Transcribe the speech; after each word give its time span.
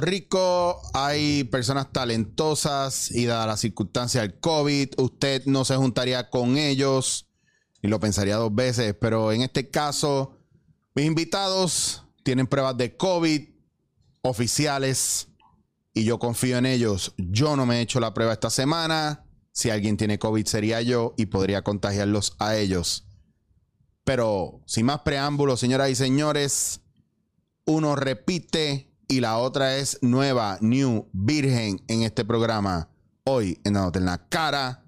Rico 0.00 0.80
hay 0.94 1.44
personas 1.44 1.92
talentosas 1.92 3.10
y 3.10 3.26
dadas 3.26 3.46
las 3.46 3.60
circunstancias 3.60 4.22
del 4.22 4.40
COVID, 4.40 4.94
usted 4.98 5.44
no 5.46 5.64
se 5.64 5.76
juntaría 5.76 6.30
con 6.30 6.56
ellos 6.56 7.28
y 7.82 7.88
lo 7.88 8.00
pensaría 8.00 8.36
dos 8.36 8.54
veces, 8.54 8.94
pero 9.00 9.32
en 9.32 9.42
este 9.42 9.70
caso, 9.70 10.38
mis 10.94 11.06
invitados 11.06 12.04
tienen 12.22 12.46
pruebas 12.46 12.76
de 12.76 12.96
COVID 12.96 13.48
oficiales 14.22 15.28
y 15.94 16.04
yo 16.04 16.18
confío 16.18 16.58
en 16.58 16.66
ellos. 16.66 17.14
Yo 17.16 17.56
no 17.56 17.66
me 17.66 17.78
he 17.78 17.80
hecho 17.82 18.00
la 18.00 18.14
prueba 18.14 18.32
esta 18.32 18.50
semana. 18.50 19.24
Si 19.52 19.70
alguien 19.70 19.96
tiene 19.96 20.18
COVID 20.18 20.46
sería 20.46 20.80
yo 20.82 21.14
y 21.16 21.26
podría 21.26 21.62
contagiarlos 21.62 22.36
a 22.38 22.56
ellos. 22.56 23.06
Pero 24.04 24.62
sin 24.66 24.86
más 24.86 25.00
preámbulos, 25.00 25.60
señoras 25.60 25.90
y 25.90 25.94
señores, 25.94 26.80
uno 27.64 27.96
repite 27.96 28.89
y 29.10 29.20
la 29.20 29.38
otra 29.38 29.76
es 29.76 29.98
nueva, 30.02 30.56
new, 30.60 31.08
virgen 31.12 31.82
en 31.88 32.04
este 32.04 32.24
programa. 32.24 32.88
Hoy 33.24 33.60
en 33.64 33.74
Dándote 33.74 33.98
en 33.98 34.04
la 34.06 34.28
cara, 34.28 34.84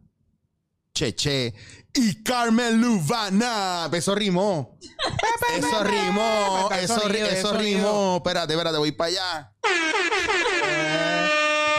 Cheche 0.95 1.55
y 1.93 2.23
Carmen 2.23 2.81
Luvana. 2.81 3.91
Eso 3.93 4.15
rimó. 4.15 4.79
Eso 5.59 5.85
rimó. 5.85 6.71
Eso, 6.81 7.01
ri- 7.09 7.27
eso 7.27 7.53
rimó. 7.55 8.17
Espérate, 8.19 8.53
espérate, 8.55 8.79
voy 8.79 8.93
para 8.93 9.09
allá. 9.11 9.53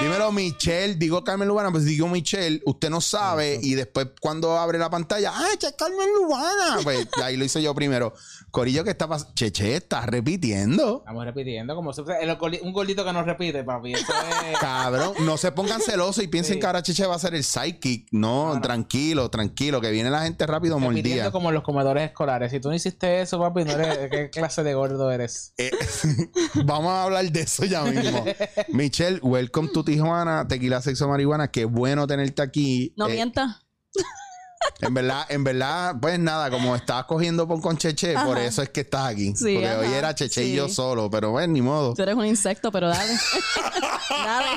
Dímelo, 0.01 0.31
Michelle. 0.31 0.95
Digo 0.95 1.23
Carmen 1.23 1.47
Lubana, 1.47 1.71
pues 1.71 1.85
digo 1.85 2.07
Michelle. 2.07 2.61
Usted 2.65 2.89
no 2.89 2.99
sabe. 3.01 3.57
Y 3.61 3.73
después, 3.75 4.07
cuando 4.19 4.57
abre 4.59 4.77
la 4.77 4.89
pantalla, 4.89 5.31
¡ah, 5.33 5.47
che, 5.57 5.73
Carmen 5.75 6.09
Lubana! 6.13 6.79
Pues 6.83 7.07
ahí 7.23 7.37
lo 7.37 7.45
hice 7.45 7.61
yo 7.63 7.73
primero. 7.73 8.13
Corillo, 8.53 8.83
¿qué 8.83 8.91
está 8.91 9.07
pasando? 9.07 9.33
Cheche, 9.33 9.75
está 9.77 10.05
repitiendo. 10.05 10.99
Estamos 10.99 11.25
repitiendo 11.25 11.75
como 11.75 11.89
un 12.61 12.71
gordito 12.71 13.03
que 13.03 13.11
no 13.11 13.23
repite, 13.23 13.63
papi. 13.63 13.93
Eso 13.93 14.13
es... 14.51 14.59
Cabrón, 14.61 15.13
no 15.21 15.37
se 15.37 15.51
pongan 15.51 15.81
celosos 15.85 16.23
y 16.23 16.27
piensen 16.27 16.53
Sí. 16.53 16.59
que 16.59 16.65
ahora 16.67 16.83
Cheche 16.83 17.07
va 17.07 17.15
a 17.15 17.19
ser 17.19 17.33
el 17.33 17.43
sidekick. 17.43 18.09
No, 18.11 18.49
Claro. 18.51 18.61
tranquilo, 18.61 19.29
tranquilo, 19.31 19.81
que 19.81 19.89
viene 19.89 20.11
la 20.11 20.21
gente 20.21 20.45
rápido 20.45 20.75
repitiendo 20.75 21.09
mordida. 21.15 21.31
como 21.31 21.49
en 21.49 21.55
los 21.55 21.63
comedores 21.63 22.03
escolares. 22.03 22.51
Si 22.51 22.59
tú 22.59 22.69
no 22.69 22.75
hiciste 22.75 23.21
eso, 23.21 23.39
papi, 23.39 23.63
no 23.65 23.71
eres... 23.71 24.11
¿Qué 24.11 24.29
clase 24.31 24.61
de 24.61 24.75
gordo 24.75 25.09
eres? 25.09 25.55
Eh, 25.57 25.71
vamos 26.63 26.91
a 26.91 27.05
hablar 27.05 27.25
de 27.31 27.41
eso 27.41 27.65
ya 27.65 27.81
mismo. 27.85 28.23
Michelle, 28.69 29.19
welcome 29.23 29.69
to 29.69 29.83
Tijuana, 29.83 30.47
Tequila 30.47 30.79
Sexo 30.79 31.07
Marihuana. 31.07 31.49
Qué 31.49 31.65
bueno 31.65 32.05
tenerte 32.05 32.43
aquí. 32.43 32.93
No 32.97 33.07
Eh, 33.07 33.13
mienta. 33.13 33.63
En 34.81 34.93
verdad, 34.93 35.25
en 35.29 35.43
verdad, 35.43 35.95
pues 36.01 36.19
nada, 36.19 36.49
como 36.49 36.75
estabas 36.75 37.05
cogiendo 37.05 37.47
por 37.47 37.61
con 37.61 37.77
Cheche, 37.77 38.15
por 38.25 38.37
eso 38.37 38.61
es 38.61 38.69
que 38.69 38.81
estás 38.81 39.07
aquí. 39.07 39.33
Sí, 39.35 39.55
Porque 39.55 39.71
hoy 39.71 39.93
era 39.93 40.13
Cheche 40.13 40.43
y 40.43 40.55
yo 40.55 40.67
solo, 40.67 41.09
pero 41.09 41.31
bueno, 41.31 41.53
ni 41.53 41.61
modo. 41.61 41.93
Tú 41.93 42.01
eres 42.01 42.15
un 42.15 42.25
insecto, 42.25 42.71
pero 42.71 42.89
dale. 42.89 43.13
dale. 44.09 44.47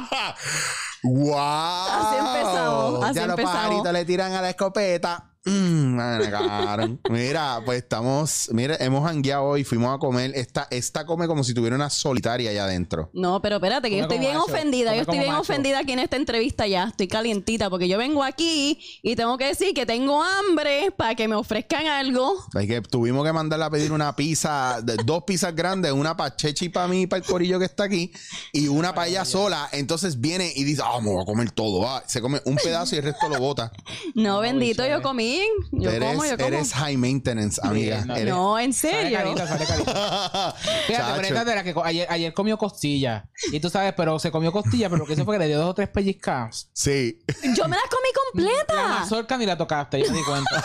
¡Wow! 1.06 1.36
Así 1.38 2.16
empezamos, 2.18 3.04
así 3.04 3.14
ya 3.14 3.26
los 3.26 3.30
empezamos. 3.38 3.52
pajaritos 3.52 3.92
le 3.92 4.04
tiran 4.04 4.32
a 4.32 4.42
la 4.42 4.50
escopeta. 4.50 5.32
Mm. 5.48 5.96
Mira, 7.10 7.60
pues 7.64 7.78
estamos, 7.78 8.48
mira, 8.52 8.76
hemos 8.80 9.08
hangueado 9.08 9.44
hoy, 9.44 9.62
fuimos 9.62 9.94
a 9.94 9.98
comer. 9.98 10.32
Esta, 10.34 10.66
esta 10.72 11.06
come 11.06 11.28
como 11.28 11.44
si 11.44 11.54
tuviera 11.54 11.76
una 11.76 11.88
solitaria 11.88 12.50
allá 12.50 12.64
adentro. 12.64 13.10
No, 13.12 13.40
pero 13.40 13.56
espérate, 13.56 13.88
que 13.88 13.96
yo 13.98 14.02
estoy 14.02 14.18
bien 14.18 14.34
macho, 14.34 14.46
ofendida. 14.52 14.90
come 14.90 14.96
Yo 14.96 15.02
estoy 15.02 15.18
bien 15.18 15.30
macho. 15.30 15.42
ofendida 15.42 15.78
aquí 15.78 15.92
en 15.92 16.00
esta 16.00 16.16
entrevista 16.16 16.66
ya. 16.66 16.84
Estoy 16.88 17.06
calientita 17.06 17.70
porque 17.70 17.86
yo 17.88 17.96
vengo 17.96 18.24
aquí 18.24 18.80
y 19.02 19.14
tengo 19.14 19.38
que 19.38 19.46
decir 19.46 19.72
que 19.72 19.86
tengo 19.86 20.20
hambre 20.20 20.90
para 20.96 21.14
que 21.14 21.28
me 21.28 21.36
ofrezcan 21.36 21.86
algo. 21.86 22.44
Así 22.52 22.66
que 22.66 22.80
tuvimos 22.82 23.24
que 23.24 23.32
mandarle 23.32 23.66
a 23.66 23.70
pedir 23.70 23.92
una 23.92 24.16
pizza, 24.16 24.80
de- 24.82 24.96
dos 25.04 25.22
pizzas 25.24 25.54
grandes, 25.54 25.92
una 25.92 26.16
para 26.16 26.34
Cheche 26.34 26.64
y 26.64 26.68
para 26.70 26.88
mí, 26.88 27.02
y 27.02 27.06
para 27.06 27.22
el 27.22 27.26
corillo 27.30 27.60
que 27.60 27.66
está 27.66 27.84
aquí, 27.84 28.10
y 28.52 28.66
una 28.66 28.94
para 28.96 29.06
ella 29.06 29.24
sola. 29.24 29.68
Entonces 29.70 30.20
viene 30.20 30.52
y 30.56 30.64
dice, 30.64 30.82
ah, 30.84 30.95
me 31.00 31.10
voy 31.10 31.22
a 31.22 31.24
comer 31.26 31.50
todo. 31.50 31.80
va". 31.80 32.02
Se 32.06 32.20
come 32.20 32.40
un 32.44 32.56
pedazo 32.56 32.94
y 32.94 32.98
el 32.98 33.04
resto 33.04 33.28
lo 33.28 33.38
bota. 33.38 33.70
No, 34.14 34.40
bendito, 34.40 34.86
yo 34.86 35.02
comí. 35.02 35.42
Yo 35.72 35.90
eres, 35.90 36.08
como, 36.10 36.24
yo 36.24 36.36
como. 36.36 36.48
eres 36.48 36.72
high 36.72 36.96
maintenance, 36.96 37.60
amiga. 37.62 38.04
no. 38.04 38.16
Eres- 38.16 38.34
No, 38.34 38.58
en 38.58 38.72
Sale 38.72 38.92
serio. 39.02 39.18
carita, 39.18 39.46
sale 39.46 39.66
carita. 39.66 40.54
Fíjate, 40.86 41.12
pero 41.16 41.28
esta 41.28 41.44
de 41.44 41.54
la 41.54 41.64
que 41.64 41.74
ayer, 41.84 42.06
ayer 42.10 42.32
comió 42.34 42.56
costilla. 42.58 43.28
Y 43.52 43.60
tú 43.60 43.68
sabes, 43.70 43.92
pero 43.96 44.18
se 44.18 44.30
comió 44.30 44.52
costilla, 44.52 44.88
pero 44.88 44.98
lo 45.00 45.06
que 45.06 45.12
hizo 45.14 45.24
fue 45.24 45.34
que 45.36 45.40
le 45.40 45.48
dio 45.48 45.58
dos 45.58 45.70
o 45.70 45.74
tres 45.74 45.88
pellizcas. 45.88 46.70
Sí. 46.72 47.18
Yo 47.56 47.68
me 47.68 47.76
las 47.76 47.86
comí 47.90 48.08
La 48.12 48.20
completa. 48.64 48.88
mazorca 49.00 49.36
ni 49.36 49.46
la 49.46 49.56
tocaste, 49.56 50.02
yo 50.02 50.10
me 50.10 50.18
di 50.18 50.24
cuenta. 50.24 50.64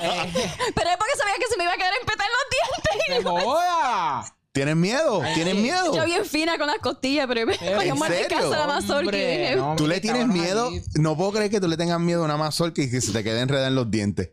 eh, 0.00 0.32
Pero 0.74 0.90
es 0.90 0.96
porque 0.96 1.16
sabía 1.16 1.34
que 1.38 1.46
se 1.50 1.56
me 1.56 1.64
iba 1.64 1.72
a 1.72 1.76
quedar 1.76 1.92
en 2.00 2.06
petar 2.06 2.26
los 2.28 2.48
¡Se 2.48 3.12
dientes. 3.12 3.32
joda! 3.32 4.34
¿Tienes 4.58 4.76
miedo? 4.76 5.22
Ay, 5.22 5.34
¿Tienes 5.34 5.54
sí. 5.54 5.60
miedo? 5.62 5.94
Yo 5.94 6.04
bien 6.04 6.24
fina 6.24 6.58
con 6.58 6.66
las 6.66 6.78
costillas, 6.78 7.26
pero 7.28 7.46
me 7.46 7.54
¿En 7.54 7.74
cogió 7.76 7.94
más 7.96 8.08
serio? 8.10 8.26
casa 8.28 8.48
la 8.58 8.66
mazorca 8.66 9.16
y 9.16 9.20
dije, 9.20 9.56
no, 9.56 9.76
¿Tú 9.76 9.86
le 9.86 10.00
tienes 10.00 10.26
miedo? 10.26 10.68
allí. 10.68 10.82
No 10.96 11.16
puedo 11.16 11.30
creer 11.32 11.50
que 11.50 11.60
tú 11.60 11.68
le 11.68 11.76
tengas 11.76 12.00
miedo 12.00 12.22
a 12.22 12.24
una 12.24 12.36
mazorca 12.36 12.82
y 12.82 12.90
que 12.90 13.00
se 13.00 13.12
te 13.12 13.22
quede 13.22 13.40
enredada 13.40 13.68
en 13.68 13.76
los 13.76 13.88
dientes. 13.90 14.30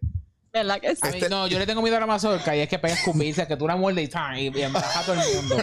¿Verdad 0.55 0.79
que 0.79 0.95
sí? 0.95 1.01
A 1.03 1.11
mí- 1.11 1.19
no, 1.29 1.47
yo 1.47 1.59
le 1.59 1.65
tengo 1.65 1.81
miedo 1.81 1.97
a 1.97 1.99
la 1.99 2.05
mazorca 2.05 2.55
y 2.55 2.61
es 2.61 2.69
que 2.69 2.79
pega 2.79 2.93
a 2.93 2.97
escupirse, 2.97 3.45
que 3.47 3.57
tú 3.57 3.67
la 3.67 3.75
muerdes 3.75 4.05
y, 4.05 4.07
¡tan! 4.07 4.37
y, 4.37 4.47
y 4.47 4.63
a 4.63 4.71
todo 5.05 5.13
el 5.13 5.35
mundo. 5.35 5.57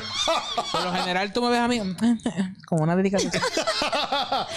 Por 0.71 0.85
lo 0.85 0.93
general, 0.93 1.33
tú 1.33 1.43
me 1.43 1.51
ves 1.51 1.59
a 1.61 1.69
mí 1.69 1.81
como 2.67 2.83
una 2.85 2.95
delicadeza. 2.97 3.31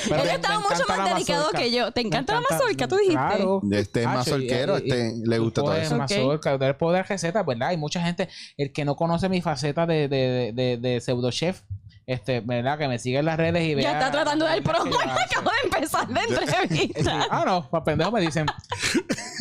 Pero 0.09 0.21
Él 0.23 0.29
estaba 0.29 0.59
mucho 0.59 0.83
más 0.87 1.09
delicado 1.13 1.49
que 1.51 1.71
yo. 1.71 1.91
¿Te 1.91 2.01
encanta 2.01 2.33
la 2.35 2.41
mazorca? 2.41 2.87
Tú 2.87 2.95
dijiste. 2.97 3.13
Claro. 3.15 3.61
Este 3.71 4.01
es 4.01 4.07
mazorquero, 4.07 4.77
este 4.77 5.13
le 5.25 5.39
gusta 5.39 5.61
todo 5.61 5.71
puedes 5.71 5.87
eso. 5.87 5.97
mazorca, 5.97 6.57
pueden 6.77 7.01
dar 7.01 7.09
recetas, 7.09 7.45
¿verdad? 7.45 7.69
Hay 7.69 7.77
mucha 7.77 8.01
gente, 8.01 8.29
el 8.57 8.71
que 8.71 8.85
no 8.85 8.95
conoce 8.95 9.29
mi 9.29 9.41
faceta 9.41 9.85
de, 9.85 10.07
de, 10.07 10.51
de, 10.53 10.77
de 10.77 11.01
pseudo 11.01 11.31
chef, 11.31 11.61
este, 12.07 12.39
¿verdad? 12.41 12.77
Que 12.77 12.87
me 12.87 12.99
sigue 12.99 13.19
en 13.19 13.25
las 13.25 13.37
redes 13.37 13.63
y 13.67 13.75
vea. 13.75 13.83
Ya 13.83 13.93
está 13.99 14.11
tratando 14.11 14.45
del 14.45 14.61
promo 14.63 14.91
y 14.91 15.33
acabo 15.35 15.49
de 15.49 15.67
empezar 15.77 16.09
la 16.09 16.21
Sí. 16.21 16.33
entrevista. 16.33 17.27
Ah, 17.31 17.43
no, 17.45 17.69
para 17.69 17.83
pendejo 17.83 18.11
me 18.11 18.21
dicen. 18.21 18.45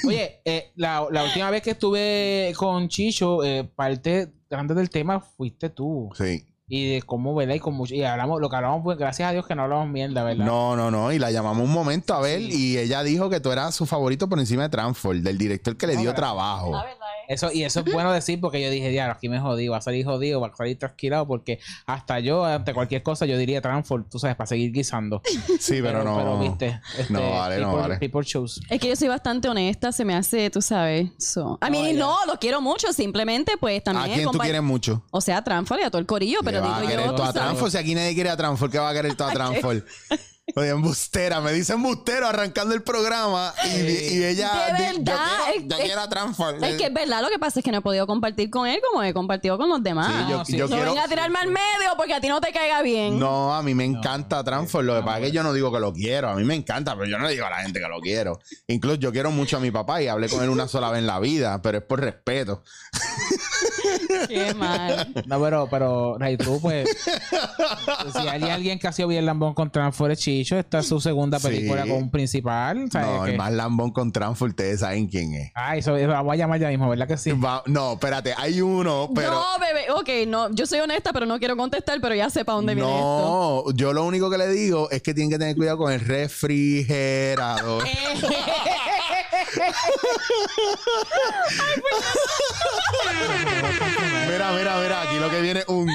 Oye, 0.06 0.40
eh, 0.44 0.72
la, 0.76 1.06
la 1.10 1.24
última 1.24 1.50
vez 1.50 1.62
que 1.62 1.70
estuve 1.70 2.52
con 2.56 2.88
Chicho, 2.88 3.42
eh, 3.44 3.64
parte 3.64 4.32
grande 4.50 4.74
del 4.74 4.90
tema 4.90 5.20
fuiste 5.20 5.70
tú. 5.70 6.10
Sí. 6.16 6.46
Y 6.66 6.94
de 6.94 7.02
cómo, 7.02 7.34
¿verdad? 7.34 7.54
Y, 7.54 7.60
con 7.60 7.74
mucho, 7.74 7.94
y 7.94 8.02
hablamos, 8.04 8.40
lo 8.40 8.48
que 8.48 8.56
hablamos 8.56 8.82
fue, 8.82 8.96
gracias 8.96 9.28
a 9.28 9.32
Dios 9.32 9.46
que 9.46 9.54
no 9.54 9.64
hablamos 9.64 9.86
mierda, 9.88 10.24
¿verdad? 10.24 10.46
No, 10.46 10.74
no, 10.76 10.90
no. 10.90 11.12
Y 11.12 11.18
la 11.18 11.30
llamamos 11.30 11.62
un 11.62 11.70
momento 11.72 12.14
a 12.14 12.20
ver 12.20 12.38
Sí. 12.40 12.48
y 12.74 12.78
ella 12.78 13.02
dijo 13.02 13.28
que 13.28 13.38
tú 13.40 13.52
eras 13.52 13.74
su 13.74 13.84
favorito 13.84 14.28
por 14.30 14.38
encima 14.38 14.62
de 14.64 14.68
Transform, 14.70 15.22
del 15.22 15.36
director 15.36 15.76
que 15.76 15.86
le 15.86 15.94
No, 15.96 16.00
dio 16.00 16.14
trabajo. 16.14 16.72
La 16.72 16.84
verdad. 16.84 17.03
Eso, 17.28 17.50
y 17.52 17.64
eso 17.64 17.80
es 17.80 17.92
bueno 17.92 18.12
decir 18.12 18.40
porque 18.40 18.60
yo 18.62 18.70
dije, 18.70 18.92
ya, 18.92 19.10
aquí 19.10 19.28
me 19.28 19.40
jodí, 19.40 19.68
va 19.68 19.78
a 19.78 19.80
salir 19.80 20.04
jodido, 20.04 20.40
va 20.40 20.48
a 20.48 20.56
salir 20.56 20.78
trasquilado, 20.78 21.26
porque 21.26 21.58
hasta 21.86 22.20
yo, 22.20 22.44
ante 22.44 22.74
cualquier 22.74 23.02
cosa, 23.02 23.26
yo 23.26 23.36
diría 23.38 23.60
Transform, 23.60 24.04
tú 24.10 24.18
sabes, 24.18 24.36
para 24.36 24.46
seguir 24.46 24.72
guisando. 24.72 25.22
Sí, 25.58 25.80
pero, 25.82 26.04
no. 26.04 26.16
Pero 26.16 26.38
viste, 26.38 26.80
este, 26.98 27.12
No 27.12 27.30
vale, 27.30 27.58
no 27.58 27.66
people, 27.68 27.80
vale. 27.82 27.96
people 27.98 28.22
shows. 28.24 28.60
Es 28.68 28.80
que 28.80 28.88
yo 28.88 28.96
soy 28.96 29.08
bastante 29.08 29.48
honesta, 29.48 29.92
se 29.92 30.04
me 30.04 30.14
hace, 30.14 30.50
tú 30.50 30.60
sabes. 30.62 31.10
So. 31.18 31.58
A 31.60 31.70
mí 31.70 31.92
No, 31.94 32.24
no, 32.26 32.32
lo 32.32 32.38
quiero 32.38 32.60
mucho, 32.60 32.92
simplemente 32.92 33.56
pues 33.58 33.80
¿A 33.80 33.84
también. 33.84 34.14
quién 34.16 34.30
tú 34.30 34.38
quieres 34.38 34.62
mucho? 34.62 35.02
O 35.10 35.20
sea, 35.20 35.38
a 35.38 35.44
Transfor 35.44 35.78
y 35.80 35.82
a 35.84 35.90
todo 35.90 36.00
el 36.00 36.06
corillo, 36.06 36.40
pero 36.44 36.60
¿Qué 36.62 36.68
va 36.68 36.76
a 36.76 36.80
digo 36.80 36.90
querer 36.90 37.06
yo. 37.16 37.24
a. 37.24 37.32
Transform? 37.32 37.70
Si 37.70 37.78
aquí 37.78 37.94
nadie 37.94 38.14
quiere 38.14 38.30
a 38.30 38.36
Transform, 38.36 38.70
¿qué 38.70 38.78
va 38.78 38.90
a 38.90 38.94
querer 38.94 39.14
tú 39.14 39.24
a 39.24 39.30
Transform? 39.32 39.82
Oye, 40.56 40.68
embustera, 40.68 41.40
me 41.40 41.52
dicen 41.54 41.76
embustero 41.76 42.26
arrancando 42.28 42.74
el 42.74 42.82
programa 42.82 43.54
y, 43.64 44.22
ella 44.22 44.28
De 44.28 44.36
yo 44.36 44.48
verdad, 44.50 44.76
quiero, 44.76 45.56
es- 45.56 45.68
yo 45.68 45.76
es- 45.78 45.84
quiero 45.84 46.00
a 46.02 46.08
Transform. 46.10 46.62
Es 46.62 46.76
que 46.76 46.84
es 46.86 46.92
verdad, 46.92 47.22
lo 47.22 47.30
que 47.30 47.38
pasa 47.38 47.60
es 47.60 47.64
que 47.64 47.72
no 47.72 47.78
he 47.78 47.80
podido 47.80 48.06
compartir 48.06 48.50
con 48.50 48.66
él 48.66 48.78
como 48.86 49.02
he 49.02 49.14
compartido 49.14 49.56
con 49.56 49.70
los 49.70 49.82
demás. 49.82 50.06
Sí, 50.12 50.30
yo, 50.30 50.36
No, 50.38 50.44
sí, 50.44 50.52
yo 50.58 50.68
no 50.68 50.76
quiero. 50.76 50.90
venga 50.92 51.04
a 51.04 51.08
tirarme 51.08 51.38
al 51.38 51.48
medio 51.48 51.94
porque 51.96 52.12
a 52.12 52.20
ti 52.20 52.28
no 52.28 52.42
te 52.42 52.52
caiga 52.52 52.82
bien. 52.82 53.18
No, 53.18 53.54
a 53.54 53.62
mí 53.62 53.74
me 53.74 53.84
encanta 53.86 54.44
Transform. 54.44 54.84
Lo 54.86 54.92
que 54.96 55.00
no, 55.00 55.06
pasa 55.06 55.20
es 55.20 55.24
que 55.28 55.32
yo 55.32 55.42
no 55.42 55.54
digo 55.54 55.72
que 55.72 55.80
lo 55.80 55.94
quiero. 55.94 56.28
A 56.28 56.34
mí 56.34 56.44
me 56.44 56.54
encanta, 56.54 56.94
pero 56.94 57.06
yo 57.06 57.18
no 57.18 57.24
le 57.26 57.32
digo 57.32 57.46
a 57.46 57.50
la 57.50 57.62
gente 57.62 57.80
que 57.80 57.88
lo 57.88 58.00
quiero. 58.00 58.38
Incluso 58.68 58.96
yo 58.96 59.12
quiero 59.12 59.30
mucho 59.30 59.56
a 59.56 59.60
mi 59.60 59.70
papá 59.70 60.02
y 60.02 60.08
hablé 60.08 60.28
con 60.28 60.42
él 60.42 60.50
una 60.50 60.68
sola 60.68 60.90
vez 60.90 60.98
en 60.98 61.06
la 61.06 61.20
vida, 61.20 61.62
pero 61.62 61.78
es 61.78 61.84
por 61.84 62.00
respeto. 62.00 62.62
Qué 64.28 64.54
mal. 64.54 65.12
No, 65.26 65.40
pero, 65.42 65.68
pero, 65.70 66.16
Ray 66.18 66.36
True, 66.36 66.58
pues, 66.60 66.88
si 68.12 68.28
hay 68.28 68.42
alguien 68.44 68.78
que 68.78 68.88
ha 68.88 68.92
sido 68.92 69.08
bien 69.08 69.26
lambón 69.26 69.54
con 69.54 69.70
Transform 69.70 70.12
es 70.12 70.18
Chicho, 70.20 70.58
esta 70.58 70.78
es 70.80 70.86
su 70.86 71.00
segunda 71.00 71.38
Sí. 71.38 71.48
película 71.48 71.82
con 71.82 71.92
un 71.92 72.10
principal. 72.10 72.88
¿sabes 72.90 73.08
No, 73.08 73.24
qué? 73.24 73.30
el 73.32 73.36
más 73.38 73.52
lambón 73.52 73.90
con 73.92 74.12
Transform, 74.12 74.50
ustedes 74.50 74.80
saben 74.80 75.06
quién 75.08 75.34
es. 75.34 75.50
Ah, 75.54 75.76
eso, 75.76 75.96
eso 75.96 76.08
vamos 76.08 76.32
a 76.32 76.36
llamar 76.36 76.60
ya 76.60 76.68
mismo, 76.68 76.88
¿verdad 76.88 77.06
que 77.08 77.16
sí? 77.16 77.32
Va- 77.32 77.62
no, 77.66 77.94
espérate, 77.94 78.34
hay 78.36 78.60
uno, 78.60 79.10
pero. 79.14 79.30
No, 79.32 79.44
bebé. 79.60 79.90
Ok, 79.92 80.26
no. 80.28 80.50
Yo 80.54 80.66
soy 80.66 80.80
honesta, 80.80 81.12
pero 81.12 81.26
no 81.26 81.38
quiero 81.38 81.56
contestar, 81.56 82.00
pero 82.00 82.14
ya 82.14 82.30
sé 82.30 82.44
para 82.44 82.56
dónde 82.56 82.74
viene 82.74 82.90
esto. 82.90 83.64
No, 83.66 83.72
yo 83.74 83.92
lo 83.92 84.04
único 84.04 84.30
que 84.30 84.38
le 84.38 84.48
digo 84.48 84.90
es 84.90 85.02
que 85.02 85.14
tienen 85.14 85.30
que 85.30 85.38
tener 85.38 85.56
cuidado 85.56 85.78
con 85.78 85.92
el 85.92 86.00
refrigerador. 86.00 87.84
mira, 94.28 94.52
mira, 94.52 94.78
mira, 94.80 95.02
aquí 95.02 95.18
lo 95.18 95.30
que 95.30 95.40
viene 95.40 95.60
es 95.60 95.68
un. 95.68 95.88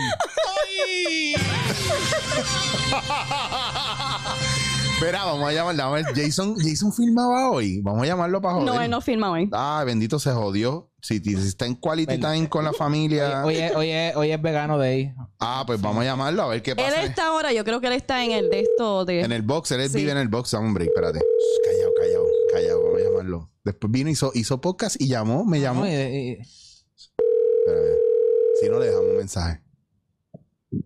Espera, 4.96 5.24
vamos 5.24 5.48
a 5.50 5.54
llamar, 5.54 5.76
vamos 5.78 5.94
a 5.94 5.96
ver. 6.12 6.16
Jason, 6.26 6.56
Jason 6.58 6.92
filmaba 6.94 7.50
hoy. 7.52 7.80
Vamos 7.82 8.04
a 8.04 8.06
llamarlo 8.08 8.42
para 8.42 8.56
joder. 8.56 8.68
No, 8.74 8.82
él 8.82 8.92
no 8.92 9.00
firma 9.02 9.32
hoy. 9.32 9.50
Ah, 9.54 9.84
bendito 9.86 10.20
se 10.20 10.32
jodió. 10.32 10.88
Si, 11.02 11.20
si 11.20 11.34
está 11.36 11.66
en 11.66 11.76
quality 11.76 12.16
Vel- 12.16 12.20
time 12.34 12.50
con 12.50 12.66
la 12.66 12.74
familia. 12.74 13.44
Hoy 13.46 13.56
es, 13.56 13.74
hoy, 13.74 13.90
es, 13.90 14.14
hoy 14.18 14.32
es 14.34 14.42
vegano 14.42 14.78
day. 14.78 15.14
Ah, 15.40 15.64
pues 15.66 15.80
vamos 15.80 16.02
a 16.02 16.06
llamarlo 16.06 16.44
a 16.44 16.48
ver 16.50 16.62
qué 16.62 16.72
Él 16.72 16.78
pasa. 16.78 17.02
está 17.04 17.28
ahora, 17.28 17.54
yo 17.54 17.64
creo 17.64 17.80
que 17.80 17.88
él 17.88 17.94
está 17.94 18.26
en 18.26 18.32
el 18.32 18.50
de 18.50 18.60
esto 18.60 19.06
de. 19.06 19.22
En 19.22 19.32
el 19.32 19.42
box, 19.42 19.72
él 19.72 19.90
Sí. 19.90 19.96
vive 20.00 20.12
en 20.12 20.18
el 20.18 20.28
box. 20.28 20.54
Break, 20.74 20.90
espérate. 20.90 21.20
Shh, 21.20 21.24
Callado, 21.64 21.92
callado, 21.98 22.19
Después 23.64 23.92
vino, 23.92 24.10
hizo, 24.10 24.32
hizo 24.34 24.62
podcast 24.62 25.00
y 25.00 25.08
llamó, 25.08 25.46
me 25.46 25.60
llamó. 25.60 25.82
No, 25.82 25.88
y-. 25.88 26.40
Si 28.60 28.70
no, 28.70 28.80
le 28.80 28.88
dejamos 28.88 29.10
un 29.10 29.18
mensaje. 29.18 29.62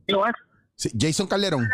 ¿Cómo 0.09 0.27
es? 0.27 0.33
Sí, 0.75 0.91
Jason 0.99 1.27
Calderón. 1.27 1.67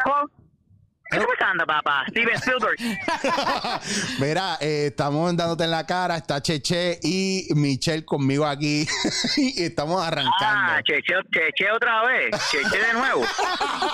¿Cómo 1.12 1.26
anda, 1.40 1.66
papá? 1.66 2.06
Steven 2.10 2.36
Spielberg. 2.36 2.78
Mira, 4.20 4.58
eh, 4.62 4.88
estamos 4.88 5.36
dándote 5.36 5.64
en 5.64 5.72
la 5.72 5.86
cara. 5.86 6.18
Está 6.18 6.42
Cheche 6.42 7.00
y 7.02 7.48
Michelle 7.56 8.06
conmigo 8.06 8.46
aquí. 8.46 8.88
y 9.38 9.64
estamos 9.64 10.02
arrancando. 10.02 10.36
Ah, 10.40 10.80
cheche, 10.84 11.16
cheche 11.34 11.72
otra 11.72 12.06
vez. 12.06 12.30
Cheche 12.52 12.78
de 12.78 12.94
nuevo. 12.94 13.24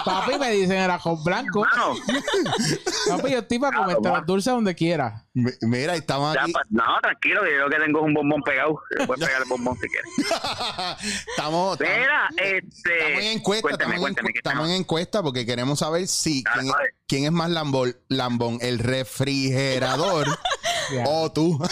Papi 0.03 0.37
me 0.37 0.51
dicen 0.51 0.77
el 0.77 0.91
ajo 0.91 1.15
blanco. 1.23 1.61
Mano, 1.61 1.95
Papi, 3.09 3.31
yo 3.31 3.39
estoy 3.39 3.59
para 3.59 3.77
comerte 3.77 4.09
los 4.09 4.25
dulces 4.25 4.53
donde 4.53 4.75
quiera. 4.75 5.24
Mi- 5.35 5.51
Mira, 5.61 5.95
estamos 5.95 6.33
ya 6.33 6.43
aquí. 6.43 6.53
no, 6.69 6.83
tranquilo, 7.01 7.43
que 7.43 7.57
yo 7.57 7.69
que 7.69 7.75
tengo 7.77 7.99
es 7.99 8.05
un 8.05 8.13
bombón 8.13 8.41
pegado. 8.41 8.79
Puedes 9.05 9.25
pegar 9.27 9.41
el 9.43 9.47
bombón 9.49 9.77
si 9.79 9.87
quieres. 9.89 10.09
estamos, 11.29 11.79
estamos, 11.79 11.79
Mira, 11.79 12.29
este. 12.37 12.97
estamos 12.97 13.21
en 13.21 13.27
encuesta. 13.37 13.61
Cuéntame, 13.67 13.95
estamos, 13.95 13.95
en, 13.95 14.01
cuéntame, 14.01 14.29
encu- 14.29 14.33
¿qué 14.33 14.39
estamos 14.39 14.69
en 14.69 14.75
encuesta 14.75 15.21
porque 15.23 15.45
queremos 15.45 15.79
saber 15.79 16.07
si 16.07 16.41
quién, 16.43 16.67
dale. 16.69 16.89
quién 17.07 17.25
es 17.25 17.31
más 17.33 17.49
lambón, 17.49 17.95
lambón 18.07 18.59
el 18.61 18.79
refrigerador 18.79 20.25
o 21.05 21.31
tú. 21.31 21.59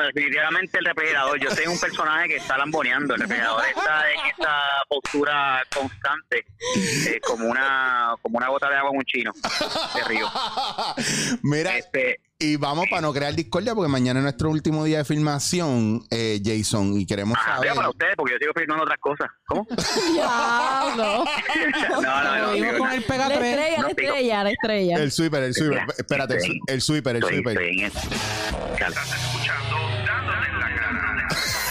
No, 0.00 0.06
definitivamente 0.06 0.78
el 0.78 0.84
refrigerador. 0.84 1.38
Yo 1.40 1.50
soy 1.50 1.66
un 1.66 1.78
personaje 1.78 2.28
que 2.28 2.36
está 2.36 2.58
lamboneando. 2.58 3.14
El 3.14 3.20
refrigerador 3.22 3.64
está 3.66 4.04
en 4.12 4.26
esta 4.30 4.60
postura 4.88 5.62
constante, 5.74 6.44
eh, 6.76 7.20
como 7.26 7.46
una 7.48 8.14
como 8.22 8.38
una 8.38 8.48
gota 8.48 8.68
de 8.68 8.76
agua 8.76 8.90
en 8.92 8.98
un 8.98 9.04
chino 9.04 9.32
de 9.94 10.04
río. 10.04 10.28
Mira, 11.42 11.76
Este, 11.78 12.20
y 12.38 12.56
vamos 12.56 12.86
para 12.90 13.00
no 13.00 13.14
crear 13.14 13.34
discordia 13.34 13.74
porque 13.74 13.90
mañana 13.90 14.20
es 14.20 14.24
nuestro 14.24 14.50
último 14.50 14.84
día 14.84 14.98
de 14.98 15.04
filmación, 15.06 16.04
eh, 16.10 16.38
Jason, 16.44 17.00
y 17.00 17.06
queremos 17.06 17.38
ah, 17.40 17.44
saber. 17.54 17.62
vea 17.62 17.74
para 17.74 17.88
ustedes, 17.88 18.14
porque 18.16 18.34
yo 18.34 18.38
sigo 18.38 18.52
filmando 18.54 18.84
otras 18.84 18.98
cosas. 19.00 19.28
¿Cómo? 19.46 19.66
No, 20.96 20.96
no, 22.24 22.36
no. 22.38 22.52
Digo, 22.52 22.78
con 22.78 22.90
el 22.92 23.02
pega 23.04 23.28
La 23.28 23.38
3. 23.38 23.48
estrella, 23.50 23.76
la 23.76 23.82
No, 23.82 23.88
estrella, 23.88 24.44
la 24.44 24.50
estrella. 24.50 24.96
El 24.98 25.12
sweeper, 25.12 25.42
el 25.44 25.54
sweeper. 25.54 25.84
Espérate, 25.98 26.34
el, 26.34 26.40
estoy- 26.40 26.80
sweeper, 26.80 27.16
el 27.16 27.22
Estoy, 27.22 27.42
sweeper. 27.42 27.62
estoy 27.62 27.84
en. 27.84 27.92
Dale. 28.78 28.96
escuchando 28.96 29.85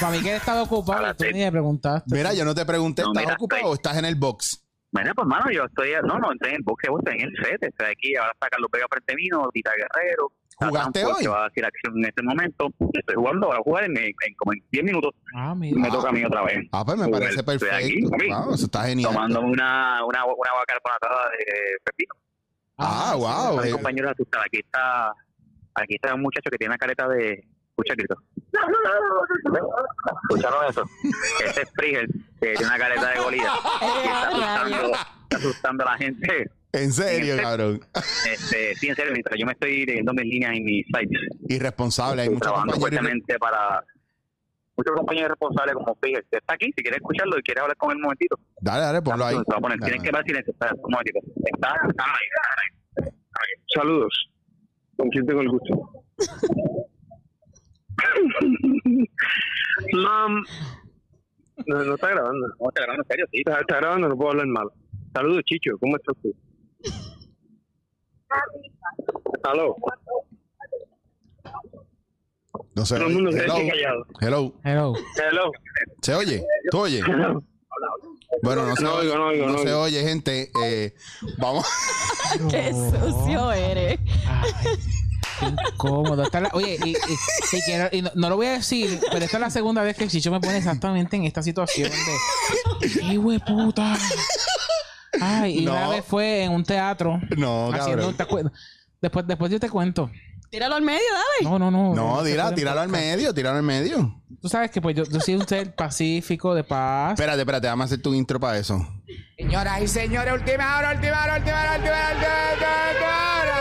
Para 0.06 0.18
mí 0.18 0.24
que 0.24 0.30
él 0.32 0.38
estaba 0.38 0.62
ocupado. 0.64 1.00
Ahora 1.00 1.14
Tú 1.16 1.24
sí. 1.24 1.34
ni 1.34 1.40
le 1.40 1.52
preguntaste. 1.52 2.16
Mira, 2.16 2.34
yo 2.34 2.46
no 2.46 2.54
te 2.54 2.66
pregunté, 2.66 3.02
No, 3.02 3.10
¿estás 3.10 3.24
mira, 3.24 3.36
ocupado 3.36 3.60
estoy- 3.62 3.72
o 3.72 3.74
estás 3.74 3.98
en 3.98 4.06
el 4.06 4.16
box? 4.16 4.62
Bueno, 4.92 5.12
pues, 5.16 5.28
mano, 5.28 5.52
yo 5.52 5.64
estoy... 5.66 5.90
No, 6.06 6.20
no, 6.20 6.32
estoy 6.32 6.50
en 6.52 6.56
el 6.58 6.64
boxe, 6.64 6.88
estoy 6.98 7.16
en 7.16 7.22
el 7.28 7.34
set. 7.44 7.64
Estoy 7.64 7.88
aquí, 7.88 8.16
ahora 8.16 8.32
está 8.34 8.48
Carlos 8.50 8.70
Vega 8.72 8.86
frente 8.90 9.16
mío, 9.16 9.50
Tita 9.54 9.72
Guerrero. 9.72 10.32
¿Jugaste 10.58 11.00
Sanford, 11.02 11.18
hoy? 11.18 11.24
Que 11.24 11.28
va 11.28 11.42
a 11.42 11.48
decir 11.50 11.66
acción 11.66 11.98
en 11.98 12.06
este 12.06 12.22
momento. 12.24 12.70
Estoy 12.94 13.16
jugando, 13.16 13.48
voy 13.48 13.58
a 13.58 13.60
jugar 13.62 13.84
en, 13.86 13.98
en 13.98 14.14
como 14.38 14.54
en 14.54 14.64
10 14.72 14.86
minutos. 14.86 15.12
Ah, 15.36 15.54
mira. 15.54 15.78
Me 15.82 15.90
toca 15.90 16.10
a 16.10 16.12
mí 16.14 16.24
otra 16.24 16.44
vez. 16.44 16.60
Ah, 16.72 16.86
pues 16.86 16.98
me 16.98 17.06
Jugar. 17.06 17.20
parece 17.24 17.40
Estoy 17.42 17.58
perfecto. 17.60 18.16
aquí. 18.16 18.30
Wow, 18.30 18.54
eso 18.54 18.66
está 18.66 18.84
genial. 18.86 19.12
Tomando 19.12 19.42
una, 19.42 20.06
una, 20.06 20.24
una 20.24 20.50
carbonatada 20.66 21.30
de 21.32 21.46
pepino. 21.84 22.16
Ah, 22.78 23.16
wow. 23.18 23.60
Hay 23.60 23.70
eh, 23.70 23.74
compañeros 23.74 24.12
asustados. 24.14 24.46
Aquí 24.46 24.60
está, 24.60 25.10
aquí 25.74 25.96
está 25.96 26.14
un 26.16 26.22
muchacho 26.22 26.50
que 26.50 26.58
tiene 26.58 26.72
una 26.72 26.78
careta 26.78 27.06
de. 27.10 27.44
Escucha 27.72 27.94
grito. 27.96 28.16
¿Escucharon 30.30 30.66
eso? 30.70 30.84
Ese 31.44 31.62
es 31.62 31.70
Frigel, 31.76 32.08
que 32.40 32.54
tiene 32.54 32.66
una 32.66 32.78
careta 32.78 33.10
de 33.12 33.20
golilla. 33.20 33.52
Y 33.82 34.06
está 34.08 34.28
asustando, 34.30 34.94
está 35.24 35.38
asustando 35.38 35.84
a 35.88 35.92
la 35.92 35.98
gente. 35.98 36.52
En 36.74 36.92
serio, 36.92 37.34
Este- 37.34 37.44
cabrón. 37.44 37.80
Este, 38.30 38.76
sí, 38.76 38.88
en 38.90 38.96
serio, 38.96 39.12
mientras 39.14 39.40
yo 39.40 39.46
me 39.46 39.54
estoy 39.54 39.86
leyendo 39.86 40.14
mis 40.14 40.26
líneas 40.26 40.54
en 40.58 40.64
mis 40.66 40.86
sites. 40.88 41.22
Irresponsable. 41.48 42.22
Hay 42.24 42.30
muchos 42.30 42.42
trabajando 42.42 42.74
compañeros. 42.74 43.02
fuertemente 43.04 43.40
para. 43.40 43.84
Muchos 44.78 44.94
compañeros 44.94 45.30
responsables 45.30 45.74
como 45.76 45.96
Frigel. 45.96 46.26
que 46.30 46.38
Está 46.38 46.54
aquí, 46.56 46.66
si 46.76 46.84
quieres 46.84 46.98
escucharlo 46.98 47.40
y 47.40 47.44
quieres 47.44 47.62
hablar 47.62 47.78
con 47.78 47.92
él 47.92 47.96
un 47.98 48.02
momentito. 48.04 48.38
Dale, 48.60 48.82
dale, 48.82 49.02
ponlo 49.02 49.26
ahí. 49.26 49.36
Se 49.36 49.52
va 49.52 49.58
a 49.58 49.62
poner. 49.62 49.80
Tienes 49.80 50.04
que 50.04 50.12
ver 50.12 50.24
silencio. 50.26 50.54
Un 50.84 50.92
momentito. 50.92 51.20
Está, 51.46 51.74
está 51.88 52.04
ahí. 52.04 53.10
Saludos. 53.74 54.30
¿Con 54.98 55.10
quién 55.10 55.26
tengo 55.26 55.42
el 55.42 55.50
gusto? 55.50 55.90
Mam. 59.94 60.44
No, 61.68 61.84
no 61.84 61.96
está 61.96 62.10
grabando. 62.10 62.48
No, 62.60 62.72
te 62.72 62.82
grabando 62.82 63.04
en 63.04 63.08
serio, 63.08 63.26
sí. 63.32 63.38
Está, 63.46 63.60
está 63.62 63.78
grabando, 63.78 64.10
no 64.10 64.16
puedo 64.18 64.32
hablar 64.32 64.48
mal. 64.48 64.68
Saludos, 65.14 65.44
Chicho. 65.46 65.78
¿Cómo 65.80 65.96
estás 65.96 66.16
tú? 66.22 66.36
Aló. 69.44 69.76
No 72.76 72.86
sé. 72.86 72.96
Todo 72.98 73.08
el 73.08 73.14
mundo 73.14 73.32
se 73.32 73.44
Hello. 73.44 73.56
callado. 73.56 74.06
Hello. 74.20 74.54
Hello. 74.64 74.94
Hello. 75.18 75.52
¿Se 76.02 76.14
oye? 76.14 76.44
¿Tú 76.72 76.80
oyes? 76.80 77.04
Bueno, 78.42 78.66
no 78.66 78.76
se, 78.76 78.84
No 78.84 78.96
oye, 78.96 79.08
oigo, 79.10 79.18
no 79.18 79.28
oigo, 79.28 79.46
no 79.48 79.52
no 79.54 79.58
se 79.60 79.74
oye, 79.74 80.04
gente. 80.04 80.52
Eh, 80.64 80.94
vamos. 81.38 81.66
Qué 82.50 82.72
sucio 82.74 83.52
eres. 83.52 84.00
Ay, 84.28 84.76
incómodo. 85.42 86.24
Esta 86.24 86.38
es 86.40 86.44
la- 86.44 86.50
oye, 86.54 86.78
y, 86.86 86.90
y- 86.92 86.96
y 86.96 87.62
quiero- 87.66 87.90
y 87.92 88.02
no, 88.02 88.12
no 88.16 88.30
lo 88.30 88.36
voy 88.38 88.48
a 88.48 88.52
decir, 88.54 89.00
pero 89.12 89.24
esta 89.26 89.38
es 89.38 89.42
la 89.42 89.50
segunda 89.50 89.82
vez 89.84 89.96
que 89.98 90.04
el 90.06 90.10
Chicho 90.10 90.32
me 90.32 90.40
pone 90.40 90.58
exactamente 90.58 91.16
en 91.18 91.26
esta 91.26 91.42
situación 91.44 91.90
de. 91.92 92.90
¡Qué 93.10 93.18
hueputa! 93.18 93.98
Ay, 95.22 95.60
y 95.60 95.68
una 95.68 95.86
No. 95.86 95.90
vez 95.92 96.04
fue 96.06 96.44
en 96.44 96.52
un 96.52 96.64
teatro. 96.64 97.20
No, 97.38 97.72
haciendo, 97.74 98.16
cabrón. 98.18 98.52
Después, 99.02 99.26
después 99.28 99.52
yo 99.52 99.60
te 99.60 99.70
cuento. 99.70 100.10
Tíralo 100.50 100.76
al 100.76 100.82
medio, 100.84 101.00
dale. 101.12 101.50
No, 101.50 101.60
no, 101.60 101.72
no. 101.72 101.94
No, 101.96 102.24
tira, 102.24 102.54
tíralo 102.54 102.80
al 102.82 102.88
medio, 102.90 103.34
tíralo 103.34 103.58
al 103.58 103.64
medio. 103.64 104.22
Tú 104.42 104.48
sabes 104.48 104.72
que 104.72 104.80
pues 104.82 104.96
yo, 104.96 105.04
yo 105.06 105.20
soy 105.20 105.36
un 105.36 105.48
ser 105.48 105.74
pacífico, 105.76 106.54
de 106.56 106.64
paz. 106.64 107.12
Espérate, 107.14 107.40
espérate, 107.40 107.68
vamos 107.68 107.84
a 107.84 107.86
hacer 107.86 108.02
tu 108.02 108.14
intro 108.14 108.40
para 108.40 108.58
eso. 108.58 108.86
Señoras 109.38 109.82
y 109.82 109.88
señores, 109.88 110.34
última 110.34 110.78
hora, 110.78 110.92
última 110.94 111.24
hora, 111.24 111.36
última 111.38 111.56
hora, 111.62 111.76
última 111.76 111.92
hora, 111.92 112.12
última 112.12 113.16
hora, 113.42 113.60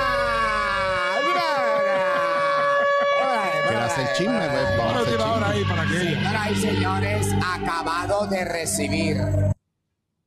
última 3.64 3.80
¿Quieres 3.94 4.10
hacer 4.10 4.16
chisme? 4.16 4.38
Pues 4.38 4.78
vamos 4.78 4.96
a 4.96 5.00
hacer 5.00 5.16
chisme. 5.16 6.14
Señoras 6.14 6.50
y 6.50 6.54
señores, 6.56 7.26
acabado 7.44 8.26
de 8.26 8.44
recibir. 8.44 9.16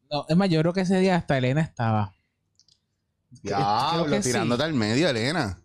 No, 0.10 0.26
es 0.28 0.38
más, 0.38 0.50
yo 0.50 0.62
creo 0.62 0.74
que 0.74 0.82
ese 0.82 1.00
día 1.00 1.16
hasta 1.16 1.38
Elena 1.38 1.62
estaba. 1.62 2.14
Creo 3.44 3.58
Diablo, 3.58 4.06
que 4.06 4.24
sí. 4.24 4.30
tirándote 4.30 4.64
al 4.64 4.74
medio, 4.74 5.10
Elena. 5.10 5.60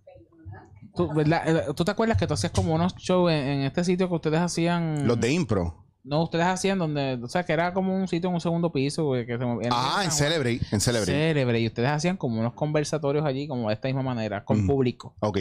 ¿Tú, 0.95 1.13
verdad? 1.15 1.43
Eh, 1.47 1.73
¿Tú 1.75 1.85
te 1.85 1.91
acuerdas 1.91 2.19
que 2.19 2.27
tú 2.27 2.35
hacías 2.35 2.53
como 2.53 2.75
unos 2.75 2.95
shows 2.97 3.31
en, 3.31 3.39
en 3.39 3.61
este 3.63 3.85
sitio 3.85 4.09
que 4.09 4.15
ustedes 4.15 4.41
hacían? 4.41 5.07
Los 5.07 5.19
de 5.21 5.33
impro. 5.33 5.79
No, 6.05 6.25
ustedes 6.25 6.45
hacían 6.47 6.79
donde, 6.81 7.19
o 7.23 7.29
sea, 7.29 7.45
que 7.45 7.53
era 7.53 7.73
como 7.73 7.95
un 7.95 8.09
sitio 8.09 8.29
en 8.29 8.35
un 8.35 8.41
segundo 8.41 8.73
piso, 8.73 9.05
güey, 9.05 9.25
que 9.25 9.39
se 9.39 9.45
movía. 9.45 9.71
Ah, 9.73 10.03
en 10.05 10.11
Celebrate. 10.11 10.61
En 10.73 10.81
Celebrate. 10.81 11.13
Célebre. 11.13 11.61
Y 11.61 11.67
ustedes 11.69 11.89
hacían 11.91 12.17
como 12.17 12.41
unos 12.41 12.55
conversatorios 12.55 13.25
allí, 13.25 13.47
como 13.47 13.69
de 13.69 13.75
esta 13.75 13.87
misma 13.87 14.03
manera, 14.03 14.45
con 14.45 14.65
Mm. 14.65 14.67
público. 14.67 15.15
Ok. 15.21 15.39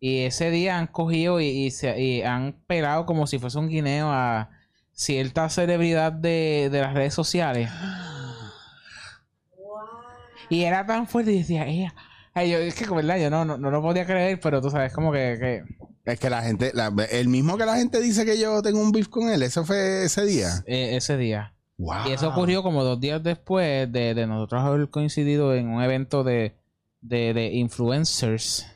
Y 0.00 0.20
ese 0.20 0.50
día 0.50 0.78
han 0.78 0.86
cogido 0.86 1.40
y, 1.40 1.46
y 1.46 1.70
se, 1.70 2.00
y 2.00 2.22
han 2.22 2.52
pelado 2.66 3.04
como 3.06 3.26
si 3.26 3.38
fuese 3.38 3.58
un 3.58 3.68
guineo 3.68 4.10
a 4.10 4.50
cierta 4.92 5.48
celebridad 5.48 6.12
de, 6.12 6.68
de 6.70 6.80
las 6.80 6.94
redes 6.94 7.14
sociales. 7.14 7.68
Y 10.50 10.62
era 10.64 10.86
tan 10.86 11.06
fuerte 11.06 11.32
y 11.32 11.38
decía, 11.38 11.66
ella. 11.66 11.94
Ay, 12.34 12.50
yo, 12.50 12.58
es 12.58 12.74
que, 12.74 12.88
¿verdad? 12.88 13.18
Yo 13.18 13.30
no, 13.30 13.44
no, 13.44 13.58
no 13.58 13.70
lo 13.70 13.82
podía 13.82 14.06
creer, 14.06 14.38
pero 14.40 14.60
tú 14.62 14.70
sabes, 14.70 14.92
como 14.92 15.12
que. 15.12 15.36
que 15.40 16.10
Es 16.12 16.18
que 16.20 16.30
la 16.30 16.42
gente, 16.42 16.70
la- 16.74 16.92
el 17.10 17.28
mismo 17.28 17.58
que 17.58 17.66
la 17.66 17.76
gente 17.76 18.00
dice 18.00 18.24
que 18.24 18.38
yo 18.38 18.62
tengo 18.62 18.80
un 18.80 18.92
beef 18.92 19.08
con 19.08 19.28
él, 19.28 19.42
eso 19.42 19.64
fue 19.64 20.04
ese 20.04 20.24
día. 20.24 20.48
eh, 20.66 20.96
ese 20.96 21.16
día. 21.16 21.54
Wow. 21.76 22.08
Y 22.08 22.12
eso 22.12 22.28
ocurrió 22.30 22.62
como 22.62 22.82
dos 22.82 22.98
días 23.00 23.22
después 23.22 23.90
de, 23.92 24.14
de 24.14 24.26
nosotros 24.26 24.64
haber 24.64 24.88
coincidido 24.90 25.54
en 25.54 25.68
un 25.68 25.82
evento 25.82 26.24
de, 26.24 26.56
de, 27.00 27.34
de 27.34 27.52
influencers 27.54 28.66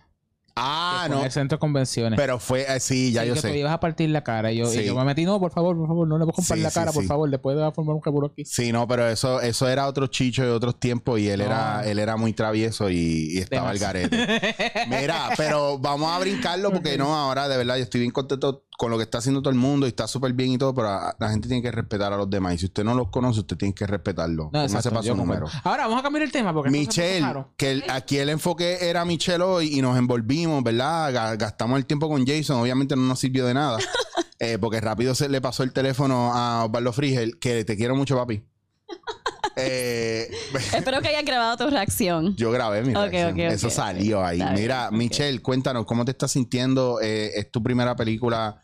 Ah, 0.56 1.04
en 1.06 1.12
no. 1.12 1.24
el 1.24 1.30
centro 1.30 1.56
de 1.56 1.60
convenciones. 1.60 2.16
Pero 2.16 2.38
fue 2.38 2.66
así, 2.66 3.10
ya 3.12 3.22
Sí, 3.22 3.28
yo 3.28 3.34
que 3.34 3.40
te 3.40 3.48
sé. 3.52 3.58
ibas 3.58 3.72
a 3.72 3.80
partir 3.80 4.10
la 4.10 4.22
cara. 4.22 4.52
Y 4.52 4.58
yo, 4.58 4.72
y 4.72 4.84
yo 4.84 4.94
me 4.94 5.04
metí, 5.04 5.24
no, 5.24 5.40
por 5.40 5.50
favor, 5.52 5.76
por 5.76 5.86
favor, 5.86 6.06
no 6.06 6.18
le 6.18 6.24
voy 6.24 6.32
a 6.32 6.36
comprar 6.36 6.58
Sí, 6.58 6.62
la 6.62 6.70
cara, 6.70 6.92
por 6.92 7.04
favor. 7.04 7.30
Después 7.30 7.56
de 7.56 7.72
formar 7.72 7.96
un 7.96 8.02
revuelo 8.02 8.26
aquí. 8.28 8.44
Sí, 8.44 8.70
no, 8.72 8.86
pero 8.86 9.08
eso, 9.08 9.40
eso 9.40 9.68
era 9.68 9.86
otro 9.86 10.06
chicho 10.08 10.42
de 10.42 10.50
otros 10.50 10.78
tiempos 10.78 11.18
y 11.20 11.28
él 11.28 11.40
era, 11.40 11.82
él 11.86 11.98
era 11.98 12.16
muy 12.16 12.32
travieso 12.34 12.90
y, 12.90 13.28
y 13.32 13.38
estaba 13.38 13.70
al 13.70 13.78
garete. 13.78 14.86
Mira, 14.88 15.30
pero 15.36 15.78
vamos 15.78 16.10
a 16.12 16.18
brincarlo 16.18 16.70
porque 16.70 16.98
no, 16.98 17.14
ahora 17.16 17.48
de 17.48 17.56
verdad 17.56 17.76
yo 17.76 17.82
estoy 17.84 18.00
bien 18.00 18.12
contento 18.12 18.64
con 18.78 18.90
lo 18.90 18.96
que 18.96 19.04
está 19.04 19.18
haciendo 19.18 19.40
todo 19.42 19.50
el 19.50 19.58
mundo 19.58 19.86
y 19.86 19.90
está 19.90 20.08
súper 20.08 20.32
bien 20.32 20.50
y 20.52 20.58
todo, 20.58 20.74
pero 20.74 20.88
la 21.18 21.30
gente 21.30 21.46
tiene 21.46 21.62
que 21.62 21.70
respetar 21.70 22.12
a 22.12 22.16
los 22.16 22.28
demás. 22.28 22.54
Y 22.54 22.58
si 22.58 22.66
usted 22.66 22.82
no 22.84 22.94
los 22.94 23.08
conoce, 23.10 23.40
usted 23.40 23.56
tiene 23.56 23.74
que 23.74 23.86
respetarlo. 23.86 24.50
No, 24.52 24.62
No, 24.62 24.68
se 24.68 24.82
su 25.02 25.14
número. 25.14 25.46
Ahora 25.62 25.84
vamos 25.84 26.00
a 26.00 26.02
cambiar 26.02 26.24
el 26.24 26.32
tema 26.32 26.52
porque 26.52 26.70
Michelle, 26.70 27.44
que 27.56 27.70
el- 27.70 27.84
aquí 27.88 28.18
el 28.18 28.28
enfoque 28.28 28.78
era 28.88 29.04
Michelle 29.04 29.42
hoy 29.44 29.78
y 29.78 29.82
nos 29.82 29.96
envolvimos 29.96 30.41
fuimos, 30.44 30.62
¿verdad? 30.64 31.12
Ga- 31.12 31.36
Gastamos 31.38 31.78
el 31.78 31.86
tiempo 31.86 32.08
con 32.08 32.26
Jason. 32.26 32.60
Obviamente 32.60 32.96
no 32.96 33.02
nos 33.02 33.18
sirvió 33.20 33.46
de 33.46 33.54
nada. 33.54 33.78
eh, 34.38 34.58
porque 34.60 34.80
rápido 34.80 35.14
se 35.14 35.28
le 35.28 35.40
pasó 35.40 35.62
el 35.62 35.72
teléfono 35.72 36.32
a 36.34 36.64
Osvaldo 36.64 36.92
Frigel, 36.92 37.38
que 37.38 37.64
te 37.64 37.76
quiero 37.76 37.94
mucho, 37.96 38.16
papi. 38.16 38.42
Eh, 39.54 40.30
Espero 40.74 41.02
que 41.02 41.08
hayas 41.08 41.26
grabado 41.26 41.58
tu 41.58 41.68
reacción. 41.70 42.34
yo 42.36 42.50
grabé 42.50 42.80
mi 42.82 42.94
Ok, 42.94 43.10
reacción. 43.10 43.38
Eso 43.40 43.68
salió 43.68 44.24
ahí. 44.24 44.42
Mira. 44.54 44.90
Michelle, 44.90 45.42
cuéntanos, 45.42 45.84
¿cómo 45.84 46.06
te 46.06 46.12
estás 46.12 46.32
sintiendo? 46.32 47.00
Eh, 47.02 47.32
es 47.34 47.50
tu 47.50 47.62
primera 47.62 47.94
película 47.94 48.58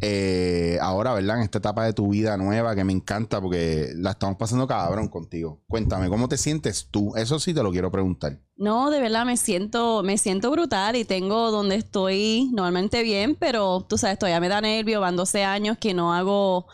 eh, 0.00 0.78
ahora, 0.80 1.14
¿verdad? 1.14 1.38
En 1.38 1.44
esta 1.44 1.58
etapa 1.58 1.84
de 1.84 1.92
tu 1.92 2.08
vida 2.08 2.36
nueva 2.36 2.74
que 2.74 2.84
me 2.84 2.92
encanta 2.92 3.40
porque 3.40 3.92
la 3.96 4.10
estamos 4.12 4.36
pasando 4.36 4.66
cabrón 4.66 5.08
contigo. 5.08 5.62
Cuéntame, 5.68 6.08
¿cómo 6.08 6.28
te 6.28 6.36
sientes 6.36 6.88
tú? 6.90 7.14
Eso 7.16 7.38
sí 7.38 7.54
te 7.54 7.62
lo 7.62 7.70
quiero 7.70 7.90
preguntar. 7.90 8.40
No, 8.56 8.90
de 8.90 9.00
verdad 9.00 9.24
me 9.24 9.36
siento, 9.36 10.02
me 10.02 10.18
siento 10.18 10.50
brutal 10.50 10.96
y 10.96 11.04
tengo 11.04 11.50
donde 11.50 11.76
estoy 11.76 12.50
normalmente 12.52 13.02
bien, 13.02 13.36
pero 13.36 13.86
tú 13.88 13.96
sabes, 13.98 14.18
todavía 14.18 14.40
me 14.40 14.48
da 14.48 14.60
nervio, 14.60 15.00
van 15.00 15.16
12 15.16 15.44
años 15.44 15.78
que 15.78 15.94
no 15.94 16.12
hago, 16.12 16.66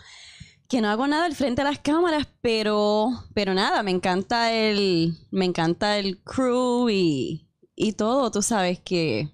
que 0.68 0.80
no 0.80 0.88
hago 0.88 1.06
nada 1.06 1.26
al 1.26 1.34
frente 1.34 1.62
de 1.62 1.68
las 1.68 1.78
cámaras, 1.78 2.26
pero, 2.40 3.10
pero 3.34 3.54
nada, 3.54 3.82
me 3.82 3.90
encanta 3.90 4.52
el, 4.52 5.14
me 5.30 5.44
encanta 5.44 5.98
el 5.98 6.22
crew 6.22 6.88
y, 6.90 7.48
y 7.74 7.92
todo, 7.92 8.30
tú 8.30 8.42
sabes 8.42 8.80
que, 8.80 9.30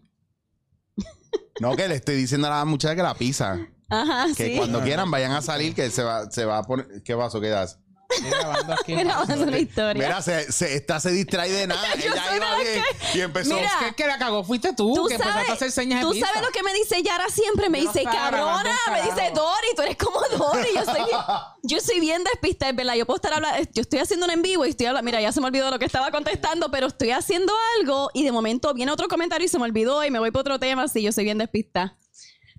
No, 1.61 1.75
que 1.75 1.88
le 1.88 1.95
estoy 1.95 2.16
diciendo 2.16 2.49
a 2.49 2.50
la 2.50 2.64
muchacha 2.64 2.95
que 2.95 3.02
la 3.02 3.14
pisa. 3.14 3.66
Ajá, 3.88 4.26
Que 4.37 4.47
sí. 4.50 4.57
cuando 4.57 4.83
quieran 4.83 5.11
vayan 5.11 5.33
a 5.33 5.43
salir, 5.43 5.75
que 5.75 5.90
se 5.90 6.02
va, 6.02 6.31
se 6.31 6.45
va 6.45 6.59
a 6.59 6.62
poner. 6.62 7.02
¿Qué 7.05 7.14
vaso 7.14 7.40
quedas? 7.40 7.78
Estoy 8.09 8.31
grabando 8.31 8.73
aquí. 8.73 8.95
Grabando 8.95 9.43
una 9.45 9.59
historia. 9.59 9.95
Mira, 9.95 10.23
se, 10.23 10.52
se, 10.52 10.75
esta 10.76 11.00
se 11.00 11.11
distrae 11.11 11.50
de 11.50 11.66
nada. 11.66 11.83
Yo 11.97 12.12
Ella 12.12 12.37
iba 12.37 12.59
bien 12.59 12.83
y 13.14 13.21
empezó. 13.21 13.57
Mira, 13.57 13.71
¿Qué 13.81 13.95
que 13.95 14.07
la 14.07 14.16
cagó? 14.16 14.45
Fuiste 14.45 14.73
tú, 14.75 14.95
Tú 14.95 15.07
que 15.07 15.14
empezaste 15.14 15.40
a 15.40 15.45
sabes, 15.45 15.52
hacer 15.55 15.73
señas 15.73 16.02
tú 16.02 16.14
sabes 16.14 16.40
lo 16.40 16.50
que 16.50 16.62
me 16.62 16.73
dice 16.73 17.02
Yara 17.02 17.28
siempre, 17.28 17.69
me 17.69 17.83
Yo 17.83 17.93
dice, 17.93 18.05
cabrona, 18.05 18.76
me 18.93 19.02
dice. 19.02 19.33
Dori, 19.35 19.69
tú 19.75 19.83
eres 19.83 19.97
como 19.97 20.21
Dori, 20.21 20.69
yo 20.75 20.85
soy 20.85 21.05
bien, 21.05 21.19
yo 21.64 21.81
soy 21.81 22.00
bien 22.00 22.23
despistada, 22.25 22.71
es 22.71 22.76
verdad, 22.76 22.95
yo 22.95 23.07
puedo 23.07 23.16
estar 23.16 23.33
hablando, 23.33 23.59
yo 23.73 23.83
estoy 23.83 23.99
haciendo 23.99 24.26
un 24.26 24.33
en 24.33 24.43
vivo 24.43 24.64
y 24.64 24.71
estoy 24.71 24.87
hablando, 24.87 25.05
mira, 25.05 25.21
ya 25.21 25.33
se 25.33 25.40
me 25.40 25.49
olvidó 25.49 25.71
lo 25.71 25.78
que 25.78 25.85
estaba 25.85 26.11
contestando, 26.12 26.71
pero 26.71 26.87
estoy 26.87 27.11
haciendo 27.11 27.52
algo 27.81 28.11
y 28.14 28.25
de 28.25 28.31
momento 28.31 28.73
viene 28.73 28.93
otro 28.93 29.09
comentario 29.09 29.47
y 29.47 29.49
se 29.49 29.59
me 29.59 29.64
olvidó 29.64 30.05
y 30.05 30.11
me 30.11 30.21
voy 30.21 30.31
para 30.31 30.43
otro 30.43 30.59
tema, 30.61 30.85
así 30.85 31.02
yo 31.02 31.11
soy 31.11 31.25
bien 31.25 31.38
despistada. 31.38 31.97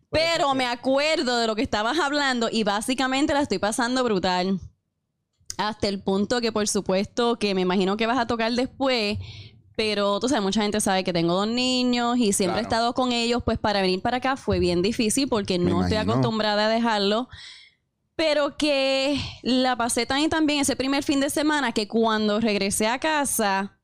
Pero 0.09 0.53
me 0.53 0.65
acuerdo 0.65 1.37
de 1.37 1.47
lo 1.47 1.55
que 1.55 1.61
estabas 1.61 1.99
hablando 1.99 2.49
y 2.51 2.63
básicamente 2.63 3.33
la 3.33 3.41
estoy 3.41 3.59
pasando 3.59 4.03
brutal. 4.03 4.59
Hasta 5.57 5.87
el 5.87 6.01
punto 6.01 6.39
que, 6.39 6.51
por 6.51 6.67
supuesto, 6.67 7.37
que 7.37 7.53
me 7.55 7.61
imagino 7.61 7.97
que 7.97 8.07
vas 8.07 8.19
a 8.19 8.27
tocar 8.27 8.51
después. 8.53 9.17
Pero 9.75 10.19
tú 10.19 10.29
sabes, 10.29 10.43
mucha 10.43 10.61
gente 10.61 10.81
sabe 10.81 11.03
que 11.03 11.13
tengo 11.13 11.33
dos 11.33 11.47
niños 11.47 12.17
y 12.17 12.33
siempre 12.33 12.61
he 12.61 12.63
estado 12.63 12.93
con 12.93 13.11
ellos. 13.11 13.43
Pues 13.43 13.59
para 13.59 13.81
venir 13.81 14.01
para 14.01 14.17
acá 14.17 14.37
fue 14.37 14.59
bien 14.59 14.81
difícil 14.81 15.27
porque 15.27 15.59
Me 15.59 15.69
no 15.69 15.83
estoy 15.83 15.97
acostumbrada 15.97 16.65
a 16.65 16.69
dejarlo. 16.69 17.27
Pero 18.15 18.57
que 18.57 19.19
la 19.43 19.75
pasé 19.75 20.07
tan 20.07 20.21
y 20.21 20.29
tan 20.29 20.47
bien 20.47 20.61
ese 20.61 20.75
primer 20.75 21.03
fin 21.03 21.19
de 21.19 21.29
semana 21.29 21.73
que 21.73 21.87
cuando 21.87 22.39
regresé 22.39 22.87
a 22.87 22.97
casa, 22.97 23.77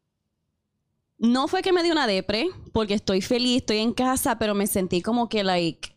no 1.19 1.47
fue 1.47 1.61
que 1.61 1.71
me 1.71 1.83
dio 1.83 1.93
una 1.93 2.07
depre, 2.07 2.49
porque 2.71 2.95
estoy 2.95 3.21
feliz, 3.21 3.57
estoy 3.57 3.77
en 3.77 3.93
casa, 3.93 4.39
pero 4.39 4.55
me 4.55 4.65
sentí 4.65 5.01
como 5.01 5.29
que, 5.29 5.43
like, 5.43 5.92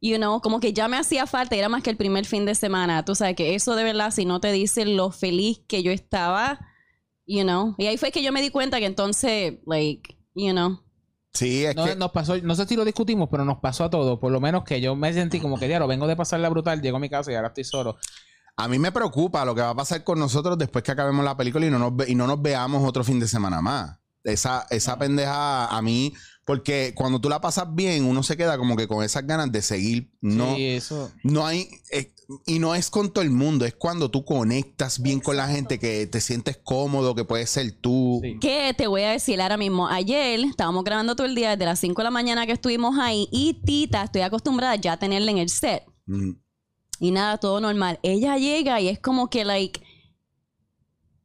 you 0.00 0.16
know, 0.16 0.40
como 0.40 0.60
que 0.60 0.72
ya 0.72 0.88
me 0.88 0.96
hacía 0.98 1.26
falta, 1.26 1.56
era 1.56 1.68
más 1.68 1.82
que 1.82 1.90
el 1.90 1.96
primer 1.96 2.26
fin 2.26 2.44
de 2.44 2.54
semana. 2.54 3.04
Tú 3.04 3.14
sabes 3.14 3.36
que 3.36 3.54
eso 3.54 3.74
de 3.76 3.84
verdad, 3.84 4.10
si 4.10 4.24
no 4.24 4.40
te 4.40 4.52
dice 4.52 4.84
lo 4.84 5.10
feliz 5.10 5.60
que 5.68 5.82
yo 5.82 5.90
estaba, 5.92 6.60
you 7.26 7.42
know. 7.42 7.74
Y 7.78 7.86
ahí 7.86 7.96
fue 7.96 8.10
que 8.12 8.22
yo 8.22 8.32
me 8.32 8.42
di 8.42 8.50
cuenta 8.50 8.78
que 8.78 8.86
entonces, 8.86 9.54
like, 9.66 10.16
you 10.34 10.52
know. 10.52 10.80
Sí, 11.32 11.64
es 11.66 11.76
No, 11.76 11.84
que. 11.84 11.96
nos 11.96 12.12
pasó, 12.12 12.36
no 12.38 12.54
sé 12.54 12.66
si 12.66 12.76
lo 12.76 12.84
discutimos, 12.84 13.28
pero 13.30 13.44
nos 13.44 13.58
pasó 13.58 13.84
a 13.84 13.90
todos. 13.90 14.18
Por 14.18 14.32
lo 14.32 14.40
menos 14.40 14.64
que 14.64 14.80
yo 14.80 14.96
me 14.96 15.12
sentí 15.12 15.38
como 15.40 15.58
que, 15.58 15.68
diablo, 15.68 15.86
vengo 15.86 16.06
de 16.06 16.16
pasarla 16.16 16.48
brutal, 16.48 16.80
llego 16.80 16.96
a 16.96 17.00
mi 17.00 17.10
casa 17.10 17.30
y 17.30 17.34
ahora 17.34 17.48
estoy 17.48 17.64
solo. 17.64 17.96
A 18.56 18.68
mí 18.68 18.78
me 18.78 18.90
preocupa 18.90 19.44
lo 19.44 19.54
que 19.54 19.60
va 19.60 19.70
a 19.70 19.74
pasar 19.74 20.02
con 20.02 20.18
nosotros 20.18 20.56
después 20.56 20.82
que 20.82 20.92
acabemos 20.92 21.22
la 21.26 21.36
película 21.36 21.66
y 21.66 21.70
no 21.70 21.78
nos, 21.78 21.94
ve- 21.94 22.06
y 22.08 22.14
no 22.14 22.26
nos 22.26 22.40
veamos 22.40 22.88
otro 22.88 23.04
fin 23.04 23.20
de 23.20 23.28
semana 23.28 23.60
más. 23.60 23.98
Esa, 24.24 24.66
esa 24.70 24.98
pendeja 24.98 25.66
a 25.66 25.82
mí, 25.82 26.14
porque 26.46 26.94
cuando 26.94 27.20
tú 27.20 27.28
la 27.28 27.40
pasas 27.40 27.74
bien, 27.74 28.04
uno 28.04 28.22
se 28.22 28.36
queda 28.36 28.56
como 28.56 28.76
que 28.76 28.86
con 28.88 29.04
esas 29.04 29.26
ganas 29.26 29.52
de 29.52 29.60
seguir. 29.60 30.10
No, 30.22 30.54
Sí, 30.54 30.64
eso. 30.66 31.12
no 31.22 31.44
hay. 31.46 31.68
eh, 31.92 32.12
y 32.44 32.58
no 32.58 32.74
es 32.74 32.90
con 32.90 33.12
todo 33.12 33.22
el 33.22 33.30
mundo, 33.30 33.64
es 33.66 33.74
cuando 33.74 34.10
tú 34.10 34.24
conectas 34.24 35.00
bien 35.00 35.20
con 35.20 35.36
la 35.36 35.46
gente, 35.46 35.78
que 35.78 36.06
te 36.08 36.20
sientes 36.20 36.56
cómodo, 36.56 37.14
que 37.14 37.24
puedes 37.24 37.50
ser 37.50 37.70
tú. 37.80 38.20
Sí. 38.22 38.38
Que 38.40 38.74
te 38.76 38.86
voy 38.88 39.02
a 39.02 39.10
decir 39.10 39.40
ahora 39.40 39.56
mismo, 39.56 39.86
ayer 39.88 40.40
estábamos 40.40 40.82
grabando 40.82 41.14
todo 41.14 41.26
el 41.26 41.34
día 41.36 41.50
desde 41.50 41.66
las 41.66 41.78
5 41.78 42.00
de 42.00 42.04
la 42.04 42.10
mañana 42.10 42.44
que 42.46 42.52
estuvimos 42.52 42.98
ahí 42.98 43.28
y 43.30 43.60
Tita, 43.64 44.02
estoy 44.02 44.22
acostumbrada 44.22 44.74
ya 44.76 44.94
a 44.94 44.98
tenerla 44.98 45.30
en 45.30 45.38
el 45.38 45.48
set. 45.50 45.84
Mm. 46.06 46.32
Y 46.98 47.10
nada, 47.12 47.38
todo 47.38 47.60
normal. 47.60 48.00
Ella 48.02 48.38
llega 48.38 48.80
y 48.80 48.88
es 48.88 48.98
como 48.98 49.28
que, 49.30 49.44
like, 49.44 49.80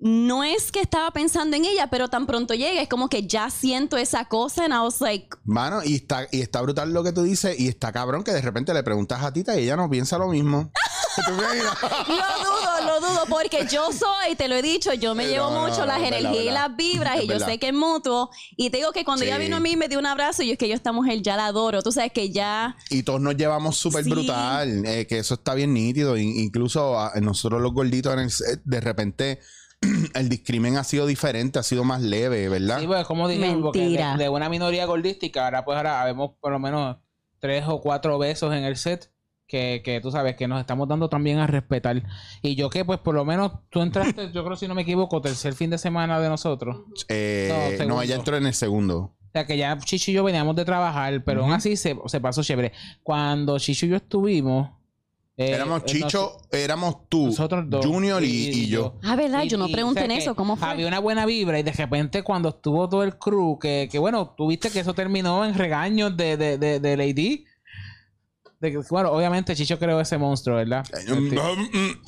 no 0.03 0.43
es 0.43 0.71
que 0.71 0.81
estaba 0.81 1.11
pensando 1.11 1.55
en 1.55 1.63
ella, 1.63 1.87
pero 1.91 2.09
tan 2.09 2.25
pronto 2.25 2.53
llega, 2.55 2.81
es 2.81 2.89
como 2.89 3.07
que 3.07 3.27
ya 3.27 3.49
siento 3.51 3.97
esa 3.97 4.25
cosa. 4.25 4.65
And 4.65 4.73
I 4.73 4.79
was 4.79 4.99
like, 4.99 5.27
Mano, 5.45 5.83
y 5.83 5.95
está, 5.95 6.27
y 6.31 6.41
está 6.41 6.59
brutal 6.61 6.91
lo 6.91 7.03
que 7.03 7.11
tú 7.13 7.21
dices, 7.23 7.59
y 7.59 7.67
está 7.67 7.91
cabrón 7.91 8.23
que 8.23 8.31
de 8.31 8.41
repente 8.41 8.73
le 8.73 8.81
preguntas 8.83 9.23
a 9.23 9.31
Tita 9.31 9.55
y 9.59 9.63
ella 9.63 9.75
no 9.77 9.89
piensa 9.89 10.17
lo 10.17 10.27
mismo. 10.27 10.71
Lo 11.27 11.35
dudo, 11.35 12.85
lo 12.85 12.99
dudo, 13.05 13.25
porque 13.29 13.67
yo 13.69 13.91
soy, 13.91 14.35
te 14.37 14.47
lo 14.47 14.55
he 14.55 14.61
dicho, 14.61 14.93
yo 14.93 15.13
me 15.13 15.27
llevo 15.27 15.51
no, 15.51 15.67
mucho 15.67 15.81
no, 15.81 15.87
las 15.87 15.99
energías 16.01 16.45
y 16.45 16.49
las 16.51 16.73
vibras, 16.75 17.17
Es 17.17 17.23
y 17.25 17.27
yo 17.27 17.37
sé 17.39 17.59
que 17.59 17.67
es 17.67 17.73
mutuo. 17.73 18.29
Y 18.55 18.69
te 18.69 18.77
digo 18.77 18.93
que 18.93 19.03
cuando 19.03 19.25
ella 19.25 19.35
Sí. 19.35 19.41
vino 19.43 19.57
a 19.57 19.59
mí, 19.59 19.75
me 19.75 19.89
dio 19.89 19.99
un 19.99 20.05
abrazo, 20.05 20.41
y 20.41 20.47
yo 20.47 20.53
es 20.53 20.57
que 20.57 20.69
yo 20.69 20.73
esta 20.75 20.93
mujer 20.93 21.21
ya 21.21 21.35
la 21.35 21.47
adoro. 21.47 21.81
Tú 21.83 21.91
sabes 21.91 22.13
que 22.13 22.29
ya. 22.31 22.77
Y 22.89 23.03
todos 23.03 23.19
nos 23.19 23.35
llevamos 23.35 23.75
súper 23.77 24.05
Sí. 24.05 24.09
brutal, 24.09 24.85
eh, 24.85 25.05
que 25.05 25.19
eso 25.19 25.33
está 25.33 25.53
bien 25.53 25.73
nítido. 25.73 26.15
In- 26.17 26.39
incluso 26.39 26.97
a- 26.97 27.11
nosotros 27.21 27.61
los 27.61 27.73
gorditos 27.73 28.13
en 28.13 28.19
el 28.19 28.31
set, 28.31 28.61
de 28.63 28.79
repente 28.79 29.39
el 30.13 30.29
discrimen 30.29 30.77
ha 30.77 30.83
sido 30.83 31.05
diferente, 31.05 31.59
ha 31.59 31.63
sido 31.63 31.83
más 31.83 32.01
leve, 32.01 32.47
¿verdad? 32.49 32.79
Sí, 32.79 32.87
pues 32.87 33.05
como 33.05 33.27
de, 33.27 33.37
Mentira. 33.37 34.15
de 34.17 34.29
una 34.29 34.49
minoría 34.49 34.85
gordística, 34.85 35.45
ahora 35.45 35.65
pues 35.65 35.77
ahora 35.77 36.03
vemos 36.05 36.31
por 36.39 36.51
lo 36.51 36.59
menos 36.59 36.97
tres 37.39 37.65
o 37.67 37.81
cuatro 37.81 38.17
besos 38.19 38.53
en 38.53 38.63
el 38.63 38.77
set. 38.77 39.11
Que, 39.47 39.81
que 39.83 39.99
tú 39.99 40.11
sabes 40.11 40.37
que 40.37 40.47
nos 40.47 40.61
estamos 40.61 40.87
dando 40.87 41.09
también 41.09 41.39
a 41.39 41.45
respetar. 41.45 42.01
Y 42.41 42.55
yo 42.55 42.69
que 42.69 42.85
pues 42.85 42.99
por 42.99 43.13
lo 43.13 43.25
menos 43.25 43.51
tú 43.69 43.81
entraste, 43.81 44.31
yo 44.31 44.45
creo 44.45 44.55
si 44.55 44.65
no 44.65 44.75
me 44.75 44.83
equivoco, 44.83 45.19
tercer 45.19 45.55
fin 45.55 45.69
de 45.69 45.77
semana 45.77 46.21
de 46.21 46.29
nosotros. 46.29 46.77
Eh, 47.09 47.75
No, 47.79 47.95
no, 47.95 48.01
ella 48.01 48.15
entró 48.15 48.37
en 48.37 48.45
el 48.45 48.53
segundo. 48.53 48.97
O 48.97 49.29
sea 49.33 49.45
que 49.45 49.57
ya 49.57 49.77
Chicho 49.77 50.11
y 50.11 50.13
yo 50.13 50.23
veníamos 50.23 50.55
de 50.55 50.63
trabajar, 50.63 51.21
pero 51.25 51.43
aún 51.43 51.51
así 51.51 51.75
se, 51.75 51.97
se 52.05 52.21
pasó 52.21 52.43
chévere. 52.43 52.71
Cuando 53.03 53.59
Chicho 53.59 53.87
y 53.87 53.89
yo 53.89 53.97
estuvimos... 53.97 54.69
eh, 55.47 55.51
éramos 55.53 55.81
eh, 55.81 55.85
Chicho, 55.85 56.37
éramos 56.51 57.09
tú, 57.09 57.27
nosotros 57.27 57.65
dos. 57.67 57.85
Junior 57.85 58.23
y, 58.23 58.49
y 58.49 58.67
yo. 58.67 58.95
Ah, 59.03 59.15
¿verdad? 59.15 59.43
Yo 59.43 59.57
no 59.57 59.67
pregunté 59.67 60.05
en 60.05 60.11
eso. 60.11 60.35
¿Cómo 60.35 60.55
fue? 60.55 60.67
Había 60.67 60.87
una 60.87 60.99
buena 60.99 61.25
vibra 61.25 61.59
y 61.59 61.63
de 61.63 61.71
repente 61.71 62.23
cuando 62.23 62.49
estuvo 62.49 62.87
todo 62.87 63.03
el 63.03 63.17
crew, 63.17 63.57
que, 63.59 63.89
que 63.91 63.99
bueno, 63.99 64.33
tuviste 64.37 64.69
que 64.69 64.79
eso 64.79 64.93
terminó 64.93 65.45
en 65.45 65.53
regaños 65.53 66.15
de, 66.15 66.37
de, 66.37 66.57
de, 66.57 66.79
de 66.79 66.97
Lady. 66.97 67.45
De 68.59 68.77
bueno, 68.89 69.11
obviamente 69.11 69.55
Chicho 69.55 69.79
creó 69.79 69.99
ese 69.99 70.17
monstruo, 70.17 70.57
¿verdad? 70.57 70.85
Eh, 70.93 71.11
mm, 71.11 71.77
mm. 71.77 72.01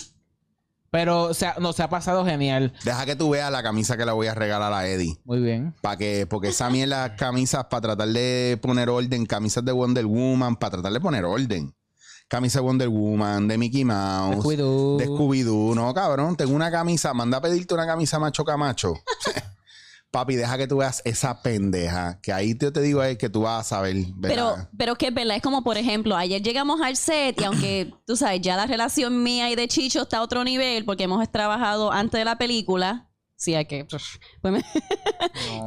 Pero 0.91 1.23
o 1.23 1.33
sea, 1.33 1.55
nos 1.59 1.79
ha 1.79 1.89
pasado 1.89 2.23
genial. 2.23 2.71
Deja 2.83 3.03
que 3.07 3.15
tú 3.15 3.31
veas 3.31 3.51
la 3.51 3.63
camisa 3.63 3.97
que 3.97 4.05
le 4.05 4.11
voy 4.11 4.27
a 4.27 4.35
regalar 4.35 4.71
a 4.71 4.87
Eddie. 4.87 5.17
Muy 5.25 5.39
bien. 5.39 5.73
Para 5.81 5.97
que, 5.97 6.27
porque 6.27 6.49
esa 6.49 6.69
mierda 6.69 7.15
camisas 7.15 7.65
para 7.65 7.81
tratar 7.81 8.09
de 8.09 8.59
poner 8.61 8.89
orden, 8.89 9.25
camisas 9.25 9.65
de 9.65 9.71
Wonder 9.71 10.05
Woman, 10.05 10.55
para 10.55 10.73
tratar 10.73 10.93
de 10.93 10.99
poner 10.99 11.25
orden. 11.25 11.73
Camisa 12.33 12.61
de 12.61 12.65
Wonder 12.65 12.89
Woman, 12.89 13.47
de 13.47 13.59
Mickey 13.59 13.85
Mouse, 13.85 14.43
de 14.57 15.05
Scooby-Doo. 15.05 15.75
No, 15.75 15.93
cabrón, 15.93 16.35
tengo 16.35 16.55
una 16.55 16.71
camisa, 16.71 17.13
manda 17.13 17.37
a 17.37 17.41
pedirte 17.41 17.75
una 17.75 17.85
camisa 17.85 18.17
macho 18.17 18.43
camacho. 18.43 18.95
Papi, 20.09 20.35
deja 20.35 20.57
que 20.57 20.67
tú 20.67 20.77
veas 20.77 21.03
esa 21.05 21.43
pendeja, 21.43 22.19
que 22.23 22.33
ahí 22.33 22.57
yo 22.59 22.73
te 22.73 22.81
digo 22.81 23.03
es 23.03 23.19
que 23.19 23.29
tú 23.29 23.41
vas 23.41 23.61
a 23.61 23.75
saber. 23.75 23.97
Pero, 24.19 24.47
¿verdad? 24.47 24.69
pero 24.75 24.95
que 24.95 25.09
es 25.09 25.13
verdad, 25.13 25.35
es 25.35 25.43
como 25.43 25.63
por 25.63 25.77
ejemplo, 25.77 26.15
ayer 26.15 26.41
llegamos 26.41 26.81
al 26.81 26.95
set 26.97 27.39
y 27.39 27.43
aunque 27.43 27.93
tú 28.07 28.15
sabes, 28.15 28.41
ya 28.41 28.57
la 28.57 28.65
relación 28.65 29.21
mía 29.21 29.51
y 29.51 29.55
de 29.55 29.67
Chicho 29.67 30.01
está 30.01 30.17
a 30.17 30.23
otro 30.23 30.43
nivel 30.43 30.85
porque 30.85 31.03
hemos 31.03 31.31
trabajado 31.31 31.91
antes 31.91 32.19
de 32.19 32.25
la 32.25 32.39
película. 32.39 33.11
Sí, 33.43 33.53
hay 33.55 33.65
que. 33.65 33.83
Pues 33.83 34.03
me- 34.43 34.61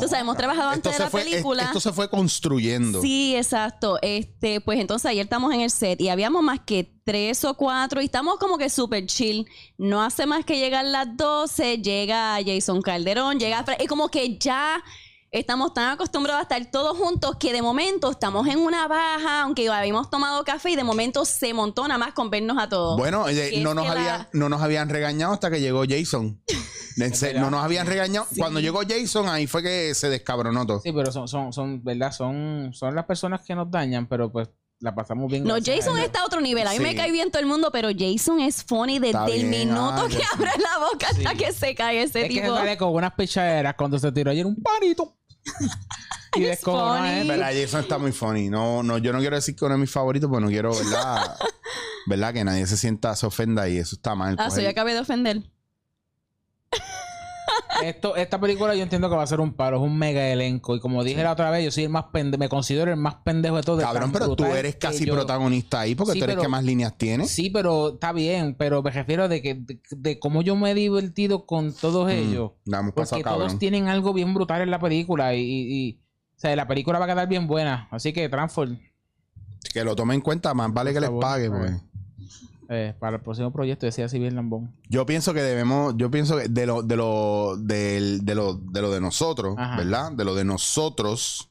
tú 0.00 0.08
sabes, 0.08 0.20
hemos 0.22 0.34
trabajado 0.38 0.70
antes 0.70 0.94
de 0.94 0.98
la 0.98 1.10
fue, 1.10 1.24
película. 1.24 1.64
esto 1.64 1.78
se 1.78 1.92
fue 1.92 2.08
construyendo. 2.08 3.02
Sí, 3.02 3.36
exacto. 3.36 3.98
Este, 4.00 4.62
pues 4.62 4.80
entonces 4.80 5.10
ayer 5.10 5.24
estamos 5.24 5.52
en 5.52 5.60
el 5.60 5.68
set 5.70 6.00
y 6.00 6.08
habíamos 6.08 6.42
más 6.42 6.60
que 6.64 6.90
tres 7.04 7.44
o 7.44 7.52
cuatro 7.52 8.00
y 8.00 8.06
estamos 8.06 8.38
como 8.38 8.56
que 8.56 8.70
súper 8.70 9.04
chill. 9.04 9.46
No 9.76 10.02
hace 10.02 10.24
más 10.24 10.46
que 10.46 10.58
llegar 10.58 10.86
las 10.86 11.18
12, 11.18 11.82
llega 11.82 12.38
Jason 12.44 12.80
Calderón, 12.80 13.38
llega 13.38 13.62
y 13.78 13.86
como 13.86 14.08
que 14.08 14.38
ya 14.38 14.82
estamos 15.30 15.74
tan 15.74 15.90
acostumbrados 15.90 16.40
a 16.40 16.42
estar 16.42 16.70
todos 16.70 16.96
juntos 16.96 17.36
que 17.36 17.52
de 17.52 17.60
momento 17.62 18.10
estamos 18.10 18.46
en 18.48 18.58
una 18.58 18.88
baja, 18.88 19.42
aunque 19.42 19.68
habíamos 19.68 20.08
tomado 20.10 20.44
café 20.44 20.70
y 20.70 20.76
de 20.76 20.84
momento 20.84 21.24
se 21.24 21.52
montó 21.54 21.86
nada 21.88 21.98
más 21.98 22.12
con 22.14 22.30
vernos 22.30 22.56
a 22.58 22.68
todos. 22.68 22.96
Bueno, 22.96 23.28
eh, 23.28 23.60
no, 23.62 23.74
nos 23.74 23.86
la- 23.86 23.92
habían, 23.92 24.28
no 24.32 24.48
nos 24.48 24.62
habían 24.62 24.88
regañado 24.88 25.32
hasta 25.32 25.50
que 25.50 25.60
llegó 25.60 25.82
Jason. 25.88 26.40
No 27.34 27.50
nos 27.50 27.62
habían 27.62 27.86
regañado. 27.86 28.26
Cuando 28.38 28.58
llegó 28.58 28.80
Jason, 28.88 29.28
ahí 29.28 29.46
fue 29.46 29.62
que 29.62 29.94
se 29.94 30.08
descabronó 30.08 30.66
todo. 30.66 30.80
Sí, 30.80 30.92
pero 30.92 31.12
son, 31.12 31.28
son, 31.28 31.52
son, 31.52 31.84
¿verdad? 31.84 32.10
Son, 32.10 32.70
son 32.72 32.94
las 32.94 33.04
personas 33.04 33.42
que 33.42 33.54
nos 33.54 33.70
dañan, 33.70 34.06
pero 34.06 34.32
pues 34.32 34.48
la 34.80 34.94
pasamos 34.94 35.30
bien. 35.30 35.44
No, 35.44 35.54
Jason 35.56 35.98
está 35.98 36.20
a 36.20 36.24
otro 36.26 36.40
nivel. 36.40 36.66
A 36.66 36.70
mí 36.70 36.76
Sí. 36.76 36.82
me 36.82 36.94
cae 36.94 37.10
bien 37.10 37.30
todo 37.30 37.40
el 37.40 37.46
mundo, 37.46 37.70
pero 37.72 37.88
Jason 37.96 38.40
es 38.40 38.62
funny 38.62 38.98
desde 38.98 39.08
Está 39.08 39.24
el 39.26 39.48
bien, 39.48 39.68
minuto 39.68 39.80
ah, 40.04 40.06
que 40.08 40.16
Jason. 40.16 40.28
abre 40.38 40.50
la 40.62 40.78
boca 40.86 41.06
hasta 41.10 41.30
Sí. 41.30 41.36
que 41.36 41.52
se 41.52 41.74
cae 41.74 42.02
ese 42.02 42.22
Es 42.26 42.28
que 42.32 42.40
tipo. 42.42 42.54
sale 42.54 42.76
con 42.76 42.94
unas 42.94 43.12
pichaderas 43.14 43.74
cuando 43.74 43.98
se 43.98 44.12
tiró 44.12 44.30
ayer 44.30 44.44
un 44.46 44.56
panito. 44.56 45.16
y 46.36 46.44
Es 46.44 46.60
funny. 46.60 47.08
¿eh? 47.08 47.24
¿Verdad? 47.26 47.50
Jason 47.58 47.80
está 47.80 47.98
muy 47.98 48.12
funny. 48.12 48.48
No, 48.50 48.82
no, 48.82 48.98
yo 48.98 49.12
no 49.12 49.20
quiero 49.20 49.36
decir 49.36 49.56
que 49.56 49.64
uno 49.64 49.74
de 49.74 49.80
mis 49.80 49.90
favoritos, 49.90 50.28
porque 50.28 50.44
no 50.44 50.50
quiero, 50.50 50.74
¿verdad? 50.74 51.36
¿Verdad? 52.06 52.34
Que 52.34 52.44
nadie 52.44 52.66
se 52.66 52.76
sienta, 52.76 53.16
se 53.16 53.24
ofenda 53.26 53.68
y 53.68 53.78
eso 53.78 53.96
está 53.96 54.14
mal. 54.14 54.36
Ah, 54.38 54.50
soy 54.50 54.64
ya 54.64 54.70
acabé 54.70 54.92
de 54.94 55.00
ofender. 55.00 55.42
Esto, 57.82 58.16
esta 58.16 58.40
película 58.40 58.74
yo 58.74 58.82
entiendo 58.82 59.08
que 59.10 59.16
va 59.16 59.22
a 59.22 59.26
ser 59.26 59.40
un 59.40 59.52
paro, 59.52 59.76
es 59.76 59.82
un 59.82 59.98
mega 59.98 60.26
elenco. 60.28 60.74
Y 60.76 60.80
como 60.80 61.04
dije 61.04 61.22
la 61.22 61.32
otra 61.32 61.50
vez, 61.50 61.64
yo 61.64 61.70
soy 61.70 61.84
el 61.84 61.90
más 61.90 62.04
pendejo, 62.12 62.38
me 62.38 62.48
considero 62.48 62.90
el 62.90 62.96
más 62.96 63.16
pendejo 63.16 63.56
de 63.56 63.62
todos. 63.62 63.82
Cabrón, 63.82 64.12
pero 64.12 64.34
tú 64.34 64.44
eres 64.46 64.76
casi 64.76 65.04
yo- 65.04 65.14
protagonista 65.14 65.80
ahí 65.80 65.94
porque 65.94 66.14
Sí, 66.14 66.18
tú 66.18 66.24
eres 66.24 66.34
pero- 66.36 66.42
que 66.42 66.48
más 66.48 66.64
líneas 66.64 66.96
tienes. 66.96 67.30
Sí, 67.30 67.50
pero 67.50 67.94
está 67.94 68.12
bien, 68.12 68.54
pero 68.58 68.82
me 68.82 68.90
refiero 68.90 69.28
de 69.28 69.42
que 69.42 69.54
de, 69.54 69.80
de 69.90 70.18
cómo 70.18 70.42
yo 70.42 70.56
me 70.56 70.70
he 70.70 70.74
divertido 70.74 71.44
con 71.46 71.72
todos 71.74 72.10
ellos. 72.10 72.52
La 72.64 72.78
hemos 72.80 72.92
pasado, 72.94 73.18
Porque 73.20 73.24
todos 73.24 73.42
cabrón. 73.42 73.58
tienen 73.58 73.88
algo 73.88 74.12
bien 74.14 74.32
brutal 74.32 74.62
en 74.62 74.70
la 74.70 74.78
película 74.78 75.34
y, 75.34 75.40
y- 75.42 75.88
y- 75.88 76.00
o 76.36 76.38
sea, 76.38 76.54
la 76.56 76.66
película 76.66 76.98
va 76.98 77.04
a 77.04 77.08
quedar 77.08 77.28
bien 77.28 77.46
buena. 77.46 77.88
Así 77.90 78.12
que 78.12 78.28
Transform 78.28 78.78
Que 79.72 79.84
lo 79.84 79.94
tomen 79.96 80.16
en 80.16 80.20
cuenta, 80.22 80.54
más 80.54 80.72
vale 80.72 80.94
que 80.94 81.00
les 81.00 81.10
pague. 81.10 81.50
pues. 81.50 81.72
Eh, 82.68 82.94
para 82.98 83.16
el 83.16 83.22
próximo 83.22 83.52
proyecto 83.52 83.86
decía 83.86 84.06
bien 84.08 84.34
lambón. 84.34 84.74
Yo 84.88 85.06
pienso 85.06 85.32
que 85.34 85.42
debemos, 85.42 85.94
yo 85.96 86.10
pienso 86.10 86.36
que 86.36 86.48
de 86.48 86.66
lo, 86.66 86.82
de 86.82 86.96
lo, 86.96 87.56
del- 87.58 88.24
de 88.24 88.34
lo, 88.34 88.54
de 88.54 88.82
lo 88.82 88.90
de 88.90 89.00
nosotros, 89.00 89.54
Ajá. 89.58 89.76
¿verdad? 89.76 90.12
De 90.12 90.24
lo 90.24 90.34
de 90.34 90.44
nosotros, 90.44 91.50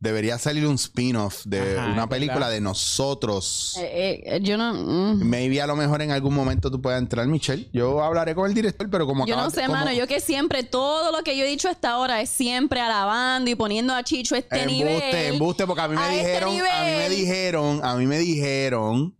debería 0.00 0.38
salir 0.38 0.64
un 0.64 0.76
spin-off 0.76 1.42
de 1.44 1.76
Ajá, 1.76 1.90
una 1.92 2.08
película 2.08 2.38
verdad. 2.46 2.50
de 2.52 2.60
nosotros. 2.60 3.76
Eh, 3.80 4.22
eh, 4.24 4.40
yo 4.42 4.56
no. 4.56 4.72
mm. 4.72 5.24
Maybe 5.24 5.60
a 5.60 5.66
lo 5.66 5.74
mejor 5.74 6.02
en 6.02 6.12
algún 6.12 6.34
momento 6.34 6.70
tú 6.70 6.80
puedas 6.80 7.00
entrar, 7.02 7.26
Michelle. 7.26 7.68
Yo 7.72 8.00
hablaré 8.04 8.32
con 8.36 8.46
el 8.48 8.54
director, 8.54 8.88
pero 8.90 9.06
como 9.06 9.26
Yo 9.26 9.34
no 9.34 9.40
acabas 9.42 9.54
de- 9.54 9.60
sé, 9.62 9.66
como- 9.66 9.78
mano. 9.78 9.92
Yo 9.92 10.06
que 10.06 10.20
siempre, 10.20 10.62
todo 10.62 11.10
lo 11.10 11.24
que 11.24 11.36
yo 11.36 11.42
he 11.44 11.48
dicho 11.48 11.68
hasta 11.68 11.90
ahora 11.90 12.20
es 12.20 12.30
siempre 12.30 12.80
alabando 12.80 13.50
y 13.50 13.56
poniendo 13.56 13.92
a 13.92 14.04
Chicho 14.04 14.36
a 14.36 14.38
este 14.38 14.62
Embuste, 14.62 14.84
nivel. 14.84 15.32
embuste, 15.34 15.66
porque 15.66 15.82
a 15.82 15.88
mí 15.88 15.96
me 15.96 16.00
A 16.02 16.14
este 16.14 16.26
dijeron, 16.28 16.48
a 16.48 16.84
mí 16.84 16.90
me 16.96 17.08
dijeron, 17.08 17.80
a 17.82 17.96
mí 17.96 18.06
me 18.06 18.18
dijeron, 18.18 19.14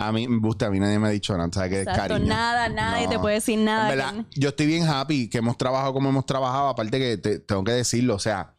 a 0.00 0.12
mí, 0.12 0.24
embuste, 0.24 0.64
a 0.64 0.70
mí 0.70 0.78
nadie 0.78 0.98
me 1.00 1.08
ha 1.08 1.10
dicho 1.10 1.36
nada, 1.36 1.50
¿sabes 1.52 1.70
qué? 1.70 1.80
Exacto, 1.80 2.14
Cariño. 2.14 2.28
nada, 2.28 2.68
nadie 2.68 3.04
No. 3.06 3.10
te 3.10 3.18
puede 3.18 3.34
decir 3.34 3.58
nada. 3.58 3.90
En 3.90 3.98
verdad, 3.98 4.14
que- 4.30 4.40
yo 4.40 4.50
estoy 4.50 4.66
bien 4.66 4.86
happy 4.86 5.28
que 5.28 5.38
hemos 5.38 5.58
trabajado 5.58 5.92
como 5.92 6.08
hemos 6.08 6.24
trabajado. 6.24 6.68
Aparte 6.68 6.98
que 7.00 7.16
te- 7.18 7.40
tengo 7.40 7.64
que 7.64 7.72
decirlo, 7.72 8.14
o 8.14 8.18
sea, 8.20 8.54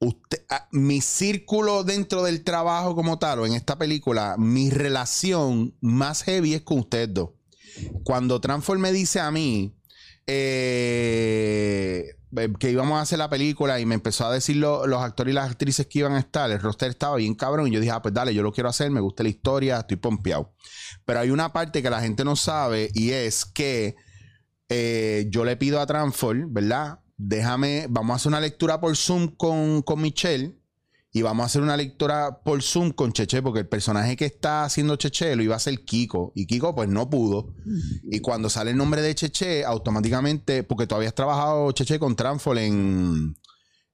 usted, 0.00 0.44
ah, 0.50 0.68
mi 0.70 1.00
círculo 1.00 1.82
dentro 1.82 2.22
del 2.22 2.44
trabajo 2.44 2.94
como 2.94 3.18
tal, 3.18 3.38
o 3.40 3.46
en 3.46 3.54
esta 3.54 3.78
película, 3.78 4.36
mi 4.38 4.68
relación 4.68 5.74
más 5.80 6.24
heavy 6.24 6.52
es 6.54 6.60
con 6.62 6.80
ustedes 6.80 7.12
dos. 7.14 7.30
Cuando 8.04 8.38
Transform 8.40 8.80
me 8.82 8.92
dice 8.92 9.18
a 9.20 9.30
mí 9.30 9.74
eh, 10.26 12.14
que 12.58 12.70
íbamos 12.70 12.98
a 12.98 13.02
hacer 13.02 13.18
la 13.18 13.28
película 13.28 13.78
y 13.80 13.86
me 13.86 13.94
empezó 13.94 14.26
a 14.26 14.32
decir 14.32 14.56
lo- 14.56 14.86
los 14.86 15.02
actores 15.02 15.32
y 15.32 15.34
las 15.34 15.50
actrices 15.50 15.86
que 15.86 15.98
iban 16.00 16.12
a 16.14 16.18
estar, 16.20 16.50
el 16.50 16.60
roster 16.60 16.90
estaba 16.90 17.16
bien 17.16 17.34
cabrón 17.34 17.68
y 17.68 17.72
yo 17.72 17.80
dije, 17.80 17.92
ah, 17.92 18.00
pues 18.02 18.14
dale, 18.14 18.32
yo 18.34 18.42
lo 18.42 18.52
quiero 18.52 18.68
hacer, 18.70 18.90
me 18.90 19.00
gusta 19.00 19.22
la 19.22 19.28
historia, 19.28 19.78
estoy 19.80 19.96
pompeado. 19.98 20.54
Pero 21.04 21.20
hay 21.20 21.30
una 21.30 21.52
parte 21.52 21.82
que 21.82 21.90
la 21.90 22.00
gente 22.00 22.24
no 22.24 22.36
sabe 22.36 22.90
y 22.94 23.10
es 23.10 23.44
que 23.44 23.96
eh, 24.68 25.26
yo 25.30 25.44
le 25.44 25.56
pido 25.56 25.80
a 25.80 25.86
Transform, 25.86 26.52
¿verdad? 26.52 27.00
Déjame, 27.16 27.86
vamos 27.90 28.14
a 28.14 28.16
hacer 28.16 28.28
una 28.30 28.40
lectura 28.40 28.80
por 28.80 28.96
Zoom 28.96 29.28
con, 29.36 29.82
con 29.82 30.00
Michelle 30.00 30.56
y 31.12 31.20
vamos 31.22 31.42
a 31.42 31.46
hacer 31.46 31.60
una 31.62 31.76
lectura 31.76 32.38
por 32.42 32.62
Zoom 32.62 32.90
con 32.92 33.12
Cheche, 33.12 33.42
porque 33.42 33.60
el 33.60 33.68
personaje 33.68 34.16
que 34.16 34.24
está 34.24 34.64
haciendo 34.64 34.96
Cheche 34.96 35.36
lo 35.36 35.42
iba 35.42 35.54
a 35.54 35.58
hacer 35.58 35.84
Kiko 35.84 36.32
y 36.34 36.46
Kiko 36.46 36.74
pues 36.74 36.88
no 36.88 37.10
pudo. 37.10 37.52
Y 38.04 38.20
cuando 38.20 38.48
sale 38.48 38.70
el 38.70 38.76
nombre 38.78 39.02
de 39.02 39.14
Cheche, 39.14 39.64
automáticamente, 39.64 40.62
porque 40.62 40.86
tú 40.86 40.94
habías 40.94 41.14
trabajado 41.14 41.70
Cheche 41.72 41.98
con 41.98 42.16
Transform 42.16 42.58
en, 42.58 43.36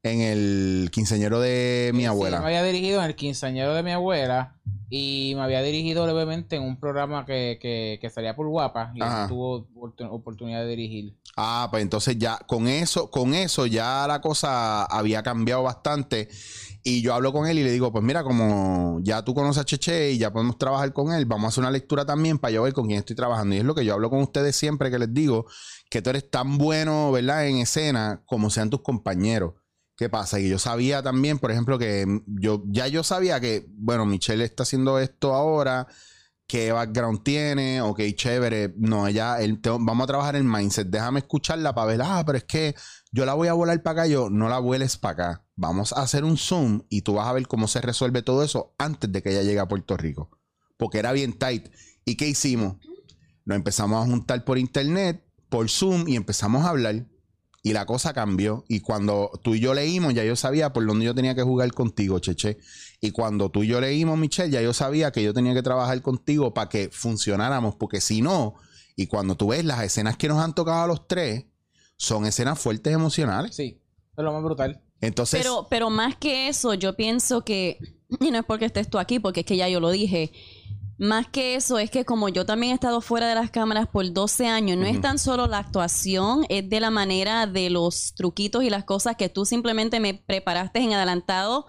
en 0.05 0.21
el 0.21 0.91
quinceñero 0.93 1.41
de 1.41 1.91
mi 1.93 2.01
Sí, 2.03 2.07
abuela. 2.07 2.39
me 2.41 2.47
había 2.47 2.63
dirigido 2.63 3.01
en 3.01 3.07
el 3.07 3.17
quinceañero 3.17 3.75
de 3.75 3.83
mi 3.83 3.91
abuela 3.91 4.55
y 4.91 5.33
me 5.35 5.43
había 5.43 5.61
dirigido 5.63 6.07
levemente 6.07 6.55
en 6.57 6.63
un 6.63 6.79
programa 6.79 7.27
que, 7.27 7.59
que, 7.61 7.99
que 8.01 8.11
salía 8.11 8.37
por 8.37 8.47
guapa 8.49 8.93
y 8.95 9.01
tuvo 9.29 9.67
oportun- 9.75 10.09
oportunidad 10.11 10.61
de 10.63 10.69
dirigir. 10.69 11.19
Ah, 11.37 11.67
pues 11.71 11.83
entonces 11.83 12.17
ya 12.17 12.39
con 12.47 12.69
eso, 12.69 13.11
con 13.11 13.35
eso 13.35 13.67
ya 13.67 14.07
la 14.09 14.21
cosa 14.21 14.85
había 14.85 15.23
cambiado 15.23 15.65
bastante. 15.65 16.29
Y 16.89 17.03
yo 17.03 17.13
hablo 17.13 17.35
con 17.35 17.47
él 17.47 17.59
y 17.59 17.65
le 17.65 17.71
digo, 17.71 17.93
pues 17.93 18.03
mira, 18.03 18.25
como 18.25 18.99
ya 19.03 19.23
tú 19.23 19.35
conoces 19.35 19.61
a 19.61 19.65
Cheche 19.67 20.13
y 20.13 20.19
ya 20.19 20.33
podemos 20.33 20.57
trabajar 20.57 20.95
con 20.95 21.13
él, 21.13 21.27
vamos 21.27 21.45
a 21.45 21.49
hacer 21.49 21.61
una 21.61 21.71
lectura 21.71 22.07
también 22.07 22.39
para 22.39 22.53
yo 22.53 22.63
ver 22.63 22.73
con 22.73 22.87
quién 22.87 22.99
estoy 22.99 23.15
trabajando. 23.15 23.55
Y 23.55 23.59
es 23.59 23.65
lo 23.65 23.75
que 23.75 23.85
yo 23.85 23.93
hablo 23.93 24.09
con 24.09 24.23
ustedes 24.23 24.57
siempre 24.57 24.91
que 24.91 24.99
les 24.99 25.13
digo, 25.13 25.47
que 25.91 26.01
tú 26.01 26.09
eres 26.09 26.31
tan 26.31 26.57
bueno, 26.57 27.13
¿verdad? 27.13 27.47
En 27.47 27.59
escena 27.59 28.23
como 28.25 28.49
sean 28.49 28.71
tus 28.71 28.81
compañeros. 28.81 29.53
¿Qué 29.97 30.09
pasa? 30.09 30.41
Y 30.41 30.49
yo 30.49 30.59
sabía 30.59 31.03
también, 31.03 31.39
por 31.39 31.51
ejemplo, 31.51 31.79
que 31.79 32.07
yo 32.27 32.63
ya 32.69 32.89
yo 32.89 33.03
sabía 33.03 33.39
que, 33.39 33.67
bueno, 33.69 34.07
Michelle 34.07 34.45
está 34.45 34.63
haciendo 34.63 34.99
esto 34.99 35.35
ahora, 35.35 35.89
qué 36.49 36.73
background 36.73 37.23
tiene, 37.23 37.81
ok, 37.83 38.01
chévere. 38.17 38.75
No, 38.79 39.07
ella, 39.07 39.37
te- 39.63 39.71
vamos 39.71 40.03
a 40.03 40.07
trabajar 40.07 40.35
el 40.35 40.45
mindset. 40.45 40.89
Déjame 40.89 41.21
escucharla 41.21 41.75
para 41.75 41.87
ver, 41.87 42.01
ah, 42.03 42.25
pero 42.27 42.39
es 42.39 42.45
que 42.45 42.75
yo 43.13 43.25
la 43.25 43.35
voy 43.35 43.49
a 43.49 43.53
volar 43.53 43.81
para 43.83 44.03
acá, 44.03 44.09
yo 44.09 44.31
no 44.31 44.49
la 44.49 44.59
vueles 44.59 44.97
para 44.97 45.13
acá. 45.13 45.45
Vamos 45.55 45.93
a 45.93 46.03
hacer 46.03 46.25
un 46.25 46.37
Zoom 46.39 46.83
y 46.89 47.03
tú 47.03 47.15
vas 47.15 47.29
a 47.29 47.33
ver 47.33 47.47
cómo 47.47 47.69
se 47.69 47.81
resuelve 47.81 48.23
todo 48.23 48.43
eso 48.43 48.75
antes 48.79 49.13
de 49.13 49.23
que 49.23 49.31
ella 49.31 49.43
llegue 49.43 49.61
a 49.61 49.69
Puerto 49.69 49.97
Rico. 49.97 50.31
Porque 50.77 50.99
era 50.99 51.13
bien 51.13 51.35
tight. 51.39 51.69
¿Y 52.05 52.17
qué 52.17 52.27
hicimos? 52.29 52.77
Nos 53.45 53.57
empezamos 53.57 54.03
a 54.03 54.07
juntar 54.11 54.45
por 54.45 54.59
internet, 54.59 55.25
por 55.51 55.69
Zoom 55.69 56.09
y 56.09 56.17
empezamos 56.17 56.65
a 56.65 56.71
hablar. 56.71 57.07
Y 57.63 57.73
la 57.73 57.85
cosa 57.85 58.15
cambió. 58.15 58.65
Y 58.69 58.81
cuando 58.81 59.31
tú 59.43 59.55
y 59.55 59.61
yo 59.61 59.75
leímos, 59.75 60.15
ya 60.15 60.25
yo 60.25 60.37
sabía 60.37 60.73
por 60.73 60.87
dónde 60.87 61.05
yo 61.05 61.15
tenía 61.15 61.35
que 61.35 61.43
jugar 61.43 61.73
contigo, 61.73 62.19
Cheche. 62.21 62.59
Y 63.01 63.13
cuando 63.13 63.51
tú 63.51 63.63
y 63.63 63.69
yo 63.69 63.81
leímos, 63.81 64.19
Michelle, 64.19 64.51
ya 64.51 64.61
yo 64.61 64.73
sabía 64.73 65.13
que 65.13 65.23
yo 65.23 65.33
tenía 65.33 65.55
que 65.55 65.63
trabajar 65.63 66.03
contigo 66.03 66.53
para 66.53 66.69
que 66.69 66.91
funcionáramos. 66.91 67.77
Porque 67.77 68.01
si 68.01 68.23
no, 68.23 68.55
y 68.97 69.07
cuando 69.07 69.37
tú 69.37 69.49
ves 69.49 69.65
las 69.65 69.83
escenas 69.83 70.17
que 70.17 70.29
nos 70.29 70.39
han 70.39 70.55
tocado 70.55 70.83
a 70.83 70.87
los 70.89 71.07
tres, 71.07 71.47
son 71.97 72.27
escenas 72.27 72.59
fuertes 72.59 72.93
emocionales. 72.93 73.55
Sí, 73.55 73.81
es 74.17 74.25
lo 74.25 74.33
más 74.33 74.43
brutal. 74.43 74.83
Entonces, 75.01 75.41
Pero, 75.41 75.69
pero 75.71 75.91
más 75.91 76.17
que 76.17 76.49
eso, 76.49 76.75
yo 76.75 76.97
pienso 76.97 77.45
que, 77.45 77.79
y 78.21 78.31
no 78.31 78.39
es 78.39 78.45
porque 78.45 78.65
estés 78.65 78.91
tú 78.91 78.99
aquí, 78.99 79.21
porque 79.21 79.41
es 79.41 79.47
que 79.47 79.57
ya 79.57 79.69
yo 79.69 79.79
lo 79.79 79.91
dije, 79.91 80.33
más 80.99 81.29
que 81.29 81.55
eso 81.55 81.79
es 81.79 81.91
que 81.91 82.05
como 82.05 82.29
yo 82.29 82.45
también 82.45 82.73
he 82.73 82.75
estado 82.75 83.01
fuera 83.01 83.29
de 83.29 83.37
las 83.37 83.53
cámaras 83.53 83.87
por 83.87 84.13
12 84.13 84.49
años, 84.49 84.77
no 84.77 84.87
es 84.87 85.01
tan 85.01 85.19
solo 85.19 85.47
la 85.47 85.59
actuación, 85.59 86.45
es 86.49 86.69
de 86.69 86.81
la 86.81 86.91
manera 86.91 87.47
de 87.47 87.71
los 87.71 88.15
truquitos 88.15 88.65
y 88.65 88.71
las 88.71 88.83
cosas 88.83 89.15
que 89.17 89.29
tú 89.29 89.45
simplemente 89.45 90.01
me 90.01 90.15
preparaste 90.15 90.81
en 90.81 90.95
adelantado, 90.95 91.67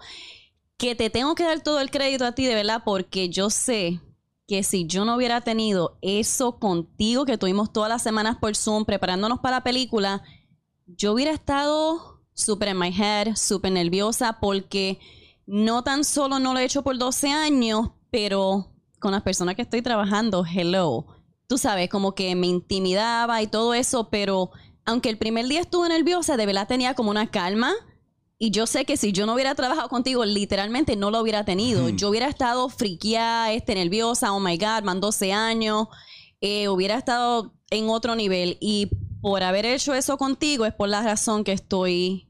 que 0.80 0.94
te 0.94 1.10
tengo 1.10 1.34
que 1.34 1.44
dar 1.44 1.60
todo 1.60 1.78
el 1.78 1.90
crédito 1.90 2.24
a 2.24 2.32
ti, 2.32 2.46
de 2.46 2.54
verdad, 2.54 2.80
porque 2.82 3.28
yo 3.28 3.50
sé 3.50 4.00
que 4.48 4.62
si 4.62 4.86
yo 4.86 5.04
no 5.04 5.14
hubiera 5.14 5.42
tenido 5.42 5.98
eso 6.00 6.58
contigo, 6.58 7.26
que 7.26 7.36
tuvimos 7.36 7.70
todas 7.70 7.90
las 7.90 8.02
semanas 8.02 8.38
por 8.40 8.56
Zoom 8.56 8.86
preparándonos 8.86 9.40
para 9.40 9.58
la 9.58 9.62
película, 9.62 10.22
yo 10.86 11.12
hubiera 11.12 11.32
estado 11.32 12.22
súper 12.32 12.68
en 12.68 12.78
my 12.78 12.88
head, 12.88 13.36
súper 13.36 13.72
nerviosa, 13.72 14.38
porque 14.40 14.98
no 15.44 15.84
tan 15.84 16.02
solo 16.02 16.38
no 16.38 16.54
lo 16.54 16.60
he 16.60 16.64
hecho 16.64 16.82
por 16.82 16.96
12 16.96 17.28
años, 17.28 17.90
pero 18.10 18.72
con 19.00 19.12
las 19.12 19.22
personas 19.22 19.56
que 19.56 19.62
estoy 19.62 19.82
trabajando, 19.82 20.46
hello. 20.50 21.04
Tú 21.46 21.58
sabes, 21.58 21.90
como 21.90 22.14
que 22.14 22.34
me 22.34 22.46
intimidaba 22.46 23.42
y 23.42 23.48
todo 23.48 23.74
eso, 23.74 24.08
pero 24.08 24.50
aunque 24.86 25.10
el 25.10 25.18
primer 25.18 25.46
día 25.46 25.60
estuve 25.60 25.90
nerviosa, 25.90 26.38
de 26.38 26.46
verdad 26.46 26.66
tenía 26.66 26.94
como 26.94 27.10
una 27.10 27.30
calma. 27.30 27.74
Y 28.42 28.50
yo 28.52 28.66
sé 28.66 28.86
que 28.86 28.96
si 28.96 29.12
yo 29.12 29.26
no 29.26 29.34
hubiera 29.34 29.54
trabajado 29.54 29.90
contigo, 29.90 30.24
literalmente 30.24 30.96
no 30.96 31.10
lo 31.10 31.20
hubiera 31.20 31.44
tenido. 31.44 31.90
Yo 31.90 32.08
hubiera 32.08 32.26
estado 32.26 32.70
friqueada, 32.70 33.52
este, 33.52 33.74
nerviosa, 33.74 34.32
oh 34.32 34.40
my 34.40 34.56
God, 34.56 34.82
man, 34.82 34.98
12 34.98 35.30
años. 35.34 35.88
eh, 36.40 36.68
hubiera 36.68 36.96
estado 36.96 37.52
en 37.70 37.90
otro 37.90 38.14
nivel. 38.16 38.56
Y 38.58 38.88
por 39.20 39.42
haber 39.42 39.66
hecho 39.66 39.92
eso 39.92 40.16
contigo 40.16 40.64
es 40.64 40.72
por 40.72 40.88
la 40.88 41.02
razón 41.02 41.44
que 41.44 41.52
estoy 41.52 42.28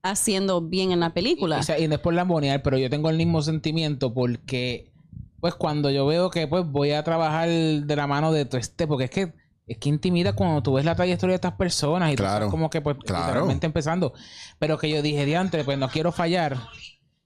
haciendo 0.00 0.60
bien 0.60 0.92
en 0.92 1.00
la 1.00 1.12
película. 1.12 1.58
O 1.58 1.62
sea, 1.64 1.76
y 1.76 1.88
no 1.88 1.96
es 1.96 2.00
por 2.00 2.14
lambonear, 2.14 2.62
pero 2.62 2.78
yo 2.78 2.88
tengo 2.88 3.10
el 3.10 3.16
mismo 3.16 3.42
sentimiento 3.42 4.14
porque, 4.14 4.92
pues, 5.40 5.54
cuando 5.56 5.90
yo 5.90 6.06
veo 6.06 6.30
que, 6.30 6.46
pues, 6.46 6.64
voy 6.70 6.92
a 6.92 7.02
trabajar 7.02 7.48
de 7.48 7.96
la 7.96 8.06
mano 8.06 8.30
de 8.30 8.44
todo 8.44 8.60
este, 8.60 8.86
porque 8.86 9.06
es 9.06 9.10
que, 9.10 9.32
es 9.68 9.78
que 9.78 9.88
intimida 9.88 10.32
cuando 10.32 10.62
tú 10.62 10.72
ves 10.74 10.84
la 10.84 10.94
trayectoria 10.94 11.32
de 11.32 11.36
estas 11.36 11.52
personas 11.54 12.12
y 12.12 12.16
tú 12.16 12.22
Claro, 12.22 12.36
estás 12.46 12.50
como 12.50 12.70
que, 12.70 12.80
pues, 12.80 12.96
claro. 13.04 13.26
literalmente 13.26 13.66
empezando. 13.66 14.12
Pero 14.58 14.78
que 14.78 14.88
yo 14.90 15.02
dije, 15.02 15.24
diantre, 15.26 15.64
pues, 15.64 15.78
no 15.78 15.88
quiero 15.88 16.10
fallar 16.12 16.56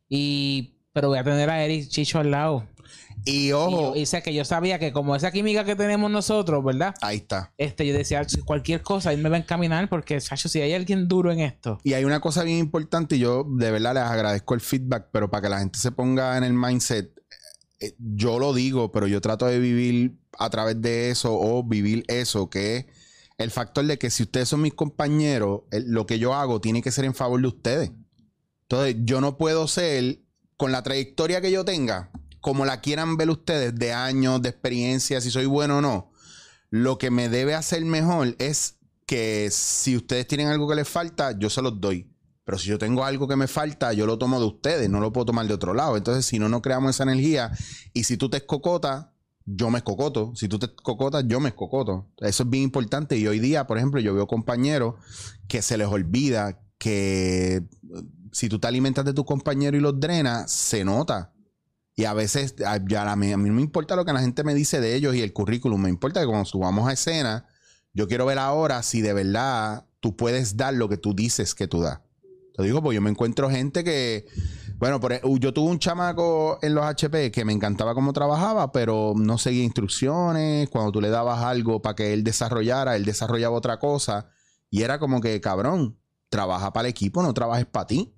y, 0.09 0.75
pero 0.93 1.09
voy 1.09 1.19
a 1.19 1.25
tener 1.25 1.49
a 1.51 1.63
Eric 1.65 1.89
Chicho 1.89 2.19
al 2.19 2.31
lado. 2.31 2.67
Y 3.25 3.49
Y, 3.49 3.53
ojo, 3.53 3.95
yo- 3.95 4.01
y 4.01 4.05
sé 4.07 4.21
que 4.23 4.35
yo 4.35 4.45
sabía 4.45 4.79
que 4.79 4.93
como 4.93 5.15
esa 5.15 5.31
química 5.31 5.65
que 5.65 5.77
tenemos 5.77 6.11
nosotros, 6.11 6.63
¿verdad? 6.65 6.95
ahí 7.01 7.19
está. 7.19 7.53
Este, 7.57 7.87
yo 7.87 7.95
decía, 7.95 8.25
"Si 8.29 8.41
cualquier 8.43 8.83
cosa, 8.83 9.13
él 9.13 9.23
me 9.23 9.29
va 9.29 9.37
a 9.37 9.39
encaminar 9.39 9.89
porque, 9.89 10.21
Sacho, 10.21 10.49
si 10.49 10.61
hay 10.61 10.73
alguien 10.75 11.07
duro 11.09 11.31
en 11.31 11.41
esto. 11.41 11.79
Y 11.85 11.93
hay 11.95 12.05
una 12.05 12.21
cosa 12.21 12.43
bien 12.43 12.59
importante 12.59 13.17
y 13.17 13.21
yo 13.21 13.45
de 13.49 13.71
verdad 13.71 13.95
les 13.95 14.03
agradezco 14.03 14.55
el 14.55 14.61
feedback, 14.61 15.07
pero 15.13 15.31
para 15.31 15.43
que 15.43 15.49
la 15.51 15.59
gente 15.61 15.79
se 15.79 15.93
ponga 15.93 16.37
en 16.37 16.43
el 16.45 16.53
mindset, 16.53 17.11
eh, 17.83 17.97
yo 17.99 18.39
lo 18.39 18.55
digo, 18.55 18.93
pero 18.93 19.07
yo 19.09 19.21
trato 19.21 19.47
de 19.47 19.59
vivir 19.59 20.17
a 20.39 20.49
través 20.51 20.81
de 20.81 21.11
eso 21.11 21.35
o 21.39 21.65
vivir 21.65 22.05
eso, 22.07 22.49
que 22.49 22.77
es 22.77 22.87
el 23.39 23.51
factor 23.51 23.85
de 23.85 23.99
que 23.99 24.11
si 24.11 24.23
ustedes 24.23 24.49
son 24.49 24.63
mis 24.63 24.75
compañeros, 24.75 25.63
lo 25.71 26.07
que 26.07 26.19
yo 26.19 26.35
hago 26.35 26.61
tiene 26.61 26.81
que 26.81 26.93
ser 26.93 27.05
en 27.05 27.15
favor 27.15 27.41
de 27.41 27.49
ustedes. 27.49 27.91
Entonces, 28.63 28.97
yo 29.01 29.21
no 29.21 29.37
puedo 29.37 29.67
ser, 29.67 30.21
con 30.57 30.71
la 30.71 30.83
trayectoria 30.83 31.41
que 31.41 31.51
yo 31.51 31.65
tenga, 31.65 32.11
como 32.41 32.65
la 32.65 32.81
quieran 32.81 33.17
ver 33.17 33.31
ustedes, 33.31 33.75
de 33.75 33.93
años, 33.93 34.41
de 34.43 34.51
experiencia, 34.51 35.21
si 35.21 35.31
soy 35.31 35.47
bueno 35.47 35.79
o 35.79 35.81
no, 35.81 36.13
lo 36.71 36.99
que 36.99 37.11
me 37.11 37.29
debe 37.29 37.55
hacer 37.55 37.85
mejor 37.85 38.37
es 38.39 38.77
que 39.07 39.49
si 39.51 39.97
ustedes 39.97 40.27
tienen 40.27 40.49
algo 40.49 40.69
que 40.69 40.77
les 40.77 40.89
falta, 40.89 41.37
yo 41.37 41.51
se 41.51 41.63
los 41.63 41.81
doy. 41.81 42.12
Pero 42.45 42.59
si 42.59 42.69
yo 42.69 42.79
tengo 42.79 43.05
algo 43.05 43.29
que 43.29 43.37
me 43.37 43.47
falta, 43.47 43.93
yo 43.93 44.07
lo 44.07 44.19
tomo 44.19 44.41
de 44.41 44.47
ustedes, 44.47 44.91
no 44.91 45.01
lo 45.01 45.13
puedo 45.13 45.27
tomar 45.27 45.47
de 45.47 45.55
otro 45.55 45.75
lado. 45.75 45.97
Entonces, 45.97 46.27
si 46.27 46.39
no, 46.39 46.49
no 46.49 46.61
creamos 46.61 46.91
esa 46.91 47.05
energía. 47.05 47.53
Y 47.93 48.05
si 48.05 48.17
tú 48.17 48.29
te 48.29 48.39
escocotas, 48.39 49.07
yo 49.45 49.71
me 49.71 49.79
escocoto. 49.79 50.33
Si 50.35 50.49
tú 50.49 50.59
te 50.59 50.67
escocotas, 50.67 51.25
yo 51.27 51.41
me 51.41 51.51
escocoto. 51.51 52.11
Eso 52.19 52.43
es 52.43 52.51
bien 52.51 52.65
importante. 52.65 53.17
Y 53.17 53.27
hoy 53.27 53.39
día, 53.39 53.67
por 53.67 53.79
ejemplo, 53.79 54.01
yo 54.01 54.15
veo 54.15 54.27
compañeros 54.27 54.95
que 55.49 55.63
se 55.63 55.77
les 55.77 55.87
olvida 55.87 56.61
que 56.79 57.57
eh, 57.57 57.63
si 58.33 58.49
tú 58.49 58.59
te 58.59 58.67
alimentas 58.67 59.05
de 59.05 59.13
tus 59.13 59.25
compañeros 59.25 59.79
y 59.79 59.83
los 59.83 60.01
drenas, 60.01 60.51
se 60.51 60.85
nota. 60.85 61.33
Y 61.95 62.05
a 62.05 62.15
veces, 62.15 62.57
a, 62.65 62.75
a, 62.75 63.17
mí, 63.17 63.33
a 63.33 63.37
mí 63.37 63.49
no 63.49 63.55
me 63.55 63.63
importa 63.63 63.95
lo 63.95 64.05
que 64.05 64.13
la 64.13 64.21
gente 64.21 64.43
me 64.45 64.55
dice 64.55 64.81
de 64.81 64.97
ellos 64.97 65.15
y 65.15 65.21
el 65.21 65.33
currículum. 65.33 65.81
Me 65.81 65.91
importa 65.91 66.21
que 66.21 66.27
cuando 66.27 66.47
subamos 66.47 66.89
a 66.89 66.93
escena, 66.93 67.47
yo 67.93 68.09
quiero 68.09 68.27
ver 68.27 68.39
ahora 68.39 68.83
si 68.83 69.01
de 69.01 69.13
verdad 69.13 69.87
tú 70.01 70.17
puedes 70.17 70.57
dar 70.57 70.75
lo 70.75 70.89
que 70.89 70.97
tú 70.97 71.15
dices 71.15 71.55
que 71.55 71.69
tú 71.69 71.83
das. 71.83 72.01
Te 72.55 72.63
digo, 72.63 72.83
porque 72.83 72.97
yo 72.97 73.01
me 73.01 73.11
encuentro 73.11 73.49
gente 73.49 73.83
que, 73.83 74.27
bueno, 74.77 75.01
por, 75.01 75.13
e- 75.13 75.21
yo 75.39 75.55
tuve 75.55 75.71
un 75.71 75.79
chamaco 75.79 76.59
en 76.63 76.75
los 76.75 76.85
HP 76.85 77.31
que 77.31 77.45
me 77.45 77.53
encantaba 77.53 77.95
cómo 77.95 78.13
trabajaba, 78.13 78.73
pero 78.73 79.15
no 79.17 79.39
seguía 79.39 79.65
instrucciones. 79.65 80.69
Cuando 80.69 80.93
tú 80.93 81.01
le 81.01 81.09
dabas 81.09 81.41
algo 81.43 81.81
para 81.81 81.95
que 81.95 82.13
él 82.13 82.25
desarrollara, 82.25 82.95
él 82.97 83.05
desarrollaba 83.05 83.57
otra 83.57 83.79
cosa. 83.79 84.29
Y 84.71 84.83
era 84.83 84.99
como 84.99 85.21
que, 85.21 85.41
cabrón, 85.41 85.99
trabaja 86.29 86.73
para 86.73 86.89
el 86.89 86.91
equipo, 86.91 87.23
no 87.23 87.33
trabajes 87.35 87.67
para 87.67 87.87
ti. 87.87 88.15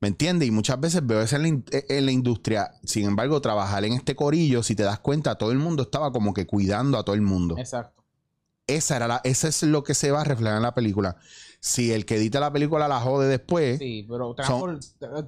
¿Me 0.00 0.08
entiendes? 0.08 0.48
Y 0.48 0.50
muchas 0.50 0.80
veces 0.80 1.06
veo 1.06 1.20
eso 1.20 1.36
en 1.36 1.42
la, 1.42 1.48
in- 1.48 1.64
en 1.70 2.06
la 2.06 2.10
industria. 2.12 2.72
Sin 2.82 3.04
embargo, 3.06 3.40
trabajar 3.40 3.84
en 3.84 3.92
este 3.92 4.16
corillo, 4.16 4.64
si 4.64 4.74
te 4.74 4.82
das 4.82 4.98
cuenta, 4.98 5.36
todo 5.36 5.52
el 5.52 5.58
mundo 5.58 5.84
estaba 5.84 6.10
como 6.12 6.34
que 6.34 6.44
cuidando 6.44 6.98
a 6.98 7.04
todo 7.04 7.14
el 7.14 7.22
mundo. 7.22 7.56
Exacto. 7.56 8.02
Esa 8.66 8.96
era 8.96 9.06
la, 9.06 9.20
ese 9.22 9.48
es 9.48 9.62
lo 9.62 9.84
que 9.84 9.94
se 9.94 10.10
va 10.10 10.22
a 10.22 10.24
reflejar 10.24 10.56
en 10.56 10.62
la 10.62 10.74
película. 10.74 11.16
Si 11.64 11.92
el 11.92 12.04
que 12.04 12.16
edita 12.16 12.40
la 12.40 12.52
película 12.52 12.88
la 12.88 12.98
jode 12.98 13.28
después, 13.28 13.78
Sí, 13.78 14.04
pero 14.10 14.34
Transport 14.34 14.82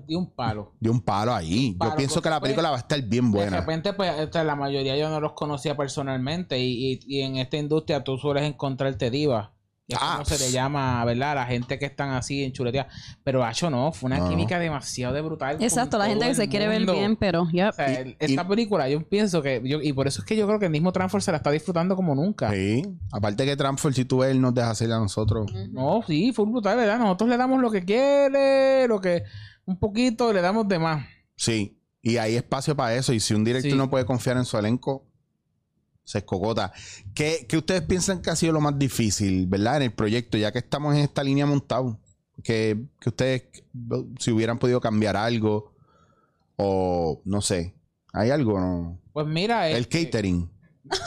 dio 0.04 0.18
un 0.18 0.30
palo. 0.32 0.72
dio 0.80 0.90
un 0.90 1.00
palo 1.00 1.32
ahí. 1.32 1.76
palo, 1.78 1.92
Yo 1.92 1.96
pienso 1.96 2.20
que 2.20 2.28
la 2.28 2.40
película 2.40 2.70
va 2.70 2.76
a 2.76 2.80
estar 2.80 3.00
bien 3.02 3.30
De 3.30 3.38
buena. 3.38 3.60
repente, 3.60 3.92
pues, 3.92 4.10
la 4.34 4.56
mayoría 4.56 4.96
yo 4.96 5.08
no 5.10 5.20
los 5.20 5.34
conocía 5.34 5.76
personalmente 5.76 6.58
y, 6.58 6.94
y- 6.94 7.00
y 7.06 7.20
en 7.20 7.36
esta 7.36 7.56
industria 7.56 8.02
tú 8.02 8.18
sueles 8.18 8.42
encontrarte 8.42 9.10
divas. 9.12 9.50
Que 9.86 9.94
es 9.96 10.00
Ah, 10.02 10.14
como 10.14 10.24
se 10.24 10.38
le 10.46 10.50
llama, 10.50 11.04
¿verdad? 11.04 11.32
A 11.32 11.34
la 11.34 11.46
gente 11.46 11.78
que 11.78 11.84
están 11.84 12.10
así 12.12 12.42
en 12.42 12.52
chuletea. 12.52 12.88
Pero 13.22 13.44
Hacho 13.44 13.68
no, 13.68 13.92
fue 13.92 14.06
una 14.06 14.16
No, 14.16 14.24
no. 14.24 14.30
química 14.30 14.58
demasiado 14.58 15.12
de 15.14 15.20
brutal. 15.20 15.62
Exacto, 15.62 15.98
la 15.98 16.06
gente 16.06 16.26
que 16.26 16.34
se 16.34 16.48
quiere 16.48 16.66
ver 16.68 16.86
bien, 16.86 17.16
pero 17.16 17.46
ya. 17.52 17.68
O 17.68 17.72
sea, 17.72 17.86
esta 18.18 18.42
y- 18.42 18.48
película 18.48 18.88
yo 18.88 19.06
pienso 19.06 19.42
que... 19.42 19.60
yo- 19.62 19.82
y 19.82 19.92
por 19.92 20.06
eso 20.06 20.22
es 20.22 20.26
que 20.26 20.36
yo 20.36 20.46
creo 20.46 20.58
que 20.58 20.64
el 20.66 20.72
mismo 20.72 20.90
Transform 20.90 21.20
se 21.20 21.32
la 21.32 21.36
está 21.36 21.50
disfrutando 21.50 21.96
como 21.96 22.14
nunca. 22.14 22.50
Sí. 22.50 22.82
Aparte 23.12 23.44
que 23.44 23.56
Transfer, 23.56 23.92
si 23.92 24.06
tú 24.06 24.18
ves, 24.18 24.30
él 24.30 24.40
nos 24.40 24.54
deja 24.54 24.70
hacer 24.70 24.90
a 24.90 24.98
nosotros. 24.98 25.52
No, 25.70 26.00
sí, 26.06 26.32
fue 26.32 26.46
brutal, 26.46 26.78
¿verdad? 26.78 26.98
Nosotros 26.98 27.28
le 27.28 27.36
damos 27.36 27.60
lo 27.60 27.70
que 27.70 27.84
quiere, 27.84 28.88
lo 28.88 29.00
que... 29.00 29.24
Un 29.66 29.78
poquito 29.78 30.32
le 30.32 30.40
damos 30.40 30.66
de 30.68 30.78
más. 30.78 31.06
Sí. 31.36 31.78
Y 32.02 32.16
hay 32.18 32.36
espacio 32.36 32.76
para 32.76 32.94
eso. 32.94 33.12
Y 33.12 33.20
si 33.20 33.34
un 33.34 33.44
director 33.44 33.70
Sí. 33.70 33.76
no 33.76 33.88
puede 33.90 34.04
confiar 34.06 34.36
en 34.36 34.44
su 34.44 34.58
elenco, 34.58 35.06
se 36.04 36.18
escogota. 36.18 36.72
¿Qué, 37.14 37.46
qué 37.48 37.56
ustedes 37.56 37.82
piensan 37.82 38.22
que 38.22 38.30
ha 38.30 38.36
sido 38.36 38.52
lo 38.52 38.60
más 38.60 38.78
difícil, 38.78 39.46
verdad? 39.46 39.76
En 39.78 39.82
el 39.84 39.92
proyecto, 39.92 40.38
ya 40.38 40.52
que 40.52 40.58
estamos 40.58 40.94
en 40.94 41.00
esta 41.00 41.24
línea 41.24 41.46
montado. 41.46 41.98
Que, 42.42 42.84
que 43.00 43.08
ustedes, 43.08 43.44
si 44.18 44.32
hubieran 44.32 44.58
podido 44.58 44.80
cambiar 44.80 45.16
algo, 45.16 45.72
o 46.56 47.20
no 47.24 47.40
sé, 47.40 47.74
¿hay 48.12 48.30
algo? 48.30 48.60
No? 48.60 49.00
Pues 49.12 49.26
mira... 49.26 49.68
El 49.68 49.82
este, 49.82 50.04
catering. 50.04 50.50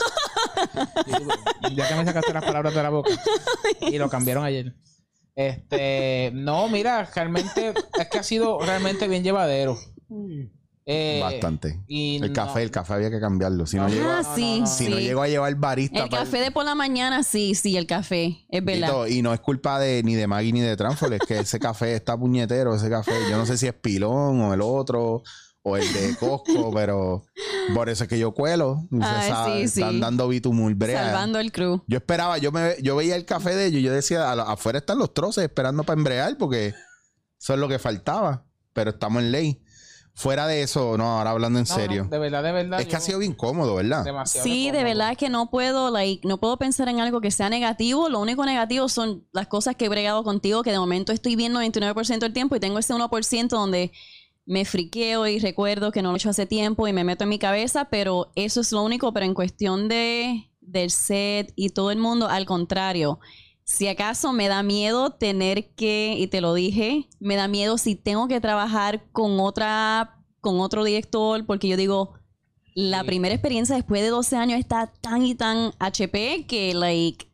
Ya 1.74 1.88
que 1.88 1.94
me 1.94 2.04
sacaste 2.04 2.32
las 2.32 2.44
palabras 2.44 2.74
de 2.74 2.82
la 2.82 2.90
boca. 2.90 3.10
Y 3.80 3.98
lo 3.98 4.08
cambiaron 4.08 4.44
ayer. 4.44 4.74
Este, 5.34 6.30
no, 6.34 6.68
mira, 6.68 7.04
realmente 7.14 7.72
es 7.98 8.08
que 8.08 8.18
ha 8.18 8.22
sido 8.22 8.58
realmente 8.60 9.06
bien 9.06 9.22
llevadero. 9.22 9.78
Eh, 10.90 11.20
Bastante. 11.22 11.80
Y 11.86 12.16
El 12.16 12.28
no- 12.28 12.32
café, 12.32 12.62
el 12.62 12.70
café 12.70 12.94
había 12.94 13.10
que 13.10 13.20
cambiarlo. 13.20 13.66
Si 13.66 13.76
no, 13.76 13.84
Ah, 13.84 13.88
llegó, 13.90 14.04
no, 14.10 14.34
sí, 14.34 14.54
no, 14.54 14.60
no. 14.60 14.66
si 14.66 14.84
sí. 14.86 14.90
no 14.90 14.98
llegó 14.98 15.20
a 15.20 15.28
llevar 15.28 15.54
barista. 15.56 16.02
El 16.02 16.08
café 16.08 16.38
de 16.38 16.50
por 16.50 16.64
la 16.64 16.74
mañana, 16.74 17.22
sí, 17.24 17.54
sí, 17.54 17.76
el 17.76 17.86
café. 17.86 18.46
Es 18.48 18.62
y, 18.62 18.64
verdad. 18.64 19.04
y 19.06 19.20
no 19.20 19.34
es 19.34 19.40
culpa 19.40 19.78
de 19.78 20.02
ni 20.02 20.14
de 20.14 20.26
Maggie 20.26 20.50
ni 20.52 20.60
de 20.62 20.74
Transfor, 20.78 21.12
es 21.12 21.20
que 21.28 21.40
ese 21.40 21.58
café 21.60 21.94
está 21.94 22.16
puñetero, 22.16 22.74
ese 22.74 22.88
café. 22.88 23.12
Yo 23.30 23.36
no 23.36 23.44
sé 23.44 23.58
si 23.58 23.66
es 23.66 23.74
pilón 23.74 24.40
o 24.40 24.54
el 24.54 24.62
otro 24.62 25.22
o 25.62 25.76
el 25.76 25.92
de 25.92 26.16
Costco, 26.16 26.70
pero 26.74 27.22
por 27.74 27.90
eso 27.90 28.04
es 28.04 28.08
que 28.08 28.18
yo 28.18 28.32
cuelo. 28.32 28.88
Ay, 29.02 29.28
sabe, 29.30 29.68
sí, 29.68 29.80
Están 29.82 30.00
dando 30.00 30.26
bitumul, 30.28 30.74
brea. 30.74 31.04
Salvando 31.04 31.38
el 31.38 31.52
crew. 31.52 31.82
Yo 31.86 31.98
esperaba, 31.98 32.38
yo 32.38 32.50
me 32.50 32.76
yo 32.82 32.96
veía 32.96 33.14
el 33.16 33.26
café 33.26 33.54
de 33.54 33.66
ellos 33.66 33.80
y 33.80 33.82
yo 33.82 33.92
decía, 33.92 34.32
"A 34.32 34.36
la- 34.36 34.44
afuera 34.44 34.78
están 34.78 34.96
los 34.98 35.12
troces 35.12 35.44
esperando 35.44 35.82
para 35.84 35.98
embrear 35.98 36.38
porque 36.38 36.68
eso 37.38 37.52
es 37.52 37.58
lo 37.60 37.68
que 37.68 37.78
faltaba, 37.78 38.46
pero 38.72 38.88
estamos 38.90 39.22
en 39.22 39.32
ley. 39.32 39.62
Fuera 40.18 40.48
de 40.48 40.62
eso, 40.62 40.98
no, 40.98 41.18
ahora 41.18 41.30
hablando 41.30 41.60
en 41.60 41.64
no, 41.64 41.76
no, 41.76 41.80
serio. 41.80 42.08
de 42.10 42.18
verdad, 42.18 42.42
de 42.42 42.50
verdad. 42.50 42.80
es 42.80 42.88
que 42.88 42.96
ha 42.96 43.00
sido 43.00 43.20
bien 43.20 43.34
cómodo, 43.34 43.76
¿verdad? 43.76 44.04
demasiado 44.04 44.44
Sí, 44.44 44.72
de 44.72 44.82
verdad 44.82 45.16
que 45.16 45.30
no 45.30 45.48
puedo, 45.48 45.92
like, 45.92 46.26
no 46.26 46.38
puedo 46.38 46.56
pensar 46.56 46.88
en 46.88 46.98
algo 46.98 47.20
que 47.20 47.30
sea 47.30 47.48
negativo. 47.48 48.08
Lo 48.08 48.18
único 48.18 48.44
negativo 48.44 48.88
son 48.88 49.24
las 49.32 49.46
cosas 49.46 49.76
que 49.76 49.84
he 49.84 49.88
bregado 49.88 50.24
contigo, 50.24 50.64
que 50.64 50.72
de 50.72 50.78
momento 50.80 51.12
estoy 51.12 51.36
bien 51.36 51.54
99% 51.54 52.18
del 52.18 52.32
tiempo 52.32 52.56
y 52.56 52.60
tengo 52.60 52.80
ese 52.80 52.94
1% 52.94 53.48
donde 53.48 53.92
me 54.44 54.64
friqueo 54.64 55.28
y 55.28 55.38
recuerdo 55.38 55.92
que 55.92 56.02
no 56.02 56.08
lo 56.08 56.16
he 56.16 56.18
hecho 56.18 56.30
hace 56.30 56.46
tiempo 56.46 56.88
y 56.88 56.92
me 56.92 57.04
meto 57.04 57.22
en 57.22 57.30
mi 57.30 57.38
cabeza, 57.38 57.84
pero 57.84 58.32
eso 58.34 58.62
es 58.62 58.72
lo 58.72 58.82
único. 58.82 59.12
Pero 59.12 59.24
en 59.24 59.34
cuestión 59.34 59.88
de 59.88 60.50
del 60.60 60.90
set 60.90 61.52
y 61.54 61.70
todo 61.70 61.92
el 61.92 61.98
mundo, 61.98 62.26
al 62.26 62.44
contrario. 62.44 63.20
Si 63.70 63.86
acaso 63.86 64.32
me 64.32 64.48
da 64.48 64.62
miedo 64.62 65.10
tener 65.10 65.68
que, 65.74 66.14
y 66.18 66.26
te 66.28 66.40
lo 66.40 66.54
dije, 66.54 67.06
me 67.20 67.36
da 67.36 67.48
miedo 67.48 67.76
si 67.76 67.96
tengo 67.96 68.26
que 68.26 68.40
trabajar 68.40 69.04
con 69.12 69.38
otra, 69.40 70.24
con 70.40 70.60
otro 70.60 70.84
director, 70.84 71.44
porque 71.44 71.68
yo 71.68 71.76
digo, 71.76 72.14
la 72.74 73.00
Sí. 73.00 73.06
primera 73.06 73.34
experiencia 73.34 73.76
después 73.76 74.00
de 74.00 74.08
12 74.08 74.36
años 74.36 74.58
está 74.58 74.90
tan 75.02 75.26
y 75.26 75.34
tan 75.34 75.72
HP 75.80 76.46
que, 76.48 76.72
like, 76.72 77.27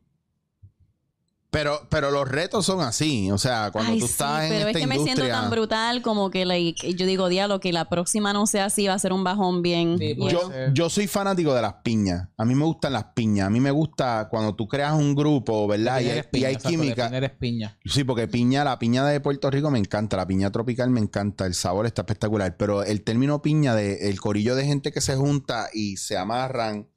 Pero, 1.55 1.87
pero 1.89 2.11
los 2.11 2.29
retos 2.29 2.67
son 2.67 2.81
así. 2.81 3.31
O 3.31 3.39
sea, 3.39 3.71
cuando 3.71 3.93
ay, 3.93 4.01
tú 4.01 4.07
sí, 4.07 4.13
estás 4.13 4.43
en 4.43 4.49
pero 4.49 4.67
esta 4.67 4.71
es 4.79 4.83
que 4.83 4.87
me 4.89 4.95
siento 4.97 5.11
industria. 5.23 5.41
tan 5.41 5.51
brutal 5.51 6.03
como 6.03 6.29
que, 6.31 6.45
like, 6.45 6.95
yo 6.95 7.07
digo, 7.07 7.29
diablo, 7.29 7.61
que 7.61 7.73
la 7.73 7.89
próxima 7.89 8.33
no 8.33 8.49
sea 8.49 8.65
así, 8.65 8.89
va 8.89 8.95
a 8.95 8.99
ser 8.99 9.13
un 9.13 9.23
bajón 9.23 9.63
bien. 9.63 9.97
Sí, 9.97 10.15
bien- 10.15 10.19
puede 10.19 10.33
yo, 10.33 10.51
yo 10.73 10.91
soy 10.91 11.07
fanático 11.07 11.55
de 11.55 11.63
las 11.63 11.75
piñas. 11.85 12.29
A 12.37 12.45
mí 12.45 12.57
me 12.57 12.65
gustan 12.65 12.93
las 12.93 13.05
piñas. 13.15 13.47
A 13.47 13.51
mí 13.51 13.61
me 13.61 13.71
gusta 13.71 14.27
cuando 14.29 14.57
tú 14.57 14.67
creas 14.67 14.95
un 14.95 15.15
grupo, 15.15 15.69
¿verdad? 15.69 16.01
Y, 16.01 16.07
piña, 16.25 16.25
y 16.33 16.45
hay 16.45 16.57
química. 16.57 17.11
piña. 17.39 17.79
Sí, 17.85 18.03
porque 18.03 18.27
piña, 18.27 18.65
la 18.65 18.77
piña 18.81 19.07
de 19.07 19.21
Puerto 19.21 19.49
Rico 19.49 19.71
me 19.71 19.79
encanta, 19.79 20.17
la 20.17 20.27
piña 20.27 20.51
tropical 20.51 20.91
me 20.91 20.99
encanta, 21.01 21.47
el 21.47 21.55
sabor 21.55 21.87
está 21.87 22.03
espectacular, 22.03 22.57
pero 22.57 22.83
el 22.83 23.03
término 23.03 23.41
piña 23.43 23.77
de 23.77 24.09
el 24.09 24.21
corillo 24.21 24.57
de 24.57 24.65
gente 24.65 24.91
que 24.91 25.01
se 25.01 25.15
junta 25.15 25.69
y 25.73 25.99
se 25.99 26.17
amarran 26.19 26.89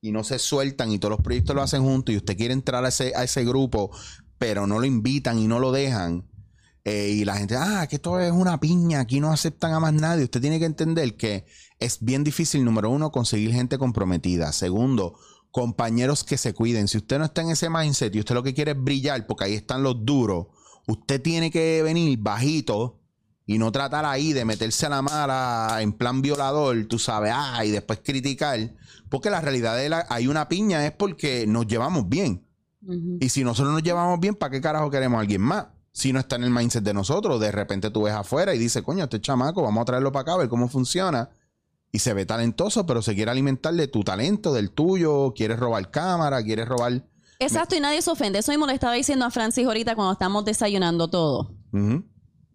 y 0.00 0.12
no 0.12 0.24
se 0.24 0.38
sueltan 0.38 0.90
y 0.92 0.98
todos 0.98 1.12
los 1.12 1.22
proyectos 1.24 1.54
lo 1.56 1.62
hacen 1.62 1.82
juntos 1.82 2.14
y 2.14 2.18
usted 2.18 2.36
quiere 2.36 2.54
entrar 2.54 2.84
a 2.84 2.88
ese, 2.88 3.12
a 3.16 3.24
ese 3.24 3.44
grupo, 3.44 3.90
pero 4.38 4.66
no 4.66 4.78
lo 4.78 4.86
invitan 4.86 5.38
y 5.38 5.46
no 5.48 5.58
lo 5.58 5.72
dejan. 5.72 6.28
eh, 6.84 7.08
y 7.10 7.24
la 7.24 7.36
gente, 7.36 7.56
ah, 7.56 7.86
que 7.88 7.96
esto 7.96 8.20
es 8.20 8.30
una 8.30 8.60
piña, 8.60 9.00
aquí 9.00 9.18
no 9.20 9.32
aceptan 9.32 9.72
a 9.72 9.80
más 9.80 9.92
nadie. 9.92 10.24
Usted 10.24 10.40
tiene 10.40 10.58
que 10.60 10.66
entender 10.66 11.16
que 11.16 11.44
es 11.80 11.98
bien 12.00 12.22
difícil, 12.24 12.64
número 12.64 12.90
uno, 12.90 13.10
conseguir 13.10 13.52
gente 13.52 13.76
comprometida. 13.78 14.52
Segundo, 14.52 15.18
compañeros 15.50 16.22
que 16.22 16.38
se 16.38 16.54
cuiden. 16.54 16.86
Si 16.88 16.98
usted 16.98 17.18
no 17.18 17.24
está 17.24 17.42
en 17.42 17.50
ese 17.50 17.70
mindset 17.70 18.14
y 18.14 18.20
usted 18.20 18.34
lo 18.36 18.42
que 18.44 18.54
quiere 18.54 18.72
es 18.72 18.82
brillar, 18.82 19.26
porque 19.26 19.44
ahí 19.44 19.54
están 19.54 19.82
los 19.82 20.04
duros, 20.04 20.46
usted 20.86 21.20
tiene 21.20 21.50
que 21.50 21.82
venir 21.82 22.16
bajito 22.18 23.00
y 23.46 23.58
no 23.58 23.70
tratar 23.70 24.04
ahí 24.04 24.32
de 24.32 24.44
meterse 24.44 24.86
a 24.86 24.88
la 24.88 25.02
mala 25.02 25.78
en 25.80 25.92
plan 25.92 26.20
violador, 26.20 26.86
tú 26.86 26.98
sabes, 26.98 27.32
ah, 27.34 27.64
y 27.64 27.70
después 27.70 28.00
criticar. 28.02 28.58
Porque 29.08 29.30
la 29.30 29.40
realidad 29.40 29.76
de 29.76 29.88
la, 29.88 30.04
hay 30.08 30.26
una 30.26 30.48
piña 30.48 30.84
es 30.84 30.90
porque 30.92 31.46
nos 31.46 31.66
llevamos 31.66 32.08
bien. 32.08 32.44
Y 33.20 33.28
si 33.30 33.42
nosotros 33.42 33.72
nos 33.72 33.82
llevamos 33.82 34.20
bien, 34.20 34.34
¿para 34.34 34.50
qué 34.50 34.60
carajo 34.60 34.90
queremos 34.90 35.18
a 35.18 35.20
alguien 35.20 35.40
más? 35.40 35.66
Si 35.92 36.12
no 36.12 36.20
está 36.20 36.36
en 36.36 36.44
el 36.44 36.50
mindset 36.50 36.84
de 36.84 36.92
nosotros, 36.92 37.40
de 37.40 37.50
repente 37.50 37.90
tú 37.90 38.02
ves 38.02 38.14
afuera 38.14 38.54
y 38.54 38.58
dices, 38.58 38.82
coño, 38.82 39.04
este 39.04 39.20
chamaco, 39.20 39.62
vamos 39.62 39.82
a 39.82 39.84
traerlo 39.86 40.12
para 40.12 40.22
acá, 40.22 40.32
a 40.34 40.36
ver 40.38 40.48
cómo 40.48 40.68
funciona. 40.68 41.30
y 41.92 41.98
se 42.00 42.12
ve 42.12 42.26
talentoso, 42.26 42.84
pero 42.84 43.00
se 43.00 43.14
quiere 43.14 43.30
alimentar 43.30 43.72
de 43.72 43.88
tu 43.88 44.04
talento, 44.04 44.52
del 44.52 44.70
tuyo, 44.70 45.32
quieres 45.34 45.58
robar 45.58 45.90
cámara, 45.90 46.42
quieres 46.42 46.68
robar... 46.68 47.06
Exacto, 47.38 47.74
y 47.74 47.80
nadie 47.80 48.02
se 48.02 48.10
ofende. 48.10 48.38
Eso 48.40 48.52
mismo 48.52 48.66
le 48.66 48.74
estaba 48.74 48.92
diciendo 48.94 49.24
a 49.24 49.30
Francis 49.30 49.66
ahorita 49.66 49.94
cuando 49.94 50.12
estamos 50.12 50.44
desayunando 50.44 51.08
todo. 51.08 51.54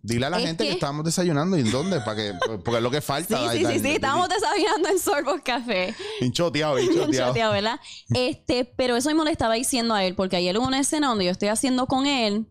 Dile 0.04 0.26
a 0.26 0.30
la 0.32 0.38
Es 0.40 0.46
gente 0.46 0.64
que... 0.64 0.70
que- 0.72 0.74
estamos 0.76 1.06
desayunando 1.06 1.58
y 1.58 1.62
en 1.62 1.72
dónde, 1.72 2.00
para 2.02 2.16
que, 2.16 2.34
porque 2.64 2.78
es 2.78 2.82
lo 2.84 2.90
que 2.92 3.02
Sí, 3.02 3.08
falta. 3.08 3.38
sí, 3.52 3.58
sí, 3.60 3.66
sí. 3.66 3.74
dale. 3.82 3.94
Estábamos 3.96 4.30
desayunando 4.30 4.90
en 4.90 5.00
Sorbos 5.00 5.42
Café. 5.44 5.96
Hinchoteado, 6.22 6.80
hinchoteado. 6.80 7.30
choteado, 7.30 7.54
¿verdad? 7.54 7.80
Este, 8.14 8.66
pero 8.66 8.96
eso 8.96 9.10
mismo 9.10 9.24
le 9.24 9.32
estaba 9.32 9.54
diciendo 9.56 9.94
a 9.94 10.04
él, 10.04 10.16
porque 10.16 10.36
ayer 10.38 10.58
hubo 10.58 10.68
una 10.68 10.80
escena 10.80 11.08
donde 11.10 11.26
yo 11.26 11.32
estoy 11.32 11.50
haciendo 11.50 11.86
con 11.88 12.06
él, 12.08 12.48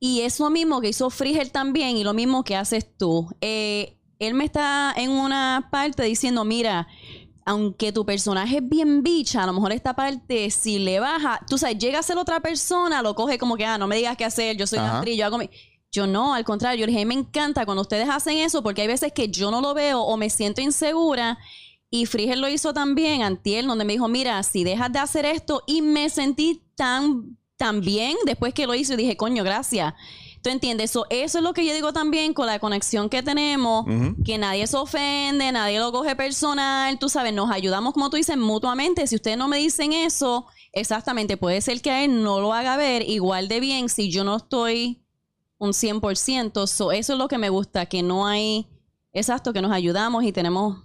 y 0.00 0.22
es 0.22 0.40
lo 0.40 0.50
mismo 0.50 0.80
que 0.80 0.88
hizo 0.88 1.10
Frigel 1.10 1.52
también, 1.52 1.96
y 1.96 2.04
lo 2.04 2.14
mismo 2.14 2.42
que 2.42 2.56
haces 2.56 2.86
tú. 2.96 3.28
Eh, 3.40 3.98
él 4.18 4.34
me 4.34 4.44
está 4.44 4.92
en 4.96 5.10
una 5.10 5.68
parte 5.70 6.02
diciendo, 6.02 6.44
mira, 6.44 6.88
aunque 7.46 7.92
tu 7.92 8.04
personaje 8.04 8.58
es 8.58 8.68
bien 8.68 9.02
bicha, 9.02 9.42
a 9.42 9.46
lo 9.46 9.52
mejor 9.52 9.72
esta 9.72 9.94
parte, 9.94 10.50
si 10.50 10.78
le 10.78 11.00
baja, 11.00 11.40
tú 11.48 11.56
sabes, 11.58 11.78
llega 11.78 11.98
a 11.98 12.02
ser 12.02 12.18
otra 12.18 12.40
persona, 12.40 13.02
lo 13.02 13.14
coge 13.14 13.38
como 13.38 13.56
que, 13.56 13.64
ah, 13.64 13.78
no 13.78 13.86
me 13.86 13.96
digas 13.96 14.16
qué 14.16 14.24
hacer, 14.24 14.56
yo 14.56 14.66
soy 14.66 14.78
una 14.78 14.98
actriz, 14.98 15.16
yo 15.18 15.26
hago 15.26 15.38
mi... 15.38 15.48
Yo 15.92 16.06
no, 16.06 16.34
al 16.34 16.44
contrario, 16.44 16.80
yo 16.80 16.86
dije, 16.86 17.04
me 17.04 17.14
encanta 17.14 17.64
cuando 17.64 17.82
ustedes 17.82 18.08
hacen 18.08 18.38
eso, 18.38 18.62
porque 18.62 18.82
hay 18.82 18.88
veces 18.88 19.12
que 19.12 19.28
yo 19.28 19.50
no 19.50 19.60
lo 19.60 19.74
veo 19.74 20.00
o 20.00 20.16
me 20.16 20.30
siento 20.30 20.60
insegura. 20.60 21.38
Y 21.90 22.06
Frigel 22.06 22.40
lo 22.40 22.48
hizo 22.48 22.72
también, 22.72 23.22
Antiel, 23.22 23.66
donde 23.66 23.84
me 23.84 23.94
dijo, 23.94 24.06
mira, 24.06 24.40
si 24.44 24.62
dejas 24.62 24.92
de 24.92 25.00
hacer 25.00 25.26
esto, 25.26 25.64
y 25.66 25.82
me 25.82 26.08
sentí 26.08 26.62
tan, 26.76 27.36
tan 27.56 27.80
bien 27.80 28.16
después 28.24 28.54
que 28.54 28.66
lo 28.66 28.74
hizo, 28.76 28.94
y 28.94 28.98
dije, 28.98 29.16
coño, 29.16 29.42
gracias. 29.42 29.94
¿Tú 30.42 30.48
entiendes? 30.48 30.92
So, 30.92 31.06
eso 31.10 31.38
es 31.38 31.44
lo 31.44 31.52
que 31.52 31.66
yo 31.66 31.74
digo 31.74 31.92
también 31.92 32.32
con 32.32 32.46
la 32.46 32.60
conexión 32.60 33.10
que 33.10 33.22
tenemos, 33.22 33.84
que 34.24 34.38
nadie 34.38 34.66
se 34.66 34.76
ofende, 34.76 35.52
nadie 35.52 35.78
lo 35.78 35.92
coge 35.92 36.16
personal, 36.16 36.98
tú 36.98 37.10
sabes, 37.10 37.34
nos 37.34 37.50
ayudamos, 37.50 37.92
como 37.92 38.08
tú 38.08 38.16
dices, 38.16 38.38
mutuamente. 38.38 39.06
Si 39.06 39.16
ustedes 39.16 39.36
no 39.36 39.48
me 39.48 39.58
dicen 39.58 39.92
eso, 39.92 40.46
exactamente, 40.72 41.36
puede 41.36 41.60
ser 41.60 41.82
que 41.82 41.90
a 41.90 42.04
él 42.04 42.22
no 42.22 42.40
lo 42.40 42.54
haga 42.54 42.78
ver 42.78 43.02
igual 43.06 43.48
de 43.48 43.60
bien 43.60 43.88
si 43.90 44.10
yo 44.10 44.24
no 44.24 44.36
estoy 44.36 45.02
un 45.60 45.70
100%. 45.72 46.66
So, 46.66 46.90
eso 46.90 47.12
es 47.12 47.18
lo 47.18 47.28
que 47.28 47.38
me 47.38 47.50
gusta, 47.50 47.86
que 47.86 48.02
no 48.02 48.26
hay, 48.26 48.66
exacto, 49.12 49.52
que 49.52 49.62
nos 49.62 49.70
ayudamos 49.70 50.24
y 50.24 50.32
tenemos, 50.32 50.78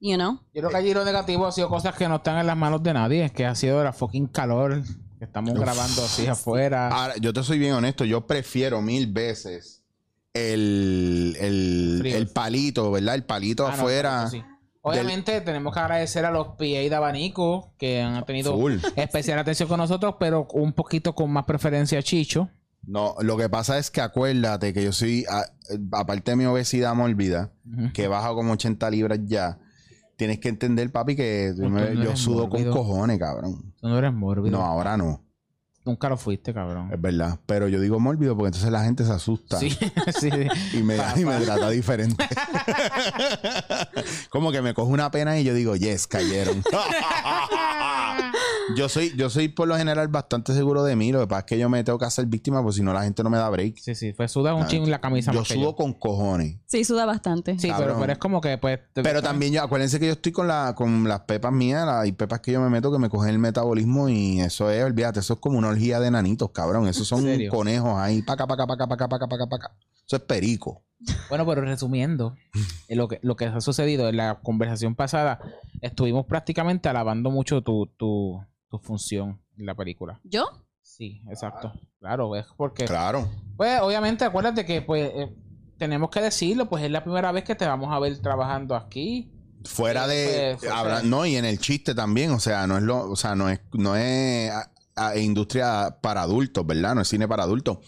you 0.00 0.16
know. 0.16 0.40
Yo 0.52 0.62
creo 0.62 0.70
que 0.70 0.76
allí 0.78 0.94
lo 0.94 1.04
negativo 1.04 1.46
ha 1.46 1.52
sido 1.52 1.68
cosas 1.68 1.94
que 1.94 2.08
no 2.08 2.16
están 2.16 2.38
en 2.38 2.46
las 2.48 2.56
manos 2.56 2.82
de 2.82 2.92
nadie, 2.94 3.30
que 3.30 3.46
ha 3.46 3.54
sido 3.54 3.84
la 3.84 3.92
fucking 3.92 4.26
calor 4.26 4.82
que 5.18 5.24
estamos 5.26 5.54
grabando 5.54 6.02
así 6.04 6.26
afuera. 6.26 6.88
Ahora, 6.88 7.14
yo 7.20 7.32
te 7.32 7.42
soy 7.44 7.58
bien 7.58 7.74
honesto, 7.74 8.04
yo 8.04 8.26
prefiero 8.26 8.80
mil 8.82 9.06
veces 9.12 9.82
el, 10.32 11.36
el, 11.38 12.02
el 12.06 12.28
palito, 12.28 12.90
¿verdad? 12.90 13.14
El 13.14 13.24
palito 13.24 13.66
Ah, 13.66 13.70
no, 13.70 13.74
afuera. 13.76 14.28
sí. 14.28 14.42
Obviamente 14.86 15.40
tenemos 15.40 15.72
que 15.72 15.80
agradecer 15.80 16.26
a 16.26 16.30
los 16.30 16.48
PA 16.48 16.64
de 16.64 16.94
abanico 16.94 17.72
que 17.78 18.02
han 18.02 18.22
tenido 18.26 18.52
Full. 18.54 18.76
especial 18.96 19.38
atención 19.38 19.66
con 19.66 19.78
nosotros, 19.78 20.16
pero 20.20 20.46
un 20.52 20.74
poquito 20.74 21.14
con 21.14 21.30
más 21.30 21.44
preferencia 21.46 21.98
a 21.98 22.02
Chicho. 22.02 22.50
No, 22.86 23.14
lo 23.20 23.36
que 23.36 23.48
pasa 23.48 23.78
es 23.78 23.90
que 23.90 24.00
acuérdate 24.00 24.72
que 24.72 24.84
yo 24.84 24.92
soy, 24.92 25.24
a- 25.30 25.46
aparte 25.92 26.32
de 26.32 26.36
mi 26.36 26.44
obesidad 26.46 26.94
mórbida, 26.94 27.52
Ujú. 27.66 27.92
que 27.92 28.04
he 28.04 28.08
bajado 28.08 28.34
como 28.36 28.52
80 28.52 28.90
libras 28.90 29.18
ya, 29.24 29.58
tienes 30.16 30.38
que 30.38 30.48
entender, 30.48 30.90
papi, 30.92 31.16
que 31.16 31.52
Tú 31.56 31.62
no 31.62 31.70
me- 31.70 31.96
yo 31.96 32.14
sudo 32.16 32.48
con 32.48 32.64
cojones, 32.70 33.18
cabrón. 33.18 33.74
Tú 33.80 33.88
no 33.88 33.98
eres 33.98 34.12
mórbido. 34.12 34.56
No, 34.58 34.64
ahora 34.64 34.96
no, 34.96 35.20
Nunca 35.86 36.08
lo 36.08 36.16
fuiste, 36.16 36.54
cabrón. 36.54 36.90
es 36.94 36.98
verdad. 37.00 37.38
Pero 37.44 37.68
yo 37.68 37.78
digo 37.78 38.00
mórbido 38.00 38.34
porque 38.34 38.48
entonces 38.48 38.70
la 38.70 38.84
gente 38.84 39.04
se 39.04 39.12
asusta. 39.12 39.58
Sí, 39.58 39.68
sí. 40.18 40.30
Y 40.72 40.82
me, 40.82 40.96
y 41.16 41.24
me 41.26 41.38
trata 41.40 41.68
diferente. 41.68 42.26
Como 44.30 44.50
que 44.50 44.62
me 44.62 44.72
coge 44.72 44.90
una 44.92 45.10
pena 45.10 45.38
y 45.38 45.44
yo 45.44 45.52
digo, 45.52 45.76
yes, 45.76 46.06
cayeron. 46.06 46.62
yo 48.74 48.88
soy, 48.88 49.12
yo 49.16 49.30
soy 49.30 49.48
por 49.48 49.68
lo 49.68 49.76
general 49.76 50.08
bastante 50.08 50.54
seguro 50.54 50.82
de 50.84 50.96
mí. 50.96 51.12
Lo 51.12 51.20
que 51.20 51.26
pasa 51.26 51.40
es 51.40 51.44
que 51.46 51.58
yo 51.58 51.68
me 51.68 51.82
tengo 51.84 51.98
que 51.98 52.04
hacer 52.04 52.26
víctima, 52.26 52.62
porque 52.62 52.76
si 52.76 52.82
no 52.82 52.92
la 52.92 53.02
gente 53.02 53.22
no 53.22 53.30
me 53.30 53.38
da 53.38 53.48
break. 53.50 53.76
Sí, 53.78 53.94
sí. 53.94 54.12
Fue 54.12 54.28
suda 54.28 54.54
un 54.54 54.66
chingo 54.66 54.84
en 54.84 54.90
la 54.90 55.00
camisa. 55.00 55.32
Yo 55.32 55.40
más 55.40 55.48
que 55.48 55.54
sudo 55.54 55.74
con 55.76 55.92
cojones. 55.92 56.58
Sí, 56.66 56.84
suda 56.84 57.06
bastante. 57.06 57.58
Sí, 57.58 57.70
pero, 57.76 58.04
es 58.04 58.18
como 58.18 58.40
que, 58.40 58.58
pues. 58.58 58.80
Pero 58.94 59.22
también 59.22 59.52
yo, 59.52 59.62
acuérdense 59.62 59.98
que 60.00 60.06
yo 60.06 60.12
estoy 60.12 60.32
con 60.32 60.48
la, 60.48 60.74
con 60.76 61.08
las 61.08 61.20
pepas 61.20 61.52
mías, 61.52 61.86
la- 61.86 62.00
hay 62.00 62.12
pepas 62.12 62.40
que 62.40 62.52
yo 62.52 62.60
me 62.60 62.68
meto 62.70 62.90
que 62.92 62.98
me 62.98 63.08
cogen 63.08 63.30
el 63.30 63.38
metabolismo 63.38 64.08
y 64.08 64.40
eso 64.40 64.70
es, 64.70 64.84
olvídate, 64.84 65.20
eso 65.20 65.34
es 65.34 65.40
como 65.40 65.58
una 65.58 65.68
orgía 65.68 66.00
de 66.00 66.10
nanitos, 66.10 66.50
cabrón. 66.50 66.86
Esos 66.88 67.06
son 67.08 67.26
conejos 67.50 67.94
ahí, 67.98 68.22
paca, 68.22 68.46
paca, 68.46 68.66
paca, 68.66 68.86
paca, 68.86 69.08
paca, 69.08 69.26
paca, 69.26 69.46
paca. 69.46 69.76
Eso 70.06 70.16
es 70.16 70.22
perico. 70.22 70.82
Bueno, 71.28 71.44
pero 71.46 71.60
resumiendo, 71.62 72.34
eh, 72.88 72.96
lo 72.96 73.08
que, 73.08 73.18
lo 73.22 73.36
que 73.36 73.46
ha 73.46 73.60
sucedido 73.60 74.08
en 74.08 74.16
la 74.16 74.40
conversación 74.42 74.94
pasada, 74.94 75.38
estuvimos 75.84 76.26
prácticamente 76.26 76.88
alabando 76.88 77.30
mucho 77.30 77.62
tu, 77.62 77.86
tu, 77.96 78.40
tu 78.68 78.78
función 78.78 79.40
en 79.58 79.66
la 79.66 79.74
película. 79.74 80.20
¿Yo? 80.24 80.44
Sí, 80.82 81.22
exacto. 81.30 81.72
Claro, 81.98 82.36
es 82.36 82.46
porque. 82.56 82.84
Claro. 82.84 83.28
Pues 83.56 83.80
obviamente, 83.80 84.24
acuérdate 84.24 84.64
que 84.66 84.82
pues 84.82 85.10
eh, 85.14 85.34
tenemos 85.78 86.10
que 86.10 86.20
decirlo, 86.20 86.68
pues 86.68 86.84
es 86.84 86.90
la 86.90 87.02
primera 87.02 87.32
vez 87.32 87.44
que 87.44 87.54
te 87.54 87.66
vamos 87.66 87.92
a 87.92 87.98
ver 87.98 88.18
trabajando 88.20 88.74
aquí. 88.76 89.30
Fuera 89.64 90.06
de 90.06 90.56
Pues, 90.58 90.60
sea- 90.60 90.78
habla- 90.78 91.02
no 91.02 91.24
y 91.24 91.36
en 91.36 91.46
el 91.46 91.58
chiste 91.58 91.94
también 91.94 92.32
o 92.32 92.38
sea 92.38 92.66
no 92.66 92.76
es 92.76 92.82
lo 92.82 93.10
o 93.10 93.16
sea 93.16 93.34
no 93.34 93.48
es 93.48 93.60
no 93.72 93.96
es 93.96 94.50
a- 94.50 94.70
a- 94.94 95.16
industria 95.16 95.96
para 96.02 96.20
adultos 96.20 96.66
verdad 96.66 96.94
no 96.94 97.00
es 97.00 97.08
cine 97.08 97.26
para 97.26 97.44
adultos 97.44 97.78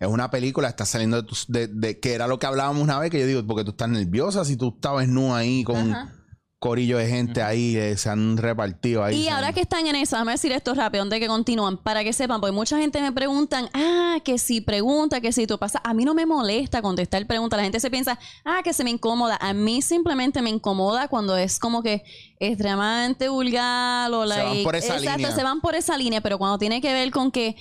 es 0.00 0.08
una 0.08 0.30
película 0.30 0.66
está 0.68 0.86
saliendo 0.86 1.18
de, 1.20 1.28
tus- 1.28 1.44
de, 1.48 1.68
de- 1.68 2.00
que 2.00 2.14
era 2.14 2.26
lo 2.26 2.38
que 2.38 2.46
hablábamos 2.46 2.82
una 2.82 2.98
vez 2.98 3.10
que 3.10 3.20
yo 3.20 3.26
digo 3.26 3.46
porque 3.46 3.64
tú 3.64 3.72
estás 3.72 3.90
nerviosa 3.90 4.46
si 4.46 4.56
tú 4.56 4.68
estabas 4.76 5.08
nu 5.08 5.34
ahí 5.34 5.62
con 5.62 5.92
Ajá. 5.92 6.14
Corillo 6.58 6.96
de 6.96 7.06
gente 7.06 7.42
ahí 7.42 7.76
eh, 7.76 7.96
se 7.98 8.08
han 8.08 8.38
repartido 8.38 9.04
ahí 9.04 9.24
Y 9.24 9.28
ahora 9.28 9.52
que 9.52 9.60
están 9.60 9.86
en 9.86 9.94
eso, 9.94 10.16
déjame 10.16 10.32
decir 10.32 10.52
esto 10.52 10.72
rápido 10.74 11.02
antes 11.02 11.16
de 11.16 11.20
que 11.20 11.28
continúan, 11.28 11.76
para 11.76 12.02
que 12.02 12.12
sepan, 12.12 12.40
porque 12.40 12.52
mucha 12.52 12.78
gente 12.78 13.00
me 13.00 13.12
preguntan, 13.12 13.68
ah, 13.74 14.16
que 14.24 14.38
si 14.38 14.62
pregunta, 14.62 15.20
que 15.20 15.32
si 15.32 15.46
tú 15.46 15.58
pasa, 15.58 15.80
a 15.84 15.92
mí 15.92 16.04
no 16.04 16.14
me 16.14 16.24
molesta 16.24 16.80
contestar 16.80 17.26
preguntas, 17.26 17.58
la 17.58 17.64
gente 17.64 17.78
se 17.78 17.90
piensa, 17.90 18.18
ah, 18.44 18.60
que 18.64 18.72
se 18.72 18.84
me 18.84 18.90
incomoda, 18.90 19.36
a 19.40 19.52
mí 19.52 19.82
simplemente 19.82 20.40
me 20.40 20.50
incomoda 20.50 21.08
cuando 21.08 21.36
es 21.36 21.58
como 21.58 21.82
que 21.82 22.02
extremadamente 22.40 23.28
vulgar 23.28 24.10
o 24.12 24.26
Se 24.26 24.38
van 24.38 24.48
like, 24.48 24.64
por 24.64 24.76
esa 24.76 24.96
exacto, 24.96 25.18
línea. 25.18 25.34
se 25.34 25.42
van 25.42 25.60
por 25.60 25.74
esa 25.74 25.98
línea, 25.98 26.20
pero 26.22 26.38
cuando 26.38 26.58
tiene 26.58 26.80
que 26.80 26.92
ver 26.92 27.10
con 27.10 27.30
que 27.30 27.56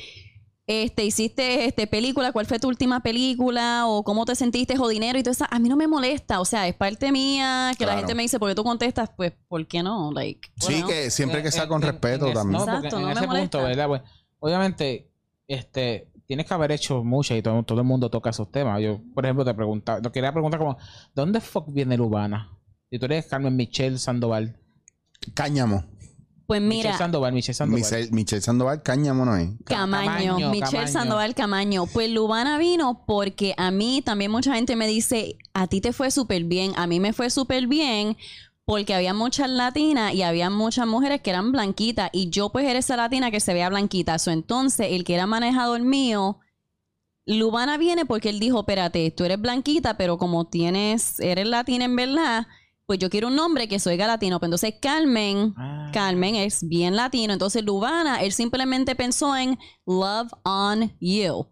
este, 0.67 1.05
hiciste 1.05 1.65
este 1.65 1.85
película, 1.87 2.31
cuál 2.31 2.45
fue 2.47 2.59
tu 2.59 2.67
última 2.67 3.01
película 3.01 3.83
o 3.87 4.03
cómo 4.03 4.25
te 4.25 4.33
sentiste 4.35 4.75
o 4.79 4.87
dinero 4.87 5.19
y 5.19 5.23
todo 5.23 5.31
eso, 5.31 5.45
a 5.49 5.59
mí 5.59 5.69
no 5.69 5.75
me 5.75 5.87
molesta, 5.87 6.39
o 6.39 6.45
sea, 6.45 6.67
es 6.67 6.73
parte 6.73 7.11
mía, 7.11 7.71
que 7.77 7.85
la 7.85 7.97
gente 7.97 8.15
me 8.15 8.23
dice, 8.23 8.39
¿por 8.39 8.49
qué 8.49 8.55
tú 8.55 8.63
contestas? 8.63 9.11
Pues, 9.15 9.33
¿por 9.47 9.65
qué 9.67 9.83
no? 9.83 10.11
Like, 10.11 10.49
sí 10.59 10.73
bueno. 10.73 10.87
que 10.87 11.11
siempre 11.11 11.41
que 11.41 11.49
En- 11.49 11.51
sea 11.51 11.63
en- 11.63 11.69
con 11.69 11.83
en- 11.83 11.89
respeto 11.89 12.27
en 12.27 12.33
también 12.33 12.59
No, 12.59 12.65
porque 12.65 12.87
Exacto, 12.87 12.95
en 12.97 13.01
no 13.03 13.07
me 13.07 13.13
ese 13.13 13.27
molesta. 13.27 13.57
punto, 13.57 13.67
¿verdad? 13.67 13.87
Pues, 13.87 14.01
obviamente, 14.39 15.11
este, 15.47 16.09
tienes 16.25 16.47
que 16.47 16.53
haber 16.55 16.71
hecho 16.71 17.03
muchas 17.03 17.37
y 17.37 17.43
todo, 17.43 17.61
todo 17.61 17.79
el 17.81 17.85
mundo 17.85 18.09
toca 18.09 18.31
esos 18.31 18.51
temas. 18.51 18.81
Yo, 18.81 18.99
por 19.13 19.23
ejemplo, 19.25 19.45
te 19.45 19.53
preguntaba, 19.53 20.01
te 20.01 20.11
quería 20.11 20.31
preguntar 20.31 20.59
como, 20.59 20.75
¿de 20.77 20.81
dónde 21.13 21.41
fuck 21.41 21.65
viene 21.71 21.95
Lubana? 21.97 22.57
Si 22.89 22.97
tú 22.97 23.05
eres 23.05 23.27
Carmen 23.27 23.55
Michelle 23.55 23.97
Sandoval. 23.99 24.59
cáñamo 25.33 25.83
Pues 26.47 26.61
mira, 26.61 26.89
Michelle 26.89 26.97
Sandoval, 26.97 27.33
Michelle 27.33 27.55
Sandoval. 27.55 27.81
Michelle, 27.81 28.11
Michelle 28.11 28.41
Sandoval 28.41 28.83
cáñamo 28.83 29.25
no 29.25 29.35
es 29.35 29.49
Camaño, 29.63 30.05
Camaño, 30.05 30.49
Michelle 30.51 30.71
Camaño. 30.71 30.87
Sandoval 30.87 31.35
Camaño. 31.35 31.85
Pues 31.87 32.09
Lubana 32.11 32.57
vino 32.57 33.03
porque 33.07 33.55
a 33.57 33.71
mí 33.71 34.01
también 34.03 34.31
mucha 34.31 34.53
gente 34.53 34.75
me 34.75 34.87
dice, 34.87 35.37
a 35.53 35.67
ti 35.67 35.81
te 35.81 35.91
fue 35.91 36.11
súper 36.11 36.43
bien, 36.43 36.73
a 36.75 36.85
mí 36.85 36.99
me 36.99 37.13
fue 37.13 37.29
súper 37.29 37.67
bien 37.67 38.15
porque 38.65 38.95
había 38.95 39.13
muchas 39.13 39.49
latinas 39.49 40.13
y 40.13 40.23
había 40.23 40.49
muchas 40.49 40.87
mujeres 40.87 41.21
que 41.21 41.29
eran 41.29 41.51
blanquitas 41.51 42.09
y 42.11 42.29
yo 42.29 42.49
pues 42.49 42.65
era 42.65 42.79
esa 42.79 42.95
latina 42.95 43.31
que 43.31 43.39
se 43.39 43.53
veía 43.53 43.69
blanquita. 43.69 44.19
So, 44.19 44.31
entonces 44.31 44.87
el 44.91 45.03
que 45.03 45.15
era 45.15 45.27
manejador 45.27 45.81
mío, 45.81 46.39
Lubana 47.25 47.77
viene 47.77 48.05
porque 48.05 48.29
él 48.29 48.39
dijo, 48.39 48.59
espérate, 48.59 49.09
tú 49.11 49.23
eres 49.23 49.39
blanquita, 49.39 49.97
pero 49.97 50.17
como 50.17 50.45
tienes, 50.45 51.19
eres 51.19 51.47
latina 51.47 51.85
en 51.85 51.95
verdad, 51.95 52.47
pues 52.85 52.99
yo 52.99 53.09
quiero 53.09 53.27
un 53.27 53.35
nombre 53.35 53.67
que 53.67 53.79
soy 53.79 53.97
latino. 53.97 54.39
Pues 54.39 54.47
entonces 54.47 54.75
Carmen... 54.81 55.53
Ah. 55.57 55.85
Carmen 55.95 56.35
es 56.35 56.67
bien 56.67 56.97
latino. 56.97 57.31
Entonces, 57.31 57.63
Lubana, 57.63 58.21
él 58.21 58.33
simplemente 58.33 58.95
pensó 58.95 59.35
en 59.37 59.57
Love 59.85 60.29
on 60.43 60.93
You. 60.99 61.47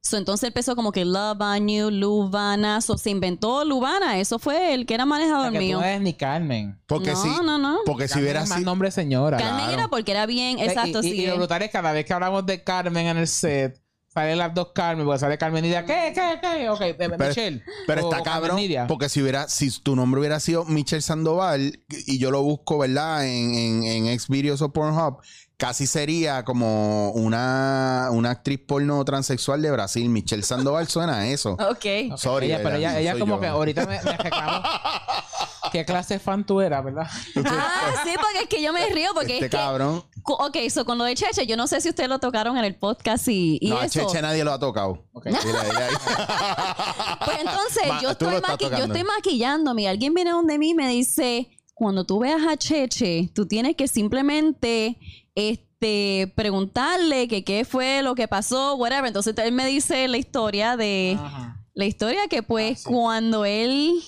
So, 0.00 0.16
entonces 0.16 0.46
él 0.46 0.52
pensó 0.54 0.74
como 0.74 0.90
que 0.90 1.04
Love 1.04 1.40
on 1.40 1.68
You, 1.68 1.90
Lubana. 1.90 2.80
So, 2.80 2.96
se 2.96 3.10
inventó 3.10 3.62
Lubana. 3.66 4.18
Eso 4.18 4.38
fue 4.38 4.72
el 4.72 4.86
que 4.86 4.94
era 4.94 5.04
manejador 5.04 5.52
que 5.52 5.58
mío. 5.58 5.80
no 5.80 5.84
eres 5.84 6.00
ni 6.00 6.14
Carmen. 6.14 6.80
porque 6.86 7.12
no, 7.12 7.16
si 7.22 7.28
no, 7.28 7.58
no. 7.58 7.80
porque 7.84 8.08
si 8.08 8.20
hubiera 8.20 8.42
es 8.42 8.48
más 8.48 8.58
sido 8.58 8.70
nombre 8.70 8.90
señora. 8.90 9.36
Carmen 9.36 9.64
claro. 9.66 9.72
era 9.72 9.88
porque 9.88 10.12
era 10.12 10.24
bien, 10.24 10.58
exacto, 10.58 11.00
y, 11.02 11.06
y- 11.06 11.10
sí. 11.10 11.22
y 11.22 11.26
lo 11.26 11.36
brutal 11.36 11.60
es 11.60 11.70
cada 11.70 11.92
vez 11.92 12.06
que 12.06 12.12
hablamos 12.14 12.46
de 12.46 12.64
Carmen 12.64 13.06
en 13.06 13.18
el 13.18 13.28
set, 13.28 13.82
salen 14.14 14.38
las 14.38 14.54
dos 14.54 14.68
Carmen, 14.74 15.04
porque 15.04 15.18
sale 15.18 15.36
Carmen 15.36 15.62
Nidia. 15.62 15.84
¿Qué? 15.84 16.12
¿Qué? 16.14 16.38
¿Qué? 16.40 16.68
Ok, 16.70 16.80
eh, 16.82 16.96
Michelle. 17.18 17.62
Pero 17.86 18.06
o 18.06 18.10
está 18.12 18.22
cabrón, 18.22 18.58
porque 18.88 19.08
si 19.08 19.20
hubiera, 19.20 19.48
si 19.48 19.70
tu 19.80 19.96
nombre 19.96 20.20
hubiera 20.20 20.38
sido 20.40 20.64
Michelle 20.64 21.02
Sandoval 21.02 21.80
y 22.06 22.18
yo 22.18 22.30
lo 22.30 22.42
busco, 22.42 22.78
¿verdad? 22.78 23.26
En, 23.26 23.54
en, 23.54 23.84
en 23.84 24.18
Xvideos 24.20 24.62
o 24.62 24.72
Pornhub, 24.72 25.18
casi 25.56 25.86
sería 25.86 26.44
como 26.44 27.10
una, 27.10 28.08
una 28.12 28.30
actriz 28.30 28.60
porno 28.66 29.04
transexual 29.04 29.62
de 29.62 29.70
Brasil. 29.70 30.08
Michelle 30.08 30.42
Sandoval 30.42 30.88
suena 30.88 31.18
a 31.18 31.26
eso. 31.26 31.52
Ok. 31.54 32.16
Sorry, 32.16 32.46
ella, 32.46 32.60
pero 32.62 32.76
ella- 32.76 33.18
como 33.18 33.34
yo. 33.36 33.40
que 33.40 33.46
ahorita 33.48 33.86
me, 33.86 34.00
me 34.02 34.16
reclamó. 34.16 34.62
¿Qué 35.72 35.84
clase 35.84 36.14
de 36.14 36.20
fan 36.20 36.44
tú 36.44 36.60
eras, 36.60 36.84
verdad? 36.84 37.06
Ah, 37.46 37.92
sí, 38.04 38.10
porque 38.14 38.38
es 38.42 38.48
que 38.48 38.62
yo 38.62 38.72
me 38.72 38.86
río 38.90 39.10
porque 39.14 39.34
Este 39.34 39.44
es 39.46 39.50
que... 39.50 39.56
cabrón. 39.56 40.04
Ok, 40.26 40.56
so 40.70 40.84
con 40.84 40.96
lo 40.98 41.04
de 41.04 41.14
Cheche, 41.14 41.46
yo 41.46 41.56
no 41.56 41.66
sé 41.66 41.80
si 41.80 41.88
ustedes 41.90 42.08
lo 42.08 42.18
tocaron 42.18 42.56
en 42.56 42.64
el 42.64 42.74
podcast 42.76 43.28
y, 43.28 43.58
y 43.60 43.68
no, 43.70 43.78
a 43.78 43.84
eso. 43.86 44.00
Cheche 44.00 44.22
nadie 44.22 44.42
lo 44.44 44.52
ha 44.52 44.58
tocado. 44.58 45.04
Mira, 45.24 45.38
mira 45.44 45.86
ahí. 45.88 45.94
Pues 47.24 47.38
entonces, 47.38 47.88
Ma- 47.88 48.00
yo 48.02 48.10
estoy, 48.10 48.28
maqui- 48.36 48.40
yo 48.62 48.68
tocando. 48.70 48.84
estoy 48.86 49.04
maquillándome 49.04 49.82
y 49.82 49.86
alguien 49.86 50.14
viene 50.14 50.30
donde 50.30 50.58
mí 50.58 50.70
y 50.70 50.74
me 50.74 50.88
dice, 50.88 51.48
cuando 51.74 52.04
tú 52.04 52.18
veas 52.20 52.42
a 52.46 52.56
Cheche, 52.56 53.30
tú 53.34 53.46
tienes 53.46 53.76
que 53.76 53.88
simplemente 53.88 54.98
este, 55.34 56.32
preguntarle 56.36 57.28
que 57.28 57.44
qué 57.44 57.64
fue 57.64 58.02
lo 58.02 58.14
que 58.14 58.28
pasó, 58.28 58.76
whatever. 58.76 59.06
Entonces 59.06 59.34
él 59.38 59.52
me 59.52 59.66
dice 59.66 60.06
la 60.08 60.16
historia 60.18 60.76
de... 60.76 61.18
Ajá. 61.20 61.60
La 61.76 61.86
historia 61.86 62.28
que 62.28 62.42
pues 62.44 62.78
Ah, 62.78 62.82
sí. 62.88 62.94
cuando 62.94 63.44
él... 63.44 64.00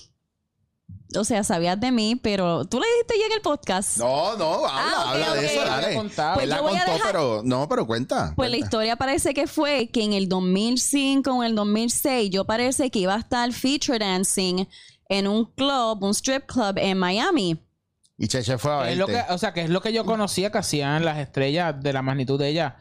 O 1.16 1.24
sea, 1.24 1.42
sabías 1.44 1.78
de 1.80 1.90
mí, 1.92 2.16
pero 2.16 2.64
tú 2.64 2.78
le 2.80 2.86
dijiste 2.94 3.14
ya 3.18 3.26
en 3.26 3.32
el 3.32 3.40
podcast. 3.40 3.98
No, 3.98 4.36
no, 4.36 4.66
habla, 4.66 4.70
Ah, 4.96 5.10
habla 5.12 5.34
de 5.34 5.46
eso, 5.46 5.64
dale. 5.64 5.94
Pues 6.34 6.44
Él 6.44 6.48
la 6.50 6.56
a 6.56 6.60
contó, 6.60 6.74
dejar- 6.74 7.00
pero 7.06 7.42
no, 7.44 7.68
pero 7.68 7.86
cuenta. 7.86 8.32
Pues 8.36 8.50
la 8.50 8.56
historia 8.56 8.96
parece 8.96 9.34
que 9.34 9.46
fue 9.46 9.88
que 9.88 10.02
en 10.04 10.12
el 10.12 10.28
2005 10.28 11.30
o 11.32 11.42
en 11.42 11.50
el 11.50 11.54
2006 11.56 12.30
yo 12.30 12.44
parece 12.44 12.90
que 12.90 12.98
iba 13.00 13.14
a 13.14 13.18
estar 13.18 13.52
feature 13.52 13.98
dancing 13.98 14.66
en 15.08 15.26
un 15.28 15.44
club, 15.44 16.02
un 16.02 16.10
strip 16.14 16.46
club 16.46 16.74
en 16.78 16.98
Miami. 16.98 17.62
Y 18.18 18.28
Cheche 18.28 18.56
fue 18.58 18.72
a 18.72 18.90
Es 18.90 18.96
lo 18.96 19.06
que, 19.06 19.12
verte. 19.12 19.32
o 19.34 19.38
sea, 19.38 19.52
que 19.52 19.60
es 19.62 19.70
lo 19.70 19.80
que 19.82 19.92
yo 19.92 20.04
conocía 20.04 20.50
que 20.50 20.58
hacían 20.58 21.04
las 21.04 21.18
estrellas 21.18 21.74
de 21.80 21.92
la 21.92 22.00
magnitud 22.02 22.38
de 22.38 22.48
ella, 22.48 22.76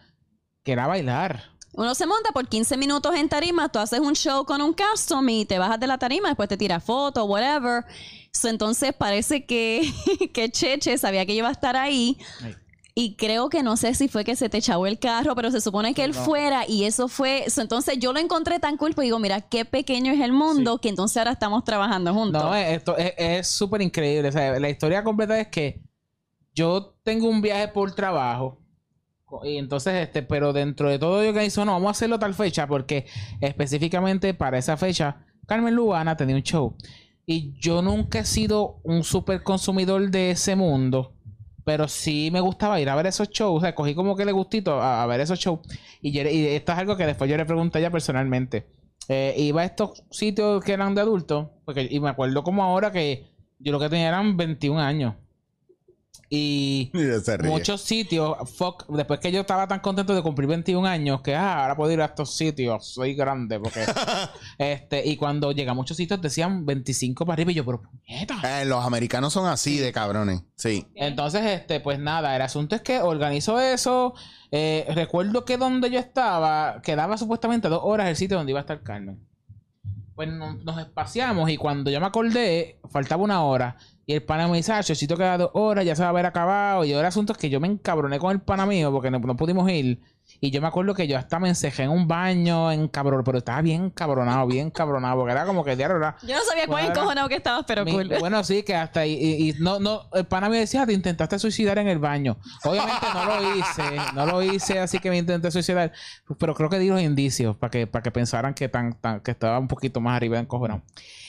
que 0.63 0.71
era 0.71 0.87
bailar. 0.87 1.43
Uno 1.77 1.93
se 1.93 2.05
monta 2.05 2.31
por 2.31 2.47
15 2.47 2.77
minutos 2.77 3.13
en 3.15 3.27
tarima, 3.27 3.69
tú 3.69 3.79
haces 3.79 3.99
un 3.99 4.13
show 4.15 4.45
con 4.45 4.61
un 4.61 4.73
custom 4.73 5.27
y 5.29 5.45
te 5.45 5.59
bajas 5.59 5.79
de 5.79 5.87
la 5.87 5.97
tarima, 5.97 6.29
después 6.29 6.47
te 6.47 6.55
tiras 6.57 6.83
fotos, 6.83 7.27
whatever. 7.27 7.83
So, 8.31 8.47
entonces 8.47 8.93
parece 8.93 9.45
que, 9.45 9.91
que 10.33 10.49
Cheche 10.49 10.97
sabía 10.97 11.25
que 11.25 11.33
iba 11.33 11.49
a 11.49 11.51
estar 11.51 11.75
ahí. 11.75 12.17
Ay. 12.41 12.55
Y 12.97 13.17
creo 13.17 13.49
que 13.49 13.61
no 13.61 13.75
sé 13.75 13.93
si 13.93 14.07
fue 14.07 14.23
que 14.23 14.37
se 14.37 14.47
te 14.47 14.59
echó 14.59 14.85
el 14.85 14.99
carro, 14.99 15.35
pero 15.35 15.51
se 15.51 15.59
supone 15.59 15.93
que 15.93 16.05
él 16.05 16.13
fuera 16.13 16.65
y 16.65 16.85
eso 16.85 17.09
fue. 17.09 17.43
so, 17.49 17.59
entonces 17.59 17.99
yo 17.99 18.13
lo 18.13 18.19
encontré 18.21 18.57
tan 18.61 18.77
cool, 18.77 18.93
pues 18.93 19.05
digo, 19.07 19.19
mira 19.19 19.41
qué 19.41 19.65
pequeño 19.65 20.13
es 20.13 20.21
el 20.21 20.31
mundo 20.31 20.77
que 20.79 20.87
entonces 20.87 21.17
ahora 21.17 21.31
estamos 21.33 21.65
trabajando 21.65 22.13
juntos. 22.13 22.41
No, 22.41 22.55
esto 22.55 22.95
es- 22.95 23.13
es 23.17 23.47
súper 23.49 23.81
increíble. 23.81 24.29
O 24.29 24.31
sea, 24.31 24.57
la 24.61 24.69
historia 24.69 25.03
completa 25.03 25.37
es 25.37 25.49
que 25.49 25.81
yo 26.53 26.95
tengo 27.03 27.27
un 27.27 27.41
viaje 27.41 27.67
por 27.67 27.93
trabajo. 27.93 28.61
Y 29.43 29.57
entonces, 29.57 29.93
este, 29.95 30.23
pero 30.23 30.53
dentro 30.53 30.89
de 30.89 30.99
todo 30.99 31.23
yo 31.23 31.33
que 31.33 31.45
hizo, 31.45 31.65
no, 31.65 31.73
vamos 31.73 31.87
a 31.89 31.91
hacerlo 31.91 32.19
tal 32.19 32.33
fecha, 32.33 32.67
porque 32.67 33.05
específicamente 33.41 34.33
para 34.33 34.57
esa 34.57 34.77
fecha, 34.77 35.25
Carmen 35.47 35.75
Lubana 35.75 36.15
tenía 36.17 36.35
un 36.35 36.43
show. 36.43 36.75
Y 37.25 37.53
yo 37.59 37.81
nunca 37.81 38.19
he 38.19 38.25
sido 38.25 38.79
un 38.83 39.03
súper 39.03 39.43
consumidor 39.43 40.09
de 40.11 40.31
ese 40.31 40.55
mundo. 40.55 41.13
Pero 41.63 41.87
sí 41.87 42.29
me 42.31 42.41
gustaba 42.41 42.79
ir 42.79 42.89
a 42.89 42.95
ver 42.95 43.07
esos 43.07 43.29
shows. 43.29 43.57
O 43.57 43.61
sea, 43.61 43.73
cogí 43.73 43.95
como 43.95 44.15
que 44.15 44.25
le 44.25 44.31
gustito 44.31 44.79
a, 44.81 45.01
a 45.03 45.07
ver 45.07 45.19
esos 45.21 45.39
shows. 45.39 45.59
Y, 46.01 46.11
yo- 46.11 46.21
y 46.29 46.45
esto 46.47 46.71
es 46.73 46.77
algo 46.77 46.95
que 46.95 47.05
después 47.07 47.29
yo 47.29 47.37
le 47.37 47.45
pregunté 47.45 47.79
a 47.79 47.81
ella 47.81 47.91
personalmente. 47.91 48.67
Eh, 49.09 49.33
iba 49.37 49.61
a 49.61 49.65
estos 49.65 50.03
sitios 50.11 50.63
que 50.63 50.73
eran 50.73 50.93
de 50.93 51.01
adultos. 51.01 51.47
Porque, 51.65 51.87
y 51.89 51.99
me 51.99 52.09
acuerdo 52.09 52.43
como 52.43 52.63
ahora 52.63 52.91
que 52.91 53.31
yo 53.59 53.71
lo 53.71 53.79
que 53.79 53.89
tenía 53.89 54.09
eran 54.09 54.37
21 54.37 54.79
años. 54.79 55.15
Y 56.29 56.91
muchos 57.43 57.81
sitios, 57.81 58.35
fuck, 58.57 58.87
después 58.89 59.19
que 59.19 59.31
yo 59.31 59.41
estaba 59.41 59.67
tan 59.67 59.79
contento 59.79 60.15
de 60.15 60.21
cumplir 60.21 60.47
21 60.47 60.85
años, 60.87 61.21
que 61.21 61.35
ah, 61.35 61.61
ahora 61.63 61.75
puedo 61.75 61.91
ir 61.91 62.01
a 62.01 62.05
estos 62.05 62.35
sitios, 62.35 62.87
soy 62.87 63.13
grande, 63.13 63.59
porque 63.59 63.85
este, 64.57 65.07
y 65.07 65.17
cuando 65.17 65.51
llega 65.51 65.71
a 65.71 65.75
muchos 65.75 65.97
sitios 65.97 66.21
decían 66.21 66.65
25 66.65 67.25
para 67.25 67.33
arriba, 67.33 67.51
y 67.51 67.55
yo, 67.55 67.65
pero 67.65 67.81
puñeta. 67.81 68.61
Eh, 68.61 68.65
los 68.65 68.83
americanos 68.83 69.33
son 69.33 69.47
así 69.47 69.77
de 69.77 69.91
cabrones. 69.93 70.41
Sí. 70.55 70.87
Entonces, 70.95 71.43
este, 71.45 71.79
pues 71.79 71.99
nada, 71.99 72.35
el 72.35 72.41
asunto 72.41 72.75
es 72.75 72.81
que 72.81 72.99
organizo 73.01 73.59
eso. 73.59 74.13
Eh, 74.51 74.85
recuerdo 74.95 75.45
que 75.45 75.57
donde 75.57 75.91
yo 75.91 75.99
estaba, 75.99 76.81
quedaba 76.81 77.17
supuestamente 77.17 77.69
dos 77.69 77.81
horas 77.83 78.07
el 78.07 78.15
sitio 78.15 78.37
donde 78.37 78.51
iba 78.51 78.59
a 78.59 78.61
estar 78.61 78.81
Carmen. 78.81 79.19
Pues 80.15 80.29
no- 80.29 80.53
nos 80.55 80.79
espaciamos 80.79 81.49
y 81.49 81.57
cuando 81.57 81.91
yo 81.91 81.99
me 81.99 82.05
acordé, 82.05 82.79
faltaba 82.89 83.21
una 83.21 83.43
hora. 83.43 83.75
Y 84.07 84.13
el 84.13 84.23
pana 84.23 84.47
me 84.47 84.57
dice, 84.57 84.71
ah, 84.71 84.83
sitio 84.83 85.17
queda 85.17 85.37
dos 85.37 85.49
horas, 85.53 85.83
ya 85.83 85.95
se 85.95 86.01
va 86.03 86.07
a 86.07 86.09
haber 86.11 86.25
acabado. 86.27 86.85
Y 86.85 86.89
yo 86.89 86.99
el 86.99 87.05
asunto 87.05 87.33
es 87.33 87.39
que 87.39 87.49
yo 87.49 87.59
me 87.59 87.67
encabroné 87.67 88.19
con 88.19 88.31
el 88.31 88.39
pana 88.39 88.65
mío 88.65 88.91
porque 88.91 89.09
no, 89.09 89.17
no 89.19 89.35
pudimos 89.35 89.69
ir. 89.71 89.99
Y 90.41 90.51
yo 90.51 90.59
me 90.61 90.67
acuerdo 90.67 90.93
que 90.93 91.07
yo 91.07 91.17
hasta 91.17 91.39
me 91.39 91.49
encejé 91.49 91.83
en 91.83 91.91
un 91.91 92.07
baño, 92.07 92.71
en 92.71 92.87
cabrón, 92.87 93.21
pero 93.23 93.37
estaba 93.37 93.61
bien 93.61 93.89
cabronado, 93.89 94.45
bien 94.47 94.69
cabronado, 94.69 95.17
porque 95.17 95.31
era 95.31 95.45
como 95.45 95.63
que 95.63 95.75
diario 95.75 95.97
era. 95.97 96.17
Yo 96.23 96.35
no 96.35 96.43
sabía 96.43 96.67
cuán 96.67 96.85
encojonado 96.85 97.29
que 97.29 97.35
estabas, 97.35 97.63
pero 97.67 97.85
Mi- 97.85 97.91
cool. 97.93 98.11
Bueno, 98.19 98.43
sí, 98.43 98.61
que 98.63 98.75
hasta 98.75 99.01
ahí. 99.01 99.13
Y, 99.13 99.49
y 99.49 99.53
no, 99.59 99.79
no, 99.79 100.01
el 100.13 100.25
pana 100.25 100.49
me 100.49 100.57
decía, 100.59 100.85
te 100.85 100.93
intentaste 100.93 101.39
suicidar 101.39 101.77
en 101.77 101.87
el 101.87 101.99
baño. 101.99 102.37
Obviamente 102.63 103.05
no 103.13 103.25
lo 103.25 103.55
hice, 103.55 103.83
no 104.13 104.25
lo 104.25 104.41
hice, 104.43 104.79
así 104.79 104.99
que 104.99 105.09
me 105.09 105.17
intenté 105.17 105.49
suicidar. 105.51 105.91
Pero 106.39 106.53
creo 106.53 106.69
que 106.69 106.79
di 106.79 106.89
los 106.89 107.01
indicios 107.01 107.55
para 107.55 107.71
que, 107.71 107.87
para 107.87 108.03
que 108.03 108.11
pensaran 108.11 108.53
que, 108.53 108.67
tan, 108.67 108.93
tan- 108.99 109.21
que 109.21 109.31
estaba 109.31 109.57
un 109.57 109.67
poquito 109.67 110.01
más 110.01 110.15
arriba 110.17 110.37
en 110.39 110.45
cojonado. 110.47 110.81
O 110.81 111.24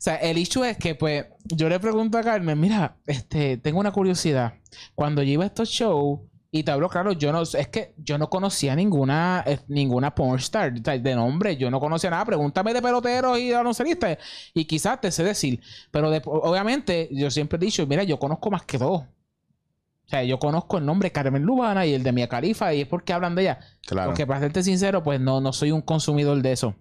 sea, 0.00 0.16
el 0.16 0.38
issue 0.38 0.64
es 0.64 0.76
que, 0.76 0.94
pues, 0.94 1.26
yo 1.44 1.68
le 1.68 1.80
pregunto 1.80 2.18
a 2.18 2.22
Carmen, 2.22 2.58
mira, 2.58 2.96
este, 3.06 3.56
tengo 3.56 3.80
una 3.80 3.90
curiosidad. 3.92 4.54
Cuando 4.94 5.22
yo 5.22 5.32
iba 5.32 5.44
a 5.44 5.48
estos 5.48 5.68
shows, 5.68 6.20
y 6.50 6.62
te 6.62 6.70
hablo 6.70 6.88
claro, 6.88 7.12
yo 7.12 7.30
no, 7.30 7.42
es 7.42 7.68
que 7.68 7.92
yo 7.98 8.16
no 8.16 8.30
conocía 8.30 8.74
ninguna, 8.74 9.44
eh, 9.46 9.58
ninguna 9.68 10.14
pornstar 10.14 10.72
de 10.72 11.14
nombre, 11.14 11.56
yo 11.58 11.70
no 11.70 11.78
conocía 11.78 12.08
nada. 12.08 12.24
Pregúntame 12.24 12.72
de 12.72 12.80
peloteros 12.80 13.38
y 13.38 13.48
de 13.48 13.54
baloncelistas, 13.54 14.16
y 14.54 14.64
quizás 14.64 15.00
te 15.00 15.10
sé 15.10 15.24
decir. 15.24 15.60
Pero 15.90 16.10
de- 16.10 16.22
obviamente, 16.24 17.08
yo 17.12 17.30
siempre 17.30 17.56
he 17.56 17.60
dicho, 17.60 17.86
mira, 17.86 18.02
yo 18.04 18.18
conozco 18.18 18.50
más 18.50 18.62
que 18.62 18.78
dos. 18.78 19.02
O 19.02 20.10
sea, 20.10 20.24
yo 20.24 20.38
conozco 20.38 20.78
el 20.78 20.86
nombre 20.86 21.12
Carmen 21.12 21.42
Lubana 21.42 21.84
y 21.84 21.92
el 21.92 22.02
de 22.02 22.12
Mia 22.12 22.28
Califa, 22.28 22.72
y 22.72 22.80
es 22.80 22.86
porque 22.88 23.12
hablan 23.12 23.34
de 23.34 23.42
ella. 23.42 23.58
Claro. 23.86 24.08
Porque 24.10 24.26
para 24.26 24.40
serte 24.40 24.62
sincero, 24.62 25.02
pues 25.02 25.20
no, 25.20 25.42
no 25.42 25.52
soy 25.52 25.70
un 25.70 25.82
consumidor 25.82 26.40
de 26.40 26.52
eso. 26.52 26.74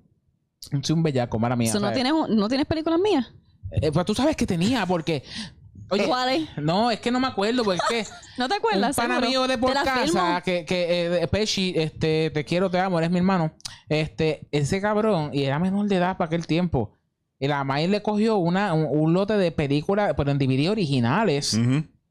Soy 0.60 0.94
un 0.96 1.04
bellaco, 1.04 1.40
mala 1.40 1.56
mía. 1.56 1.72
So, 1.72 1.80
¿no, 1.80 1.88
¿sabes? 1.88 1.96
tienes, 1.96 2.14
un- 2.14 2.36
¿No 2.36 2.48
tienes 2.48 2.66
películas 2.68 3.00
mías? 3.00 3.26
Eh, 3.72 3.92
pues 3.92 4.06
tú 4.06 4.14
sabes 4.16 4.36
que 4.36 4.46
tenía, 4.46 4.86
porque. 4.86 5.24
Oye, 5.90 6.06
¿Cuáles? 6.06 6.50
no, 6.58 6.92
es 6.92 7.00
que 7.00 7.12
no 7.12 7.20
me 7.22 7.28
acuerdo, 7.28 7.64
porque 7.64 7.80
es 8.00 8.10
que. 8.10 8.14
¿No 8.38 8.48
te 8.50 8.56
un 8.56 8.60
acuerdas? 8.60 8.96
pana 8.96 9.16
Seguro. 9.16 9.30
mío 9.30 9.48
de 9.48 9.58
por 9.58 9.74
casa, 9.74 10.42
que, 10.44 10.66
que 10.66 11.22
eh, 11.24 11.28
Pesci, 11.28 11.74
este, 11.78 12.30
te 12.32 12.44
quiero, 12.44 12.70
te 12.70 12.80
amo, 12.80 12.98
eres 13.00 13.10
mi 13.12 13.18
hermano. 13.18 13.54
Este, 13.88 14.48
ese 14.52 14.82
cabrón, 14.82 15.30
y 15.34 15.44
era 15.44 15.60
menor 15.60 15.88
de 15.88 15.96
edad 15.96 16.18
para 16.18 16.28
aquel 16.28 16.46
tiempo. 16.46 16.92
Y 17.40 17.48
la 17.48 17.64
May 17.64 17.88
le 17.88 18.02
cogió 18.02 18.38
una, 18.38 18.74
un, 18.74 18.88
un 18.90 19.14
lote 19.14 19.38
de 19.38 19.52
películas, 19.52 20.14
pero 20.18 20.32
en 20.32 20.40
DVD 20.40 20.70
originales. 20.72 21.54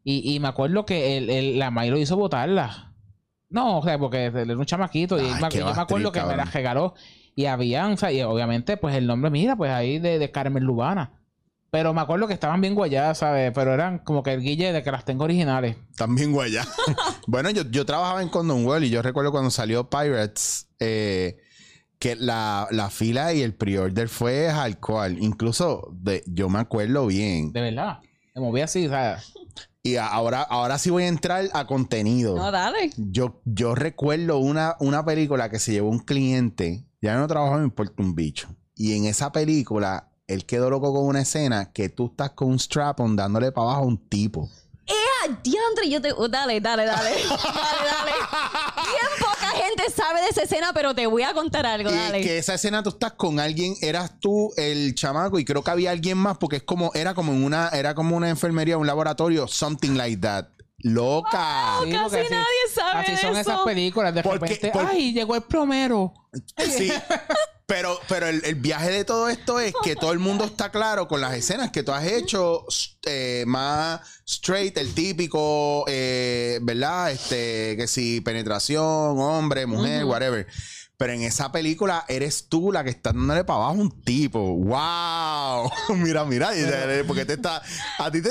Y, 0.05 0.35
y 0.35 0.41
me 0.41 0.49
acuerdo 0.49 0.87
que 0.87 1.19
el, 1.19 1.29
el- 1.31 1.59
la 1.59 1.71
May 1.71 1.91
lo 1.91 1.99
hizo 1.99 2.17
botarla. 2.17 2.95
No, 3.51 3.79
o 3.79 3.83
sea, 3.85 3.99
porque 3.99 4.27
él 4.27 4.37
era 4.37 4.57
un 4.57 4.65
chamaquito. 4.65 5.19
Y 5.19 5.27
Ay, 5.27 5.51
yo 5.53 5.67
me 5.75 5.81
acuerdo 5.81 6.13
que 6.13 6.23
me 6.23 6.37
la 6.37 6.45
regaló. 6.45 6.95
Y 7.37 7.45
habían, 7.47 7.93
o 7.93 7.97
sea, 7.97 8.11
y 8.11 8.21
obviamente, 8.23 8.77
pues 8.79 8.97
el 8.97 9.07
nombre, 9.07 9.31
mira, 9.31 9.55
pues 9.55 9.71
ahí 9.71 9.99
de, 10.01 10.19
de 10.19 10.31
Carmen 10.33 10.65
Lubana. 10.65 11.13
Pero 11.71 11.93
me 11.93 12.01
acuerdo 12.01 12.27
que 12.27 12.33
estaban 12.33 12.61
bien 12.63 12.75
guayadas, 12.75 13.19
¿sabes? 13.19 13.53
Pero 13.55 13.75
eran 13.75 13.99
como 13.99 14.23
que 14.23 14.33
el 14.33 14.41
guille 14.41 14.73
de 14.73 14.83
que 14.83 14.91
las 14.91 15.05
tengo 15.05 15.25
originales. 15.25 15.77
También 15.97 16.33
guaya. 16.33 16.65
bueno, 17.27 17.51
yo, 17.51 17.63
yo 17.71 17.85
trabajaba 17.85 18.23
en 18.23 18.31
Condom 18.31 18.65
World 18.65 18.87
y 18.87 18.91
yo 18.91 19.03
recuerdo 19.03 19.31
cuando 19.33 19.51
salió 19.51 19.91
Pirates 19.91 20.69
eh, 20.81 21.37
que 21.99 22.17
la, 22.17 22.69
la 22.71 22.89
fila 22.89 23.35
y 23.35 23.43
el 23.43 23.55
pre-order 23.55 24.09
fue 24.09 24.49
alcohol. 24.49 25.17
Incluso 25.21 25.91
de, 25.93 26.23
yo 26.27 26.49
me 26.49 26.61
acuerdo 26.61 27.07
bien. 27.07 27.53
De 27.53 27.61
verdad. 27.61 27.99
Me 28.35 28.41
moví 28.41 28.63
así, 28.63 28.89
sea. 28.89 29.19
Y 29.83 29.97
a- 29.97 30.07
ahora, 30.07 30.41
ahora 30.43 30.79
sí 30.79 30.89
voy 30.89 31.03
a 31.03 31.09
entrar 31.09 31.45
a 31.53 31.67
contenido. 31.67 32.35
No, 32.37 32.51
dale. 32.51 32.91
Yo, 32.97 33.43
yo 33.45 33.75
recuerdo 33.75 34.39
una, 34.39 34.77
una 34.81 35.05
película 35.05 35.51
que 35.51 35.59
se 35.59 35.73
llevó 35.73 35.91
un 35.91 35.99
cliente, 35.99 36.86
ya 37.01 37.17
no 37.17 37.27
trabajo, 37.27 37.57
me 37.59 37.65
importa 37.65 38.03
un 38.03 38.15
bicho. 38.15 38.49
Y 38.75 38.97
en 38.97 39.07
esa 39.07 39.33
película, 39.33 40.09
él 40.27 40.45
quedó 40.45 40.71
loco 40.71 40.93
con 40.93 41.07
una 41.07 41.21
escena 41.23 41.73
que 41.73 41.89
tú 41.89 42.07
estás 42.07 42.31
con 42.33 42.49
un 42.49 42.59
strap-on 42.59 43.17
dándole 43.17 43.53
para 43.53 43.69
abajo 43.69 43.83
a 43.83 43.87
un 43.87 44.09
tipo. 44.09 44.49
¡Ah, 44.89 45.39
diantre! 45.43 45.89
Yo 45.91 46.01
te... 46.01 46.13
oh, 46.13 46.29
dale, 46.29 46.61
dale, 46.61 46.85
dale. 46.85 47.11
Dale, 47.29 47.87
dale. 47.91 48.13
Bien 48.77 49.11
poca 49.19 49.49
gente 49.57 49.91
sabe 49.91 50.21
de 50.21 50.29
esa 50.29 50.43
escena, 50.43 50.73
pero 50.73 50.95
te 50.95 51.07
voy 51.07 51.23
a 51.23 51.33
contar 51.35 51.67
algo, 51.67 51.91
Y 51.91 51.95
dale. 51.95 52.21
que 52.21 52.39
esa 52.39 52.55
escena 52.55 52.83
tú 52.85 52.91
estás 52.91 53.13
con 53.13 53.41
alguien, 53.41 53.75
eras 53.81 54.21
tú 54.21 54.53
el 54.57 54.95
chamaco 54.95 55.39
y 55.41 55.45
creo 55.45 55.65
que 55.65 55.71
había 55.73 55.91
alguien 55.91 56.19
más 56.19 56.39
porque 56.39 56.57
es 56.57 56.63
como, 56.63 56.93
era 56.95 57.15
como 57.15 57.33
en 57.33 57.43
una, 57.43 57.69
era 57.71 57.95
como 57.95 58.17
una 58.17 58.29
enfermería, 58.29 58.79
un 58.79 58.87
laboratorio, 58.87 59.49
something 59.49 59.97
like 59.97 60.19
that. 60.19 60.47
Loca. 60.93 61.81
sí, 61.85 61.91
casi 61.91 62.03
porque 62.05 62.21
así- 62.21 62.31
nadie 62.33 62.47
sabe 62.75 63.01
Así 63.01 63.17
son 63.17 63.31
eso. 63.37 63.41
esas 63.53 63.61
películas. 63.65 64.15
De 64.15 64.23
Porque- 64.23 64.47
repente, 64.47 64.71
por- 64.71 64.87
¡ay! 64.87 65.13
Llegó 65.13 65.35
el 65.35 65.43
plomero. 65.43 66.13
Sí. 66.59 66.93
Pero, 67.69 67.99
pero 68.09 68.29
el, 68.29 68.45
el 68.45 68.55
viaje 68.55 68.91
de 68.93 69.05
todo 69.05 69.29
esto 69.29 69.59
es 69.59 69.75
que 69.83 69.97
todo 69.97 70.13
el 70.13 70.21
mundo 70.21 70.45
está 70.45 70.71
claro 70.71 71.09
con 71.09 71.21
las 71.21 71.35
escenas 71.35 71.73
que 71.73 71.83
tú 71.83 71.91
has 71.91 72.05
hecho 72.07 72.65
eh, 73.05 73.43
más 73.49 74.01
straight, 74.25 74.79
el 74.79 74.95
típico, 74.95 75.85
eh, 75.89 76.61
¿verdad? 76.63 77.11
Este, 77.11 77.77
que 77.77 77.89
si 77.89 78.21
penetración, 78.21 78.85
hombre, 79.19 79.67
mujer, 79.67 80.05
whatever. 80.05 80.47
Pero 80.99 81.13
en 81.13 81.23
esa 81.23 81.53
película 81.53 82.07
eres 82.09 82.47
tú 82.49 82.73
la 82.73 82.83
que 82.83 82.89
está 82.89 83.13
dándole 83.13 83.45
para 83.45 83.59
abajo 83.59 83.73
a 83.73 83.83
un 83.83 83.91
tipo. 84.03 84.41
¡Wow! 84.41 85.71
mira, 85.97 86.25
mira. 86.25 86.51
porque 87.07 87.27
te 87.27 87.35
está. 87.35 87.61
A 87.99 88.11
ti 88.11 88.23
te. 88.23 88.31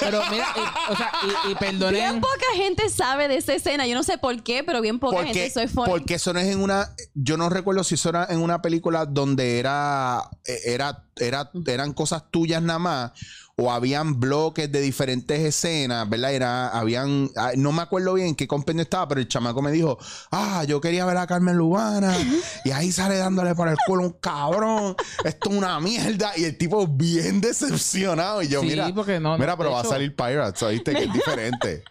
Pero 0.00 0.20
mira, 0.28 0.46
y- 0.56 0.92
o 0.92 0.96
sea, 0.96 1.12
y, 1.48 1.52
y 1.52 1.54
perdonen. 1.54 1.92
Bien 1.94 2.20
poca 2.20 2.46
gente 2.56 2.88
sabe 2.90 3.28
de 3.28 3.36
esa 3.36 3.54
escena. 3.54 3.86
Yo 3.86 3.94
no 3.94 4.02
sé 4.02 4.18
por 4.18 4.42
qué, 4.42 4.64
pero 4.64 4.80
bien 4.80 4.98
poca 4.98 5.18
gente. 5.18 5.30
Porque, 5.32 5.46
Eso 5.46 5.60
es 5.60 5.70
fun- 5.70 5.86
porque 5.86 6.14
eso 6.14 6.32
no 6.32 6.40
es 6.40 6.48
en 6.48 6.60
una. 6.60 6.90
Yo 7.14 7.36
no 7.36 7.48
recuerdo 7.48 7.84
si 7.84 7.94
eso 7.94 8.08
era 8.08 8.26
en 8.28 8.40
una 8.40 8.60
película 8.60 9.06
donde 9.06 9.60
era. 9.60 10.28
eh, 10.46 10.60
era, 10.64 11.04
era 11.16 11.50
eran 11.66 11.92
cosas 11.92 12.24
tuyas 12.32 12.60
nada 12.60 12.80
más. 12.80 13.12
O 13.56 13.70
habían 13.70 14.18
bloques 14.18 14.72
de 14.72 14.80
diferentes 14.80 15.38
escenas, 15.38 16.08
¿verdad? 16.10 16.32
Era, 16.34 16.68
habían. 16.70 17.30
ah, 17.36 17.52
No 17.56 17.70
me 17.70 17.82
acuerdo 17.82 18.14
bien 18.14 18.28
en 18.28 18.34
qué 18.34 18.48
compendio 18.48 18.82
estaba, 18.82 19.06
pero 19.06 19.20
el 19.20 19.28
chamaco 19.28 19.62
me 19.62 19.70
dijo: 19.70 19.96
Ah, 20.32 20.64
yo 20.66 20.80
quería 20.80 21.04
ver 21.04 21.16
a 21.18 21.26
Carmen 21.28 21.56
Lugana. 21.56 22.16
y 22.64 22.72
ahí 22.72 22.90
sale 22.90 23.16
dándole 23.16 23.54
para 23.54 23.70
el 23.70 23.76
culo 23.86 24.02
un 24.02 24.12
cabrón. 24.20 24.96
Esto 25.24 25.50
es 25.50 25.56
una 25.56 25.78
mierda. 25.78 26.32
Y 26.36 26.42
el 26.44 26.58
tipo 26.58 26.84
bien 26.88 27.40
decepcionado. 27.40 28.42
Y 28.42 28.48
yo, 28.48 28.60
Sí, 28.60 28.66
mira. 28.66 28.90
porque 28.92 29.20
no- 29.20 29.38
mira, 29.38 29.52
no, 29.52 29.58
pero 29.58 29.70
va 29.70 29.82
a 29.82 29.84
salir 29.84 30.16
Pirates, 30.16 30.60
¿oíste? 30.64 30.92
Que 30.92 31.04
es 31.04 31.12
diferente. 31.12 31.84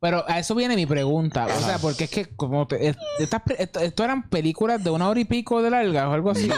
Pero 0.00 0.24
a 0.26 0.38
eso 0.38 0.54
viene 0.54 0.76
mi 0.76 0.86
pregunta. 0.86 1.46
O 1.46 1.60
sea, 1.60 1.78
porque 1.78 2.04
es 2.04 2.10
que 2.10 2.24
como 2.34 2.66
te- 2.66 2.88
es- 2.88 2.96
estas 3.18 3.42
esto, 3.58 3.80
esto 3.80 4.02
eran 4.02 4.30
películas 4.30 4.82
de 4.82 4.88
una 4.88 5.06
hora 5.08 5.20
y 5.20 5.26
pico 5.26 5.60
de 5.60 5.68
larga 5.68 6.08
o 6.08 6.12
algo 6.12 6.30
así. 6.30 6.48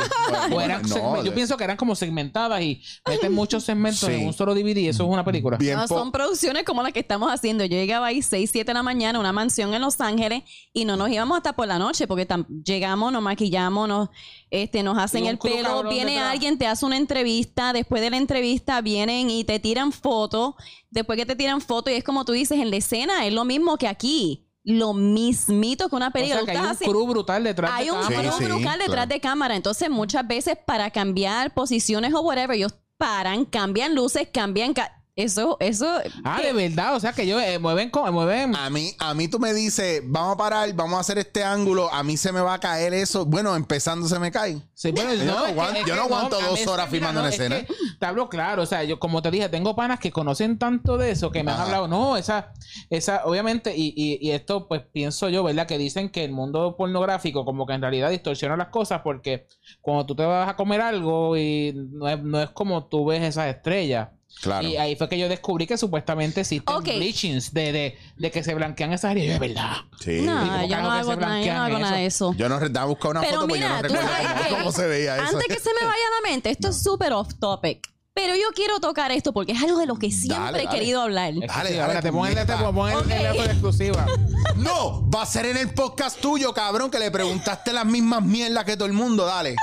o 0.53 0.61
eran 0.61 0.83
No, 0.83 1.25
yo 1.25 1.35
pienso 1.35 1.57
que 1.57 1.65
eran 1.65 1.77
como 1.77 1.97
segmentadas 1.97 2.63
y 2.63 2.81
meten 3.09 3.33
muchos 3.33 3.65
segmentos 3.65 4.09
Sí. 4.09 4.15
en 4.15 4.27
un 4.29 4.33
solo 4.33 4.55
DVD 4.55 4.79
y 4.83 4.89
eso 4.89 5.03
es 5.03 5.09
una 5.11 5.25
película. 5.25 5.57
Bien 5.57 5.77
No, 5.77 5.89
son 5.89 6.13
producciones 6.13 6.63
como 6.63 6.85
las 6.85 6.93
que 6.93 7.01
estamos 7.01 7.33
haciendo. 7.33 7.65
Yo 7.65 7.77
llegaba 7.77 8.07
ahí 8.07 8.23
6, 8.23 8.49
7 8.53 8.69
de 8.71 8.75
la 8.75 8.83
mañana 8.85 9.19
a 9.19 9.21
una 9.21 9.33
mansión 9.33 9.75
en 9.75 9.83
Los 9.83 10.01
Ángeles 10.01 10.45
y 10.73 10.85
no 10.85 10.97
nos 10.97 11.11
íbamos 11.11 11.37
hasta 11.37 11.55
por 11.55 11.67
la 11.67 11.81
noche 11.81 12.07
porque 12.07 12.29
llegamos, 12.65 13.13
nos 13.13 13.23
maquillamos, 13.23 13.89
nos, 13.89 14.09
este, 14.51 14.85
nos 14.85 14.97
hacen 14.99 15.27
el 15.27 15.39
pelo, 15.39 15.83
viene 15.89 16.21
alguien, 16.21 16.59
te 16.59 16.69
hace 16.69 16.87
una 16.87 16.97
entrevista, 16.97 17.73
después 17.73 18.03
de 18.03 18.11
la 18.11 18.19
entrevista 18.19 18.81
vienen 18.83 19.31
y 19.31 19.43
te 19.43 19.59
tiran 19.59 19.91
fotos, 19.91 20.55
después 20.93 21.19
que 21.19 21.27
te 21.27 21.35
tiran 21.35 21.61
fotos 21.61 21.93
y 21.93 21.97
es 21.97 22.05
como 22.05 22.25
tú 22.25 22.33
dices, 22.33 22.59
en 22.59 22.71
la 22.71 22.77
escena 22.77 23.27
es 23.27 23.33
lo 23.33 23.45
mismo 23.45 23.77
que 23.79 23.89
aquí, 23.89 24.49
lo 24.65 24.93
mismito 24.95 25.89
que 25.89 25.97
una 25.97 26.09
O 26.09 26.13
película. 26.13 26.45
sea, 26.45 26.53
que 26.53 26.59
hay 26.59 26.67
un 26.67 26.77
crew 26.77 27.07
brutal 27.07 27.43
detrás 27.43 27.71
hay 27.75 27.87
de 27.87 27.91
un 27.93 28.01
cámara. 28.01 28.23
Sí, 28.23 28.25
crew 28.25 28.39
sí, 28.39 28.45
brutal 28.45 28.79
detrás 28.79 28.95
claro. 28.95 29.09
de 29.09 29.21
cámara. 29.21 29.57
Entonces, 29.57 29.91
muchas 29.91 30.27
veces 30.29 30.57
para 30.65 30.91
cambiar 30.91 31.53
posiciones 31.53 32.15
o 32.15 32.21
whatever, 32.21 32.57
ellos 32.57 32.75
paran, 32.97 33.45
cambian 33.45 33.95
luces, 33.97 34.29
cambian. 34.33 34.73
ca- 34.75 35.02
eso, 35.15 35.57
eso. 35.61 35.87
Ah, 36.25 36.39
que- 36.41 36.47
de 36.49 36.53
verdad. 36.69 36.97
O 36.97 37.01
sea, 37.01 37.13
que 37.13 37.23
ellos 37.23 37.43
eh, 37.43 37.59
mueven, 37.59 37.91
mueven. 38.13 38.57
A 38.57 38.71
mí, 38.71 38.93
a 38.99 39.13
mí 39.15 39.29
tú 39.29 39.39
me 39.39 39.53
dices, 39.53 40.03
vamos 40.07 40.35
a 40.35 40.37
parar, 40.39 40.73
vamos 40.75 40.97
a 40.97 41.01
hacer 41.01 41.19
este 41.19 41.45
ángulo, 41.45 41.93
a 41.93 42.03
mí 42.03 42.17
se 42.17 42.33
me 42.33 42.41
va 42.41 42.55
a 42.55 42.59
caer 42.61 42.95
eso. 42.95 43.27
Bueno, 43.27 43.55
empezando 43.55 44.09
se 44.09 44.19
me 44.19 44.31
cae. 44.31 44.63
Sí, 44.75 44.91
bueno, 44.91 45.13
Yo 45.15 45.25
no 45.25 45.47
es 45.47 45.53
que- 45.53 45.61
aguanto- 45.61 45.87
yo 45.87 45.97
no 45.97 46.29
dos 46.31 46.67
horas 46.67 46.89
filmando 46.89 47.21
una 47.21 47.29
es 47.29 47.35
escena. 47.39 47.61
que 47.61 47.75
Te 48.01 48.07
hablo 48.07 48.29
claro, 48.29 48.63
o 48.63 48.67
sea, 48.67 48.83
yo 48.85 48.99
como 48.99 49.23
te 49.23 49.31
dije, 49.31 49.49
tengo 49.49 49.77
panas 49.77 50.01
que 50.01 50.11
conocen 50.11 50.59
tanto 50.59 50.97
de 50.97 51.11
eso 51.13 51.31
que 51.31 51.43
me 51.45 51.53
han 51.53 51.61
hablado, 51.61 51.87
no, 51.89 52.17
esa, 52.17 52.53
esa, 52.91 53.23
obviamente, 53.27 53.77
y, 53.77 53.93
y, 53.97 54.19
y 54.27 54.33
esto 54.33 54.67
pues 54.67 54.83
pienso 54.93 55.29
yo, 55.29 55.45
¿verdad? 55.45 55.67
Que 55.67 55.79
dicen 55.79 56.09
que 56.09 56.25
el 56.25 56.33
mundo 56.33 56.75
pornográfico 56.77 57.45
como 57.45 57.65
que 57.67 57.75
en 57.75 57.83
realidad 57.83 58.11
distorsiona 58.11 58.57
las 58.57 58.69
cosas 58.69 59.03
porque 59.05 59.47
cuando 59.81 60.05
tú 60.07 60.17
te 60.17 60.25
vas 60.25 60.49
a 60.49 60.57
comer 60.57 60.81
algo 60.81 61.37
y 61.37 61.73
no 61.93 62.09
es, 62.09 62.21
no 62.23 62.41
es 62.41 62.51
como 62.51 62.87
tú 62.87 63.05
ves 63.05 63.23
esas 63.23 63.47
estrellas. 63.55 64.09
Claro. 64.41 64.67
Y 64.67 64.77
ahí 64.77 64.97
fue 64.97 65.09
que 65.09 65.19
yo 65.19 65.29
descubrí 65.29 65.67
que 65.69 65.77
supuestamente 65.79 66.41
existen 66.41 66.75
Ok. 66.75 66.85
bleachings 66.85 67.53
de, 67.55 67.71
de, 67.73 67.99
de 68.17 68.31
que 68.33 68.43
se 68.43 68.55
blanquean 68.55 68.93
esas 68.93 69.11
áreas. 69.13 69.27
Yo, 69.29 69.33
de 69.35 69.39
verdad. 69.39 69.73
Sí. 70.01 70.23
No, 70.23 70.67
yo 70.67 70.77
no 70.83 70.91
hago, 70.91 71.11
se 71.13 71.17
nada, 71.17 71.17
yo 71.17 71.17
no 71.17 71.17
blanquean 71.17 71.57
hago 71.59 71.79
nada 71.79 71.97
de 71.97 72.07
eso. 72.07 72.35
Yo 72.37 72.49
no 72.49 72.59
estaba 72.59 72.87
buscando 72.87 73.11
una 73.11 73.21
Pero 73.21 73.33
foto 73.35 73.49
porque 73.49 73.61
yo 73.63 73.69
no 73.69 73.77
mira, 73.77 73.89
recuerdo 73.89 74.57
cómo, 74.59 74.73
se 74.73 74.87
veía 74.89 75.15
eso. 75.17 75.37
Antes 75.37 75.47
que 75.47 75.63
se 75.63 75.71
me 75.81 75.87
vaya 75.87 75.93
a 75.93 76.23
la 76.25 76.31
mente, 76.31 76.51
esto 76.51 76.69
es 76.71 76.83
súper 76.83 77.13
off 77.13 77.29
topic. 77.39 77.89
Pero 78.15 78.35
yo 78.35 78.49
quiero 78.55 78.79
tocar 78.79 79.11
esto 79.11 79.33
porque 79.33 79.53
es 79.53 79.63
algo 79.63 79.79
de 79.79 79.87
lo 79.87 79.95
que 79.97 80.11
siempre 80.11 80.39
Dale, 80.39 80.63
he 80.63 80.67
dale. 80.67 80.79
querido 80.79 81.01
hablar. 81.01 81.33
Es 81.33 81.49
Dale, 81.49 81.73
dale, 81.75 82.03
te 82.03 82.13
ponen 82.13 82.35
puñeta. 82.35 82.59
te 82.59 82.65
ponen 82.73 82.97
Ok. 82.99 83.07
el 83.11 83.23
dato 83.23 83.43
de 83.43 83.49
exclusiva. 83.53 84.07
No, 84.57 85.09
va 85.11 85.23
a 85.23 85.27
ser 85.27 85.47
en 85.47 85.57
el 85.57 85.73
podcast 85.73 86.21
tuyo, 86.21 86.53
cabrón, 86.53 86.91
que 86.91 86.99
le 86.99 87.11
preguntaste 87.11 87.73
las 87.73 87.87
mismas 87.87 88.23
mierdas 88.23 88.65
que 88.65 88.77
todo 88.77 88.85
el 88.87 88.93
mundo. 88.93 89.25
Dale. 89.25 89.57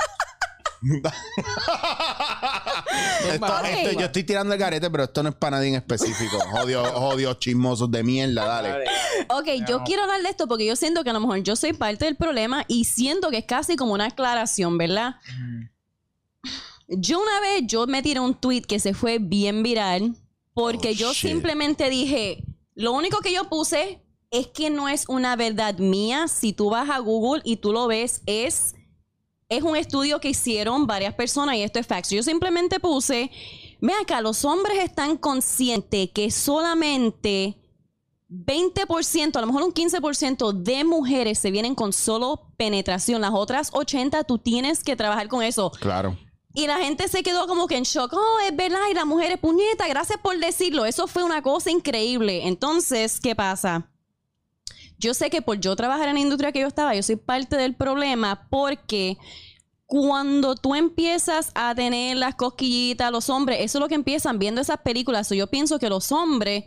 Esto- 3.32 3.46
Ok. 3.46 3.64
esto- 3.64 3.92
yo 3.98 4.06
estoy 4.06 4.24
tirando 4.24 4.54
el 4.54 4.58
garete, 4.60 4.90
pero 4.90 5.04
esto 5.04 5.22
no 5.22 5.28
es 5.30 5.34
para 5.34 5.56
nadie 5.58 5.68
en 5.70 5.74
específico. 5.76 6.38
Jodio, 6.50 6.82
jodio 6.94 7.34
chismosos 7.34 7.90
de 7.90 8.02
mierda, 8.02 8.44
dale. 8.44 8.84
Ok, 9.28 9.48
yo 9.68 9.82
quiero 9.84 10.02
hablar 10.02 10.22
de 10.22 10.28
esto 10.30 10.48
porque 10.48 10.66
yo 10.66 10.76
siento 10.76 11.04
que 11.04 11.10
a 11.10 11.12
lo 11.12 11.20
mejor 11.20 11.38
yo 11.42 11.56
soy 11.56 11.72
parte 11.72 12.04
del 12.06 12.16
problema 12.16 12.64
y 12.68 12.84
siento 12.84 13.30
que 13.30 13.38
es 13.38 13.44
casi 13.44 13.76
como 13.76 13.92
una 13.94 14.06
aclaración, 14.06 14.78
¿verdad? 14.78 15.16
Yo 16.88 17.20
una 17.20 17.40
vez, 17.40 17.62
yo 17.66 17.86
me 17.86 18.02
tiré 18.02 18.20
un 18.20 18.34
tweet 18.34 18.62
que 18.62 18.80
se 18.80 18.94
fue 18.94 19.18
bien 19.18 19.62
viral 19.62 20.16
porque 20.54 20.88
Oh, 20.90 20.92
yo 20.92 21.12
shit. 21.12 21.30
simplemente 21.30 21.88
dije, 21.88 22.42
lo 22.74 22.92
único 22.92 23.20
que 23.20 23.32
yo 23.32 23.48
puse 23.48 24.00
es 24.32 24.48
que 24.48 24.70
no 24.70 24.88
es 24.88 25.08
una 25.08 25.36
verdad 25.36 25.78
mía. 25.78 26.26
Si 26.28 26.52
tú 26.52 26.70
vas 26.70 26.90
a 26.90 26.98
Google 26.98 27.42
y 27.44 27.56
tú 27.56 27.72
lo 27.72 27.86
ves, 27.86 28.22
es, 28.26 28.74
es 29.50 29.62
un 29.62 29.76
estudio 29.76 30.20
que 30.20 30.30
hicieron 30.30 30.86
varias 30.86 31.12
personas 31.12 31.56
y 31.56 31.62
esto 31.62 31.78
es 31.80 31.86
facts. 31.86 32.10
Yo 32.10 32.22
simplemente 32.22 32.78
puse, 32.80 33.30
ve 33.80 33.92
acá, 34.00 34.22
los 34.22 34.44
hombres 34.44 34.78
están 34.78 35.16
conscientes 35.16 36.08
que 36.14 36.30
solamente 36.30 37.58
20%, 38.30 39.36
a 39.36 39.40
lo 39.40 39.46
mejor 39.48 39.64
un 39.64 39.74
15% 39.74 40.52
de 40.52 40.84
mujeres 40.84 41.40
se 41.40 41.50
vienen 41.50 41.74
con 41.74 41.92
solo 41.92 42.52
penetración. 42.56 43.20
Las 43.20 43.32
otras 43.34 43.70
80 43.72 44.22
tú 44.22 44.38
tienes 44.38 44.84
que 44.84 44.94
trabajar 44.94 45.26
con 45.26 45.42
eso. 45.42 45.72
Claro. 45.72 46.16
Y 46.54 46.68
la 46.68 46.78
gente 46.78 47.08
se 47.08 47.24
quedó 47.24 47.48
como 47.48 47.66
que 47.66 47.76
en 47.76 47.84
shock. 47.84 48.12
Oh, 48.12 48.38
es 48.48 48.56
verdad. 48.56 48.78
Y 48.88 48.94
las 48.94 49.06
mujeres, 49.06 49.38
puñeta, 49.38 49.88
gracias 49.88 50.18
por 50.20 50.38
decirlo. 50.38 50.84
Eso 50.84 51.08
fue 51.08 51.24
una 51.24 51.42
cosa 51.42 51.70
increíble. 51.70 52.46
Entonces, 52.46 53.20
¿qué 53.20 53.34
pasa? 53.34 53.89
Yo 55.00 55.14
sé 55.14 55.30
que 55.30 55.42
por 55.42 55.58
yo 55.58 55.74
trabajar 55.74 56.08
en 56.08 56.14
la 56.14 56.20
industria 56.20 56.52
que 56.52 56.60
yo 56.60 56.66
estaba, 56.66 56.94
yo 56.94 57.02
soy 57.02 57.16
parte 57.16 57.56
del 57.56 57.74
problema 57.74 58.46
porque 58.50 59.16
cuando 59.86 60.54
tú 60.54 60.74
empiezas 60.74 61.50
a 61.54 61.74
tener 61.74 62.16
las 62.16 62.36
cosquillitas, 62.36 63.10
los 63.10 63.28
hombres, 63.30 63.58
eso 63.60 63.78
es 63.78 63.80
lo 63.80 63.88
que 63.88 63.96
empiezan 63.96 64.38
viendo 64.38 64.60
esas 64.60 64.78
películas. 64.82 65.26
So, 65.26 65.34
yo 65.34 65.48
pienso 65.48 65.78
que 65.80 65.88
los 65.88 66.12
hombres 66.12 66.66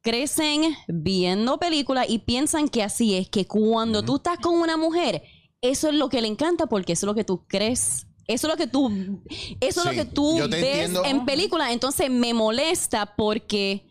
crecen 0.00 0.74
viendo 0.86 1.58
películas 1.58 2.06
y 2.08 2.20
piensan 2.20 2.68
que 2.68 2.82
así 2.82 3.16
es, 3.16 3.28
que 3.28 3.46
cuando 3.46 4.02
tú 4.02 4.16
estás 4.16 4.38
con 4.38 4.54
una 4.54 4.76
mujer, 4.76 5.22
eso 5.60 5.88
es 5.88 5.94
lo 5.94 6.08
que 6.08 6.22
le 6.22 6.28
encanta 6.28 6.68
porque 6.68 6.94
eso 6.94 7.04
es 7.04 7.08
lo 7.08 7.14
que 7.14 7.24
tú 7.24 7.44
crees. 7.46 8.06
Eso 8.26 8.46
es 8.46 8.52
lo 8.52 8.56
que 8.56 8.66
tú, 8.66 9.22
eso 9.60 9.80
es 9.80 9.86
lo 9.86 9.92
que 9.92 10.04
tú 10.04 10.36
ves 10.36 10.62
entiendo. 10.62 11.04
en 11.04 11.24
películas. 11.24 11.72
Entonces 11.72 12.10
me 12.10 12.34
molesta 12.34 13.14
porque 13.16 13.87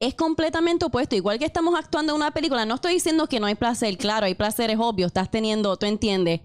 es 0.00 0.14
completamente 0.14 0.84
opuesto. 0.84 1.16
Igual 1.16 1.38
que 1.38 1.44
estamos 1.44 1.74
actuando 1.78 2.12
en 2.12 2.16
una 2.16 2.30
película, 2.30 2.64
no 2.64 2.76
estoy 2.76 2.94
diciendo 2.94 3.26
que 3.28 3.40
no 3.40 3.46
hay 3.46 3.54
placer, 3.54 3.96
claro, 3.98 4.26
hay 4.26 4.34
placeres 4.34 4.76
obvios, 4.78 5.08
estás 5.08 5.30
teniendo, 5.30 5.76
tú 5.76 5.86
entiendes. 5.86 6.40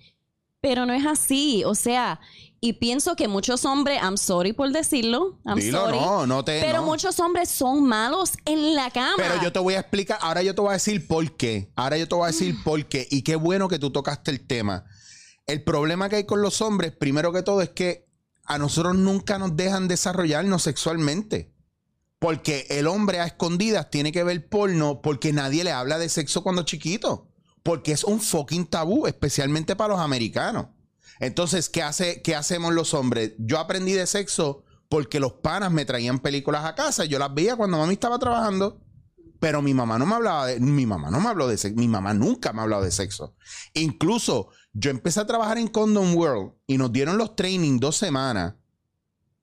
Pero 0.61 0.85
no 0.85 0.93
es 0.93 1.05
así. 1.05 1.63
O 1.65 1.75
sea, 1.75 2.21
y 2.61 2.73
pienso 2.73 3.17
que 3.17 3.27
muchos 3.27 3.65
hombres, 3.65 4.01
I'm 4.01 4.17
sorry 4.17 4.53
por 4.53 4.71
decirlo, 4.71 5.37
I'm 5.45 5.59
Dilo, 5.59 5.81
sorry. 5.81 5.99
no, 5.99 6.25
no 6.25 6.45
te. 6.45 6.61
pero 6.61 6.79
no. 6.79 6.85
muchos 6.85 7.19
hombres 7.19 7.49
son 7.49 7.83
malos 7.83 8.31
en 8.45 8.73
la 8.73 8.89
cama. 8.89 9.15
Pero 9.17 9.41
yo 9.41 9.51
te 9.51 9.59
voy 9.59 9.73
a 9.73 9.81
explicar, 9.81 10.17
ahora 10.21 10.41
yo 10.41 10.55
te 10.55 10.61
voy 10.61 10.69
a 10.69 10.73
decir 10.73 11.05
por 11.05 11.35
qué. 11.35 11.71
Ahora 11.75 11.97
yo 11.97 12.07
te 12.07 12.15
voy 12.15 12.23
a 12.23 12.27
decir 12.27 12.55
por 12.63 12.85
qué. 12.85 13.05
Y 13.11 13.23
qué 13.23 13.35
bueno 13.35 13.67
que 13.67 13.79
tú 13.79 13.91
tocaste 13.91 14.31
el 14.31 14.47
tema. 14.47 14.85
El 15.45 15.63
problema 15.63 16.07
que 16.07 16.15
hay 16.15 16.25
con 16.25 16.41
los 16.41 16.61
hombres, 16.61 16.93
primero 16.93 17.33
que 17.33 17.43
todo, 17.43 17.61
es 17.61 17.69
que 17.69 18.07
a 18.45 18.57
nosotros 18.57 18.95
nunca 18.95 19.37
nos 19.37 19.57
dejan 19.57 19.89
desarrollarnos 19.89 20.63
sexualmente. 20.63 21.52
Porque 22.23 22.67
el 22.69 22.87
hombre 22.87 23.19
a 23.19 23.25
escondidas 23.25 23.89
tiene 23.89 24.13
que 24.13 24.23
ver 24.23 24.47
porno 24.47 25.01
porque 25.01 25.33
nadie 25.33 25.65
le 25.65 25.73
habla 25.73 25.99
de 25.99 26.07
sexo 26.07 26.41
cuando 26.41 26.63
chiquito. 26.63 27.27
Porque 27.63 27.91
es 27.91 28.05
un 28.05 28.21
fucking 28.21 28.65
tabú, 28.65 29.07
especialmente 29.07 29.75
para 29.75 29.95
los 29.95 29.99
americanos. 29.99 30.67
Entonces, 31.19 31.67
¿qué, 31.67 31.83
hace, 31.83 32.21
¿qué 32.21 32.33
hacemos 32.33 32.73
los 32.73 32.93
hombres? 32.93 33.33
Yo 33.39 33.59
aprendí 33.59 33.91
de 33.91 34.07
sexo 34.07 34.63
porque 34.87 35.19
los 35.19 35.33
panas 35.33 35.73
me 35.73 35.83
traían 35.83 36.19
películas 36.19 36.63
a 36.63 36.75
casa. 36.75 37.03
Yo 37.03 37.19
las 37.19 37.33
veía 37.33 37.57
cuando 37.57 37.77
mami 37.77 37.95
estaba 37.95 38.17
trabajando. 38.19 38.79
Pero 39.41 39.61
mi 39.61 39.73
mamá 39.73 39.99
no 39.99 40.05
me 40.05 40.15
hablaba 40.15 40.47
de, 40.47 40.61
mi 40.61 40.85
mamá 40.85 41.11
no 41.11 41.19
me 41.19 41.27
habló 41.27 41.49
de 41.49 41.57
sexo, 41.57 41.77
mi 41.77 41.89
mamá 41.89 42.13
nunca 42.13 42.53
me 42.53 42.61
ha 42.61 42.63
hablado 42.63 42.83
de 42.83 42.91
sexo. 42.91 43.35
Incluso 43.73 44.47
yo 44.71 44.91
empecé 44.91 45.19
a 45.19 45.27
trabajar 45.27 45.57
en 45.57 45.67
Condom 45.67 46.15
World 46.15 46.53
y 46.67 46.77
nos 46.77 46.93
dieron 46.93 47.17
los 47.17 47.35
training 47.35 47.81
dos 47.81 47.97
semanas. 47.97 48.53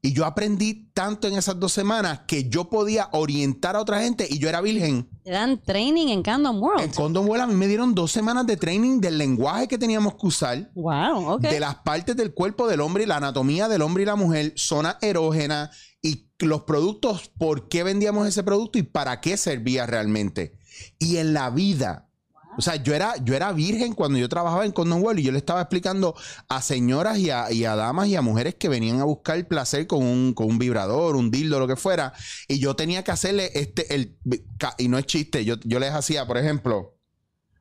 Y 0.03 0.14
yo 0.14 0.24
aprendí 0.24 0.90
tanto 0.94 1.28
en 1.28 1.34
esas 1.34 1.61
dos 1.61 1.72
semanas 1.72 2.20
que 2.26 2.48
yo 2.48 2.70
podía 2.70 3.11
orientar 3.12 3.76
a 3.76 3.80
otra 3.80 4.01
gente 4.01 4.26
y 4.28 4.38
yo 4.38 4.48
era 4.48 4.62
virgen. 4.62 5.09
Te 5.22 5.30
dan 5.30 5.61
training 5.62 6.09
en 6.09 6.22
Condom 6.22 6.62
World. 6.62 6.84
En 6.84 6.90
Condom 6.90 7.28
World 7.28 7.42
a 7.42 7.46
mí 7.46 7.55
me 7.55 7.68
dieron 7.68 7.94
dos 7.94 8.11
semanas 8.11 8.46
de 8.46 8.57
training 8.57 9.01
del 9.01 9.18
lenguaje 9.18 9.68
que 9.68 9.76
teníamos 9.76 10.14
que 10.14 10.26
usar, 10.26 10.70
wow, 10.74 11.34
ok. 11.34 11.42
de 11.42 11.61
las 11.61 11.76
partes 11.76 12.16
del 12.16 12.32
cuerpo 12.32 12.66
del 12.66 12.80
hombre 12.80 13.05
y 13.05 13.07
la 13.07 13.16
anatomía 13.16 13.68
del 13.68 13.82
hombre 13.82 14.05
y 14.05 14.07
la 14.07 14.16
mujer, 14.16 14.55
zona 14.57 14.96
erógena 15.03 15.70
y 16.01 16.30
los 16.38 16.62
productos, 16.62 17.30
por 17.38 17.68
qué 17.68 17.82
vendíamos 17.82 18.26
ese 18.26 18.42
producto 18.42 18.78
y 18.78 18.82
para 18.82 19.20
qué 19.20 19.36
servía 19.36 19.86
realmente. 19.86 20.55
Y 20.98 21.18
en 21.18 21.34
la 21.34 21.51
vida, 21.51 22.09
O 22.61 22.62
sea, 22.62 22.76
yo 22.76 22.94
era, 22.94 23.14
yo 23.24 23.34
era 23.34 23.52
virgen 23.52 23.94
cuando 23.94 24.18
yo 24.18 24.28
trabajaba 24.28 24.66
en 24.66 24.72
Condom 24.72 25.02
World 25.02 25.20
y 25.20 25.22
yo 25.22 25.32
le 25.32 25.38
estaba 25.38 25.62
explicando 25.62 26.14
a 26.46 26.61
señoras 26.61 27.16
y 27.16 27.30
a, 27.30 27.50
y 27.50 27.64
a 27.64 27.74
damas 27.74 28.08
y 28.08 28.16
a 28.16 28.20
mujeres 28.20 28.56
que 28.56 28.68
venían 28.68 29.00
a 29.00 29.04
buscar 29.04 29.38
el 29.38 29.46
placer 29.46 29.86
con 29.86 30.02
un, 30.02 30.34
con 30.34 30.46
un 30.46 30.58
vibrador, 30.58 31.16
un 31.16 31.30
dildo, 31.30 31.58
lo 31.58 31.66
que 31.66 31.76
fuera. 31.76 32.12
Y 32.48 32.58
yo 32.58 32.76
tenía 32.76 33.02
que 33.02 33.12
hacerle 33.12 33.50
este, 33.54 33.94
el, 33.94 34.18
y 34.76 34.88
no 34.88 34.98
es 34.98 35.06
chiste, 35.06 35.42
yo, 35.46 35.54
yo 35.64 35.78
les 35.78 35.92
hacía, 35.92 36.26
por 36.26 36.36
ejemplo, 36.36 36.99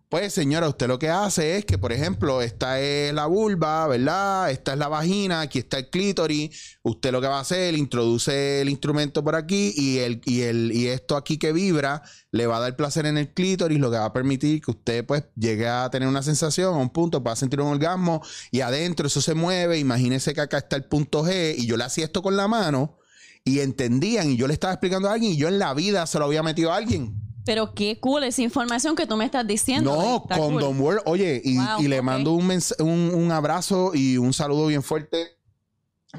pues 0.10 0.34
señora, 0.34 0.68
usted 0.68 0.88
lo 0.88 0.98
que 0.98 1.10
hace 1.10 1.58
es 1.58 1.66
que, 1.66 1.78
por 1.78 1.92
ejemplo, 1.94 2.42
esta 2.42 2.80
es 2.80 3.14
la 3.14 3.28
vulva, 3.28 3.86
¿verdad? 3.86 4.50
Esta 4.50 4.74
es 4.74 4.80
la 4.80 4.88
vagina, 4.88 5.42
aquí 5.42 5.60
está 5.60 5.78
el 5.78 5.92
clítoris. 5.92 6.80
Usted 6.82 7.12
lo 7.12 7.22
que 7.22 7.28
va 7.28 7.38
a 7.38 7.42
hacer, 7.42 7.76
introduce 7.76 8.62
el 8.62 8.70
instrumento 8.70 9.24
por 9.24 9.36
aquí 9.36 9.72
y, 9.76 10.00
el, 10.00 10.20
y, 10.26 10.42
el, 10.42 10.72
y 10.72 10.88
esto 10.88 11.16
aquí 11.16 11.38
que 11.38 11.54
vibra 11.54 12.02
le 12.32 12.48
va 12.48 12.58
a 12.58 12.60
dar 12.60 12.76
placer 12.76 13.06
en 13.06 13.20
el 13.20 13.36
clítoris, 13.36 13.80
lo 13.80 13.92
que 13.92 14.00
va 14.00 14.06
a 14.06 14.14
permitir 14.14 14.62
que 14.62 14.72
usted 14.72 15.06
pues 15.06 15.26
llegue 15.36 15.68
a 15.68 15.88
tener 15.92 16.08
una 16.08 16.24
sensación, 16.24 16.74
a 16.74 16.78
un 16.78 16.90
punto, 16.90 17.24
para 17.24 17.36
sentir 17.36 17.62
un 17.62 17.68
orgasmo 17.68 18.24
y 18.50 18.62
adentro 18.62 19.06
eso 19.06 19.22
se 19.22 19.36
mueve. 19.36 19.78
Imagínese 19.78 20.34
que 20.34 20.42
acá 20.42 20.58
está 20.58 20.76
el 20.76 20.86
punto 20.86 21.24
G 21.24 21.54
y 21.56 21.68
yo 21.68 21.78
le 21.78 21.84
hacía 21.84 22.06
esto 22.06 22.24
con 22.24 22.36
la 22.36 22.48
mano 22.48 22.98
y 23.44 23.60
entendían 23.60 24.32
y 24.32 24.38
yo 24.38 24.48
le 24.48 24.54
estaba 24.54 24.74
explicando 24.74 25.08
a 25.08 25.14
alguien 25.14 25.34
y 25.34 25.38
yo 25.38 25.50
en 25.50 25.60
la 25.60 25.76
vida 25.76 26.08
se 26.08 26.18
lo 26.18 26.26
había 26.26 26.42
metido 26.42 26.74
a 26.74 26.78
alguien. 26.78 27.29
Pero 27.50 27.74
qué 27.74 28.00
cool 28.00 28.26
esa 28.26 28.44
información 28.44 28.96
que 28.96 29.08
tú 29.08 29.18
me 29.18 29.26
estás 29.26 29.48
diciendo. 29.48 29.96
No, 29.96 30.18
Está 30.18 30.38
cool. 30.38 30.62
Condom 30.62 30.80
World. 30.80 31.02
Oye, 31.06 31.42
y, 31.44 31.58
Wow, 31.58 31.82
y 31.82 31.88
le 31.88 31.98
ok. 31.98 32.06
mando 32.06 32.34
un, 32.34 32.48
un, 32.78 33.12
un 33.16 33.32
abrazo 33.32 33.90
y 33.96 34.18
un 34.18 34.34
saludo 34.34 34.68
bien 34.68 34.84
fuerte 34.84 35.30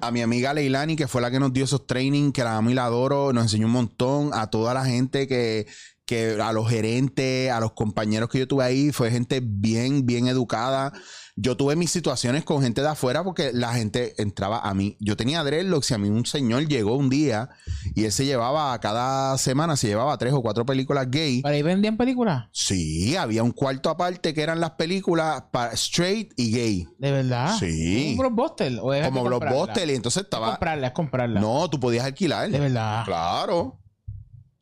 a 0.01 0.11
mi 0.11 0.23
amiga 0.23 0.53
Leilani, 0.53 0.97
que 0.97 1.07
fue 1.07 1.23
la 1.23 1.31
que 1.31 1.39
nos 1.39 1.53
dio 1.53 1.63
esos 1.67 1.87
training, 1.87 2.33
que 2.33 2.43
la 2.43 2.57
amo 2.57 2.71
y 2.71 2.75
la 2.75 2.87
adoro, 2.87 3.33
nos 3.33 3.45
enseñó 3.45 3.67
un 3.67 3.73
montón, 3.75 4.31
a 4.35 4.51
toda 4.51 4.75
la 4.75 4.85
gente 4.85 5.29
que, 5.29 5.69
que 6.05 6.37
a 6.43 6.53
los 6.53 6.69
gerentes, 6.69 7.53
a 7.53 7.61
los 7.61 7.75
compañeros 7.75 8.29
que 8.29 8.41
yo 8.41 8.49
tuve 8.49 8.65
ahí, 8.65 8.91
fue 8.91 9.13
gente 9.13 9.41
bien, 9.41 10.07
bien 10.07 10.27
educada. 10.27 10.93
Yo 11.37 11.57
tuve 11.57 11.77
mis 11.77 11.91
situaciones 11.91 12.45
con 12.45 12.63
gente 12.63 12.83
de 12.83 12.89
afuera 12.89 13.23
porque 13.25 13.51
la 13.53 13.73
gente 13.75 14.15
entraba 14.21 14.61
a 14.61 14.75
mí. 14.75 14.97
Yo 15.01 15.17
tenía 15.17 15.43
dreadlocks 15.45 15.91
y 15.91 15.95
a 15.95 15.99
mí 15.99 16.09
un 16.09 16.27
señor 16.27 16.67
llegó 16.69 16.97
un 16.97 17.09
día 17.09 17.49
y 17.95 18.05
él 18.05 18.13
se 18.13 18.25
llevaba, 18.25 18.79
cada 18.81 19.39
semana 19.39 19.77
se 19.77 19.87
llevaba 19.89 20.17
tres 20.19 20.33
o 20.33 20.43
cuatro 20.43 20.67
películas 20.67 21.11
gay. 21.11 21.41
¿Para 21.43 21.55
ahí 21.55 21.63
vendían 21.63 21.97
películas? 21.97 22.47
Sí, 22.53 23.17
había 23.17 23.43
un 23.43 23.53
cuarto 23.53 23.91
aparte 23.91 24.35
que 24.35 24.43
eran 24.43 24.61
las 24.61 24.73
películas 24.73 25.45
para 25.51 25.73
straight 25.73 26.33
y 26.37 26.53
gay. 26.53 26.89
¿De 26.99 27.13
verdad? 27.13 27.57
Sí. 27.59 28.11
¿Un 28.13 28.19
blockbuster? 28.19 28.79
¿O 28.81 28.91
Como? 29.05 29.25
Blockbuster. 29.25 29.89
Y 29.89 29.95
entonces 29.95 30.21
Es 30.23 30.25
estaba. 30.25 30.51
comprarla, 30.51 30.87
es 30.89 30.93
comprarla. 30.93 31.41
No, 31.41 31.69
tú 31.71 31.79
podías 31.81 32.05
alquilar. 32.05 32.51
De 32.51 32.59
verdad. 32.61 33.05
Claro. 33.05 33.79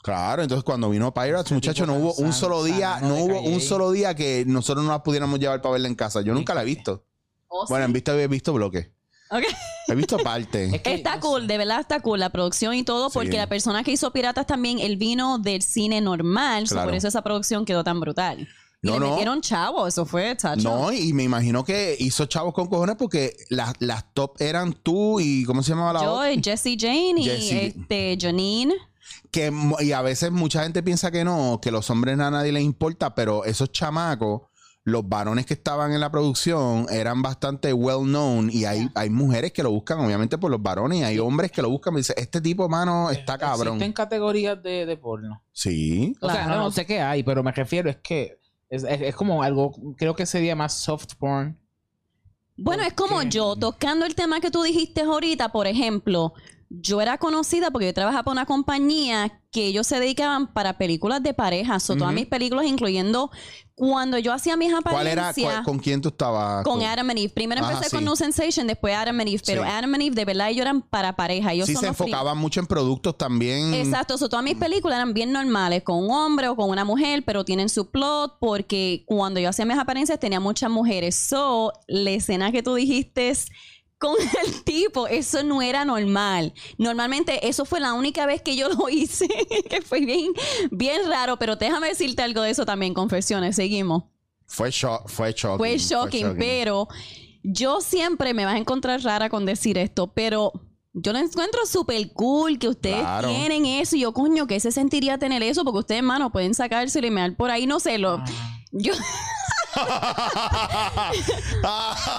Claro, 0.03 0.43
entonces 0.43 0.65
cuando 0.65 0.89
vino 0.91 1.13
Pirates, 1.13 1.53
muchachos, 1.53 1.87
no 1.87 1.95
hubo 1.95 2.15
un 2.15 2.33
solo 2.33 2.63
día, 2.65 3.01
no 3.03 3.17
hubo 3.17 3.41
un 3.43 3.61
solo 3.61 3.91
día 3.91 4.15
que 4.15 4.45
nosotros 4.47 4.85
no 4.85 4.91
la 4.93 5.03
pudiéramos 5.03 5.39
llevar 5.41 5.61
para 5.61 5.73
verla 5.73 5.89
en 5.89 5.95
casa. 5.97 6.21
Yo 6.23 6.35
nunca 6.35 6.55
la 6.55 6.63
he 6.63 6.65
visto. 6.65 7.05
Oh, 7.49 7.67
Bueno, 7.69 7.85
en 7.87 7.91
sí. 7.91 7.95
vista 7.95 8.15
he 8.21 8.29
visto 8.29 8.53
bloque. 8.53 8.93
Ok. 9.31 9.43
He 9.89 9.95
visto 9.95 10.17
parte. 10.19 10.67
Es 10.77 10.83
que- 10.83 10.95
Está 10.95 11.19
cool, 11.21 11.47
de 11.47 11.59
verdad 11.59 11.81
está 11.81 12.01
cool 12.01 12.21
la 12.21 12.31
producción 12.31 12.75
y 12.75 12.83
todo, 12.85 13.11
porque 13.11 13.33
Sí. 13.33 13.37
la 13.37 13.47
persona 13.49 13.83
que 13.85 13.91
hizo 13.93 14.11
Piratas 14.13 14.47
también, 14.47 14.79
él 14.79 14.97
vino 14.97 15.39
del 15.39 15.63
cine 15.63 16.01
normal, 16.01 16.69
so 16.69 16.83
por 16.83 16.95
eso 16.95 17.09
esa 17.09 17.23
producción 17.23 17.65
quedó 17.65 17.83
tan 17.85 17.99
brutal. 18.01 18.49
Y 18.81 18.87
No, 18.87 18.93
le 18.95 19.01
no. 19.01 19.11
metieron 19.11 19.41
chavo, 19.41 19.87
eso 19.89 20.07
fue 20.07 20.37
chacho. 20.37 20.63
No, 20.63 20.93
y 20.93 21.13
me 21.13 21.25
imagino 21.25 21.65
que 21.65 21.97
hizo 21.99 22.27
chavos 22.27 22.55
con 22.55 22.69
cojones 22.69 22.95
porque 22.97 23.37
las, 23.51 23.75
las 23.81 24.05
top 24.15 24.37
eran 24.41 24.73
tú 24.73 25.19
y 25.21 25.45
¿cómo 25.45 25.63
se 25.65 25.71
llamaba 25.71 25.95
la 25.95 26.03
Yo, 26.05 26.13
otra? 26.15 26.31
Jesse 26.43 26.77
Jane 26.79 27.15
y 27.17 27.25
Jessie. 27.25 27.67
este 27.77 28.17
Janine. 28.21 28.75
Que 29.31 29.53
y 29.81 29.93
a 29.93 30.03
veces 30.03 30.31
mucha 30.33 30.63
gente 30.63 30.83
piensa 30.83 31.11
que 31.11 31.25
no, 31.25 31.59
que 31.63 31.71
los 31.71 31.89
hombres 31.91 32.19
a 32.19 32.31
nadie 32.31 32.53
les 32.53 32.63
importa, 32.63 33.15
pero 33.15 33.45
esos 33.45 33.71
chamacos, 33.73 34.43
los 34.85 35.07
varones 35.07 35.45
que 35.45 35.53
estaban 35.55 35.93
en 35.93 36.01
la 36.01 36.11
producción 36.11 36.87
eran 36.91 37.21
bastante 37.21 37.73
well 37.75 38.05
known 38.05 38.49
y 38.51 38.65
hay, 38.65 38.89
hay 38.95 39.11
mujeres 39.11 39.53
que 39.53 39.63
lo 39.63 39.71
buscan 39.71 40.01
obviamente 40.01 40.39
por 40.39 40.51
los 40.51 40.63
varones 40.63 41.01
y 41.01 41.05
hay 41.05 41.19
hombres 41.19 41.53
que 41.53 41.61
lo 41.61 41.69
buscan 41.69 41.93
y 41.95 41.99
dicen, 41.99 42.17
este 42.19 42.41
tipo, 42.41 42.69
mano, 42.71 43.11
está 43.11 43.37
cabrón. 43.37 43.75
Existen 43.75 43.93
categorías 43.93 44.63
de, 44.63 44.87
de 44.87 44.97
porno. 44.97 45.43
Sí. 45.53 46.15
O 46.23 46.31
sea, 46.31 46.47
no, 46.47 46.57
no 46.57 46.71
sé 46.71 46.87
qué 46.87 47.01
hay, 47.03 47.23
pero 47.23 47.43
me 47.43 47.53
refiero 47.53 47.91
es 47.91 47.97
que 47.99 48.39
es, 48.71 48.83
es- 48.85 49.01
es 49.03 49.15
como 49.15 49.43
algo, 49.43 49.75
creo 49.99 50.15
que 50.17 50.25
sería 50.25 50.57
más 50.57 50.73
soft 50.75 51.15
porn. 51.19 51.59
Bueno, 52.57 52.83
es 52.83 52.93
como 52.95 53.23
yo, 53.23 53.55
tocando 53.57 54.05
el 54.05 54.15
tema 54.15 54.41
que 54.41 54.51
tú 54.51 54.63
dijiste 54.63 55.03
ahorita, 55.03 55.51
por 55.53 55.67
ejemplo, 55.67 56.33
yo 56.71 57.01
era 57.01 57.17
conocida 57.19 57.71
porque 57.71 57.87
yo 57.87 57.95
trabajaba 57.95 58.25
para 58.25 58.33
una 58.33 58.47
compañía 58.47 59.41
que 59.51 59.67
ellos 59.67 59.87
se 59.87 59.99
dedicaban 59.99 60.53
para 60.53 60.77
películas 60.77 61.23
de 61.23 61.33
pareja. 61.33 61.81
So, 61.81 61.97
Todas 61.97 62.13
mis 62.13 62.27
películas, 62.27 62.67
incluyendo 62.67 63.31
cuando 63.75 64.19
yo 64.19 64.33
hacía 64.35 64.57
mis 64.59 64.71
¿Cuál 64.83 65.07
era, 65.07 65.29
apariencias. 65.31 65.53
cuál- 65.55 65.65
con 65.65 65.79
quién 65.79 66.03
tú 66.03 66.09
estabas? 66.11 66.65
Con 66.65 66.83
Adam 66.83 67.09
and 67.09 67.19
Eve. 67.21 67.31
Primero 67.31 67.63
Ajá, 67.63 67.73
empecé 67.73 67.89
sí. 67.91 67.97
con 67.97 68.05
No 68.05 68.15
Sensation, 68.17 68.67
después 68.67 68.95
Adam 68.95 69.19
and 69.21 69.29
Eve. 69.31 69.41
Pero 69.47 69.63
Sí. 69.63 69.69
Adam 69.71 69.95
and 69.95 70.03
Eve, 70.03 70.15
de 70.17 70.25
verdad, 70.27 70.51
ellos 70.51 70.61
eran 70.63 70.83
para 70.83 71.17
pareja. 71.17 71.55
Ellos 71.55 71.67
Sí, 71.67 71.77
se 71.77 71.87
enfocaban 71.87 72.37
mucho 72.37 72.61
en 72.61 72.67
productos 72.67 73.17
también. 73.17 73.73
Exacto, 73.73 74.19
so, 74.19 74.29
todas 74.29 74.45
mis 74.45 74.57
películas 74.57 74.97
eran 74.97 75.15
bien 75.15 75.33
normales, 75.33 75.83
con 75.85 75.97
un 76.05 76.11
hombre 76.11 76.49
o 76.49 76.57
con 76.57 76.69
una 76.69 76.85
mujer, 76.85 77.23
pero 77.25 77.47
tienen 77.47 77.71
su 77.71 77.91
plot 77.91 78.37
porque 78.41 79.05
cuando 79.07 79.41
yo 79.41 79.49
hacía 79.49 79.65
mis 79.65 79.79
apariencias 79.79 80.21
tenía 80.21 80.41
muchas 80.41 80.71
mujeres. 80.71 81.15
So, 81.17 81.73
la 81.87 82.11
escena 82.11 82.53
que 82.53 82.63
tú 82.63 82.75
dijiste 82.75 83.31
es 83.31 83.47
con 83.99 84.15
el 84.47 84.63
tipo, 84.65 85.07
eso 85.09 85.43
no 85.43 85.61
era 85.63 85.85
normal. 85.85 86.53
Normalmente 86.79 87.49
eso 87.49 87.65
fue 87.65 87.81
la 87.81 87.93
única 87.95 88.27
vez 88.27 88.43
que 88.43 88.57
yo 88.57 88.69
lo 88.69 88.89
hice, 88.89 89.29
que 89.71 89.83
fue 89.83 90.01
bien, 90.01 90.33
bien 90.71 91.09
raro, 91.09 91.39
pero 91.39 91.57
déjame 91.57 91.89
decirte 91.89 92.23
algo 92.23 92.43
de 92.43 92.51
eso 92.51 92.65
también, 92.65 92.95
confesiones, 92.95 93.57
seguimos. 93.57 94.05
Fue, 94.47 94.71
sho- 94.71 95.03
fue 95.07 95.33
shocking. 95.33 95.59
Fue 95.59 95.77
shocking, 95.79 96.37
pero 96.39 96.89
yo 97.43 97.81
siempre 97.81 98.33
me 98.35 98.45
vas 98.45 98.55
a 98.55 98.59
encontrar 98.59 99.03
rara 99.03 99.29
con 99.29 99.45
decir 99.47 99.77
esto, 99.79 100.07
pero 100.15 100.53
yo 100.95 101.13
lo 101.13 101.19
encuentro 101.19 101.67
súper 101.67 102.13
cool 102.13 102.59
que 102.59 102.69
ustedes 102.69 102.99
Claro. 103.01 103.29
tienen 103.29 103.67
eso 103.67 103.95
y 103.97 104.01
yo, 104.01 104.13
coño, 104.13 104.47
¿qué 104.47 104.59
se 104.59 104.73
sentiría 104.73 105.19
tener 105.19 105.43
eso? 105.43 105.65
Porque 105.65 105.81
ustedes, 105.81 105.99
hermano, 105.99 106.33
pueden 106.33 106.55
sacárselo 106.55 107.07
y 107.07 107.11
me 107.11 107.21
dar 107.21 107.37
por 107.37 107.51
ahí, 107.51 107.67
no 107.67 107.79
sé, 107.79 107.99
lo... 107.99 108.23
Yo 108.73 108.93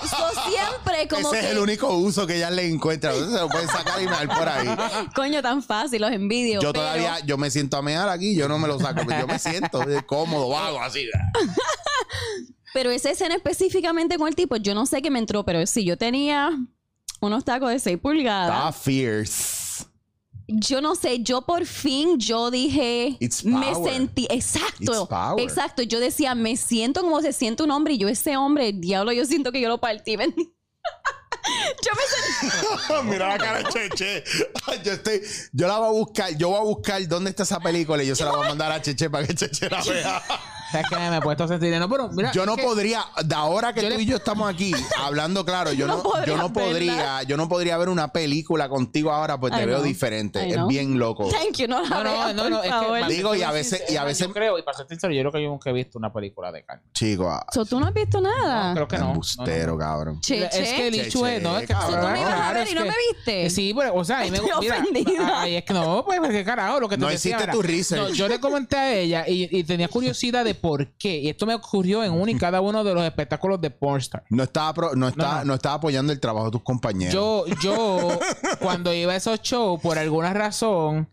so, 0.10 0.50
siempre 0.50 1.08
como 1.10 1.32
Ese 1.34 1.42
que... 1.42 1.46
es 1.48 1.52
el 1.54 1.60
único 1.60 1.88
uso 1.96 2.26
que 2.28 2.36
ella 2.38 2.50
le 2.50 2.68
encuentra. 2.68 3.12
Entonces 3.12 3.36
se 3.36 3.42
lo 3.42 3.50
pueden 3.50 3.68
sacar 3.68 4.02
y 4.02 4.08
mear 4.08 4.28
por 4.28 4.48
ahí. 4.48 4.68
Coño, 5.16 5.42
tan 5.42 5.62
fácil, 5.64 6.02
los 6.02 6.12
envidio. 6.12 6.62
Yo 6.62 6.72
pero- 6.72 6.84
todavía, 6.86 7.20
yo 7.26 7.38
me 7.38 7.50
siento 7.52 7.78
a 7.78 7.82
mear 7.82 8.10
aquí, 8.10 8.36
yo 8.36 8.48
no 8.48 8.60
me 8.60 8.68
lo 8.68 8.80
saco, 8.80 9.02
pero 9.08 9.22
yo 9.22 9.28
me 9.28 9.40
siento 9.40 9.82
eh, 9.90 10.04
cómodo, 10.06 10.50
vago, 10.50 10.82
así. 10.82 11.08
Pero 12.72 12.92
esa 12.92 13.10
escena 13.10 13.34
específicamente 13.34 14.18
con 14.20 14.28
el 14.28 14.36
tipo, 14.36 14.56
yo 14.56 14.76
no 14.76 14.86
sé 14.86 15.02
qué 15.02 15.10
me 15.10 15.18
entró, 15.18 15.44
pero 15.44 15.66
sí, 15.66 15.84
yo 15.84 15.98
tenía 15.98 16.52
unos 17.20 17.44
tacos 17.44 17.72
de 17.72 17.80
6 17.80 17.98
pulgadas. 17.98 18.56
Está 18.56 18.72
fierce. 18.72 19.59
Yo 20.52 20.82
no 20.82 20.96
sé, 20.96 21.20
yo 21.22 21.44
por 21.44 21.66
fin 21.68 22.18
yo 22.20 22.50
dije, 22.50 23.16
It's 23.20 23.46
me 23.46 23.76
sentí, 23.76 24.26
exacto, 24.32 25.08
It's 25.38 25.44
exacto, 25.44 25.84
yo 25.84 26.00
decía, 26.00 26.34
me 26.34 26.58
siento 26.58 27.02
como 27.02 27.22
se 27.22 27.34
siente 27.34 27.62
un 27.62 27.70
hombre 27.70 27.94
y 27.94 27.98
yo 28.00 28.08
ese 28.08 28.36
hombre, 28.36 28.74
diablo, 28.74 29.12
yo 29.12 29.26
siento 29.26 29.52
que 29.52 29.62
yo 29.62 29.70
lo 29.70 29.80
partí. 29.80 30.16
ven. 30.16 30.34
yo 30.36 31.92
me 31.94 32.50
sentí, 32.50 32.94
Mira 33.10 33.28
la 33.30 33.38
cara 33.38 33.60
de 33.60 33.66
Cheche. 33.70 34.24
Yo 34.84 34.94
estoy, 34.94 35.22
yo 35.54 35.68
la 35.68 35.78
voy 35.78 35.88
a 35.88 35.92
buscar, 35.92 36.36
yo 36.36 36.50
voy 36.50 36.58
a 36.58 36.64
buscar 36.64 37.08
dónde 37.08 37.30
está 37.30 37.44
esa 37.44 37.60
película 37.60 38.02
y 38.02 38.08
yo 38.08 38.16
se 38.16 38.24
la 38.24 38.32
voy 38.32 38.46
a 38.46 38.50
mandar 38.50 38.72
a 38.72 38.82
Cheche 38.82 39.08
para 39.10 39.28
que 39.28 39.36
Cheche 39.36 39.70
la 39.70 39.84
vea. 39.88 40.24
Es 40.74 40.88
que 40.90 40.96
me 40.96 41.18
he 41.18 41.22
puesto 41.22 41.44
a 41.44 41.48
sentir. 41.48 41.78
No, 41.80 41.90
pero 41.90 42.10
mira. 42.10 42.32
Yo 42.32 42.46
no 42.46 42.56
que- 42.56 42.64
podría, 42.64 43.04
de 43.24 43.36
ahora 43.36 43.74
que 43.74 43.82
tú 43.82 43.90
le- 43.90 44.02
y 44.02 44.06
yo 44.06 44.18
estamos 44.18 44.50
aquí 44.50 44.74
hablando 44.98 45.44
claro, 45.46 45.74
yo 45.74 45.88
No 45.90 45.98
no, 45.98 46.04
podrías 46.04 46.28
yo 46.28 46.38
no 46.38 46.50
verla. 46.50 46.70
podría, 46.70 47.24
yo 47.24 47.38
no 47.38 47.50
podría 47.50 47.78
ver 47.78 47.90
una 47.90 48.10
película 48.12 48.70
contigo 48.70 49.12
ahora, 49.12 49.40
pues 49.40 49.54
te 49.54 49.62
I 49.64 49.66
veo 49.66 49.78
know. 49.78 49.86
diferente. 49.88 50.46
I 50.48 50.52
es 50.52 50.56
know. 50.58 50.68
bien 50.68 50.98
loco. 51.00 51.30
thank 51.30 51.58
you, 51.58 51.68
no 51.68 51.82
la 51.82 51.90
No, 51.90 52.04
no, 52.04 52.12
veas, 52.12 52.36
no, 52.36 52.42
por 52.44 52.52
no, 52.52 52.64
es 52.96 53.06
que 53.08 53.14
Digo, 53.14 53.36
y 53.36 53.42
a 53.44 53.52
veces- 53.52 53.84
y 53.90 53.96
a 53.96 54.04
veces- 54.04 54.28
Yo 54.28 54.34
creo, 54.34 54.58
y 54.60 54.64
para 54.64 54.78
ser 54.78 54.88
sincero, 54.88 55.14
yo 55.14 55.22
creo 55.22 55.32
que 55.32 55.44
yo 55.44 55.50
nunca 55.50 55.70
he 55.70 55.74
visto 55.74 55.98
una 55.98 56.12
película 56.14 56.52
de 56.52 56.64
carne. 56.64 56.84
Chico, 56.94 57.30
ah, 57.30 57.46
So, 57.52 57.66
¿Tú 57.66 57.80
no 57.80 57.88
has 57.88 57.94
visto 57.94 58.22
nada? 58.22 58.74
Creo 58.74 58.88
que 58.88 58.98
no. 58.98 59.10
embustero, 59.12 59.48
No, 59.50 59.66
no, 59.72 59.74
no. 59.74 59.78
cabrón. 59.80 60.22
Che, 60.22 60.46
Es 60.46 60.50
que 60.74 60.88
el 60.88 60.94
Che, 60.94 61.02
hecho 61.08 61.26
es, 61.28 61.42
no, 61.42 61.58
es 61.58 61.68
que 61.68 61.74
che, 61.74 61.80
So, 61.82 61.88
tú 61.88 62.08
me 62.08 62.22
ibas 62.22 62.40
a 62.42 62.54
ver 62.54 62.68
y 62.70 62.74
no 62.76 62.82
me 62.86 62.94
viste. 63.14 63.50
Sí, 63.50 63.74
pero, 63.76 63.96
o 63.96 64.04
sea, 64.04 64.20
a 64.20 64.24
mí 64.24 64.32
me 64.32 64.38
Estoy 64.38 64.52
mira, 64.62 64.78
ofendida. 64.80 65.42
ay, 65.42 65.56
es 65.56 65.64
que 65.66 65.74
no, 65.74 66.04
pues, 66.06 66.20
qué 66.30 66.44
carajo, 66.44 66.80
lo 66.80 66.88
que 66.90 66.96
te 66.98 67.02
No 67.02 67.12
hiciste 67.12 67.48
tu 67.48 67.62
research. 67.62 68.10
No, 68.10 68.14
yo 68.14 68.28
le 68.28 68.40
comenté 68.40 68.78
a 68.78 68.94
ella 68.94 69.26
y, 69.28 69.58
y 69.58 69.64
tenía 69.64 69.88
curiosidad 69.88 70.44
de 70.46 70.56
por 70.60 70.88
qué. 70.98 71.18
Y 71.20 71.30
esto 71.30 71.46
me 71.46 71.54
ocurrió 71.56 72.04
en 72.04 72.12
uno 72.12 72.30
y 72.30 72.36
cada 72.38 72.62
uno 72.62 72.84
de 72.84 72.94
los 72.94 73.04
espectáculos 73.04 73.60
de 73.62 73.70
Pornstar. 73.72 74.24
No 74.30 74.44
estaba, 74.44 74.74
pro- 74.74 74.96
no, 74.96 75.08
está, 75.08 75.24
No, 75.32 75.38
no, 75.40 75.46
no. 75.46 75.54
estaba 75.56 75.76
apoyando 75.76 76.14
el 76.14 76.20
trabajo 76.20 76.46
de 76.46 76.52
tus 76.52 76.64
compañeros. 76.64 77.14
Yo, 77.14 77.46
yo, 77.62 78.20
cuando 78.60 78.94
iba 78.94 79.14
a 79.14 79.16
esos 79.16 79.42
shows, 79.42 79.82
por 79.82 79.98
alguna 79.98 80.34
razón, 80.34 81.10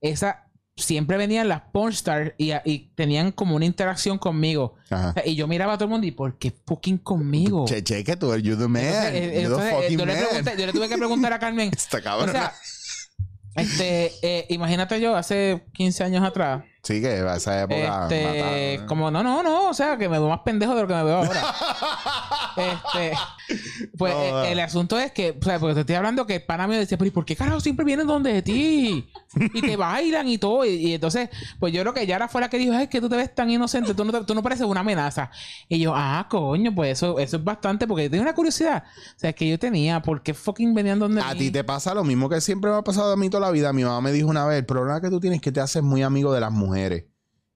esa 0.00 0.46
siempre 0.76 1.18
venían 1.18 1.46
las 1.46 1.60
pornstars 1.72 2.32
y, 2.38 2.52
y 2.64 2.90
tenían 2.94 3.32
como 3.32 3.54
una 3.56 3.66
interacción 3.66 4.16
conmigo. 4.16 4.76
Ajá. 4.88 5.14
Y 5.26 5.34
yo 5.34 5.46
miraba 5.46 5.74
a 5.74 5.76
todo 5.76 5.84
el 5.84 5.90
mundo 5.90 6.06
y 6.06 6.10
¿por 6.10 6.38
qué 6.38 6.50
fucking 6.66 6.96
conmigo? 6.98 7.66
Cheche, 7.66 8.02
que 8.02 8.16
tú 8.16 8.32
eres 8.32 8.42
you 8.44 8.56
the 8.56 8.66
man. 8.66 8.82
Entonces, 8.84 9.14
eh, 9.14 9.24
you 9.26 9.30
the 9.32 9.42
entonces, 9.42 9.72
eh, 9.72 9.76
fucking 9.76 9.98
yo, 9.98 10.06
le 10.06 10.14
man. 10.14 10.22
pregunté- 10.30 10.56
yo 10.58 10.66
le 10.66 10.72
tuve 10.72 10.88
que 10.88 10.96
preguntar 10.96 11.32
a 11.34 11.38
Carmen. 11.38 11.70
Está 11.76 11.98
O 11.98 12.02
cabrón. 12.02 12.30
sea, 12.32 12.54
este, 13.56 14.12
eh, 14.22 14.46
imagínate 14.48 15.00
yo 15.00 15.16
hace 15.16 15.64
15 15.74 16.04
años 16.04 16.24
atrás, 16.24 16.64
Sí, 16.82 17.00
que 17.02 17.08
a 17.08 17.36
esa 17.36 17.62
época. 17.62 18.02
Este, 18.04 18.24
mataron. 18.24 18.86
como 18.86 19.10
no, 19.10 19.22
no, 19.22 19.42
no, 19.42 19.68
o 19.68 19.74
sea, 19.74 19.98
que 19.98 20.08
me 20.08 20.18
veo 20.18 20.28
más 20.28 20.40
pendejo 20.40 20.74
de 20.74 20.82
lo 20.82 20.88
que 20.88 20.94
me 20.94 21.04
veo 21.04 21.16
ahora. 21.18 21.42
este, 22.56 23.12
pues 23.98 24.14
No, 24.14 24.44
eh, 24.44 24.52
el 24.52 24.60
asunto 24.60 24.98
es 24.98 25.12
que, 25.12 25.36
o 25.40 25.44
sea, 25.44 25.58
porque 25.58 25.74
te 25.74 25.80
estoy 25.80 25.96
hablando 25.96 26.26
que 26.26 26.36
el 26.36 26.42
pana 26.42 26.66
me 26.66 26.78
decía, 26.78 26.96
pero 26.96 27.08
¿y 27.08 27.10
por 27.10 27.24
qué 27.24 27.36
carajo 27.36 27.60
siempre 27.60 27.84
vienen 27.84 28.06
donde 28.06 28.32
de 28.32 28.42
ti? 28.42 29.08
Y 29.54 29.60
te 29.60 29.76
bailan 29.76 30.26
y 30.28 30.38
todo. 30.38 30.64
Y, 30.64 30.70
y 30.70 30.94
entonces, 30.94 31.28
pues 31.58 31.72
yo 31.72 31.82
creo 31.82 31.92
que 31.92 32.06
Yara 32.06 32.28
fue 32.28 32.40
la 32.40 32.48
que 32.48 32.56
dijo, 32.58 32.72
es 32.72 32.88
que 32.88 33.00
tú 33.00 33.08
te 33.08 33.16
ves 33.16 33.34
tan 33.34 33.50
inocente, 33.50 33.92
tú 33.94 34.04
no, 34.04 34.12
te- 34.12 34.24
tú 34.24 34.34
no 34.34 34.42
pareces 34.42 34.66
una 34.66 34.80
amenaza. 34.80 35.30
Y 35.68 35.78
yo, 35.80 35.92
ah, 35.94 36.26
coño, 36.30 36.74
pues 36.74 36.92
eso, 36.92 37.18
eso 37.18 37.36
es 37.36 37.44
bastante, 37.44 37.86
porque 37.86 38.08
tengo 38.08 38.22
una 38.22 38.34
curiosidad. 38.34 38.84
O 39.16 39.18
sea, 39.18 39.32
que 39.34 39.46
yo 39.48 39.58
tenía, 39.58 40.00
¿por 40.00 40.22
qué 40.22 40.32
fucking 40.34 40.74
venían 40.74 40.98
donde 40.98 41.20
A 41.20 41.34
ti 41.34 41.50
te 41.50 41.62
pasa 41.62 41.92
lo 41.94 42.04
mismo 42.04 42.28
que 42.28 42.40
siempre 42.40 42.70
me 42.70 42.78
ha 42.78 42.82
pasado 42.82 43.12
a 43.12 43.16
mí 43.16 43.28
toda 43.28 43.42
la 43.46 43.50
vida. 43.52 43.72
Mi 43.74 43.84
mamá 43.84 44.00
me 44.00 44.12
dijo 44.12 44.28
una 44.28 44.46
vez, 44.46 44.58
el 44.60 44.64
problema 44.66 45.00
que 45.00 45.10
tú 45.10 45.20
tienes 45.20 45.36
es 45.38 45.42
que 45.42 45.52
te 45.52 45.60
haces 45.60 45.82
muy 45.82 46.02
amigo 46.02 46.32
de 46.32 46.40
las 46.40 46.50
mujeres. 46.50 46.69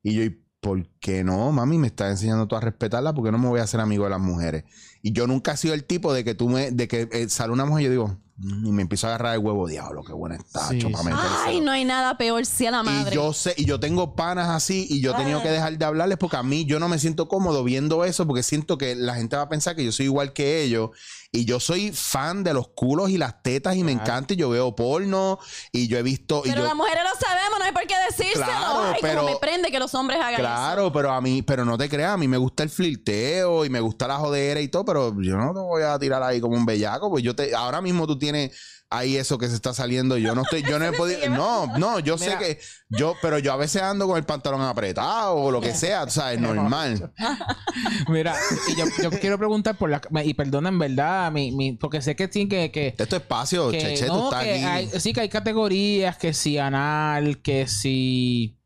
Y 0.03 0.15
yo, 0.15 0.23
¿y 0.23 0.41
por 0.61 0.87
qué 0.99 1.25
no, 1.25 1.53
mami? 1.53 1.79
Me 1.79 1.89
estás 1.89 2.11
enseñando 2.11 2.47
tú 2.49 2.57
a 2.57 2.61
respetarla, 2.61 3.12
¿por 3.15 3.25
qué 3.25 3.31
no 3.33 3.39
me 3.39 3.49
voy 3.49 3.61
a 3.61 3.65
hacer 3.65 3.81
amigo 3.81 4.05
de 4.05 4.11
las 4.11 4.21
mujeres? 4.21 4.65
Y 5.03 5.12
yo 5.12 5.27
nunca 5.27 5.53
he 5.53 5.57
sido 5.57 5.75
el 5.75 5.85
tipo 5.85 6.12
de 6.15 6.25
que 6.25 6.35
tú 6.35 6.49
me, 6.49 6.71
de 6.71 6.89
que 6.89 7.09
eh, 7.12 7.29
sale 7.29 7.53
una 7.53 7.67
mujer 7.67 7.83
y 7.83 7.85
yo 7.85 7.91
digo, 7.91 8.19
mm, 8.39 8.67
y 8.67 8.73
me 8.73 8.81
empiezo 8.81 9.07
a 9.07 9.11
agarrar 9.11 9.35
el 9.35 9.41
huevo, 9.41 9.69
diablo, 9.69 10.03
qué 10.03 10.15
buena 10.15 10.37
está, 10.37 10.69
Sí, 10.69 10.81
para 10.81 10.99
sí. 10.99 11.05
metérselo". 11.05 11.39
Ay, 11.45 11.61
no 11.61 11.71
hay 11.71 11.85
nada 11.85 12.17
peor 12.17 12.47
si 12.47 12.65
a 12.65 12.71
la 12.71 12.83
madre. 12.83 13.11
Y 13.12 13.15
yo 13.15 13.35
sé, 13.35 13.53
y 13.59 13.67
yo 13.67 13.79
tengo 13.79 14.17
panas 14.17 14.49
así, 14.49 14.87
y 14.89 15.03
yo 15.03 15.12
he 15.12 15.15
tenido 15.17 15.43
que 15.43 15.51
dejar 15.51 15.77
de 15.77 15.85
hablarles 15.85 16.17
porque 16.17 16.39
a 16.39 16.43
mí 16.43 16.65
yo 16.65 16.81
no 16.81 16.89
me 16.89 16.99
siento 16.99 17.29
cómodo 17.29 17.62
viendo 17.62 18.03
eso, 18.07 18.27
porque 18.27 18.43
siento 18.43 18.79
que 18.79 18.95
la 18.95 19.17
gente 19.17 19.37
va 19.37 19.43
a 19.43 19.49
pensar 19.51 19.77
que 19.77 19.85
yo 19.85 19.93
soy 19.93 20.07
igual 20.07 20.33
que 20.33 20.62
ellos. 20.62 20.91
Y 21.31 21.47
yo 21.47 21.59
soy 21.59 21.91
fan 21.93 22.45
de 22.45 22.55
los 22.55 22.69
culos 22.69 23.11
y 23.11 23.19
las 23.19 23.43
tetas, 23.43 23.75
y 23.75 23.83
me 23.83 23.91
encanta, 23.91 24.35
y 24.35 24.37
yo 24.37 24.49
veo 24.51 24.77
porno, 24.77 25.41
y 25.73 25.89
yo 25.89 25.99
he 25.99 26.03
visto. 26.05 26.43
y 26.45 26.49
pero 26.51 26.62
yo, 26.62 26.69
las 26.69 26.77
mujeres 26.77 27.03
lo 27.03 27.21
sabemos, 27.27 27.59
no 27.59 27.65
hay 27.65 27.73
por 27.73 27.87
qué 27.89 27.95
decírselo. 28.09 28.45
Claro, 28.47 28.64
pero- 29.09 29.21
como 29.23 29.33
me 29.35 29.39
prende 29.41 29.71
que 29.71 29.79
los 29.79 29.95
hombres 29.95 30.19
hagan 30.19 30.33
eso. 30.35 30.41
Claro, 30.43 30.93
pero 30.93 31.13
a 31.13 31.21
mí, 31.21 31.43
pero 31.43 31.65
no 31.65 31.77
te 31.79 31.89
creas, 31.89 32.13
a 32.13 32.17
mí 32.17 32.29
me 32.29 32.37
gusta 32.37 32.63
el 32.63 32.71
flirteo 32.71 33.65
y 33.65 33.71
me 33.71 33.81
gusta 33.81 34.07
la 34.09 34.17
jodera 34.17 34.61
y 34.61 34.69
todo, 34.69 34.85
pero 34.85 35.15
yo 35.23 35.37
no 35.37 35.53
te 35.55 35.61
voy 35.61 35.83
a 35.83 35.99
tirar 35.99 36.23
ahí 36.23 36.41
como 36.41 36.57
un 36.57 36.67
bellaco, 36.67 37.11
pues 37.11 37.23
yo 37.23 37.35
te, 37.35 37.55
ahora 37.55 37.81
mismo 37.81 38.07
tú 38.07 38.19
tienes 38.19 38.57
ahí 38.91 39.17
eso 39.17 39.39
que 39.39 39.49
se 39.49 39.57
está 39.57 39.75
saliendo, 39.75 40.17
yo 40.19 40.37
no 40.37 40.43
estoy, 40.43 40.63
yo 40.63 40.79
no 40.79 40.85
he 40.85 40.93
podido, 40.97 41.29
no, 41.31 41.67
no, 41.79 41.99
yo 41.99 42.17
sé 42.17 42.37
que, 42.39 42.61
yo, 42.91 43.15
pero 43.21 43.39
yo 43.41 43.53
a 43.53 43.57
veces 43.57 43.83
ando 43.83 44.07
con 44.07 44.17
el 44.17 44.25
pantalón 44.25 44.61
apretado 44.63 45.35
o 45.35 45.51
lo 45.51 45.61
que 45.61 45.75
sea, 45.75 46.05
o 46.05 46.11
sea, 46.11 46.33
es 46.33 46.41
normal. 46.41 47.13
Mira, 48.09 48.37
y 48.69 48.77
yo, 48.77 48.85
yo 49.03 49.11
quiero 49.11 49.37
preguntar 49.39 49.77
por 49.77 49.91
la... 49.91 50.01
Y 50.25 50.35
perdona, 50.35 50.69
en 50.69 50.79
verdad, 50.79 51.33
mi, 51.33 51.51
mi, 51.51 51.73
porque 51.73 52.01
sé 52.03 52.15
que 52.15 52.29
tiene 52.29 52.49
que... 52.49 52.71
que 52.71 52.89
Esto 52.89 53.17
es 53.17 53.23
espacio, 53.23 53.71
que, 53.71 53.79
Cheche, 53.81 54.07
tú 54.07 54.25
estás 54.25 54.45
que 54.45 54.55
aquí. 54.55 54.65
hay- 54.65 55.01
sí 55.01 55.13
que 55.13 55.21
hay 55.23 55.29
categorías, 55.29 56.17
que 56.17 56.33
si 56.33 56.59
anal, 56.59 57.43
que 57.43 57.67
si... 57.67 58.59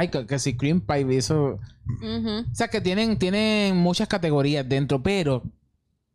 Ay, 0.00 0.08
que, 0.08 0.26
que 0.26 0.38
si 0.38 0.56
cream 0.56 0.80
pie, 0.80 1.16
eso... 1.18 1.58
Ujú. 2.00 2.44
O 2.50 2.54
sea, 2.54 2.68
que 2.68 2.80
tienen, 2.80 3.18
tienen 3.18 3.76
muchas 3.76 4.06
categorías 4.06 4.68
dentro, 4.68 5.02
pero... 5.02 5.42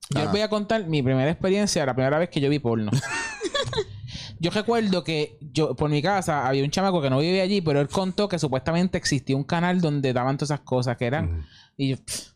Yo 0.10 0.20
Ah. 0.20 0.24
les 0.24 0.32
voy 0.32 0.42
a 0.42 0.48
contar 0.50 0.86
mi 0.88 1.02
primera 1.04 1.30
experiencia, 1.30 1.86
la 1.86 1.94
primera 1.94 2.18
vez 2.18 2.30
que 2.30 2.40
yo 2.40 2.50
vi 2.50 2.60
porno. 2.60 2.92
yo 4.40 4.52
recuerdo 4.52 5.04
que 5.04 5.38
yo 5.42 5.76
por 5.76 5.90
mi 5.90 6.02
casa 6.02 6.48
había 6.48 6.64
un 6.64 6.70
chamaco 6.72 7.02
que 7.02 7.10
no 7.10 7.20
vivía 7.20 7.44
allí, 7.44 7.62
pero 7.62 7.80
él 7.82 7.88
contó 7.88 8.28
que 8.28 8.40
supuestamente 8.40 8.98
existía 8.98 9.36
un 9.36 9.44
canal 9.44 9.82
donde 9.82 10.14
daban 10.14 10.38
todas 10.38 10.52
esas 10.52 10.60
cosas 10.62 10.98
que 10.98 11.06
eran... 11.06 11.46
Y 11.78 11.90
yo, 11.90 11.98
pff, 11.98 12.30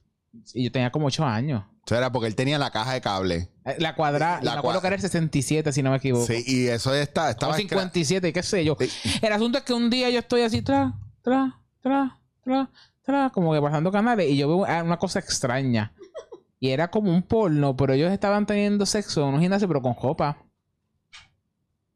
y 0.54 0.64
yo 0.66 0.72
tenía 0.72 0.92
como 0.92 1.08
ocho 1.08 1.26
años. 1.26 1.64
Eso 1.86 1.96
era 1.96 2.12
porque 2.12 2.28
él 2.28 2.36
tenía 2.36 2.58
la 2.58 2.72
caja 2.72 2.94
de 2.94 3.02
cable. 3.02 3.50
Eh, 3.66 3.76
La 3.80 3.96
cuadrada, 3.96 4.42
La 4.42 4.54
me 4.54 4.60
acuerdo 4.60 4.82
que 4.82 4.88
era 4.88 4.96
el 4.98 5.02
67, 5.02 5.72
si 5.72 5.82
no 5.84 5.92
me 5.92 5.98
equivoco. 5.98 6.26
Sí, 6.26 6.44
y 6.46 6.68
eso 6.68 6.94
está, 6.94 7.28
O 7.28 7.30
estaba 7.30 7.54
escra- 7.54 7.60
57, 7.60 8.34
qué 8.34 8.44
sé 8.44 8.66
yo. 8.66 8.76
Sí. 8.80 8.90
El 9.22 9.32
asunto 9.32 9.58
es 9.60 9.64
que 9.64 9.74
un 9.74 9.90
día 9.90 10.10
yo 10.10 10.20
estoy 10.20 10.42
así, 10.42 10.62
tra, 10.62 10.94
tra, 11.28 11.60
tra, 11.82 12.18
tra, 12.42 12.70
tra, 13.04 13.30
como 13.32 13.54
que 13.54 13.62
pasando 13.62 13.92
canales 13.92 14.30
y 14.30 14.38
yo 14.38 14.48
veo 14.48 14.66
ah, 14.66 14.82
una 14.84 14.98
cosa 14.98 15.20
extraña. 15.20 15.92
Y 16.60 16.70
era 16.70 16.90
como 16.90 17.12
un 17.12 17.22
porno, 17.22 17.76
pero 17.76 17.94
ellos 17.94 18.12
estaban 18.12 18.46
teniendo 18.46 18.86
sexo 18.86 19.28
en 19.28 19.36
un 19.36 19.42
gimnasio, 19.42 19.68
pero 19.68 19.82
con 19.82 19.94
ropa. 20.02 20.38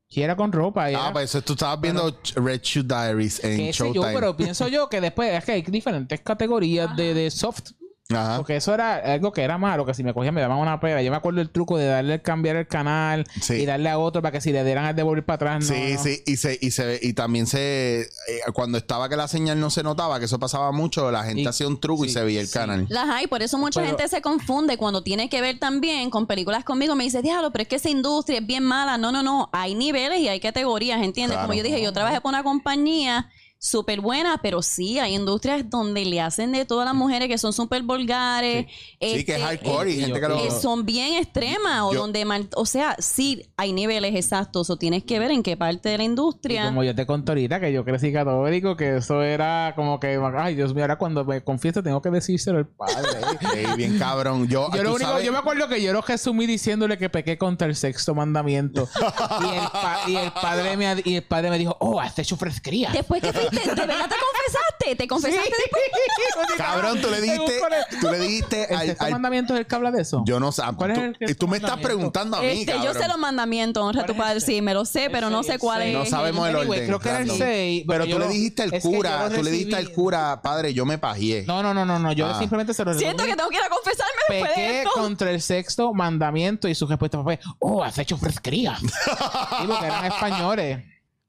Y 0.09 0.21
era 0.21 0.36
con 0.36 0.51
ropa. 0.51 0.91
y 0.91 0.95
Ah, 0.95 0.99
era- 1.05 1.13
pues 1.13 1.25
eso 1.29 1.41
tú 1.41 1.53
estabas 1.53 1.79
viendo 1.79 2.15
Red 2.36 2.59
Shoe 2.61 2.84
Diaries 2.84 3.41
en 3.43 3.57
qué 3.57 3.73
sé 3.73 3.79
yo, 3.86 3.93
Showtime. 3.93 4.13
pero 4.13 4.36
pienso 4.36 4.67
yo 4.67 4.89
que 4.89 4.99
después 4.99 5.34
es 5.34 5.45
que 5.45 5.53
hay 5.53 5.61
diferentes 5.61 6.19
categorías 6.19 6.93
de, 6.97 7.13
de 7.13 7.32
soft. 7.32 7.71
Ajá. 8.18 8.38
Porque 8.38 8.55
eso 8.55 8.74
era 8.74 8.95
algo 9.14 9.32
que 9.32 9.41
era 9.43 9.57
malo, 9.57 9.86
que 9.86 9.93
si 9.93 10.03
me 10.03 10.14
cogían 10.14 10.34
me 10.34 10.41
daban 10.41 10.57
una 10.57 10.80
pera. 10.80 11.01
Yo 11.01 11.12
me 11.12 11.18
acuerdo 11.18 11.41
el 11.41 11.49
truco 11.49 11.78
de 11.78 11.86
darle 11.88 12.22
cambiar 12.22 12.55
el 12.55 12.68
canal 12.68 13.26
Sí. 13.41 13.53
y 13.55 13.66
darle 13.66 13.89
a 13.89 13.97
otro 13.99 14.22
para 14.22 14.32
que 14.32 14.41
si 14.41 14.51
le 14.51 14.64
dieran 14.64 14.86
al 14.86 14.95
devolver 14.95 15.26
para 15.26 15.36
atrás. 15.36 15.70
no, 15.70 15.76
Sí, 15.76 15.93
no. 15.93 16.03
sí, 16.03 16.24
y 16.26 16.38
se, 16.38 16.57
y 16.62 16.72
se 16.72 16.99
y 17.01 17.14
también 17.14 17.47
se 17.47 18.01
eh, 18.01 18.07
cuando 18.53 18.78
estaba 18.78 19.09
que 19.09 19.16
la 19.16 19.28
señal 19.28 19.59
no 19.59 19.70
se 19.70 19.84
notaba, 19.84 20.20
que 20.20 20.26
eso 20.26 20.39
pasaba 20.39 20.72
mucho, 20.72 21.12
la 21.12 21.24
gente 21.24 21.41
Y- 21.41 21.47
hacía 21.47 21.68
un 21.68 21.80
truco 21.80 22.05
y 22.05 22.09
se 22.09 22.24
veía 22.24 22.41
el 22.41 22.47
sí. 22.47 22.53
canal. 22.53 22.86
Las 22.89 23.09
hay, 23.09 23.28
por 23.28 23.41
eso 23.41 23.57
mucha 23.57 23.80
Pero- 23.82 23.97
gente 23.97 24.07
se 24.09 24.22
confunde 24.22 24.78
cuando 24.78 25.03
tiene 25.03 25.30
que 25.30 25.41
ver 25.41 25.59
también 25.59 26.09
con 26.09 26.28
películas 26.28 26.64
conmigo. 26.64 26.95
Me 26.95 27.03
dice, 27.03 27.22
diablo, 27.22 27.51
pero 27.51 27.64
es 27.64 27.68
que 27.68 27.76
esa 27.76 27.89
industria 27.89 28.39
es 28.39 28.45
bien 28.45 28.64
mala. 28.64 28.97
No, 28.97 29.12
no, 29.12 29.24
no. 29.24 29.49
Hay 29.53 29.76
niveles 29.76 30.20
y 30.20 30.28
hay 30.28 30.39
categorías, 30.39 31.01
¿entiendes? 31.01 31.36
Claro. 31.36 31.47
Como 31.47 31.57
yo 31.57 31.64
dije, 31.64 31.82
yo 31.82 31.91
trabajé 31.93 32.22
por 32.22 32.30
una 32.30 32.43
compañía 32.43 33.30
súper 33.64 34.01
buena, 34.01 34.39
pero 34.41 34.64
sí, 34.64 34.97
hay 34.97 35.14
industrias 35.14 35.70
donde 35.70 36.03
le 36.03 36.20
hacen 36.20 36.51
de 36.51 36.66
todas 36.66 36.84
las 36.84 36.95
mujeres 36.95 37.28
que 37.28 37.38
son 37.38 37.53
súper 37.53 37.84
vulgares. 37.84 38.66
Sí, 38.68 38.97
que 38.99 39.12
es 39.14 39.18
este, 39.20 39.39
hardcore 39.39 39.91
y 39.91 39.99
gente 39.99 40.09
yo- 40.09 40.16
que 40.20 40.28
lo... 40.34 40.43
eh, 40.45 40.49
son 40.49 40.84
bien 40.84 41.14
extremas 41.18 41.82
o 41.84 41.93
Yo- 41.93 41.99
donde 41.99 42.26
mal- 42.26 42.49
o 42.55 42.66
sea 42.66 42.95
sí 42.97 43.45
hay 43.57 43.72
niveles 43.72 44.16
exactos 44.16 44.72
o 44.72 44.78
tienes 44.78 45.03
que 45.03 45.20
ver 45.20 45.30
en 45.30 45.43
qué 45.43 45.55
parte 45.57 45.89
de 45.89 45.97
la 45.99 46.03
Y 46.03 46.07
industria 46.07 46.66
como 46.66 46.84
yo 46.84 46.95
te 46.95 47.05
conté 47.05 47.34
ahorita 47.34 47.59
que 47.59 47.72
yo 47.72 47.86
crecí 47.86 48.12
católico, 48.12 48.76
que 48.76 48.97
eso 48.97 49.22
era 49.22 49.74
como 49.76 49.99
que, 49.99 50.20
ay 50.38 50.55
Dios 50.55 50.74
mío, 50.74 50.84
ahora 50.86 50.97
cuando 50.97 51.24
me 51.24 51.43
confieso 51.43 51.84
tengo 51.84 52.01
que 52.01 52.09
decírselo 52.09 52.57
al 52.57 52.68
padre. 52.68 53.09
Ey, 53.55 53.66
bien 53.78 53.99
cabrón. 53.99 54.47
Yo, 54.47 54.70
Yo, 54.76 54.82
lo 54.82 54.95
único, 54.95 55.12
sabes- 55.12 55.24
yo 55.26 55.32
me 55.32 55.38
acuerdo 55.38 55.68
que 55.68 55.80
yo 55.84 55.93
lo 55.93 56.01
resumí 56.01 56.47
diciéndole 56.47 56.97
que 56.97 57.09
pequé 57.09 57.38
contra 57.38 57.68
el 57.68 57.76
sexto 57.76 58.16
mandamiento. 58.16 58.89
y, 59.41 59.55
el 59.55 59.68
pa- 59.72 59.99
y 60.07 60.16
el 60.16 60.32
padre 60.32 60.76
me, 60.78 60.95
y 61.05 61.16
el 61.18 61.24
padre 61.24 61.51
me 61.51 61.59
dijo, 61.59 61.78
oh, 61.80 61.99
has 61.99 62.18
hecho 62.18 62.36
fresquería. 62.38 62.89
después 62.91 63.22
que 63.22 63.32
fuiste 63.52 63.70
de 63.76 63.86
verdad 63.88 64.10
te 64.10 64.16
confesaste 64.16 64.95
te 64.95 65.08
confesaste 65.08 65.49
después 65.49 65.84
Cabrón, 66.58 67.02
tú 67.02 67.10
le 67.10 67.22
dijiste, 67.22 67.60
tú 68.02 68.10
le 68.10 68.20
dijiste 68.20 68.68
¿El 68.74 68.78
al, 68.80 68.88
sexto 68.88 69.06
al- 69.06 69.12
mandamiento 69.12 69.54
es 69.54 69.60
el 69.62 69.68
que 69.68 69.76
habla 69.76 69.91
de 69.91 70.02
eso? 70.02 70.24
yo 70.26 70.39
no 70.39 70.52
sé, 70.52 70.62
¿Cuál 70.76 70.91
es 70.91 70.97
tú, 70.97 71.04
el 71.04 71.18
que 71.18 71.32
y 71.32 71.36
tú 71.36 71.47
me 71.47 71.58
es 71.58 71.64
estás 71.64 71.78
mandamiento? 71.78 71.88
preguntando 71.88 72.38
a 72.38 72.41
mí, 72.41 72.47
Este, 72.47 72.72
yo 72.74 72.78
cabrón. 72.84 73.02
sé 73.02 73.08
los 73.08 73.18
mandamientos, 73.18 73.84
honra 73.84 74.02
a 74.02 74.06
tu 74.06 74.16
¿Cuál 74.16 74.38
es 74.38 74.43
padre, 74.43 74.54
sí, 74.56 74.62
me 74.62 74.74
lo 74.74 74.86
sé, 74.86 75.10
pero 75.12 75.30
no 75.30 75.43
sé 75.43 75.58
cuál 75.60 75.82
es. 75.84 75.93
No 75.93 76.06
sabemos 76.06 76.47
el 76.49 76.56
Anyway, 76.56 76.70
orden. 76.80 76.88
creo 76.88 76.99
que 76.99 77.10
era 77.10 77.18
el 77.20 77.28
random. 77.30 77.47
6. 77.47 77.84
Pero 77.88 78.08
tú 78.08 78.20
le 78.20 78.28
dijiste 78.28 78.62
al 78.64 78.74
es 78.74 78.84
que 78.84 78.89
yo 78.91 78.95
cura, 78.97 79.30
tú 79.30 79.43
le 79.43 79.52
dijiste 79.52 79.76
al 79.76 79.91
cura, 79.91 80.41
padre, 80.41 80.74
yo 80.74 80.86
me 80.86 80.97
pajié. 80.97 81.43
No, 81.47 81.62
no, 81.64 81.74
no, 81.74 81.86
no, 81.86 81.99
no. 81.99 82.12
Yo 82.14 82.26
Ah. 82.28 82.38
simplemente 82.39 82.74
se 82.74 82.84
lo 82.86 82.93
Siento 82.93 83.18
resumí. 83.24 83.32
que 83.32 83.38
tengo 83.38 83.49
que 83.49 83.56
ir 83.58 83.62
a 83.64 83.70
confesarme 83.70 84.12
después 84.30 84.49
de 84.52 84.56
Pequé 84.56 84.78
esto. 84.80 84.91
contra 84.93 85.32
el 85.32 85.41
sexto 85.41 85.93
mandamiento 85.93 86.68
y 86.68 86.76
su 86.76 86.88
respuesta 86.88 87.22
fue, 87.24 87.39
oh, 87.60 87.84
has 87.84 87.97
hecho 87.97 88.18
fresquería. 88.18 88.78
sí, 88.82 88.88
porque 89.68 89.86
eran 89.86 90.06
españoles. 90.06 90.84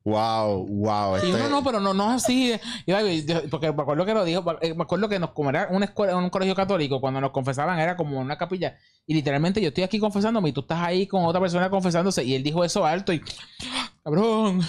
Wow, 0.05 0.66
wow. 0.66 1.14
Y 1.14 1.16
este- 1.18 1.30
yo, 1.30 1.38
no, 1.38 1.48
no, 1.48 1.62
pero 1.64 1.78
no, 1.80 1.94
no 1.94 2.14
es 2.14 2.24
así. 2.24 2.53
Y, 2.86 3.24
yo- 3.26 3.48
porque 3.50 3.72
me 3.72 3.82
acuerdo 3.82 4.05
que 4.05 4.14
lo 4.14 4.24
dijo, 4.24 4.44
eh, 4.61 4.74
me 4.74 4.82
acuerdo 4.82 5.09
que 5.09 5.18
nos, 5.18 5.30
como 5.30 5.50
era 5.50 5.68
una 5.70 5.84
escuela, 5.86 6.16
un 6.16 6.28
colegio 6.30 6.55
católico, 6.55 7.00
cuando 7.00 7.20
nos 7.20 7.30
confesaban 7.30 7.78
era 7.78 7.96
como 7.96 8.18
una 8.20 8.36
capilla. 8.36 8.76
Y 9.07 9.14
literalmente 9.14 9.61
yo 9.61 9.68
estoy 9.68 9.84
aquí 9.84 9.98
confesándome 9.98 10.48
y 10.48 10.53
tú 10.53 10.62
estás 10.62 10.80
ahí 10.80 11.07
con 11.07 11.24
otra 11.24 11.40
persona 11.40 11.70
confesándose. 11.70 12.24
Y 12.24 12.34
él 12.34 12.42
dijo 12.42 12.64
eso 12.64 12.84
alto 12.84 13.12
y, 13.12 13.22
cabrón, 14.03 14.61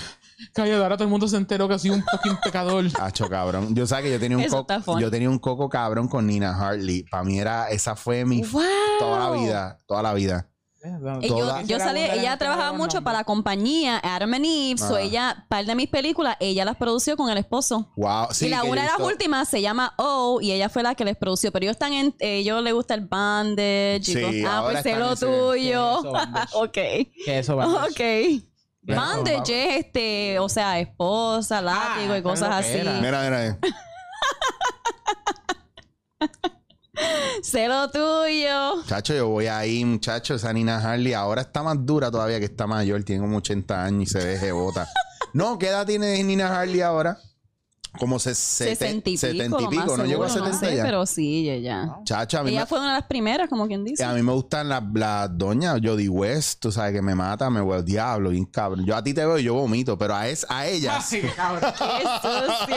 calla, 0.53 0.77
ahora 0.77 0.95
todo 0.97 1.05
el 1.05 1.09
mundo 1.09 1.27
se 1.27 1.37
enteró 1.37 1.67
que 1.67 1.79
soy 1.79 1.91
un 1.91 2.03
fucking 2.03 2.37
pecador. 2.43 2.85
Hacho, 3.01 3.27
cabrón. 3.27 3.73
Yo 3.75 3.87
sabía 3.87 4.03
que 4.05 4.11
yo 4.13 4.19
tenía 4.19 4.37
un 4.37 4.45
coco, 4.45 4.99
yo 4.99 5.09
tenía 5.11 5.29
un 5.29 5.39
coco 5.39 5.69
cabrón 5.69 6.07
con 6.07 6.27
Nina 6.27 6.55
Hartley. 6.57 7.03
Para 7.09 7.23
mí 7.23 7.39
era, 7.39 7.69
esa 7.69 7.95
fue 7.95 8.25
mi 8.25 8.41
Wow. 8.43 8.61
toda 8.99 9.19
la 9.19 9.31
vida, 9.31 9.79
toda 9.87 10.03
la 10.03 10.13
vida. 10.13 10.47
Yo, 11.21 11.27
Toda- 11.29 11.61
yo 11.61 11.79
salí, 11.79 12.01
ella 12.01 12.37
trabajaba 12.37 12.73
mucho 12.73 13.01
para 13.03 13.19
la 13.19 13.23
compañía 13.23 14.01
Adam 14.03 14.33
and 14.33 14.45
Eve, 14.45 14.77
so 14.77 14.95
Ah. 14.95 15.01
ella, 15.01 15.45
par 15.47 15.65
de 15.65 15.75
mis 15.75 15.87
películas, 15.87 16.35
ella 16.41 16.65
las 16.65 16.75
produció 16.75 17.15
con 17.15 17.29
el 17.29 17.37
esposo. 17.37 17.93
Wow, 17.95 18.27
sí. 18.31 18.47
y 18.47 18.49
la 18.49 18.59
que 18.59 18.65
yo 18.67 18.71
una 18.73 18.81
he 18.81 18.83
de 18.83 18.89
las 18.89 18.97
visto- 18.97 19.07
últimas 19.09 19.47
se 19.47 19.61
llama 19.61 19.93
O 19.97 20.39
y 20.41 20.51
ella 20.51 20.67
fue 20.67 20.83
la 20.83 20.93
que 20.95 21.05
les 21.05 21.15
produció. 21.15 21.53
Pero 21.53 21.63
ellos 21.63 21.75
están 21.75 21.93
en, 21.93 22.13
ellos 22.19 22.61
les 22.61 22.73
gusta 22.73 22.95
el 22.95 23.01
bandage. 23.05 24.01
y 24.01 24.03
Sí, 24.03 24.21
cosas. 24.21 24.35
ah, 24.45 24.57
ahora 24.57 24.71
pues 24.73 24.83
sé 24.83 24.89
están 24.89 24.99
lo 25.07 25.13
ese- 25.13 25.25
tuyo. 25.25 26.01
¿Qué 26.01 26.09
es 26.09 26.11
eso, 26.11 26.11
bandage? 26.11 26.55
ok. 26.57 26.73
Que 27.25 27.39
eso 27.39 27.55
va 27.55 27.67
Ok. 27.85 28.43
Bandage 28.81 29.69
es 29.79 29.85
este, 29.85 30.39
o 30.39 30.49
sea, 30.49 30.79
esposa, 30.79 31.61
látigo 31.61 32.11
Ah, 32.13 32.17
y 32.17 32.21
cosas 32.21 32.49
lo 32.49 32.55
que 32.61 32.69
así. 32.69 32.77
era. 32.79 32.91
Mira, 32.99 33.21
mira. 33.23 33.45
eh. 33.47 33.57
Sé 37.41 37.67
lo 37.67 37.89
tuyo. 37.89 38.83
Chacho, 38.85 39.13
yo 39.13 39.27
voy 39.27 39.47
ahí, 39.47 39.83
muchacho. 39.83 40.35
Esa 40.35 40.53
Nina 40.53 40.77
Hartley 40.77 41.13
ahora 41.13 41.41
está 41.41 41.63
más 41.63 41.77
dura 41.85 42.11
todavía 42.11 42.39
que 42.39 42.45
está 42.45 42.67
mayor. 42.67 43.03
Tiene 43.03 43.21
como 43.21 43.37
80 43.37 43.83
años 43.83 44.03
y 44.03 44.05
se 44.05 44.25
ve 44.25 44.37
jebota. 44.37 44.87
No, 45.33 45.57
¿qué 45.57 45.67
edad 45.67 45.85
tiene 45.85 46.23
Nina 46.23 46.55
Hartley 46.55 46.81
ahora? 46.81 47.17
Como 47.99 48.17
se, 48.17 48.33
se, 48.33 48.65
Sesenta 48.75 49.09
y 49.09 49.13
pico, 49.13 49.19
setenta 49.21 49.45
y 49.45 49.49
lo 49.49 49.71
más 49.71 49.83
pico, 49.85 49.97
¿no 49.97 50.05
llegó 50.05 50.23
a 50.23 50.29
seguro, 50.29 50.51
70 50.53 50.67
sé, 50.71 50.75
ya? 50.77 50.83
pero 50.83 51.05
sí, 51.05 51.49
ella. 51.49 51.97
Chacha, 52.05 52.39
a 52.39 52.43
mí, 52.43 52.49
Ella 52.51 52.61
me, 52.61 52.65
fue 52.65 52.79
una 52.79 52.89
de 52.89 52.99
las 52.99 53.07
primeras, 53.07 53.47
como 53.49 53.67
quien 53.67 53.83
dice. 53.83 54.03
a 54.03 54.13
mí 54.13 54.21
me 54.23 54.31
gustan 54.31 54.67
las, 54.69 54.81
las 54.93 55.37
doñas, 55.37 55.79
Jodie 55.83 56.09
West, 56.09 56.59
tú 56.59 56.71
sabes 56.71 56.93
que 56.93 57.01
me 57.01 57.13
mata, 57.15 57.49
me 57.51 57.61
huele 57.61 57.79
el 57.81 57.85
diablo, 57.85 58.31
bien 58.31 58.45
cabrón. 58.45 58.83
Yo 58.85 58.95
a 58.95 59.03
ti 59.03 59.13
te 59.13 59.25
veo 59.25 59.37
y 59.37 59.43
yo 59.43 59.53
vomito, 59.53 59.97
pero 59.97 60.15
a, 60.15 60.27
es, 60.27 60.45
a 60.49 60.65
ella... 60.65 60.97
Ah, 60.97 61.01
sí, 61.01 61.21
cabrón. 61.35 61.71
¡Qué 61.77 62.07
sucio! 62.21 62.75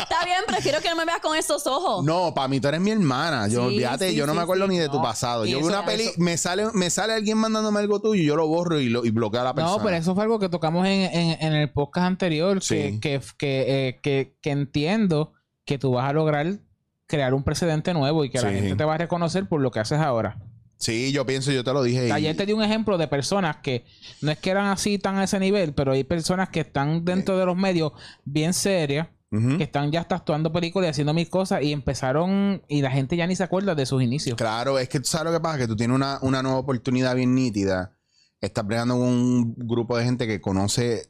Está 0.00 0.24
bien, 0.24 0.38
prefiero 0.46 0.80
que 0.80 0.88
no 0.88 0.96
me 0.96 1.04
veas 1.04 1.20
con 1.20 1.36
esos 1.36 1.66
ojos. 1.66 2.04
No, 2.04 2.34
para 2.34 2.48
mí 2.48 2.60
tú 2.60 2.68
eres 2.68 2.80
mi 2.80 2.90
hermana. 2.90 3.46
Yo, 3.48 3.60
Sí, 3.68 3.74
olvídate, 3.76 4.10
sí, 4.10 4.16
yo 4.16 4.26
no 4.26 4.32
sí, 4.32 4.36
me 4.38 4.42
acuerdo 4.42 4.64
sí. 4.66 4.70
ni 4.72 4.78
de 4.78 4.88
tu 4.88 4.96
No, 4.96 5.02
pasado. 5.02 5.46
y 5.46 5.50
Yo 5.52 5.58
veo 5.58 5.68
una 5.68 5.84
peli, 5.84 6.04
eso- 6.04 6.14
me 6.18 6.36
sale, 6.36 6.66
me 6.74 6.90
sale 6.90 7.12
alguien 7.14 7.38
mandándome 7.38 7.78
algo 7.80 8.00
tuyo 8.00 8.20
y 8.20 8.26
yo 8.26 8.34
lo 8.36 8.46
borro 8.48 8.80
y, 8.80 8.88
lo, 8.88 9.04
y 9.04 9.10
bloqueo 9.10 9.40
a 9.40 9.44
la 9.44 9.54
persona. 9.54 9.76
No, 9.76 9.82
pero 9.82 9.96
eso 9.96 10.14
fue 10.14 10.24
algo 10.24 10.38
que 10.38 10.48
tocamos 10.48 10.84
en, 10.86 11.02
en- 11.02 11.36
en 11.40 11.52
el 11.52 11.70
podcast 11.70 12.06
anterior, 12.06 12.60
Sí. 12.62 12.74
que, 12.74 13.00
que, 13.00 13.20
que, 13.38 13.88
eh, 13.88 14.00
que- 14.02 14.31
que 14.42 14.50
entiendo 14.50 15.32
que 15.64 15.78
tú 15.78 15.92
vas 15.92 16.10
a 16.10 16.12
lograr 16.12 16.58
crear 17.06 17.32
un 17.34 17.42
precedente 17.44 17.94
nuevo 17.94 18.24
y 18.24 18.30
que 18.30 18.38
la 18.40 18.48
gente 18.50 18.76
te 18.76 18.84
va 18.84 18.94
a 18.94 18.98
reconocer 18.98 19.48
por 19.48 19.60
lo 19.60 19.70
que 19.70 19.80
haces 19.80 19.98
ahora. 19.98 20.38
Sí, 20.78 21.12
yo 21.12 21.24
pienso, 21.24 21.52
yo 21.52 21.62
te 21.62 21.72
lo 21.72 21.82
dije. 21.82 22.08
y- 22.08 22.10
Ayer 22.10 22.36
te 22.36 22.44
di 22.44 22.52
un 22.52 22.62
ejemplo 22.62 22.98
de 22.98 23.06
personas 23.06 23.58
que 23.58 23.84
no 24.20 24.32
es 24.32 24.38
que 24.38 24.50
eran 24.50 24.66
así 24.66 24.98
tan 24.98 25.16
a 25.18 25.24
ese 25.24 25.38
nivel, 25.38 25.74
pero 25.74 25.92
hay 25.92 26.02
personas 26.04 26.48
que 26.48 26.60
están 26.60 27.04
dentro 27.04 27.38
de 27.38 27.46
los 27.46 27.56
medios 27.56 27.92
bien 28.24 28.52
serias, 28.52 29.08
que 29.30 29.62
están 29.64 29.90
ya 29.92 30.00
hasta 30.00 30.16
actuando 30.16 30.52
películas 30.52 30.88
y 30.88 30.90
haciendo 30.90 31.14
mil 31.14 31.30
cosas 31.30 31.62
y 31.62 31.72
empezaron 31.72 32.62
y 32.68 32.82
la 32.82 32.90
gente 32.90 33.16
ya 33.16 33.26
ni 33.26 33.34
se 33.36 33.42
acuerda 33.44 33.74
de 33.74 33.86
sus 33.86 34.02
inicios. 34.02 34.36
Claro, 34.36 34.78
es 34.78 34.88
que 34.90 34.98
tú 35.00 35.06
sabes 35.06 35.32
lo 35.32 35.38
que 35.38 35.40
pasa, 35.42 35.56
que 35.58 35.66
tú 35.68 35.76
tienes 35.76 35.94
una, 35.94 36.18
una 36.20 36.42
nueva 36.42 36.58
oportunidad 36.58 37.14
bien 37.14 37.34
nítida. 37.34 37.96
Estás 38.40 38.66
bregando 38.66 38.94
con 38.94 39.04
un 39.08 39.54
grupo 39.56 39.96
de 39.96 40.04
gente 40.04 40.26
que 40.26 40.40
conoce. 40.40 41.06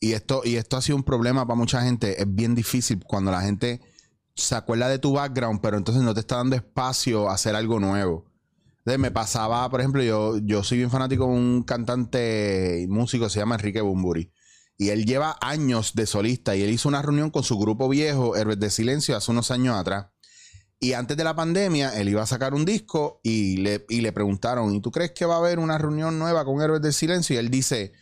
Y 0.00 0.12
esto, 0.14 0.40
y 0.44 0.56
esto 0.56 0.78
ha 0.78 0.82
sido 0.82 0.96
un 0.96 1.04
problema 1.04 1.46
para 1.46 1.58
mucha 1.58 1.82
gente. 1.82 2.20
Es 2.20 2.34
bien 2.34 2.54
difícil 2.54 3.04
cuando 3.04 3.30
la 3.30 3.42
gente 3.42 3.80
se 4.34 4.54
acuerda 4.54 4.88
de 4.88 4.98
tu 4.98 5.12
background, 5.12 5.60
pero 5.60 5.76
entonces 5.76 6.02
no 6.02 6.14
te 6.14 6.20
está 6.20 6.36
dando 6.36 6.56
espacio 6.56 7.28
a 7.28 7.34
hacer 7.34 7.54
algo 7.54 7.78
nuevo. 7.78 8.24
Entonces 8.78 8.98
me 8.98 9.10
pasaba, 9.10 9.68
por 9.68 9.80
ejemplo, 9.80 10.02
yo, 10.02 10.38
yo 10.38 10.64
soy 10.64 10.78
bien 10.78 10.90
fanático 10.90 11.26
de 11.26 11.32
un 11.32 11.62
cantante 11.64 12.80
y 12.80 12.86
músico, 12.86 13.28
se 13.28 13.38
llama 13.38 13.56
Enrique 13.56 13.82
Bumburi. 13.82 14.32
Y 14.78 14.88
él 14.88 15.04
lleva 15.04 15.36
años 15.42 15.94
de 15.94 16.06
solista 16.06 16.56
y 16.56 16.62
él 16.62 16.70
hizo 16.70 16.88
una 16.88 17.02
reunión 17.02 17.28
con 17.30 17.42
su 17.42 17.58
grupo 17.58 17.86
viejo, 17.90 18.36
Héroes 18.36 18.58
de 18.58 18.70
Silencio, 18.70 19.14
hace 19.14 19.30
unos 19.30 19.50
años 19.50 19.76
atrás. 19.76 20.06
Y 20.78 20.94
antes 20.94 21.18
de 21.18 21.24
la 21.24 21.36
pandemia, 21.36 21.90
él 22.00 22.08
iba 22.08 22.22
a 22.22 22.26
sacar 22.26 22.54
un 22.54 22.64
disco 22.64 23.20
y 23.22 23.58
le, 23.58 23.84
y 23.90 24.00
le 24.00 24.12
preguntaron, 24.12 24.74
¿y 24.74 24.80
tú 24.80 24.90
crees 24.90 25.12
que 25.12 25.26
va 25.26 25.34
a 25.34 25.38
haber 25.38 25.58
una 25.58 25.76
reunión 25.76 26.18
nueva 26.18 26.46
con 26.46 26.62
Héroes 26.62 26.80
del 26.80 26.94
Silencio? 26.94 27.36
Y 27.36 27.38
él 27.38 27.50
dice, 27.50 27.92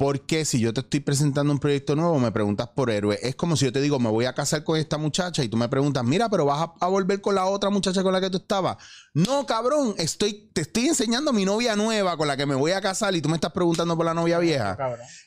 ¿por 0.00 0.22
qué 0.22 0.46
si 0.46 0.58
yo 0.58 0.72
te 0.72 0.80
estoy 0.80 1.00
presentando 1.00 1.52
un 1.52 1.58
proyecto 1.58 1.94
nuevo 1.94 2.18
me 2.18 2.32
preguntas 2.32 2.70
por 2.74 2.88
héroe? 2.88 3.18
Es 3.20 3.36
como 3.36 3.54
si 3.54 3.66
yo 3.66 3.72
te 3.72 3.82
digo, 3.82 3.98
me 3.98 4.08
voy 4.08 4.24
a 4.24 4.32
casar 4.32 4.64
con 4.64 4.78
esta 4.78 4.96
muchacha 4.96 5.44
y 5.44 5.48
tú 5.50 5.58
me 5.58 5.68
preguntas, 5.68 6.02
mira, 6.04 6.30
pero 6.30 6.46
vas 6.46 6.62
a, 6.62 6.72
a 6.80 6.88
volver 6.88 7.20
con 7.20 7.34
la 7.34 7.44
otra 7.44 7.68
muchacha 7.68 8.02
con 8.02 8.14
la 8.14 8.18
que 8.18 8.30
tú 8.30 8.38
estabas. 8.38 8.78
No, 9.12 9.44
cabrón, 9.44 9.94
estoy, 9.98 10.48
te 10.54 10.62
estoy 10.62 10.86
enseñando 10.86 11.32
a 11.32 11.34
mi 11.34 11.44
novia 11.44 11.76
nueva 11.76 12.16
con 12.16 12.28
la 12.28 12.38
que 12.38 12.46
me 12.46 12.54
voy 12.54 12.70
a 12.70 12.80
casar 12.80 13.14
y 13.14 13.20
tú 13.20 13.28
me 13.28 13.34
estás 13.34 13.52
preguntando 13.52 13.94
por 13.94 14.06
la 14.06 14.14
novia 14.14 14.38
vieja. 14.38 14.78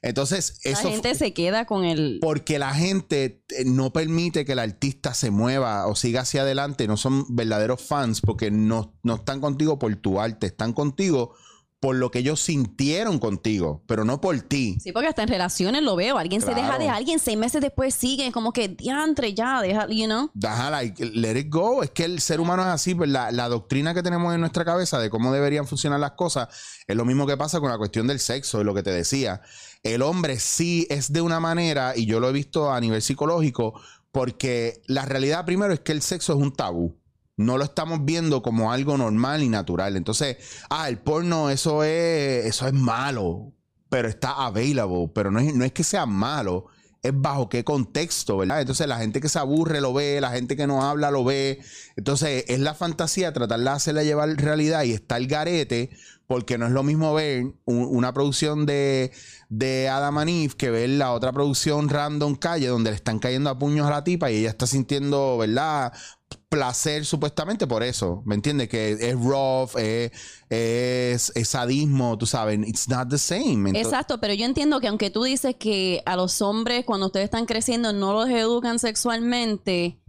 Entonces, 0.02 0.60
La 0.66 0.72
eso... 0.72 0.90
gente 0.90 1.14
se 1.14 1.36
queda 1.36 1.66
con 1.66 1.86
el... 1.86 2.18
Porque 2.20 2.58
la 2.58 2.74
gente 2.74 3.46
eh, 3.50 3.66
no 3.66 3.94
permite 3.94 4.44
que 4.44 4.54
el 4.54 4.60
artista 4.60 5.14
se 5.14 5.30
mueva 5.30 5.86
o 5.86 5.96
siga 5.96 6.22
hacia 6.22 6.42
adelante. 6.42 6.88
No 6.88 6.98
son 6.98 7.28
verdaderos 7.30 7.80
fans 7.80 8.22
porque 8.22 8.50
no, 8.50 8.98
no 9.04 9.18
están 9.18 9.40
contigo 9.40 9.78
por 9.78 9.96
tu 9.98 10.20
arte, 10.20 10.48
están 10.48 10.74
contigo 10.74 11.36
por 11.84 11.98
lo 11.98 12.12
que 12.12 12.20
ellos 12.20 12.40
sintieron 12.40 13.20
contigo, 13.20 13.84
pero 13.88 14.06
no 14.06 14.22
por 14.22 14.40
ti. 14.40 14.78
Sí, 14.80 14.94
porque 14.94 15.10
hasta 15.10 15.24
en 15.24 15.28
relaciones 15.28 15.84
lo 15.84 15.98
veo. 15.98 16.18
Alguien 16.18 16.40
se 16.40 16.56
deja 16.56 16.80
de 16.80 16.88
alguien, 16.88 17.20
seis 17.20 17.38
meses 17.38 17.60
después 17.60 17.94
sigue 17.94 18.32
como 18.32 18.54
que 18.54 18.70
diantre, 18.70 19.34
ya, 19.34 19.62
deja, 19.62 19.86
you 19.90 20.06
know. 20.06 20.32
Deja, 20.34 20.70
like, 20.70 21.06
let 21.06 21.38
it 21.38 21.48
go. 21.50 21.84
Es 21.84 21.90
que 21.90 22.06
el 22.06 22.22
ser 22.22 22.40
humano 22.40 22.62
es 22.62 22.70
así. 22.70 22.96
pues, 22.96 23.10
la, 23.10 23.32
la 23.34 23.50
doctrina 23.50 23.94
que 23.94 24.02
tenemos 24.02 24.34
en 24.34 24.40
nuestra 24.40 24.64
cabeza 24.64 24.98
de 24.98 25.10
cómo 25.10 25.34
deberían 25.34 25.68
funcionar 25.68 26.00
las 26.00 26.12
cosas 26.12 26.48
es 26.88 26.96
lo 26.96 27.04
mismo 27.04 27.28
que 27.28 27.36
pasa 27.36 27.60
con 27.60 27.70
la 27.70 27.78
cuestión 27.78 28.08
del 28.08 28.22
sexo, 28.22 28.60
de 28.60 28.64
lo 28.64 28.74
que 28.74 28.82
te 28.82 28.92
decía. 28.92 29.42
El 29.84 30.04
hombre 30.04 30.40
sí 30.40 30.88
es 30.90 31.12
de 31.12 31.20
una 31.20 31.42
manera, 31.42 31.98
y 31.98 32.06
yo 32.06 32.22
lo 32.22 32.30
he 32.30 32.32
visto 32.32 32.72
a 32.72 32.80
nivel 32.80 33.02
psicológico, 33.02 33.74
porque 34.14 34.82
la 34.88 35.04
realidad 35.04 35.44
primero 35.44 35.74
es 35.74 35.82
que 35.82 35.92
el 35.92 36.02
sexo 36.02 36.32
es 36.32 36.40
un 36.40 36.54
tabú. 36.54 36.96
No 37.38 37.58
lo 37.58 37.64
estamos 37.64 38.06
viendo 38.06 38.42
como 38.44 38.72
algo 38.72 38.98
normal 38.98 39.42
y 39.44 39.50
natural. 39.50 39.98
Entonces, 39.98 40.38
ah, 40.70 40.88
el 40.90 41.00
porno, 41.00 41.50
eso 41.50 41.84
es, 41.84 42.46
eso 42.46 42.68
es 42.68 42.74
malo, 42.74 43.54
pero 43.90 44.08
está 44.08 44.46
available. 44.46 45.10
Pero 45.14 45.32
no 45.32 45.40
es, 45.40 45.54
no 45.56 45.66
es 45.66 45.72
que 45.72 45.84
sea 45.84 46.06
malo, 46.06 46.66
es 47.02 47.12
bajo 47.16 47.50
qué 47.50 47.64
contexto, 47.64 48.38
¿verdad? 48.38 48.62
Entonces 48.62 48.88
la 48.88 48.98
gente 48.98 49.20
que 49.20 49.30
se 49.30 49.40
aburre 49.40 49.82
lo 49.82 49.94
ve, 49.94 50.22
la 50.22 50.32
gente 50.32 50.56
que 50.56 50.68
no 50.68 50.84
habla 50.84 51.12
lo 51.12 51.24
ve. 51.24 51.60
Entonces 51.96 52.46
es 52.48 52.60
la 52.60 52.74
fantasía 52.76 53.34
tratar 53.34 53.60
de 53.60 53.70
hacerla 53.70 54.04
llevar 54.04 54.30
realidad 54.38 54.84
y 54.84 54.92
está 54.94 55.18
el 55.18 55.28
garete, 55.28 55.90
porque 56.28 56.58
no 56.58 56.66
es 56.68 56.72
lo 56.72 56.84
mismo 56.84 57.14
ver 57.14 57.44
un- 57.66 57.88
una 57.96 58.14
producción 58.14 58.66
de, 58.66 59.12
de 59.50 59.90
Adam 59.90 60.18
and 60.20 60.30
Eve 60.30 60.54
que 60.58 60.70
ver 60.70 60.90
la 60.92 61.12
otra 61.12 61.32
producción 61.34 61.90
random 61.90 62.36
calle 62.36 62.68
donde 62.68 62.92
le 62.92 62.96
están 62.96 63.20
cayendo 63.20 63.50
a 63.50 63.60
puños 63.60 63.86
a 63.88 63.90
la 63.92 64.04
tipa 64.04 64.32
y 64.32 64.38
ella 64.38 64.50
está 64.50 64.66
sintiendo, 64.66 65.38
¿verdad? 65.38 65.92
Placer 66.38 67.06
supuestamente 67.06 67.68
por 67.68 67.84
eso, 67.84 68.22
¿me 68.26 68.36
entiendes? 68.36 68.70
Que 68.70 68.92
es 68.92 69.14
rough, 69.20 69.76
es, 69.78 70.12
es, 70.50 71.32
es 71.36 71.48
sadismo, 71.48 72.18
tú 72.18 72.26
sabes, 72.26 72.60
it's 72.68 72.88
not 72.90 73.10
the 73.10 73.18
same. 73.18 73.70
Exacto, 73.80 74.20
pero 74.20 74.34
yo 74.34 74.46
entiendo 74.46 74.80
que 74.80 74.88
aunque 74.88 75.10
tú 75.10 75.24
dices 75.24 75.56
que 75.58 76.02
a 76.06 76.16
los 76.16 76.42
hombres 76.42 76.86
cuando 76.86 77.08
ustedes 77.08 77.26
están 77.26 77.46
creciendo 77.46 77.94
no 77.94 78.14
los 78.14 78.30
educan 78.30 78.80
sexualmente, 78.80 80.00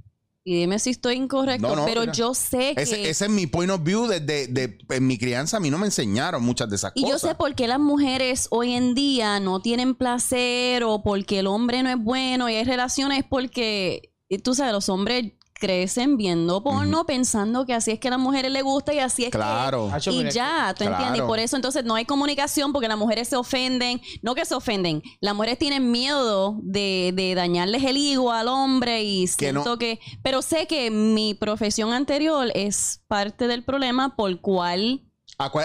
y 0.46 0.56
dime 0.58 0.78
si 0.78 0.90
estoy 0.90 1.14
incorrecto, 1.14 1.68
No, 1.68 1.74
no, 1.76 1.84
pero 1.86 2.02
mira. 2.02 2.12
yo 2.12 2.34
sé 2.34 2.74
que... 2.76 2.82
Ese, 2.82 3.08
ese 3.08 3.24
es 3.24 3.30
mi 3.30 3.46
point 3.46 3.70
of 3.70 3.82
view 3.82 4.06
desde 4.06 4.46
de, 4.46 4.76
en 4.90 5.06
mi 5.06 5.16
crianza. 5.16 5.56
A 5.56 5.60
mí 5.60 5.70
no 5.70 5.78
me 5.78 5.86
enseñaron 5.86 6.42
muchas 6.42 6.68
de 6.68 6.76
esas 6.76 6.92
Y 6.94 7.00
yo 7.06 7.12
cosas. 7.14 7.30
sé 7.30 7.34
por 7.34 7.54
qué 7.54 7.66
las 7.66 7.80
mujeres 7.80 8.48
hoy 8.50 8.74
en 8.74 8.94
día 8.94 9.40
no 9.40 9.62
tienen 9.62 9.94
placer 9.94 10.84
o 10.84 11.02
porque 11.02 11.38
el 11.38 11.46
hombre 11.46 11.82
no 11.82 11.88
es 11.88 11.96
bueno 11.98 12.50
y 12.50 12.56
hay 12.56 12.64
relaciones 12.64 13.24
porque, 13.26 14.12
y 14.28 14.36
tú 14.36 14.54
sabes, 14.54 14.74
los 14.74 14.90
hombres 14.90 15.32
crecen 15.54 16.16
viendo 16.16 16.62
porno 16.62 17.06
pensando 17.06 17.64
que 17.64 17.74
así 17.74 17.92
es 17.92 17.98
que 18.00 18.08
a 18.08 18.10
las 18.12 18.20
mujeres 18.20 18.50
les 18.50 18.62
gusta 18.62 18.92
y 18.92 18.98
así 18.98 19.24
es 19.24 19.30
Claro. 19.30 19.90
que... 20.02 20.10
Y 20.10 20.30
ya, 20.30 20.74
¿tú 20.76 20.84
entiendes? 20.84 21.22
Y 21.22 21.26
por 21.26 21.38
eso 21.38 21.56
entonces 21.56 21.84
no 21.84 21.94
hay 21.94 22.04
comunicación 22.04 22.72
porque 22.72 22.88
las 22.88 22.98
mujeres 22.98 23.28
se 23.28 23.36
ofenden. 23.36 24.00
No 24.22 24.34
que 24.34 24.44
se 24.44 24.54
ofenden, 24.54 25.02
las 25.20 25.34
mujeres 25.34 25.58
tienen 25.58 25.90
miedo 25.90 26.58
de, 26.62 27.12
de 27.14 27.34
dañarles 27.34 27.82
el 27.84 27.96
higo 27.96 28.32
al 28.32 28.48
hombre 28.48 29.02
y 29.04 29.26
Que 29.36 29.52
no- 29.52 29.62
siento 29.62 29.78
que... 29.78 30.00
Pero 30.22 30.42
sé 30.42 30.66
que 30.66 30.90
mi 30.90 31.34
profesión 31.34 31.92
anterior 31.92 32.50
es 32.54 33.00
parte 33.08 33.46
del 33.46 33.62
problema 33.64 34.16
por 34.16 34.40
cual... 34.40 35.02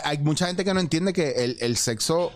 Hay 0.04 0.18
mucha 0.20 0.48
gente 0.48 0.64
que 0.66 0.74
no 0.74 0.80
entiende 0.80 1.14
que 1.14 1.30
el, 1.44 1.58
el 1.60 1.78
sexo, 1.78 2.32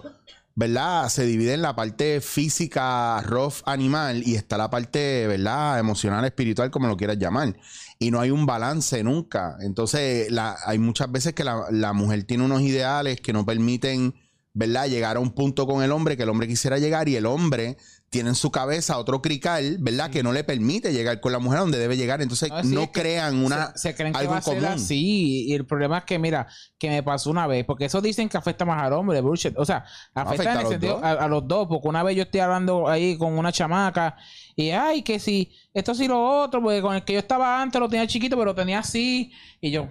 ¿verdad? 0.56 1.10
Se 1.10 1.26
divide 1.26 1.54
en 1.54 1.62
la 1.62 1.76
parte 1.76 2.22
física, 2.22 3.22
rough, 3.22 3.62
animal, 3.66 4.24
y 4.26 4.36
está 4.36 4.58
la 4.58 4.70
parte, 4.70 5.28
¿verdad? 5.28 5.80
Emocional, 5.80 6.24
espiritual, 6.26 6.70
como 6.72 6.88
lo 6.88 6.98
quieras 6.98 7.18
llamar. 7.18 7.56
Y 8.00 8.12
no 8.12 8.20
hay 8.20 8.32
un 8.32 8.46
balance 8.46 9.04
nunca. 9.04 9.58
Entonces, 9.62 10.28
hay 10.66 10.80
muchas 10.80 11.12
veces 11.12 11.34
que 11.34 11.44
la, 11.44 11.66
la 11.72 11.94
mujer 11.94 12.24
tiene 12.24 12.46
unos 12.46 12.62
ideales 12.62 13.22
que 13.22 13.34
no 13.34 13.46
permiten, 13.46 14.14
¿verdad? 14.54 14.88
Llegar 14.88 15.18
a 15.18 15.20
un 15.20 15.32
punto 15.32 15.66
con 15.66 15.84
el 15.84 15.92
hombre 15.92 16.18
que 16.18 16.24
el 16.24 16.30
hombre 16.30 16.48
quisiera 16.48 16.78
llegar 16.78 17.10
y 17.10 17.16
el 17.16 17.26
hombre 17.26 17.78
tiene 18.14 18.30
en 18.30 18.36
su 18.36 18.52
cabeza 18.52 18.98
otro 19.00 19.22
crical, 19.24 19.78
¿verdad? 19.80 20.12
Que 20.12 20.22
no 20.22 20.32
le 20.32 20.44
permite 20.44 20.94
llegar 20.94 21.20
con 21.20 21.32
la 21.32 21.40
mujer 21.40 21.58
a 21.58 21.62
donde 21.64 21.80
debe 21.80 21.98
llegar. 21.98 22.22
Entonces, 22.22 22.50
No, 22.66 22.92
crean 22.92 23.44
una, 23.44 23.74
se, 23.76 23.90
se 23.90 23.96
creen 23.96 24.14
que 24.14 24.20
algo 24.20 24.32
va 24.34 24.38
a 24.38 24.42
ser 24.42 24.54
común. 24.60 24.70
así 24.70 25.46
y 25.48 25.54
el 25.54 25.66
problema 25.66 25.98
es 25.98 26.04
que 26.06 26.20
mira 26.20 26.48
que 26.78 26.90
me 26.90 27.02
pasó 27.02 27.32
una 27.32 27.48
vez 27.48 27.66
porque 27.66 27.86
eso 27.86 28.00
dicen 28.02 28.30
que 28.30 28.38
afecta 28.38 28.66
más 28.66 28.84
al 28.84 28.94
hombre 28.94 29.20
bullshit 29.20 29.58
o 29.58 29.66
sea 29.66 29.84
afecta, 30.14 30.22
Afecta 30.44 30.54
en 30.54 30.60
el 30.60 30.68
sentido 30.68 31.00
a, 31.04 31.12
a 31.12 31.28
los 31.28 31.48
dos 31.48 31.68
porque 31.68 31.88
una 31.88 32.04
vez 32.04 32.16
yo 32.16 32.24
estoy 32.24 32.42
hablando 32.42 32.88
ahí 32.88 33.18
con 33.18 33.38
una 33.38 33.52
chamaca 33.52 34.16
y 34.56 34.70
ay 34.70 35.02
que 35.02 35.18
si 35.20 35.52
esto 35.74 35.96
sí 35.96 36.08
lo 36.08 36.22
otro 36.24 36.62
porque 36.62 36.82
con 36.82 36.96
el 36.96 37.04
que 37.04 37.14
yo 37.14 37.20
estaba 37.20 37.62
antes 37.62 37.82
lo 37.82 37.90
tenía 37.90 38.06
chiquito 38.06 38.36
pero 38.36 38.46
lo 38.46 38.56
tenía 38.56 38.80
así 38.80 39.32
y 39.60 39.72
yo 39.72 39.88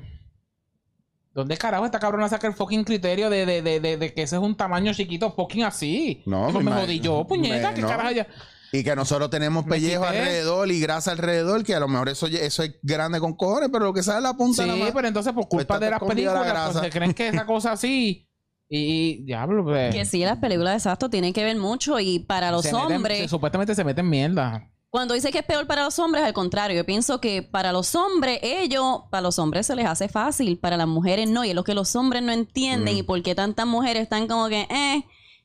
¿Dónde 1.34 1.56
carajo 1.56 1.84
esta 1.86 1.98
cabrona 1.98 2.28
saca 2.28 2.46
el 2.46 2.52
fucking 2.54 2.84
criterio 2.84 3.30
de, 3.30 3.46
de, 3.46 3.62
de, 3.62 3.80
de, 3.80 3.96
de 3.96 4.14
que 4.14 4.22
ese 4.22 4.36
es 4.36 4.42
un 4.42 4.54
tamaño 4.56 4.92
chiquito 4.92 5.32
fucking 5.32 5.64
así? 5.64 6.22
No, 6.26 6.48
Pues 6.52 6.64
me 6.64 6.72
jodí 6.72 7.00
yo, 7.00 7.26
puñeta, 7.26 7.68
me- 7.70 7.74
¿qué 7.74 7.82
no. 7.82 7.88
carajo 7.88 8.10
ya? 8.10 8.26
Y 8.74 8.82
que 8.84 8.96
nosotros 8.96 9.28
tenemos 9.30 9.64
pellejo 9.66 10.02
quité. 10.04 10.18
alrededor 10.18 10.70
y 10.70 10.80
grasa 10.80 11.12
alrededor, 11.12 11.62
que 11.64 11.74
a 11.74 11.80
lo 11.80 11.88
mejor 11.88 12.08
eso, 12.08 12.26
eso 12.26 12.62
es 12.62 12.74
grande 12.82 13.20
con 13.20 13.34
cojones, 13.34 13.68
pero 13.72 13.84
lo 13.86 13.92
que 13.92 14.02
sale 14.02 14.18
es 14.18 14.22
la 14.22 14.34
punta 14.34 14.62
Sí, 14.62 14.68
nada 14.68 14.78
más. 14.80 14.92
pero 14.92 15.08
entonces 15.08 15.32
por 15.34 15.46
culpa 15.48 15.74
está 15.74 15.78
de 15.78 15.90
las 15.90 16.00
escondida 16.02 16.32
la 16.34 16.40
películas 16.40 16.72
pues, 16.72 16.84
se 16.84 16.90
creen 16.90 17.12
que 17.14 17.28
esa 17.28 17.44
cosa 17.46 17.72
así 17.72 18.28
y, 18.68 18.78
y 19.20 19.24
diablo 19.24 19.62
pues 19.64 19.94
Que 19.94 20.06
sí, 20.06 20.20
las 20.24 20.38
películas 20.38 20.72
de 20.72 20.76
exacto 20.78 21.10
tienen 21.10 21.34
que 21.34 21.44
ver 21.44 21.56
mucho 21.58 22.00
y 22.00 22.20
para 22.20 22.50
los 22.50 22.62
se 22.62 22.72
meten- 22.72 22.96
hombres, 22.96 23.18
se- 23.18 23.28
supuestamente 23.28 23.74
se 23.74 23.84
meten 23.84 24.08
mierda. 24.08 24.70
Cuando 24.92 25.14
dice 25.14 25.30
que 25.32 25.38
es 25.38 25.44
peor 25.46 25.66
para 25.66 25.84
los 25.84 25.98
hombres, 25.98 26.22
al 26.22 26.34
contrario, 26.34 26.76
yo 26.76 26.84
pienso 26.84 27.18
que 27.18 27.42
para 27.42 27.72
los 27.72 27.94
hombres, 27.94 28.38
ellos, 28.42 29.00
para 29.10 29.22
los 29.22 29.38
hombres 29.38 29.66
se 29.66 29.74
les 29.74 29.86
hace 29.86 30.06
fácil, 30.08 30.58
para 30.58 30.76
las 30.76 30.86
mujeres 30.86 31.30
no, 31.30 31.44
y 31.46 31.48
es 31.48 31.54
lo 31.54 31.64
que 31.64 31.72
los 31.74 31.96
hombres 31.96 32.22
no 32.22 32.30
entienden 32.30 32.94
Mm. 32.94 32.98
y 32.98 33.02
por 33.02 33.22
qué 33.22 33.34
tantas 33.34 33.66
mujeres 33.66 34.02
están 34.02 34.28
como 34.28 34.48
que, 34.48 34.60
eh, 34.70 35.02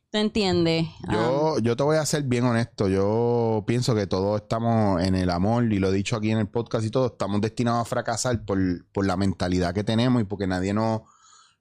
¿Te 0.09 0.21
entiendes? 0.21 0.87
Ah, 1.05 1.13
Yo, 1.13 1.59
yo 1.59 1.75
te 1.75 1.83
voy 1.83 1.97
a 1.97 2.05
ser 2.05 2.23
bien 2.23 2.45
honesto. 2.45 2.87
Yo 2.87 3.65
pienso 3.67 3.93
que 3.93 4.07
todos 4.07 4.41
estamos 4.41 5.01
en 5.03 5.15
el 5.15 5.29
amor, 5.29 5.71
y 5.71 5.79
lo 5.79 5.89
he 5.89 5.91
dicho 5.91 6.15
aquí 6.15 6.31
en 6.31 6.37
el 6.37 6.47
podcast 6.47 6.85
y 6.85 6.89
todo, 6.89 7.07
estamos 7.07 7.41
destinados 7.41 7.81
a 7.81 7.85
fracasar 7.85 8.45
por, 8.45 8.57
por 8.93 9.05
la 9.05 9.17
mentalidad 9.17 9.73
que 9.73 9.83
tenemos 9.83 10.21
y 10.21 10.25
porque 10.25 10.47
nadie 10.47 10.73
nos, 10.73 11.01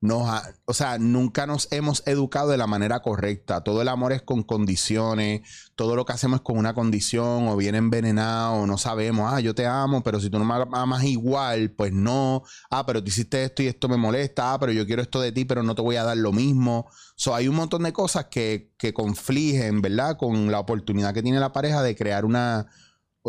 nos 0.06 0.28
ha- 0.28 0.42
o 0.64 0.72
sea, 0.72 0.98
nunca 0.98 1.46
nos 1.46 1.68
hemos 1.72 2.02
educado 2.06 2.48
de 2.50 2.56
la 2.56 2.66
manera 2.66 3.00
correcta. 3.00 3.62
Todo 3.62 3.82
el 3.82 3.88
amor 3.88 4.12
es 4.12 4.22
con 4.22 4.42
condiciones, 4.42 5.42
todo 5.74 5.96
lo 5.96 6.04
que 6.06 6.12
hacemos 6.12 6.38
es 6.40 6.42
con 6.42 6.56
una 6.58 6.74
condición, 6.74 7.48
o 7.48 7.56
viene 7.56 7.78
envenenado, 7.78 8.54
o 8.54 8.66
no 8.66 8.78
sabemos, 8.78 9.32
ah, 9.32 9.40
yo 9.40 9.54
te 9.54 9.66
amo, 9.66 10.02
pero 10.02 10.20
si 10.20 10.30
tú 10.30 10.38
no 10.38 10.44
me 10.44 10.54
amas 10.72 11.04
igual, 11.04 11.70
pues 11.72 11.92
no. 11.92 12.42
Ah, 12.70 12.86
pero 12.86 13.02
tú 13.02 13.08
hiciste 13.08 13.44
esto 13.44 13.62
y 13.62 13.66
esto 13.66 13.88
me 13.88 13.96
molesta, 13.96 14.52
ah, 14.54 14.58
pero 14.58 14.72
yo 14.72 14.86
quiero 14.86 15.02
esto 15.02 15.20
de 15.20 15.32
ti, 15.32 15.44
pero 15.44 15.62
no 15.62 15.74
te 15.74 15.82
voy 15.82 15.96
a 15.96 16.04
dar 16.04 16.16
lo 16.16 16.32
mismo. 16.32 16.86
So, 17.16 17.34
hay 17.34 17.48
un 17.48 17.56
montón 17.56 17.82
de 17.82 17.92
cosas 17.92 18.26
que, 18.26 18.72
que 18.78 18.92
confligen, 18.94 19.80
¿verdad? 19.82 20.16
Con 20.16 20.50
la 20.50 20.60
oportunidad 20.60 21.14
que 21.14 21.22
tiene 21.22 21.40
la 21.40 21.52
pareja 21.52 21.82
de 21.82 21.96
crear 21.96 22.24
una, 22.24 22.66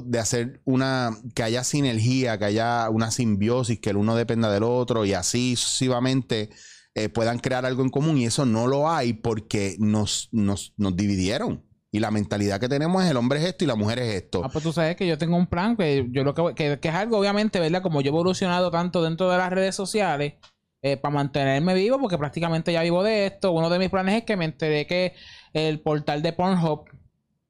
de 0.05 0.19
hacer 0.19 0.61
una, 0.65 1.11
que 1.35 1.43
haya 1.43 1.63
sinergia, 1.63 2.37
que 2.37 2.45
haya 2.45 2.89
una 2.89 3.11
simbiosis, 3.11 3.79
que 3.79 3.89
el 3.89 3.97
uno 3.97 4.15
dependa 4.15 4.51
del 4.51 4.63
otro 4.63 5.05
y 5.05 5.13
así 5.13 5.55
sucesivamente 5.55 6.49
eh, 6.95 7.09
puedan 7.09 7.39
crear 7.39 7.65
algo 7.65 7.83
en 7.83 7.89
común 7.89 8.17
y 8.17 8.25
eso 8.25 8.45
no 8.45 8.67
lo 8.67 8.89
hay 8.89 9.13
porque 9.13 9.75
nos, 9.79 10.29
nos, 10.31 10.73
nos 10.77 10.95
dividieron. 10.95 11.63
Y 11.91 11.99
la 11.99 12.11
mentalidad 12.11 12.59
que 12.59 12.67
tenemos 12.67 13.03
es 13.03 13.11
el 13.11 13.17
hombre 13.17 13.39
es 13.39 13.45
esto 13.45 13.63
y 13.63 13.67
la 13.67 13.75
mujer 13.75 13.99
es 13.99 14.15
esto. 14.15 14.43
Ah, 14.43 14.49
pues 14.49 14.63
tú 14.63 14.73
sabes 14.73 14.95
que 14.95 15.07
yo 15.07 15.17
tengo 15.17 15.37
un 15.37 15.47
plan 15.47 15.77
que 15.77 16.07
yo 16.11 16.23
lo 16.23 16.33
que, 16.33 16.53
que, 16.53 16.79
que 16.79 16.87
es 16.89 16.95
algo, 16.95 17.17
obviamente, 17.17 17.59
¿verdad? 17.59 17.81
Como 17.81 18.01
yo 18.01 18.07
he 18.07 18.13
evolucionado 18.13 18.71
tanto 18.71 19.03
dentro 19.03 19.29
de 19.29 19.37
las 19.37 19.51
redes 19.51 19.75
sociales 19.75 20.33
eh, 20.83 20.95
para 20.95 21.15
mantenerme 21.15 21.73
vivo, 21.73 21.99
porque 21.99 22.17
prácticamente 22.17 22.71
ya 22.71 22.83
vivo 22.83 23.03
de 23.03 23.25
esto. 23.25 23.51
Uno 23.51 23.69
de 23.69 23.79
mis 23.79 23.89
planes 23.89 24.15
es 24.15 24.23
que 24.23 24.37
me 24.37 24.45
enteré 24.45 24.85
que 24.85 25.15
el 25.53 25.79
portal 25.79 26.21
de 26.21 26.33
Pornhub 26.33 26.85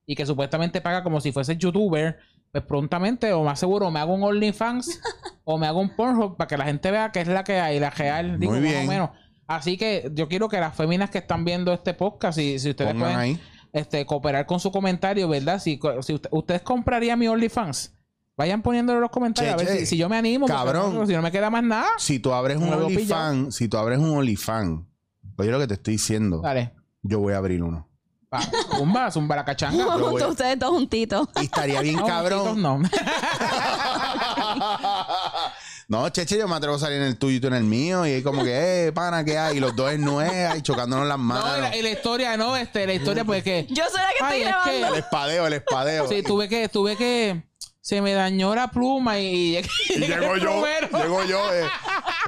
y 0.06 0.16
que 0.16 0.26
supuestamente 0.26 0.80
paga 0.82 1.04
como 1.04 1.20
si 1.20 1.32
fuese 1.34 1.58
youtuber, 1.58 2.18
pues 2.52 2.64
prontamente 2.64 3.34
o 3.34 3.44
más 3.44 3.60
seguro 3.60 3.92
me 3.92 4.00
hago 4.00 4.14
un 4.16 4.24
OnlyFans 4.24 5.00
o 5.44 5.58
me 5.58 5.68
hago 5.68 5.80
un 5.80 5.96
Pornhub 5.96 6.38
para 6.38 6.48
que 6.48 6.58
la 6.58 6.66
gente 6.66 6.90
vea 6.92 7.12
que 7.12 7.22
es 7.22 7.28
la 7.28 7.44
que 7.44 7.60
hay, 7.60 7.80
la 7.80 7.90
real, 7.90 8.40
digo, 8.40 8.54
Muy 8.54 8.62
más 8.62 8.70
o 8.70 8.74
bien. 8.76 8.88
menos. 8.88 9.10
Así 9.48 9.78
que 9.78 10.12
yo 10.14 10.28
quiero 10.28 10.50
que 10.50 10.60
las 10.60 10.76
féminas 10.76 11.10
que 11.10 11.20
están 11.20 11.46
viendo 11.46 11.72
este 11.74 11.94
podcast, 11.94 12.38
si, 12.38 12.60
si 12.60 12.72
ustedes 12.72 12.92
Pongan 12.94 13.02
pueden 13.14 13.18
ahí. 13.20 13.42
este, 13.72 14.06
cooperar 14.06 14.46
con 14.46 14.60
su 14.60 14.72
comentario, 14.72 15.28
¿verdad? 15.30 15.60
Si, 15.60 15.80
si 16.02 16.14
usted- 16.14 16.30
ustedes 16.34 16.62
comprarían 16.64 17.18
mi 17.18 17.28
OnlyFans, 17.30 17.94
vayan 18.36 18.62
poniéndolo 18.62 18.98
en 18.98 19.02
los 19.04 19.12
comentarios 19.12 19.56
Che, 19.56 19.62
a 19.62 19.66
ver 19.66 19.74
che. 19.74 19.80
si, 19.82 19.86
si 19.86 19.98
yo 19.98 20.10
me 20.10 20.18
animo. 20.18 20.48
Cabrón. 20.48 21.08
si 21.08 21.14
no 21.14 21.22
me 21.22 21.32
queda 21.32 21.50
más 21.50 21.64
nada, 21.64 21.88
Si 21.98 22.20
tú 22.20 22.34
abres 22.34 22.58
un 22.58 22.74
OnlyFans, 22.74 23.56
si 23.56 23.70
tú 23.70 23.78
abres 23.78 24.00
un 24.00 24.10
OnlyFans, 24.18 24.82
oye 25.38 25.50
lo 25.52 25.60
que 25.60 25.68
te 25.68 25.76
estoy 25.76 25.94
diciendo, 25.94 26.42
dale. 26.42 26.74
yo 27.04 27.20
voy 27.20 27.34
a 27.34 27.38
abrir 27.38 27.64
uno. 27.64 27.87
Pa, 28.30 28.42
zumba, 28.76 29.10
zumba 29.12 29.36
la 29.38 29.46
cachanga. 29.46 29.86
Voy- 29.98 30.22
Ustedes 30.24 30.60
dos 30.60 30.72
juntitos. 30.72 31.28
Y 31.40 31.46
estaría 31.46 31.80
bien 31.82 31.96
No, 31.96 32.06
cabrón. 32.06 32.62
No, 32.62 32.82
No, 35.90 36.10
Cheche, 36.10 36.38
yo 36.38 36.50
me 36.50 36.56
atrevo 36.56 36.76
a 36.76 36.80
salir 36.80 36.98
en 36.98 37.08
el 37.08 37.18
tuyo 37.18 37.38
y 37.38 37.40
tú 37.40 37.48
en 37.48 37.54
el 37.54 37.64
mío. 37.64 38.06
Y 38.06 38.12
es 38.12 38.24
como 38.24 38.44
que, 38.44 38.88
eh, 38.88 38.92
pana, 38.92 39.24
¿qué 39.24 39.38
hay? 39.38 39.56
Y 39.56 39.60
los 39.62 39.74
dos 39.74 39.90
en 39.94 40.02
nueve 40.04 40.50
y 40.58 40.62
chocándonos 40.62 41.08
las 41.08 41.18
No, 41.18 41.24
manos. 41.24 41.58
y 41.58 41.62
la, 41.62 41.76
y 41.78 41.82
la 41.82 41.90
historia, 41.92 42.36
no, 42.36 42.58
este, 42.58 42.86
la 42.86 42.94
historia, 42.94 43.24
pues 43.24 43.42
que. 43.42 43.66
Yo 43.70 43.86
soy 43.86 44.02
la 44.02 44.10
que 44.10 44.16
Ay, 44.26 44.42
estoy 44.42 44.42
es 44.42 44.48
que- 44.66 44.80
grabando. 44.80 44.88
El 44.88 44.96
espadeo, 45.04 45.48
el 45.48 45.54
espadeo. 45.54 46.08
Sí, 46.10 46.24
tuve 46.24 46.50
que, 46.50 46.68
tuve 46.68 46.98
que. 46.98 47.42
Se 47.88 48.02
me 48.02 48.12
dañó 48.12 48.54
la 48.54 48.70
pluma 48.70 49.18
y. 49.18 49.60
Y 49.60 49.62
llego 49.98 50.36
yo, 50.36 50.62
llego 50.92 51.24
yo, 51.24 51.54
eh, 51.54 51.64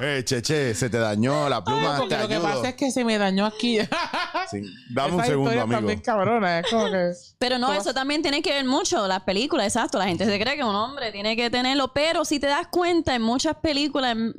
eh, 0.02 0.22
Cheche, 0.24 0.74
se 0.74 0.88
te 0.88 0.96
dañó 0.96 1.50
la 1.50 1.62
pluma, 1.62 1.98
Porque 1.98 2.14
te 2.14 2.22
lo 2.22 2.28
que 2.28 2.40
pasa 2.40 2.70
es 2.70 2.76
que 2.76 2.90
se 2.90 3.04
me 3.04 3.18
dañó 3.18 3.44
aquí. 3.44 3.78
Sí, 4.50 4.62
Dame 4.88 5.16
un 5.16 5.24
segundo, 5.24 5.50
amigo. 5.50 5.76
también 5.76 6.00
cabrona, 6.00 6.60
es 6.60 6.70
como 6.70 6.86
que. 6.90 7.12
Pero 7.38 7.58
no, 7.58 7.74
eso 7.74 7.92
también 7.92 8.22
tiene 8.22 8.40
que 8.40 8.54
ver 8.54 8.64
mucho, 8.64 9.06
las 9.06 9.20
películas, 9.20 9.66
exacto. 9.66 9.98
La 9.98 10.06
gente 10.06 10.24
se 10.24 10.40
cree 10.40 10.56
que 10.56 10.64
un 10.64 10.74
hombre 10.74 11.12
tiene 11.12 11.36
que 11.36 11.50
tenerlo, 11.50 11.92
pero 11.92 12.24
si 12.24 12.40
te 12.40 12.46
das 12.46 12.68
cuenta, 12.68 13.14
en 13.14 13.20
muchas 13.20 13.56
películas 13.56 14.16
mm, 14.16 14.30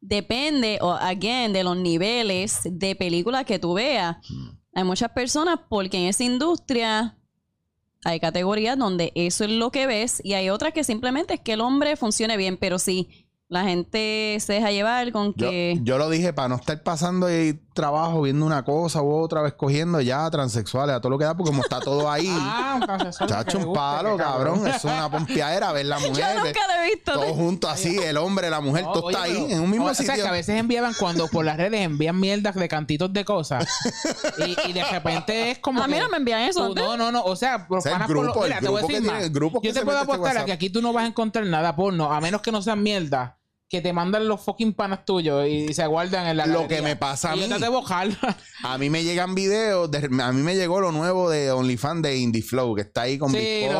depende, 0.00 0.78
o 0.80 0.92
again, 0.92 1.52
de 1.52 1.62
los 1.62 1.76
niveles 1.76 2.60
de 2.64 2.96
películas 2.96 3.44
que 3.44 3.58
tú 3.58 3.74
veas. 3.74 4.16
Hay 4.74 4.84
muchas 4.84 5.10
personas 5.10 5.60
porque 5.68 5.98
en 5.98 6.04
esa 6.04 6.24
industria 6.24 7.19
hay 8.04 8.20
categorías 8.20 8.78
donde 8.78 9.12
eso 9.14 9.44
es 9.44 9.50
lo 9.50 9.70
que 9.70 9.86
ves 9.86 10.20
y 10.24 10.34
hay 10.34 10.50
otras 10.50 10.72
que 10.72 10.84
simplemente 10.84 11.34
es 11.34 11.40
que 11.40 11.52
el 11.52 11.60
hombre 11.60 11.96
funcione 11.96 12.36
bien, 12.36 12.56
pero 12.56 12.78
si 12.78 13.26
la 13.50 13.64
gente 13.64 14.36
se 14.40 14.52
deja 14.54 14.70
llevar 14.70 15.10
con 15.10 15.34
que... 15.34 15.76
yo 15.82 15.98
lo 15.98 16.08
dije 16.08 16.32
para 16.32 16.48
no 16.48 16.54
estar 16.54 16.80
pasando 16.84 17.26
ahí 17.26 17.60
trabajo 17.74 18.22
viendo 18.22 18.46
una 18.46 18.64
cosa 18.64 19.02
u 19.02 19.12
otra 19.12 19.42
vez 19.42 19.54
cogiendo 19.54 20.00
ya 20.00 20.30
transexuales 20.30 20.94
a 20.94 21.00
todo 21.00 21.10
lo 21.10 21.18
que 21.18 21.24
da, 21.24 21.36
porque 21.36 21.50
como 21.50 21.62
está 21.62 21.80
todo 21.80 22.08
ahí, 22.08 22.28
Ah, 22.32 22.78
un 23.20 23.26
chacho, 23.28 23.58
un 23.58 23.72
palo, 23.72 24.16
cabrón. 24.16 24.66
Eso 24.68 24.76
es 24.88 24.94
una 24.94 25.10
pompeadera 25.10 25.72
ver 25.72 25.86
la 25.86 25.98
Yo 26.00 26.08
mujer. 26.10 26.36
nunca 26.36 26.60
lo 26.68 26.74
he 26.82 26.90
visto. 26.94 27.12
Todo 27.12 27.34
junto 27.34 27.68
así, 27.68 27.96
el 27.98 28.16
hombre, 28.18 28.50
la 28.50 28.60
mujer, 28.60 28.84
No, 28.84 28.92
todo 28.92 29.04
oye, 29.06 29.16
está 29.16 29.24
ahí 29.24 29.32
pero- 29.34 29.48
en 29.48 29.60
un 29.62 29.70
mismo 29.70 29.86
o 29.86 29.94
sea, 29.94 30.06
sitio. 30.06 30.22
que 30.22 30.28
a 30.28 30.32
veces 30.32 30.56
enviaban 30.56 30.94
cuando 30.98 31.26
por 31.26 31.44
las 31.44 31.56
redes 31.56 31.80
envían 31.80 32.20
mierdas 32.20 32.54
de 32.54 32.68
cantitos 32.68 33.12
de 33.12 33.24
cosas. 33.24 33.66
y, 34.38 34.68
y 34.68 34.72
de 34.72 34.84
repente 34.84 35.50
es 35.52 35.58
como. 35.58 35.82
A 35.82 35.88
mí 35.88 35.96
no 35.98 36.08
me 36.08 36.18
envían 36.18 36.42
eso. 36.42 36.68
tú- 36.68 36.74
no, 36.82 36.96
no, 36.96 37.10
no. 37.10 37.24
O 37.24 37.34
sea, 37.34 37.66
por 37.66 37.78
O 37.78 37.80
sea, 37.80 37.96
el 37.96 38.02
por 38.02 38.10
lo- 38.10 38.22
grupo, 38.22 38.44
el 38.44 38.50
mira, 38.50 38.60
te 38.60 38.68
voy 38.68 38.78
a 38.78 38.82
decir 38.82 38.96
tiene- 38.98 39.12
más. 39.12 39.22
el 39.24 39.30
grupo 39.30 39.60
que 39.60 39.68
Yo 39.68 39.74
te 39.74 39.82
puedo 39.84 39.98
este 39.98 40.12
apostar 40.12 40.38
a 40.38 40.44
que 40.44 40.52
aquí 40.52 40.70
tú 40.70 40.80
no 40.82 40.92
vas 40.92 41.04
a 41.04 41.06
encontrar 41.08 41.44
nada 41.46 41.74
porno, 41.74 42.12
a 42.12 42.20
menos 42.20 42.42
que 42.42 42.52
no 42.52 42.60
sean 42.62 42.80
mierdas. 42.82 43.32
Que 43.70 43.80
te 43.80 43.92
mandan 43.92 44.26
los 44.26 44.40
fucking 44.40 44.74
panas 44.74 45.04
tuyos 45.04 45.46
y, 45.46 45.72
se 45.72 45.86
guardan 45.86 46.26
en 46.26 46.36
la 46.36 46.46
Lo 46.46 46.54
galería. 46.62 46.76
que 46.78 46.82
me 46.82 46.96
pasa 46.96 47.30
a 47.30 47.36
Y 47.36 47.40
mí. 47.42 47.46
traté 47.46 47.62
de 47.66 47.70
bojarla. 47.70 48.16
A 48.64 48.76
mí 48.76 48.90
me 48.90 49.02
llegan 49.04 49.34
videos, 49.34 49.90
de- 49.90 50.10
a 50.22 50.32
mí 50.32 50.42
me 50.42 50.54
llegó 50.54 50.80
lo 50.80 50.92
nuevo 50.92 51.30
de 51.30 51.50
OnlyFans 51.50 52.02
de 52.02 52.18
Indie 52.18 52.42
Flow, 52.42 52.74
que 52.74 52.82
está 52.82 53.02
ahí 53.02 53.16
con 53.16 53.30
Sí, 53.32 53.38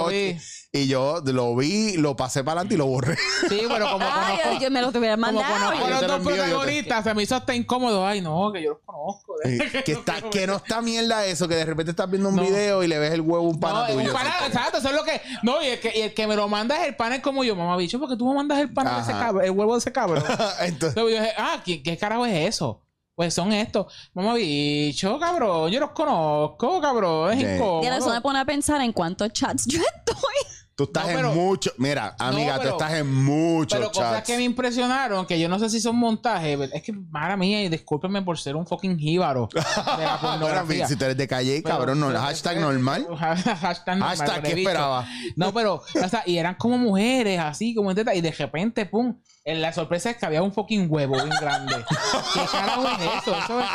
vi. 0.09 0.39
Y 0.73 0.87
yo 0.87 1.21
lo 1.27 1.55
vi, 1.55 1.99
lo 1.99 2.17
pasé 2.17 2.43
para 2.45 2.61
adelante 2.61 2.77
y 2.77 2.79
lo 2.79 2.87
borré. 2.87 3.15
Sí, 3.49 3.61
pero 3.69 3.91
como 3.91 4.07
Ay, 4.09 4.39
conozco, 4.39 4.63
yo 4.63 4.71
me 4.71 4.81
lo 4.81 4.91
tuviera 4.93 5.17
como 5.17 5.33
mandado. 5.33 5.53
conozco 5.53 5.85
a 5.85 5.89
Yo 5.91 5.91
los 5.91 6.07
dos 6.07 6.21
protagonistas, 6.21 7.05
se 7.05 7.13
me 7.15 7.23
hizo 7.25 7.35
hasta 7.37 7.55
incómodo. 7.55 8.07
Ay, 8.07 8.23
no, 8.23 8.51
que 8.53 8.63
yo 8.63 8.71
los 8.71 8.79
conozco. 8.87 9.35
Eh, 9.45 9.59
que, 9.85 9.93
está, 9.93 10.23
que 10.31 10.47
no 10.47 10.57
está 10.57 10.81
mierda 10.81 11.27
eso, 11.27 11.47
que 11.47 11.57
de 11.57 11.65
repente 11.67 11.91
estás 11.91 12.09
viendo 12.09 12.29
un 12.31 12.37
No. 12.37 12.43
video 12.43 12.83
y 12.83 12.89
le 12.89 12.99
ves 12.99 13.13
el 13.13 13.21
huevo 13.21 13.45
a 13.45 13.51
un 13.51 13.61
pana 13.61 13.81
No, 13.81 13.87
es 13.89 13.95
un 13.97 14.03
tuyo. 14.03 14.13
pana, 14.15 14.33
exacto, 14.47 14.79
eso 14.79 14.89
es 14.89 14.95
lo 14.95 15.05
que. 15.05 15.21
No, 15.43 15.61
y 15.63 15.67
el 15.67 15.81
que, 15.81 15.93
y 15.95 16.01
el 16.03 16.15
que 16.15 16.27
me 16.27 16.37
lo 16.37 16.49
manda 16.49 16.81
es 16.81 16.89
el 16.89 16.97
pana 16.97 17.17
es 17.17 17.23
como 17.23 17.45
yo, 17.45 17.55
mamá 17.57 17.77
bicho, 17.77 17.99
porque 18.01 18.17
tú 18.17 18.27
me 18.29 18.35
mandas 18.35 18.61
el 18.61 18.73
pana 18.73 18.95
de 18.97 19.03
ese 19.03 19.13
cabrón, 19.13 19.45
el 19.45 19.51
huevo 19.51 19.80
ese 19.81 19.93
cabrón. 19.93 20.23
Entonces, 20.29 20.69
Entonces 20.69 20.95
yo 20.95 21.07
dije, 21.09 21.33
ah, 21.37 21.61
¿qué, 21.65 21.83
qué 21.83 21.99
carajo 21.99 22.25
es 22.27 22.49
eso? 22.49 22.83
Pues 23.15 23.35
son 23.35 23.53
estos. 23.53 23.93
Mamá 24.15 24.35
bicho, 24.35 25.19
cabrón, 25.19 25.71
yo 25.71 25.79
los 25.81 25.91
conozco, 25.91 26.81
cabrón, 26.81 27.33
es 27.33 27.39
Sí. 27.41 27.45
incómodo. 27.57 27.83
Y 27.83 27.87
ahora 27.87 27.99
eso 27.99 28.11
me 28.11 28.21
pone 28.23 28.39
a 28.39 28.45
pensar 28.47 28.81
en 28.81 28.93
cuántos 28.93 29.33
chats 29.33 29.67
yo 29.67 29.81
estoy. 29.81 30.17
Tú 30.81 30.85
estás 30.85 31.07
No, 31.09 31.13
pero- 31.15 31.33
en 31.33 31.37
mucho. 31.39 31.73
Mira, 31.77 32.17
amiga, 32.19 32.57
pero- 32.59 32.77
tú 32.77 32.83
estás 32.85 32.99
en 32.99 33.13
muchos 33.25 33.79
Pero 33.79 33.91
cosas 33.93 34.13
chats. 34.17 34.27
que 34.27 34.37
me 34.37 34.45
impresionaron, 34.45 35.27
que 35.27 35.39
yo 35.39 35.49
no 35.49 35.59
sé 35.59 35.69
si 35.69 35.81
son 35.81 35.97
montajes, 35.97 36.59
es 36.73 36.83
que, 36.83 36.93
mala 36.93 37.37
mía, 37.37 37.63
y 37.63 37.69
discúlpenme 37.69 38.23
por 38.23 38.39
ser 38.39 38.57
un 38.57 38.67
fucking 38.67 38.99
jíbaro 38.99 39.49
de 39.53 39.61
la 40.05 40.19
pornografía. 40.21 40.87
si 40.87 40.97
tú 40.97 41.05
eres 41.05 41.17
de 41.17 41.29
calle, 41.29 41.61
Pero- 41.63 41.77
cabrón, 41.77 42.01
no, 42.01 42.09
hashtag 42.19 42.59
normal. 42.61 43.07
hashtag 43.19 43.99
normal. 43.99 44.17
Hashtag, 44.17 44.43
¿qué 44.43 44.53
esperaba? 44.53 45.07
No, 45.37 45.53
pero, 45.53 45.75
o 46.03 46.09
sea, 46.09 46.23
y 46.27 46.39
eran 46.39 46.55
como 46.55 46.79
mujeres, 46.79 47.39
así, 47.41 47.75
como 47.75 47.95
tetas, 47.95 48.15
y 48.17 48.21
de 48.21 48.33
repente, 48.33 48.87
pum, 48.87 49.17
en 49.45 49.63
la 49.63 49.73
sorpresa 49.73 50.11
es 50.11 50.17
que 50.17 50.27
había 50.27 50.43
un 50.43 50.53
fucking 50.53 50.87
huevo 50.91 51.15
bien 51.15 51.31
grande. 51.41 51.75
¿Qué 52.35 52.41
carajo 52.51 52.87
es 52.89 53.23
eso? 53.23 53.37
Eso 53.37 53.61
es- 53.61 53.67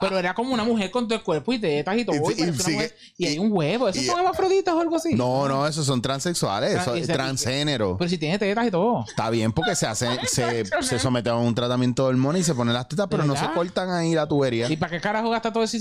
Pero 0.00 0.18
era 0.18 0.34
como 0.34 0.52
una 0.52 0.64
mujer 0.64 0.90
con 0.90 1.08
todo 1.08 1.16
el 1.18 1.24
cuerpo 1.24 1.52
y 1.52 1.58
tetas 1.58 1.96
y 1.96 2.04
todo. 2.04 2.16
Y- 2.30 2.34
Y, 2.42 2.44
y 2.44 3.24
y 3.24 3.26
hay 3.26 3.38
un 3.38 3.48
huevo. 3.50 3.88
¿Esos 3.88 4.04
son 4.04 4.18
hermafroditas 4.18 4.74
o 4.74 4.80
algo 4.80 4.96
así? 4.96 5.14
No, 5.14 5.48
no, 5.48 5.66
esos 5.66 5.86
son 5.86 6.02
transexuales, 6.14 6.80
y 6.96 7.04
se- 7.04 7.12
transgénero. 7.12 7.96
Pero 7.98 8.08
si 8.08 8.18
tiene 8.18 8.38
tetas 8.38 8.66
y 8.66 8.70
todo. 8.70 9.04
Está 9.08 9.30
bien 9.30 9.52
porque 9.52 9.74
se 9.74 9.86
hace, 9.86 10.08
se, 10.26 10.64
se 10.82 10.98
somete 10.98 11.30
a 11.30 11.34
un 11.36 11.54
tratamiento 11.54 12.04
de 12.04 12.08
hormonas 12.10 12.40
y 12.40 12.44
se 12.44 12.54
ponen 12.54 12.74
las 12.74 12.88
tetas, 12.88 13.06
pero 13.10 13.24
no 13.24 13.34
se 13.34 13.40
¿Verdad? 13.42 13.54
cortan 13.54 13.90
ahí 13.90 14.14
la 14.14 14.26
tubería. 14.26 14.70
¿Y 14.70 14.76
para 14.76 14.90
qué 14.90 15.00
carajo 15.00 15.30
gasta 15.30 15.52
todo 15.52 15.62
ese 15.64 15.78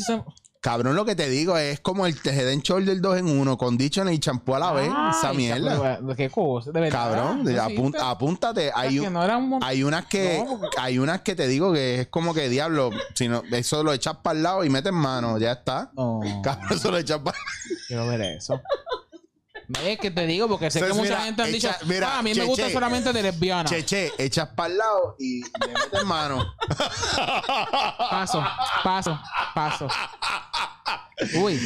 Cabrón, 0.62 0.96
lo 0.96 1.04
que 1.04 1.14
te 1.14 1.28
digo 1.28 1.58
es 1.58 1.82
como 1.82 2.06
el 2.06 2.16
Head 2.24 2.48
and 2.50 2.62
Shoulder 2.64 3.02
2 3.02 3.18
en 3.18 3.28
1, 3.28 3.58
conditioner 3.58 4.14
y 4.14 4.20
champú 4.20 4.56
a 4.56 4.60
la 4.60 4.72
vez. 4.72 4.90
Ay, 4.96 5.12
esa 5.20 5.34
mierda. 5.34 6.00
pero, 6.02 6.16
¿Qué 6.16 6.30
cosa? 6.30 6.72
De 6.72 6.80
verdad. 6.80 6.98
Cabrón, 7.00 7.44
¿No 7.44 7.52
apun- 7.52 7.88
existe? 7.88 7.98
apúntate. 8.02 8.70
O 8.70 8.72
sea, 8.72 8.80
Hay, 8.80 8.94
que 8.98 9.02
un- 9.02 9.12
no 9.12 9.24
era 9.26 9.36
un 9.36 9.50
mon- 9.50 9.62
hay 9.64 9.84
unas 9.84 10.06
que 10.06 10.42
No, 10.42 10.62
hay 10.78 11.00
unas 11.00 11.20
que 11.20 11.36
te 11.36 11.48
digo 11.48 11.74
que 11.74 12.00
es 12.02 12.08
como 12.08 12.34
que 12.34 12.48
diablo, 12.48 12.92
si 13.14 13.28
no, 13.28 13.44
eso 13.52 13.84
lo 13.84 13.92
echas 13.92 14.16
para 14.24 14.38
el 14.38 14.44
lado 14.44 14.64
y 14.64 14.70
metes 14.70 14.94
mano, 14.94 15.38
ya 15.38 15.52
está. 15.52 15.92
No, 15.98 16.22
Cabrón, 16.44 16.68
eso 16.78 16.92
lo 16.92 16.98
echas 16.98 17.20
para 17.20 17.38
quiero 17.90 18.08
ver 18.08 18.22
eso. 18.22 18.62
No 19.74 19.80
es 19.88 19.99
que 19.99 20.11
te 20.11 20.26
digo, 20.28 20.47
porque 20.47 20.69
sé 20.71 20.80
que 20.80 20.86
Entonces, 20.86 21.03
mucha 21.03 21.15
mira, 21.15 21.26
gente 21.26 21.41
han 21.43 21.51
dicho, 21.51 21.67
echa- 21.69 21.80
mira, 21.86 22.07
ah, 22.15 22.19
a 22.19 22.21
mí 22.21 22.34
che, 22.34 22.39
me 22.41 22.45
gusta 22.45 22.67
che. 22.67 22.74
solamente 22.74 23.11
de 23.13 23.24
lesbiana. 23.24 23.69
Che, 23.69 23.84
che, 23.86 24.11
echas 24.17 24.49
para 24.49 24.69
el 24.71 24.78
lado 24.78 25.15
y 25.19 25.41
le 25.41 25.67
metes 25.74 26.03
mano. 26.05 26.53
Paso, 28.09 28.43
paso, 28.84 29.19
paso. 29.53 29.88
Uy. 31.36 31.59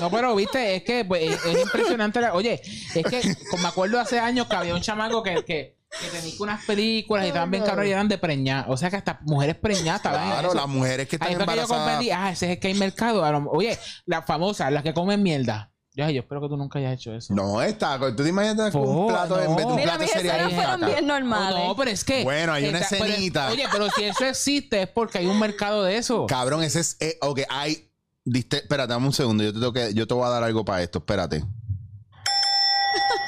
No, 0.00 0.10
pero 0.10 0.34
viste, 0.34 0.76
es 0.76 0.82
que 0.84 1.04
pues, 1.04 1.22
es, 1.32 1.44
es 1.44 1.62
impresionante. 1.62 2.20
la- 2.20 2.34
Oye, 2.34 2.60
es 2.94 3.04
que 3.04 3.36
como 3.50 3.62
me 3.64 3.68
acuerdo 3.68 4.00
hace 4.00 4.18
años 4.18 4.46
que 4.46 4.56
había 4.56 4.74
un 4.74 4.80
chamaco 4.80 5.22
que, 5.22 5.44
que, 5.44 5.76
que 6.00 6.06
tenéis 6.10 6.40
unas 6.40 6.64
películas 6.64 7.24
y 7.24 7.28
estaban 7.28 7.50
bien 7.50 7.62
cabronas 7.64 7.88
y 7.88 7.92
eran 7.92 8.08
de 8.08 8.18
preñar. 8.18 8.64
O 8.68 8.76
sea 8.76 8.88
que 8.90 8.96
hasta 8.96 9.18
mujeres 9.22 9.56
preñadas 9.56 9.96
estaban 10.00 10.22
en 10.24 10.30
Claro, 10.32 10.48
eso. 10.48 10.56
las 10.56 10.68
mujeres 10.68 11.08
que 11.08 11.16
están 11.16 11.28
Ahí 11.28 11.34
fue 11.34 11.44
que 11.44 11.46
yo 11.46 11.52
embarazadas. 11.52 11.82
comprendí, 11.82 12.10
ah, 12.10 12.30
ese 12.30 12.46
es 12.46 12.52
el 12.52 12.58
que 12.60 12.68
hay 12.68 12.74
mercado. 12.74 13.24
A 13.24 13.30
lo- 13.32 13.50
Oye, 13.50 13.78
las 14.06 14.24
famosas, 14.24 14.72
las 14.72 14.82
que 14.82 14.94
comen 14.94 15.22
mierda. 15.22 15.70
Yo, 15.94 16.08
yo 16.08 16.20
espero 16.22 16.40
que 16.40 16.48
tú 16.48 16.56
nunca 16.56 16.78
hayas 16.78 16.94
hecho 16.94 17.14
eso. 17.14 17.34
No, 17.34 17.60
está. 17.60 17.98
Tú 17.98 18.22
te 18.22 18.28
imaginas 18.30 18.72
con 18.72 18.80
un 18.82 18.96
Oh, 19.04 19.06
plato 19.08 19.38
en 19.42 19.54
vez 19.54 19.66
de 19.66 19.72
un 19.72 19.76
Mira, 19.76 19.84
plato 19.90 20.00
mis 20.00 20.10
de 20.12 20.16
cereal. 20.20 20.36
escenas 20.40 20.54
fueron 20.54 20.80
caca. 20.80 20.86
bien 20.92 21.04
Oh, 21.04 21.08
normales. 21.14 21.64
no, 21.68 21.76
pero 21.76 21.90
es 21.90 22.04
que. 22.04 22.24
Bueno, 22.24 22.52
hay 22.54 22.68
una 22.68 22.78
Está- 22.78 22.88
pero- 22.96 23.04
escenita. 23.04 23.48
oye, 23.50 23.64
pero 23.70 23.90
si 23.90 24.04
eso 24.04 24.24
existe 24.24 24.82
es 24.82 24.88
porque 24.88 25.18
hay 25.18 25.26
un 25.26 25.38
mercado 25.38 25.84
de 25.84 25.98
eso. 25.98 26.26
Cabrón, 26.28 26.62
ese 26.62 26.80
es. 26.80 26.96
eh, 27.00 27.18
ok, 27.20 27.40
hay. 27.50 27.90
Diste, 28.24 28.58
espérate, 28.58 28.92
dame 28.92 29.06
un 29.06 29.12
segundo. 29.12 29.44
Yo 29.44 29.52
te, 29.52 29.58
tengo 29.58 29.72
que, 29.74 29.92
yo 29.92 30.06
te 30.06 30.14
voy 30.14 30.24
a 30.24 30.30
dar 30.30 30.42
algo 30.44 30.64
para 30.64 30.82
esto. 30.82 31.00
Espérate. 31.00 31.44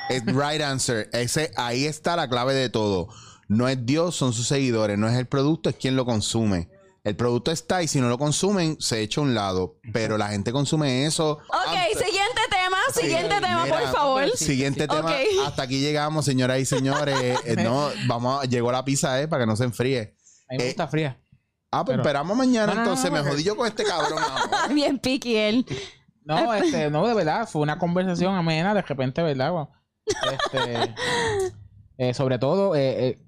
Es 0.08 0.24
right 0.26 0.60
answer. 0.62 1.08
Ese, 1.12 1.50
ahí 1.56 1.86
está 1.86 2.16
la 2.16 2.28
clave 2.28 2.54
de 2.54 2.68
todo. 2.68 3.08
No 3.48 3.68
es 3.68 3.84
Dios, 3.84 4.14
son 4.16 4.32
sus 4.32 4.46
seguidores. 4.48 4.98
No 4.98 5.08
es 5.08 5.16
el 5.16 5.26
producto, 5.26 5.68
es 5.70 5.76
quien 5.76 5.96
lo 5.96 6.04
consume. 6.04 6.68
El 7.04 7.16
producto 7.16 7.50
está 7.50 7.82
y 7.82 7.88
si 7.88 8.00
no 8.00 8.08
lo 8.08 8.16
consumen, 8.16 8.78
se 8.80 9.02
echa 9.02 9.20
a 9.20 9.24
un 9.24 9.34
lado. 9.34 9.78
Pero 9.92 10.16
la 10.16 10.28
gente 10.28 10.52
consume 10.52 11.04
eso. 11.04 11.32
Ok, 11.32 11.38
antes- 11.68 11.98
siguiente 11.98 12.40
tema, 12.50 12.78
siguiente 12.94 13.34
tema, 13.40 13.64
Mira, 13.64 13.78
por 13.78 13.88
favor. 13.92 14.30
Siguiente 14.36 14.88
tema. 14.88 15.12
Hasta 15.46 15.62
aquí 15.64 15.80
llegamos, 15.80 16.24
señoras 16.24 16.58
y 16.60 16.64
señores. 16.64 17.14
Eh, 17.44 17.56
no, 17.62 17.90
vamos 18.06 18.42
a, 18.42 18.46
llegó 18.46 18.72
la 18.72 18.84
pizza, 18.86 19.20
eh, 19.20 19.28
para 19.28 19.42
que 19.42 19.46
no 19.46 19.54
se 19.54 19.64
enfríe. 19.64 20.16
A 20.48 20.52
mí 20.54 20.58
me 20.58 20.64
Eh, 20.64 20.66
gusta 20.68 20.88
fría. 20.88 21.20
Ah, 21.70 21.84
pues 21.84 21.94
Pero- 21.96 22.02
esperamos 22.02 22.36
mañana. 22.38 22.66
No, 22.68 22.72
no, 22.72 22.76
no, 22.76 22.82
entonces 22.92 23.10
no, 23.12 23.22
me 23.22 23.30
jodí 23.30 23.44
yo 23.44 23.54
con 23.54 23.66
este 23.66 23.84
cabrón. 23.84 24.18
Bien 24.74 24.98
piqui 24.98 25.36
él. 25.36 25.66
No, 26.24 26.54
este, 26.54 26.88
no, 26.88 27.06
de 27.06 27.12
verdad, 27.12 27.46
fue 27.46 27.60
una 27.60 27.78
conversación 27.78 28.34
amena, 28.34 28.72
de 28.72 28.80
repente, 28.80 29.20
¿verdad? 29.22 29.50
Bueno, 29.52 29.70
Este, 30.06 30.94
eh, 31.98 32.14
sobre 32.14 32.38
todo, 32.38 32.74
eh, 32.74 33.08
eh, 33.08 33.20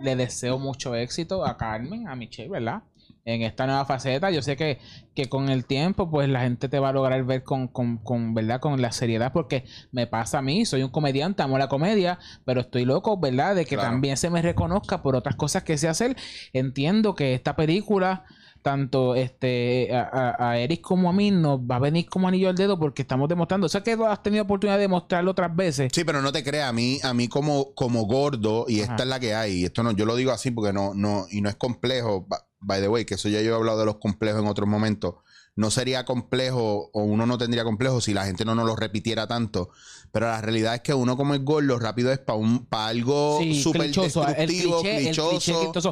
le 0.00 0.16
deseo 0.16 0.58
mucho 0.58 0.94
éxito 0.94 1.44
a 1.44 1.56
Carmen, 1.56 2.08
a 2.08 2.14
Michelle, 2.16 2.48
¿verdad? 2.50 2.82
En 3.24 3.42
esta 3.42 3.66
nueva 3.66 3.84
faceta. 3.84 4.30
Yo 4.30 4.40
sé 4.40 4.56
que, 4.56 4.78
que 5.14 5.26
con 5.28 5.50
el 5.50 5.66
tiempo, 5.66 6.10
pues 6.10 6.28
la 6.28 6.40
gente 6.40 6.68
te 6.68 6.78
va 6.78 6.88
a 6.88 6.92
lograr 6.92 7.22
ver 7.24 7.42
con, 7.44 7.68
con, 7.68 7.98
con, 7.98 8.34
¿verdad? 8.34 8.60
Con 8.60 8.80
la 8.80 8.92
seriedad, 8.92 9.32
porque 9.32 9.64
me 9.92 10.06
pasa 10.06 10.38
a 10.38 10.42
mí, 10.42 10.64
soy 10.64 10.82
un 10.82 10.90
comediante, 10.90 11.42
amo 11.42 11.58
la 11.58 11.68
comedia, 11.68 12.18
pero 12.46 12.62
estoy 12.62 12.84
loco, 12.86 13.18
¿verdad? 13.18 13.54
De 13.54 13.66
que 13.66 13.76
Claro. 13.76 13.90
también 13.90 14.16
se 14.16 14.30
me 14.30 14.40
reconozca 14.42 15.02
por 15.02 15.16
otras 15.16 15.36
cosas 15.36 15.62
que 15.64 15.76
sé 15.76 15.88
hacer. 15.88 16.16
Entiendo 16.52 17.14
que 17.14 17.34
esta 17.34 17.56
película 17.56 18.24
tanto 18.62 19.14
este 19.14 19.94
a, 19.94 20.36
a- 20.38 20.58
Eric 20.58 20.80
como 20.82 21.08
a 21.08 21.12
mí 21.12 21.30
nos 21.30 21.60
va 21.60 21.76
a 21.76 21.78
venir 21.78 22.08
como 22.08 22.28
anillo 22.28 22.48
al 22.48 22.56
dedo 22.56 22.78
porque 22.78 23.02
estamos 23.02 23.28
demostrando. 23.28 23.66
O 23.66 23.70
sea 23.70 23.82
que 23.82 23.92
has 23.92 24.22
tenido 24.22 24.44
oportunidad 24.44 24.76
de 24.76 24.82
demostrarlo 24.82 25.30
otras 25.30 25.54
veces. 25.54 25.90
Sí, 25.94 26.04
pero 26.04 26.20
no 26.22 26.32
te 26.32 26.42
creas, 26.44 26.68
a 26.68 26.72
mí, 26.72 26.98
a 27.02 27.14
mí 27.14 27.28
como, 27.28 27.74
como 27.74 28.04
gordo, 28.06 28.66
y 28.68 28.80
esta 28.80 28.94
Ajá. 28.94 29.02
es 29.04 29.08
la 29.08 29.20
que 29.20 29.34
hay, 29.34 29.52
y 29.60 29.64
esto 29.64 29.82
no, 29.82 29.92
yo 29.92 30.04
lo 30.06 30.16
digo 30.16 30.30
así 30.32 30.50
porque 30.50 30.72
no, 30.72 30.94
no, 30.94 31.26
y 31.30 31.40
no 31.40 31.48
es 31.48 31.56
complejo, 31.56 32.26
by 32.60 32.80
the 32.80 32.88
way, 32.88 33.04
que 33.04 33.14
eso 33.14 33.28
ya 33.28 33.40
yo 33.40 33.52
he 33.52 33.56
hablado 33.56 33.78
de 33.78 33.86
los 33.86 33.96
complejos 33.96 34.42
en 34.42 34.48
otros 34.48 34.68
momentos. 34.68 35.14
No 35.60 35.70
sería 35.70 36.06
complejo, 36.06 36.88
o 36.94 37.02
uno 37.02 37.26
no 37.26 37.36
tendría 37.36 37.64
complejo 37.64 38.00
si 38.00 38.14
la 38.14 38.24
gente 38.24 38.46
no 38.46 38.54
nos 38.54 38.64
lo 38.66 38.76
repitiera 38.76 39.26
tanto. 39.26 39.68
Pero 40.10 40.26
la 40.26 40.40
realidad 40.40 40.74
es 40.74 40.80
que 40.80 40.94
uno 40.94 41.18
como 41.18 41.34
es 41.34 41.44
gordo, 41.44 41.78
rápido 41.78 42.10
es 42.10 42.18
para 42.18 42.38
un, 42.38 42.64
para 42.64 42.86
algo 42.88 43.38
Sí, 43.42 43.62
súper 43.62 43.82
el 43.82 43.92
destructivo, 43.92 44.80
cliché, 44.80 44.96
el 44.96 45.02
clichoso. 45.02 45.72
cliché. 45.72 45.90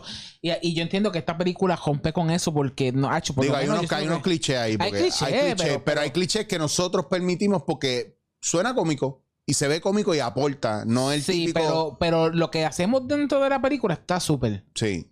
Y, 0.62 0.68
y 0.70 0.74
yo 0.74 0.82
entiendo 0.82 1.12
que 1.12 1.18
esta 1.18 1.36
película 1.36 1.76
rompe 1.76 2.14
con 2.14 2.30
eso 2.30 2.52
porque 2.54 2.92
no 2.92 3.10
ha 3.10 3.18
hecho 3.18 3.34
por 3.34 3.44
Digo, 3.44 3.56
hay 3.56 3.68
unos, 3.68 3.92
hay 3.92 4.06
unos 4.06 4.22
clichés 4.22 4.56
ahí. 4.56 4.76
Hay 4.80 4.90
clichés, 4.90 5.22
hay 5.22 5.32
clichés, 5.34 5.54
pero- 5.56 5.68
pero, 5.74 5.84
pero- 5.84 6.00
hay 6.00 6.10
clichés 6.12 6.46
que 6.46 6.58
nosotros 6.58 7.04
permitimos 7.10 7.62
porque 7.66 8.18
suena 8.40 8.74
cómico 8.74 9.22
y 9.44 9.52
se 9.52 9.68
ve 9.68 9.82
cómico 9.82 10.14
y 10.14 10.20
aporta. 10.20 10.84
No 10.86 11.12
el 11.12 11.22
Sí, 11.22 11.32
típico. 11.46 11.60
pero, 11.60 11.96
pero 12.00 12.28
lo 12.30 12.50
que 12.50 12.64
hacemos 12.64 13.06
dentro 13.06 13.38
de 13.40 13.50
la 13.50 13.60
película 13.60 13.92
está 13.94 14.18
súper. 14.18 14.64
Sí. 14.74 15.10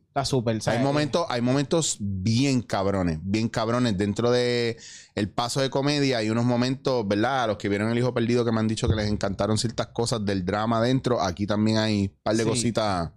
Hay 0.78 0.82
momentos, 0.84 1.26
hay 1.28 1.40
momentos 1.40 1.96
bien 2.00 2.62
cabrones, 2.62 3.18
bien 3.22 3.48
cabrones. 3.48 3.96
Dentro 3.98 4.30
de 4.30 4.76
el 5.14 5.28
paso 5.30 5.60
de 5.60 5.68
comedia 5.70 6.18
hay 6.18 6.30
unos 6.30 6.44
momentos, 6.44 7.06
¿verdad? 7.06 7.44
A 7.44 7.46
los 7.48 7.56
que 7.58 7.68
vieron 7.68 7.90
El 7.90 7.98
Hijo 7.98 8.14
Perdido 8.14 8.44
que 8.44 8.52
me 8.52 8.60
han 8.60 8.68
dicho 8.68 8.88
que 8.88 8.94
les 8.94 9.10
encantaron 9.10 9.58
ciertas 9.58 9.88
cosas 9.88 10.24
del 10.24 10.44
drama 10.44 10.80
dentro. 10.80 11.20
Aquí 11.20 11.46
también 11.46 11.78
hay 11.78 12.02
un 12.02 12.16
par 12.22 12.36
de 12.36 12.44
Sí. 12.44 12.48
cositas. 12.48 13.10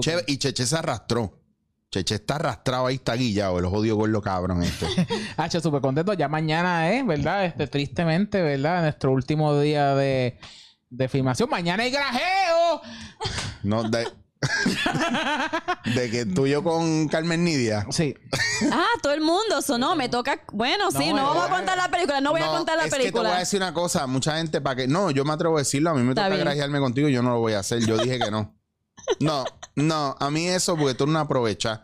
Chévere. 0.00 0.24
Y 0.28 0.36
Cheche 0.38 0.66
se 0.66 0.76
arrastró. 0.76 1.36
Cheche 1.90 2.14
está 2.16 2.36
arrastrado 2.36 2.86
ahí, 2.86 2.96
está 2.96 3.14
guillado. 3.14 3.58
El 3.58 3.66
jodido 3.66 3.96
gordo 3.96 4.22
cabrón 4.22 4.62
este. 4.62 4.86
Hacho, 5.36 5.60
súper 5.60 5.80
contento. 5.80 6.12
Ya 6.12 6.28
mañana 6.28 6.90
es, 6.92 7.04
¿verdad? 7.04 7.44
Este, 7.46 7.66
tristemente, 7.66 8.40
¿verdad? 8.42 8.82
Nuestro 8.82 9.10
último 9.12 9.58
día 9.60 9.94
de, 9.96 10.38
de 10.88 11.08
filmación. 11.08 11.50
Mañana 11.50 11.82
hay 11.82 11.90
grajeo. 11.90 12.80
No, 13.64 13.82
de, 13.90 14.06
de 15.94 16.10
que 16.10 16.24
tú 16.26 16.46
y 16.46 16.50
yo 16.50 16.62
con 16.62 17.08
Carmen 17.08 17.44
Nidia. 17.44 17.86
Sí. 17.90 18.14
Ah, 18.72 18.86
todo 19.02 19.12
el 19.12 19.20
mundo, 19.20 19.58
eso 19.58 19.78
no, 19.78 19.94
me 19.96 20.08
toca. 20.08 20.42
Bueno, 20.52 20.90
sí, 20.90 21.10
No, 21.10 21.16
no, 21.16 21.24
vamos 21.28 21.44
a 21.44 21.50
contar 21.50 21.76
la 21.76 21.90
película, 21.90 22.20
no 22.20 22.30
voy 22.32 22.40
a 22.42 22.46
contar 22.46 22.76
la 22.78 22.84
es 22.84 22.90
que 22.94 22.96
te 22.96 23.02
voy 23.02 23.08
a 23.08 23.12
película. 23.12 23.38
decir 23.38 23.60
una 23.60 23.74
cosa, 23.74 24.06
mucha 24.06 24.36
gente 24.36 24.60
para 24.60 24.76
que 24.76 24.88
no, 24.88 25.10
yo 25.10 25.24
me 25.24 25.32
atrevo 25.32 25.56
a 25.56 25.60
decirlo, 25.60 25.90
a 25.90 25.94
mí 25.94 26.02
me 26.02 26.10
Está 26.10 26.22
toca 26.24 26.34
bien. 26.36 26.44
grajearme 26.44 26.78
contigo, 26.80 27.08
yo 27.08 27.22
no 27.22 27.30
lo 27.30 27.38
voy 27.40 27.52
a 27.54 27.60
hacer, 27.60 27.84
yo 27.84 27.98
dije 27.98 28.18
que 28.18 28.30
no. 28.30 28.54
No, 29.18 29.44
no, 29.76 30.16
a 30.18 30.30
mí 30.30 30.46
eso 30.46 30.76
porque 30.76 30.94
tú 30.94 31.06
no 31.06 31.18
aprovechas. 31.18 31.80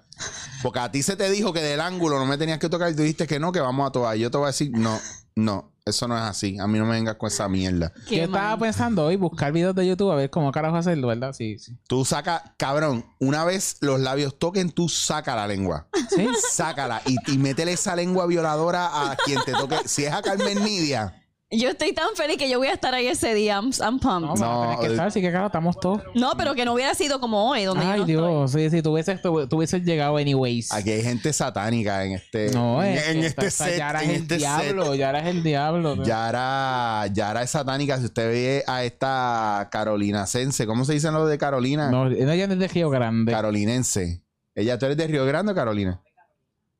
Porque 0.62 0.78
a 0.78 0.90
ti 0.90 1.02
se 1.02 1.16
te 1.16 1.28
dijo 1.30 1.52
que 1.52 1.61
del 1.61 1.80
ángulo 1.80 2.18
no 2.18 2.26
me 2.26 2.38
tenías 2.38 2.59
que 2.59 2.68
tocar 2.68 2.90
y 2.90 2.96
tú 2.96 3.02
dijiste 3.02 3.26
que 3.26 3.38
no, 3.38 3.52
que 3.52 3.61
vamos 3.61 3.88
a 3.88 3.92
tocar. 3.92 4.16
Yo 4.16 4.30
te 4.30 4.38
voy 4.38 4.44
a 4.44 4.48
decir, 4.48 4.70
no, 4.72 4.98
no, 5.34 5.72
eso 5.87 6.09
no 6.09 6.16
es 6.16 6.22
así. 6.22 6.59
A 6.59 6.66
mí 6.66 6.78
no 6.80 6.84
me 6.84 6.93
vengas 6.93 7.14
con 7.14 7.28
esa 7.28 7.49
mierda. 7.49 7.93
Qué 8.09 8.16
Yo 8.16 8.24
estaba 8.24 8.59
pensando 8.59 9.07
hoy 9.07 9.14
buscar 9.14 9.53
videos 9.53 9.74
de 9.74 9.87
YouTube 9.87 10.11
a 10.11 10.16
ver 10.16 10.30
cómo 10.30 10.51
carajo 10.51 10.76
hacerlo, 10.76 11.07
¿verdad? 11.07 11.32
Sí, 11.32 11.61
sí. 11.61 11.76
Tú 11.87 12.05
saca, 12.05 12.55
cabrón, 12.57 13.07
una 13.20 13.45
vez 13.45 13.76
los 13.80 14.01
labios 14.01 14.37
toquen, 14.37 14.72
tú 14.72 14.89
saca 14.89 15.37
la 15.37 15.47
lengua. 15.47 15.87
¿Sí? 16.11 16.26
Sácala 16.51 17.03
y, 17.07 17.16
y 17.32 17.39
métele 17.39 17.72
esa 17.72 17.95
lengua 17.95 18.26
violadora 18.26 19.11
a 19.11 19.16
quien 19.16 19.39
te 19.45 19.53
toque. 19.53 19.76
Si 19.87 20.05
es 20.05 20.12
a 20.12 20.22
Carmen 20.22 20.62
Nidia, 20.64 21.22
Yo 21.49 21.68
estoy 21.70 21.92
tan 21.92 22.09
feliz 22.16 22.38
que 22.38 22.51
yo 22.51 22.59
voy 22.59 22.66
a 22.66 22.72
estar 22.72 22.92
ahí 22.92 23.07
ese 23.07 23.32
día. 23.32 23.55
I'm, 23.55 23.70
I'm 23.80 24.01
pumped. 24.01 24.30
No, 24.30 24.34
No, 24.34 24.64
no, 24.64 24.72
No, 24.72 24.80
que 24.80 24.86
eh. 24.86 24.90
estar, 24.90 25.12
sí 25.12 25.20
que 25.20 25.30
claro, 25.30 25.47
estamos 25.47 25.78
todos. 25.78 26.03
pero 26.36 26.57
que 26.57 26.64
no 26.64 26.74
hubiera 26.74 26.92
sido 26.97 27.20
como 27.20 27.49
hoy, 27.51 27.62
donde 27.62 27.84
yo 27.84 27.90
Ay, 27.92 27.99
no 28.01 28.05
estoy. 28.05 28.14
Dios, 28.16 28.51
sí, 28.51 28.70
sí, 28.70 28.82
tú 28.82 28.92
hubieses, 28.92 29.22
tú, 29.22 29.47
tú 29.47 29.59
hubieses 29.59 29.84
llegado 29.84 30.16
anyways. 30.16 30.72
aquí 30.72 30.90
hay 30.90 31.03
gente 31.05 31.32
satánica 31.32 32.05
en 32.05 32.12
este, 32.14 32.51
No, 32.51 32.82
en, 32.82 32.94
es 32.94 33.09
en 33.09 33.20
que 33.20 33.26
este 33.28 33.47
esta- 33.47 33.64
set. 33.66 33.78
Ya 33.78 33.90
eras 33.90 34.03
en 34.03 34.11
el 34.11 34.16
este 34.16 34.28
set. 34.34 34.38
diablo, 34.40 34.94
ya 34.97 35.09
eras 35.11 35.26
el 35.26 35.42
diablo. 35.44 36.03
Yara, 36.03 37.07
Yara 37.12 37.42
es 37.44 37.51
satánica. 37.51 37.99
Si 38.01 38.07
usted 38.07 38.26
ve 38.28 38.64
a 38.66 38.82
esta 38.82 39.68
Carolina 39.70 40.26
Sense, 40.26 40.66
¿cómo 40.66 40.84
se 40.84 40.94
dicen 40.94 41.14
los 41.14 41.28
de 41.28 41.38
Carolina? 41.38 41.90
No, 41.92 42.07
no, 42.11 42.11
ella 42.16 42.44
es 42.47 42.59
de 42.59 42.66
Río 42.68 42.90
Grande. 42.90 43.30
Carolinense. 43.30 44.20
Ella, 44.53 44.80
¿tú 44.80 44.86
eres 44.86 44.97
de 44.97 45.07
Río 45.07 45.24
Grande 45.24 45.53
o 45.53 45.55
Carolina? 45.55 46.01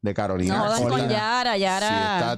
De 0.03 0.13
Carolina. 0.13 0.57
No 0.59 0.65
jodan 0.65 0.79
con 0.83 0.91
Carolina. 0.91 1.13
Yara, 1.13 1.55
Sí, 1.55 1.61
Yara. 1.61 2.19
está 2.19 2.37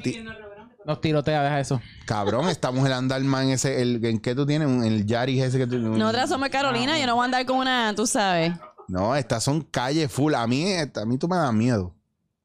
Nos 0.89 1.03
tirotea, 1.03 1.43
deja 1.43 1.61
eso. 1.61 1.83
Cabrón, 2.07 2.49
esta 2.49 2.71
mujer 2.71 2.95
anda 2.95 3.15
al 3.15 3.25
man 3.25 3.51
ese, 3.51 3.83
el, 3.83 4.03
¿en 4.07 4.19
qué 4.19 4.35
tú 4.35 4.47
tienes? 4.47 4.67
Un- 4.69 4.83
El 4.85 5.05
Yaris 5.05 5.43
ese 5.43 5.59
que 5.59 5.67
tú... 5.67 5.77
Nosotras 5.79 6.31
somos 6.31 6.49
Carolina, 6.49 6.99
yo 6.99 7.07
no 7.07 7.15
voy 7.15 7.23
a 7.23 7.25
andar 7.27 7.45
con 7.45 7.59
una, 7.59 7.93
tú 7.95 8.07
sabes, 8.07 8.55
No, 8.89 9.15
estas 9.15 9.45
son 9.45 9.61
calles 9.61 10.11
full. 10.11 10.33
A 10.35 10.47
mí, 10.47 10.65
a 10.73 11.05
mí 11.05 11.19
tú 11.19 11.29
me 11.29 11.37
das 11.37 11.53
miedo. 11.53 11.95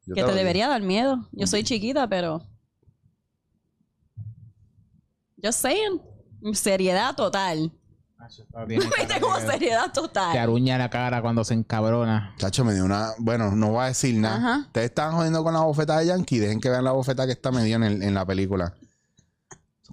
Yo 0.06 0.14
que 0.14 0.20
lo 0.20 0.28
te 0.28 0.34
digo. 0.34 0.40
debería 0.40 0.68
dar 0.68 0.82
miedo. 0.82 1.26
Yo 1.32 1.48
soy 1.48 1.64
chiquita, 1.64 2.06
pero. 2.10 2.42
Just 5.42 5.62
saying. 5.62 6.02
Seriedad 6.54 7.16
total. 7.16 7.72
¿Viste 8.68 9.20
como 9.22 9.36
seriedad 9.40 9.86
Te 9.86 9.92
total? 10.02 10.38
aruña 10.38 10.78
la 10.78 10.90
cara 10.90 11.22
cuando 11.22 11.44
se 11.44 11.54
encabrona. 11.54 12.34
Chacho, 12.38 12.64
me 12.66 12.74
dio 12.74 12.86
una... 12.86 13.10
Bueno, 13.20 13.52
no 13.52 13.72
voy 13.72 13.84
a 13.84 13.88
decir 13.88 14.16
nada. 14.18 14.36
Ajá. 14.38 14.58
Ustedes 14.68 14.86
están 14.90 15.14
jodiendo 15.14 15.44
con 15.44 15.54
la 15.54 15.62
bofeta 15.62 15.98
de 16.00 16.08
Yankee. 16.08 16.40
Dejen 16.40 16.60
que 16.60 16.70
vean 16.70 16.84
la 16.84 16.92
bofeta 16.92 17.26
que 17.26 17.32
está 17.34 17.52
me 17.52 17.64
dio 17.64 17.76
en, 17.78 17.84
el- 17.84 18.04
en 18.04 18.14
la 18.14 18.26
película. 18.26 18.74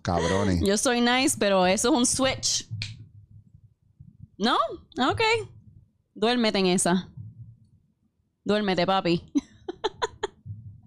Cabrones. 0.02 0.60
Yo 0.64 0.76
soy 0.78 1.00
nice, 1.00 1.36
pero 1.38 1.66
eso 1.66 1.88
es 1.92 1.94
un 1.98 2.06
switch. 2.06 2.68
¿No? 4.38 4.56
Ok. 5.10 5.20
Duérmete 6.14 6.58
en 6.58 6.66
esa. 6.66 7.08
Duérmete, 8.44 8.86
papi. 8.86 9.30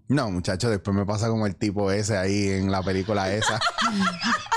No, 0.08 0.30
muchachos, 0.30 0.70
después 0.70 0.96
me 0.96 1.06
pasa 1.06 1.28
como 1.28 1.48
el 1.48 1.56
tipo 1.56 1.91
ese 1.91 2.18
ahí 2.18 2.50
en 2.50 2.72
la 2.72 2.84
película 2.84 3.32
esa. 3.34 3.60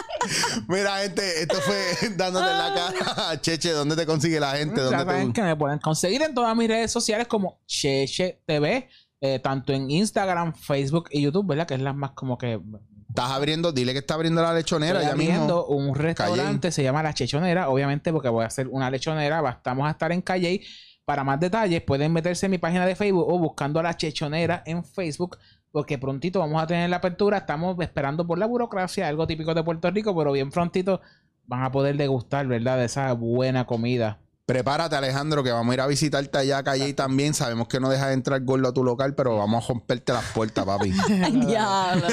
Mira, 0.69 0.99
gente, 0.99 1.43
esto 1.43 1.57
fue 1.61 2.09
dándote 2.17 2.51
en 2.51 2.59
la 2.59 2.75
cara. 2.75 3.41
Cheche, 3.41 3.71
¿dónde 3.73 3.97
te 3.97 4.07
consigue 4.07 4.41
la 4.41 4.57
gente? 4.57 4.81
¿Dónde 4.81 5.05
te... 5.05 5.33
que 5.33 5.43
me 5.43 5.57
pueden 5.57 5.79
conseguir 5.79 6.23
en 6.23 6.35
todas 6.35 6.55
mis 6.57 6.69
redes 6.69 6.91
sociales 6.91 7.27
como 7.27 7.61
Cheche 7.67 8.43
TV, 8.47 8.89
eh, 9.21 9.39
tanto 9.41 9.73
en 9.73 9.91
Instagram, 9.91 10.55
Facebook 10.55 11.09
y 11.11 11.23
YouTube, 11.23 11.47
¿verdad? 11.47 11.67
Que 11.67 11.75
es 11.75 11.81
las 11.81 11.95
más 11.95 12.13
como 12.13 12.37
que 12.39 12.61
Estás 13.09 13.31
abriendo, 13.31 13.73
dile 13.73 13.93
que 13.95 14.01
está 14.01 14.13
abriendo 14.13 14.43
la 14.43 14.53
lechonera 14.53 15.01
Estoy 15.01 15.07
ya 15.07 15.13
abriendo 15.13 15.67
mismo. 15.69 15.77
un 15.91 15.95
restaurante, 15.95 16.71
se 16.71 16.83
llama 16.83 17.03
La 17.03 17.15
Chechonera, 17.15 17.71
obviamente 17.71 18.13
porque 18.13 18.29
voy 18.29 18.45
a 18.45 18.49
hacer 18.49 18.69
una 18.69 18.91
lechonera, 18.91 19.41
va- 19.41 19.53
estamos 19.53 19.87
a 19.89 19.93
estar 19.93 20.13
en 20.13 20.21
Calle. 20.21 20.61
Para 21.07 21.23
más 21.25 21.39
detalles 21.41 21.81
pueden 21.83 22.13
meterse 22.13 22.45
en 22.47 22.51
mi 22.51 22.59
página 22.59 22.85
de 22.85 22.95
Facebook 22.97 23.27
o 23.27 23.39
buscando 23.39 23.81
a 23.81 23.83
La 23.85 23.97
Chechonera 23.97 24.63
en 24.67 24.85
Facebook, 24.85 25.39
porque 25.77 25.99
prontito 25.99 26.39
vamos 26.39 26.63
a 26.63 26.67
tener 26.67 26.89
la 26.89 26.97
apertura, 26.97 27.37
estamos 27.37 27.79
esperando 27.81 28.27
por 28.27 28.39
la 28.39 28.47
burocracia, 28.47 29.09
algo 29.09 29.27
típico 29.27 29.53
de 29.53 29.63
Puerto 29.63 29.91
Rico, 29.91 30.17
pero 30.17 30.33
bien 30.33 30.51
prontito 30.51 31.03
van 31.45 31.65
a 31.65 31.71
poder 31.71 31.99
degustar, 31.99 32.47
¿verdad? 32.47 32.79
De 32.79 32.87
esa 32.87 33.13
buena 33.13 33.67
comida 33.67 34.19
Prepárate, 34.47 34.95
Alejandro, 34.95 35.43
que 35.43 35.51
vamos 35.51 35.73
a 35.73 35.75
ir 35.75 35.81
a 35.81 35.89
visitarte 35.89 36.39
allá 36.39 36.59
a 36.59 36.63
Calle 36.63 36.89
y 36.89 36.93
también. 36.95 37.35
Sabemos 37.35 37.67
que 37.67 37.81
no 37.81 37.89
dejas 37.89 38.13
entrar 38.13 38.41
gordo 38.45 38.69
a 38.69 38.73
tu 38.73 38.85
local, 38.85 39.17
pero 39.17 39.37
vamos 39.37 39.65
a 39.65 39.69
romperte 39.69 40.13
las 40.13 40.25
puertas, 40.27 40.65
papi. 40.65 40.93
Diablo. 41.49 42.07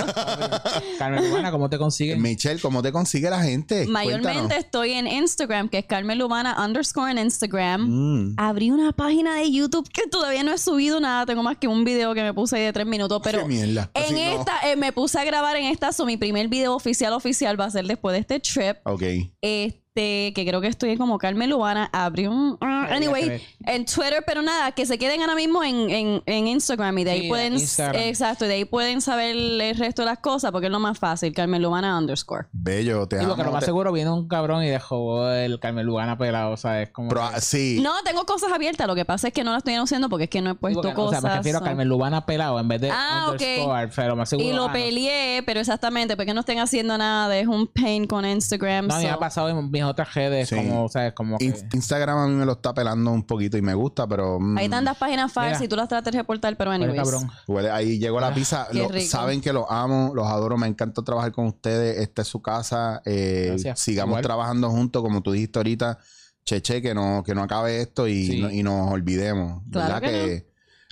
Carmen 0.97 1.29
Lubana, 1.29 1.51
¿cómo 1.51 1.69
te 1.69 1.77
consiguen? 1.77 2.19
Michelle, 2.23 2.59
¿cómo 2.59 2.81
te 2.81 2.91
consigue 2.91 3.29
la 3.29 3.39
gente? 3.43 3.85
Mayormente 3.85 4.33
Cuéntanos. 4.39 4.65
estoy 4.65 4.93
en 4.93 5.05
Instagram, 5.05 5.69
que 5.69 5.77
es 5.77 5.85
Carmen 5.85 6.17
Lumana 6.17 6.55
underscore 6.65 7.11
en 7.11 7.19
Instagram. 7.19 7.81
Mm. 7.87 8.35
Abrí 8.37 8.71
una 8.71 8.93
página 8.93 9.35
de 9.35 9.51
YouTube 9.51 9.87
que 9.89 10.07
todavía 10.07 10.41
no 10.41 10.53
he 10.53 10.57
subido 10.57 10.99
nada. 10.99 11.27
Tengo 11.27 11.43
más 11.43 11.57
que 11.57 11.67
un 11.67 11.83
video 11.83 12.15
que 12.15 12.23
me 12.23 12.33
puse 12.33 12.55
ahí 12.57 12.63
de 12.63 12.73
tres 12.73 12.87
minutos. 12.87 13.21
Pero 13.23 13.41
Qué 13.41 13.45
mierda. 13.45 13.91
en 13.93 14.03
Así 14.05 14.13
no. 14.13 14.39
esta, 14.39 14.71
eh, 14.71 14.75
me 14.75 14.91
puse 14.91 15.19
a 15.19 15.23
grabar 15.23 15.55
en 15.57 15.65
esta. 15.65 15.91
So, 15.91 16.03
mi 16.07 16.17
primer 16.17 16.47
video 16.47 16.73
oficial 16.73 17.13
oficial 17.13 17.61
va 17.61 17.65
a 17.65 17.69
ser 17.69 17.85
después 17.85 18.13
de 18.13 18.19
este 18.21 18.39
trip. 18.39 18.77
Ok. 18.85 19.03
Este, 19.39 19.82
que 20.03 20.43
creo 20.47 20.59
que 20.59 20.67
estoy 20.67 20.97
como 20.97 21.17
Carmen 21.19 21.49
Lubana. 21.49 21.89
Abrí 21.93 22.25
un. 22.27 22.57
ah, 22.61 22.87
anyway, 22.91 23.41
en 23.65 23.85
Twitter, 23.85 24.23
pero 24.25 24.41
nada, 24.41 24.71
que 24.71 24.85
se 24.85 24.97
queden 24.97 25.21
ahora 25.21 25.35
mismo 25.35 25.63
en, 25.63 25.89
en, 25.89 26.23
en 26.25 26.47
Instagram 26.47 26.97
y 26.97 27.03
de 27.03 27.11
ahí 27.11 27.21
Sí, 27.21 27.27
pueden. 27.29 27.53
Instagram. 27.53 28.01
Exacto, 28.01 28.45
y 28.45 28.47
de 28.47 28.53
ahí 28.55 28.65
pueden 28.65 29.01
saber 29.01 29.35
el 29.35 29.75
resto 29.77 30.01
de 30.01 30.07
las 30.07 30.17
cosas 30.19 30.51
porque 30.51 30.67
es 30.67 30.71
lo 30.71 30.79
más 30.79 30.97
fácil. 30.97 31.31
Carmen 31.33 31.61
Lubana 31.61 31.97
underscore. 31.97 32.47
Bello, 32.51 33.07
te 33.07 33.19
Sí, 33.19 33.25
porque 33.25 33.41
amo, 33.43 33.49
lo 33.49 33.53
más 33.53 33.59
te- 33.61 33.65
seguro 33.67 33.91
viene 33.91 34.09
un 34.09 34.27
cabrón 34.27 34.63
y 34.63 34.69
dejó 34.69 35.29
el 35.29 35.59
Carmen 35.59 35.85
Lugana 35.85 36.17
pelado. 36.17 36.51
O 36.53 36.57
sea, 36.57 36.81
es 36.81 36.89
como. 36.89 37.09
Pro- 37.09 37.29
que- 37.35 37.41
sí. 37.41 37.79
No, 37.83 37.91
tengo 38.03 38.25
cosas 38.25 38.51
abiertas. 38.51 38.87
Lo 38.87 38.95
que 38.95 39.05
pasa 39.05 39.27
es 39.27 39.33
que 39.33 39.43
no 39.43 39.51
las 39.51 39.59
estoy 39.59 39.75
anunciando 39.75 40.09
porque 40.09 40.23
es 40.25 40.29
que 40.29 40.41
no 40.41 40.51
he 40.51 40.55
puesto 40.55 40.81
cosas. 40.93 41.19
O 41.19 41.21
sea, 41.21 41.29
me 41.29 41.37
refiero 41.37 41.57
a 41.59 41.61
so- 41.61 41.65
Carmen 41.65 41.87
Lubana 41.87 42.25
pelado 42.25 42.59
en 42.59 42.67
vez 42.67 42.81
de 42.81 42.89
Ah, 42.91 43.27
underscore, 43.31 43.89
pero 43.95 44.15
más 44.15 44.29
seguro. 44.29 44.47
Y 44.49 44.53
lo 44.53 44.63
ah, 44.63 44.67
no. 44.67 44.73
peleé, 44.73 45.43
pero 45.45 45.59
exactamente, 45.59 46.15
porque 46.17 46.33
no 46.33 46.39
estén 46.39 46.57
haciendo 46.59 46.97
nada. 46.97 47.37
Es 47.37 47.47
un 47.47 47.67
pain 47.67 48.07
con 48.07 48.25
Instagram. 48.25 48.87
No, 48.87 48.95
a 48.95 48.99
me 48.99 49.09
ha 49.09 49.19
pasado 49.19 49.49
en 49.49 49.71
mis 49.83 49.91
otras 49.91 50.13
redes, 50.13 50.49
Sí. 50.49 50.55
como, 50.55 50.89
sea, 50.89 51.13
como 51.13 51.37
que... 51.37 51.45
In- 51.45 51.55
Instagram 51.73 52.17
a 52.17 52.27
mí 52.27 52.33
me 52.35 52.45
lo 52.45 52.53
está 52.53 52.73
pelando 52.73 53.11
un 53.11 53.23
poquito 53.23 53.57
y 53.57 53.61
me 53.61 53.73
gusta, 53.73 54.07
pero. 54.07 54.39
mm, 54.39 54.57
Hay 54.57 54.69
tantas 54.69 54.97
páginas 54.97 55.31
falsas 55.31 55.59
Mira. 55.59 55.65
y 55.65 55.67
tú 55.69 55.75
las 55.75 55.87
tratas 55.89 56.11
de 56.11 56.19
reportar, 56.19 56.55
pero 56.57 56.71
Huele 56.71 56.85
anyways. 56.85 57.09
cabrón. 57.09 57.29
Huele- 57.47 57.71
ahí 57.71 57.99
llegó 57.99 58.19
la 58.19 58.33
pizza. 58.33 58.67
qué 58.71 58.79
Lo- 58.79 58.87
rico. 58.89 59.09
saben 59.09 59.41
que 59.41 59.53
los 59.53 59.65
amo, 59.69 60.11
los 60.15 60.27
adoro, 60.27 60.57
me 60.57 60.67
encanta 60.67 61.01
trabajar 61.03 61.31
con 61.31 61.45
ustedes. 61.47 61.99
Esta 61.99 62.21
es 62.23 62.27
su 62.27 62.41
casa. 62.41 63.01
eh, 63.05 63.47
Gracias. 63.51 63.79
sigamos 63.79 64.11
Igual. 64.13 64.23
trabajando 64.23 64.69
juntos, 64.69 65.01
como 65.01 65.21
tú 65.21 65.31
dijiste 65.31 65.59
ahorita. 65.59 65.99
Cheche, 66.45 66.81
que 66.81 66.93
no, 66.93 67.23
que 67.25 67.33
no 67.33 67.41
acabe 67.43 67.81
esto 67.81 68.07
y, 68.07 68.25
Sí. 68.27 68.41
no- 68.41 68.51
y 68.51 68.63
nos 68.63 68.91
olvidemos. 68.91 69.61
Claro 69.71 69.93
¿Verdad? 69.93 70.01
que 70.01 70.47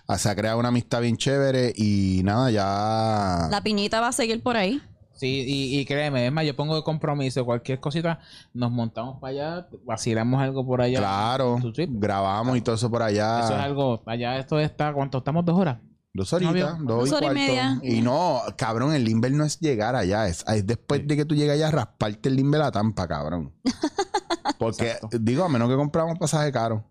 ah, 0.07 0.17
se 0.17 0.29
ha 0.29 0.35
creado 0.35 0.59
una 0.59 0.69
amistad 0.69 1.01
bien 1.01 1.17
chévere 1.17 1.73
y 1.75 2.21
nada, 2.23 2.49
ya. 2.51 3.47
La 3.49 3.61
piñita 3.61 3.99
va 3.99 4.07
a 4.09 4.11
seguir 4.13 4.41
por 4.41 4.55
ahí. 4.57 4.81
Sí, 5.13 5.43
y, 5.45 5.79
y 5.79 5.85
créeme, 5.85 6.25
es 6.25 6.31
más, 6.31 6.45
yo 6.45 6.55
pongo 6.55 6.75
de 6.75 6.83
compromiso, 6.83 7.45
cualquier 7.45 7.79
cosita, 7.79 8.19
nos 8.53 8.71
montamos 8.71 9.19
para 9.19 9.31
allá, 9.31 9.67
vacilamos 9.85 10.41
algo 10.41 10.65
por 10.65 10.81
allá. 10.81 10.97
Claro, 10.99 11.57
grabamos 11.89 12.57
y 12.57 12.61
todo 12.61 12.75
eso 12.75 12.89
por 12.89 13.03
allá. 13.03 13.41
Eso 13.41 13.53
es 13.53 13.59
algo, 13.59 14.01
allá 14.05 14.37
esto 14.37 14.59
está, 14.59 14.91
¿cuánto 14.93 15.19
estamos? 15.19 15.45
¿Dos 15.45 15.57
horas? 15.59 15.77
Dos 16.13 16.33
horitas, 16.33 16.53
Novio. 16.53 16.77
dos, 16.81 17.09
Dos 17.09 17.11
y 17.11 17.13
horas 17.23 17.31
y 17.31 17.33
media. 17.35 17.79
Y 17.83 18.01
no, 18.01 18.41
cabrón, 18.57 18.93
el 18.93 19.03
limber 19.03 19.31
no 19.31 19.45
es 19.45 19.59
llegar 19.59 19.95
allá, 19.95 20.27
es, 20.27 20.43
es 20.47 20.65
después 20.65 21.07
de 21.07 21.15
que 21.15 21.25
tú 21.25 21.35
llegas 21.35 21.55
allá 21.55 21.67
a 21.67 21.71
rasparte 21.71 22.27
el 22.29 22.35
limber 22.35 22.61
a 22.61 22.65
la 22.65 22.71
tampa, 22.71 23.07
cabrón. 23.07 23.53
Porque, 24.57 24.91
Exacto. 24.91 25.17
digo, 25.19 25.43
a 25.43 25.49
menos 25.49 25.69
que 25.69 25.75
compramos 25.75 26.17
pasaje 26.19 26.51
caro. 26.51 26.83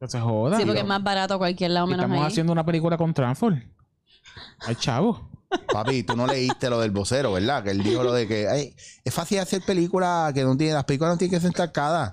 Que 0.00 0.08
se 0.08 0.20
joda. 0.20 0.58
Sí, 0.58 0.64
porque 0.64 0.80
es 0.80 0.86
más 0.86 1.02
barato 1.02 1.34
a 1.34 1.38
cualquier 1.38 1.70
lado 1.70 1.86
menos 1.86 2.04
estamos 2.04 2.22
ahí. 2.24 2.30
haciendo 2.30 2.52
una 2.52 2.64
película 2.66 2.96
con 2.98 3.14
Transform. 3.14 3.62
Ay, 4.66 4.74
chavo. 4.76 5.30
Papi, 5.72 6.02
tú 6.02 6.16
no 6.16 6.26
leíste 6.26 6.70
lo 6.70 6.80
del 6.80 6.90
vocero, 6.90 7.32
¿verdad? 7.32 7.62
Que 7.64 7.70
él 7.70 7.82
dijo 7.82 8.02
lo 8.02 8.12
de 8.12 8.26
que 8.28 8.48
"Ay, 8.48 8.74
es 9.04 9.12
fácil 9.14 9.38
hacer 9.38 9.62
películas 9.62 10.32
que 10.32 10.42
no 10.44 10.56
tienen, 10.56 10.74
las 10.74 10.84
películas 10.84 11.14
no 11.14 11.18
tienen 11.18 11.36
que 11.36 11.40
ser 11.40 11.48
encarcadas. 11.50 12.10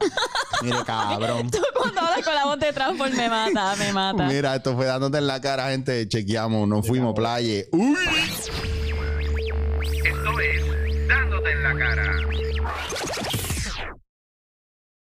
Mire, 0.61 0.77
cabrón. 0.85 1.49
Tú 1.49 1.59
cuando 1.77 2.01
hablas 2.01 2.23
con 2.23 2.35
la 2.35 2.45
voz 2.45 2.59
de 2.59 2.71
Transform 2.73 3.15
me 3.15 3.29
mata, 3.29 3.75
me 3.77 3.91
mata. 3.93 4.27
Mira, 4.27 4.55
esto 4.55 4.75
fue 4.75 4.85
dándote 4.85 5.17
en 5.17 5.27
la 5.27 5.41
cara, 5.41 5.69
gente. 5.69 6.07
Chequeamos, 6.07 6.67
nos 6.67 6.85
fuimos, 6.87 7.13
playa. 7.15 7.63
Uy. 7.71 7.95
Esto 10.05 10.39
es 10.39 11.07
Dándote 11.07 11.51
en 11.51 11.63
la 11.63 11.77
cara. 11.77 12.11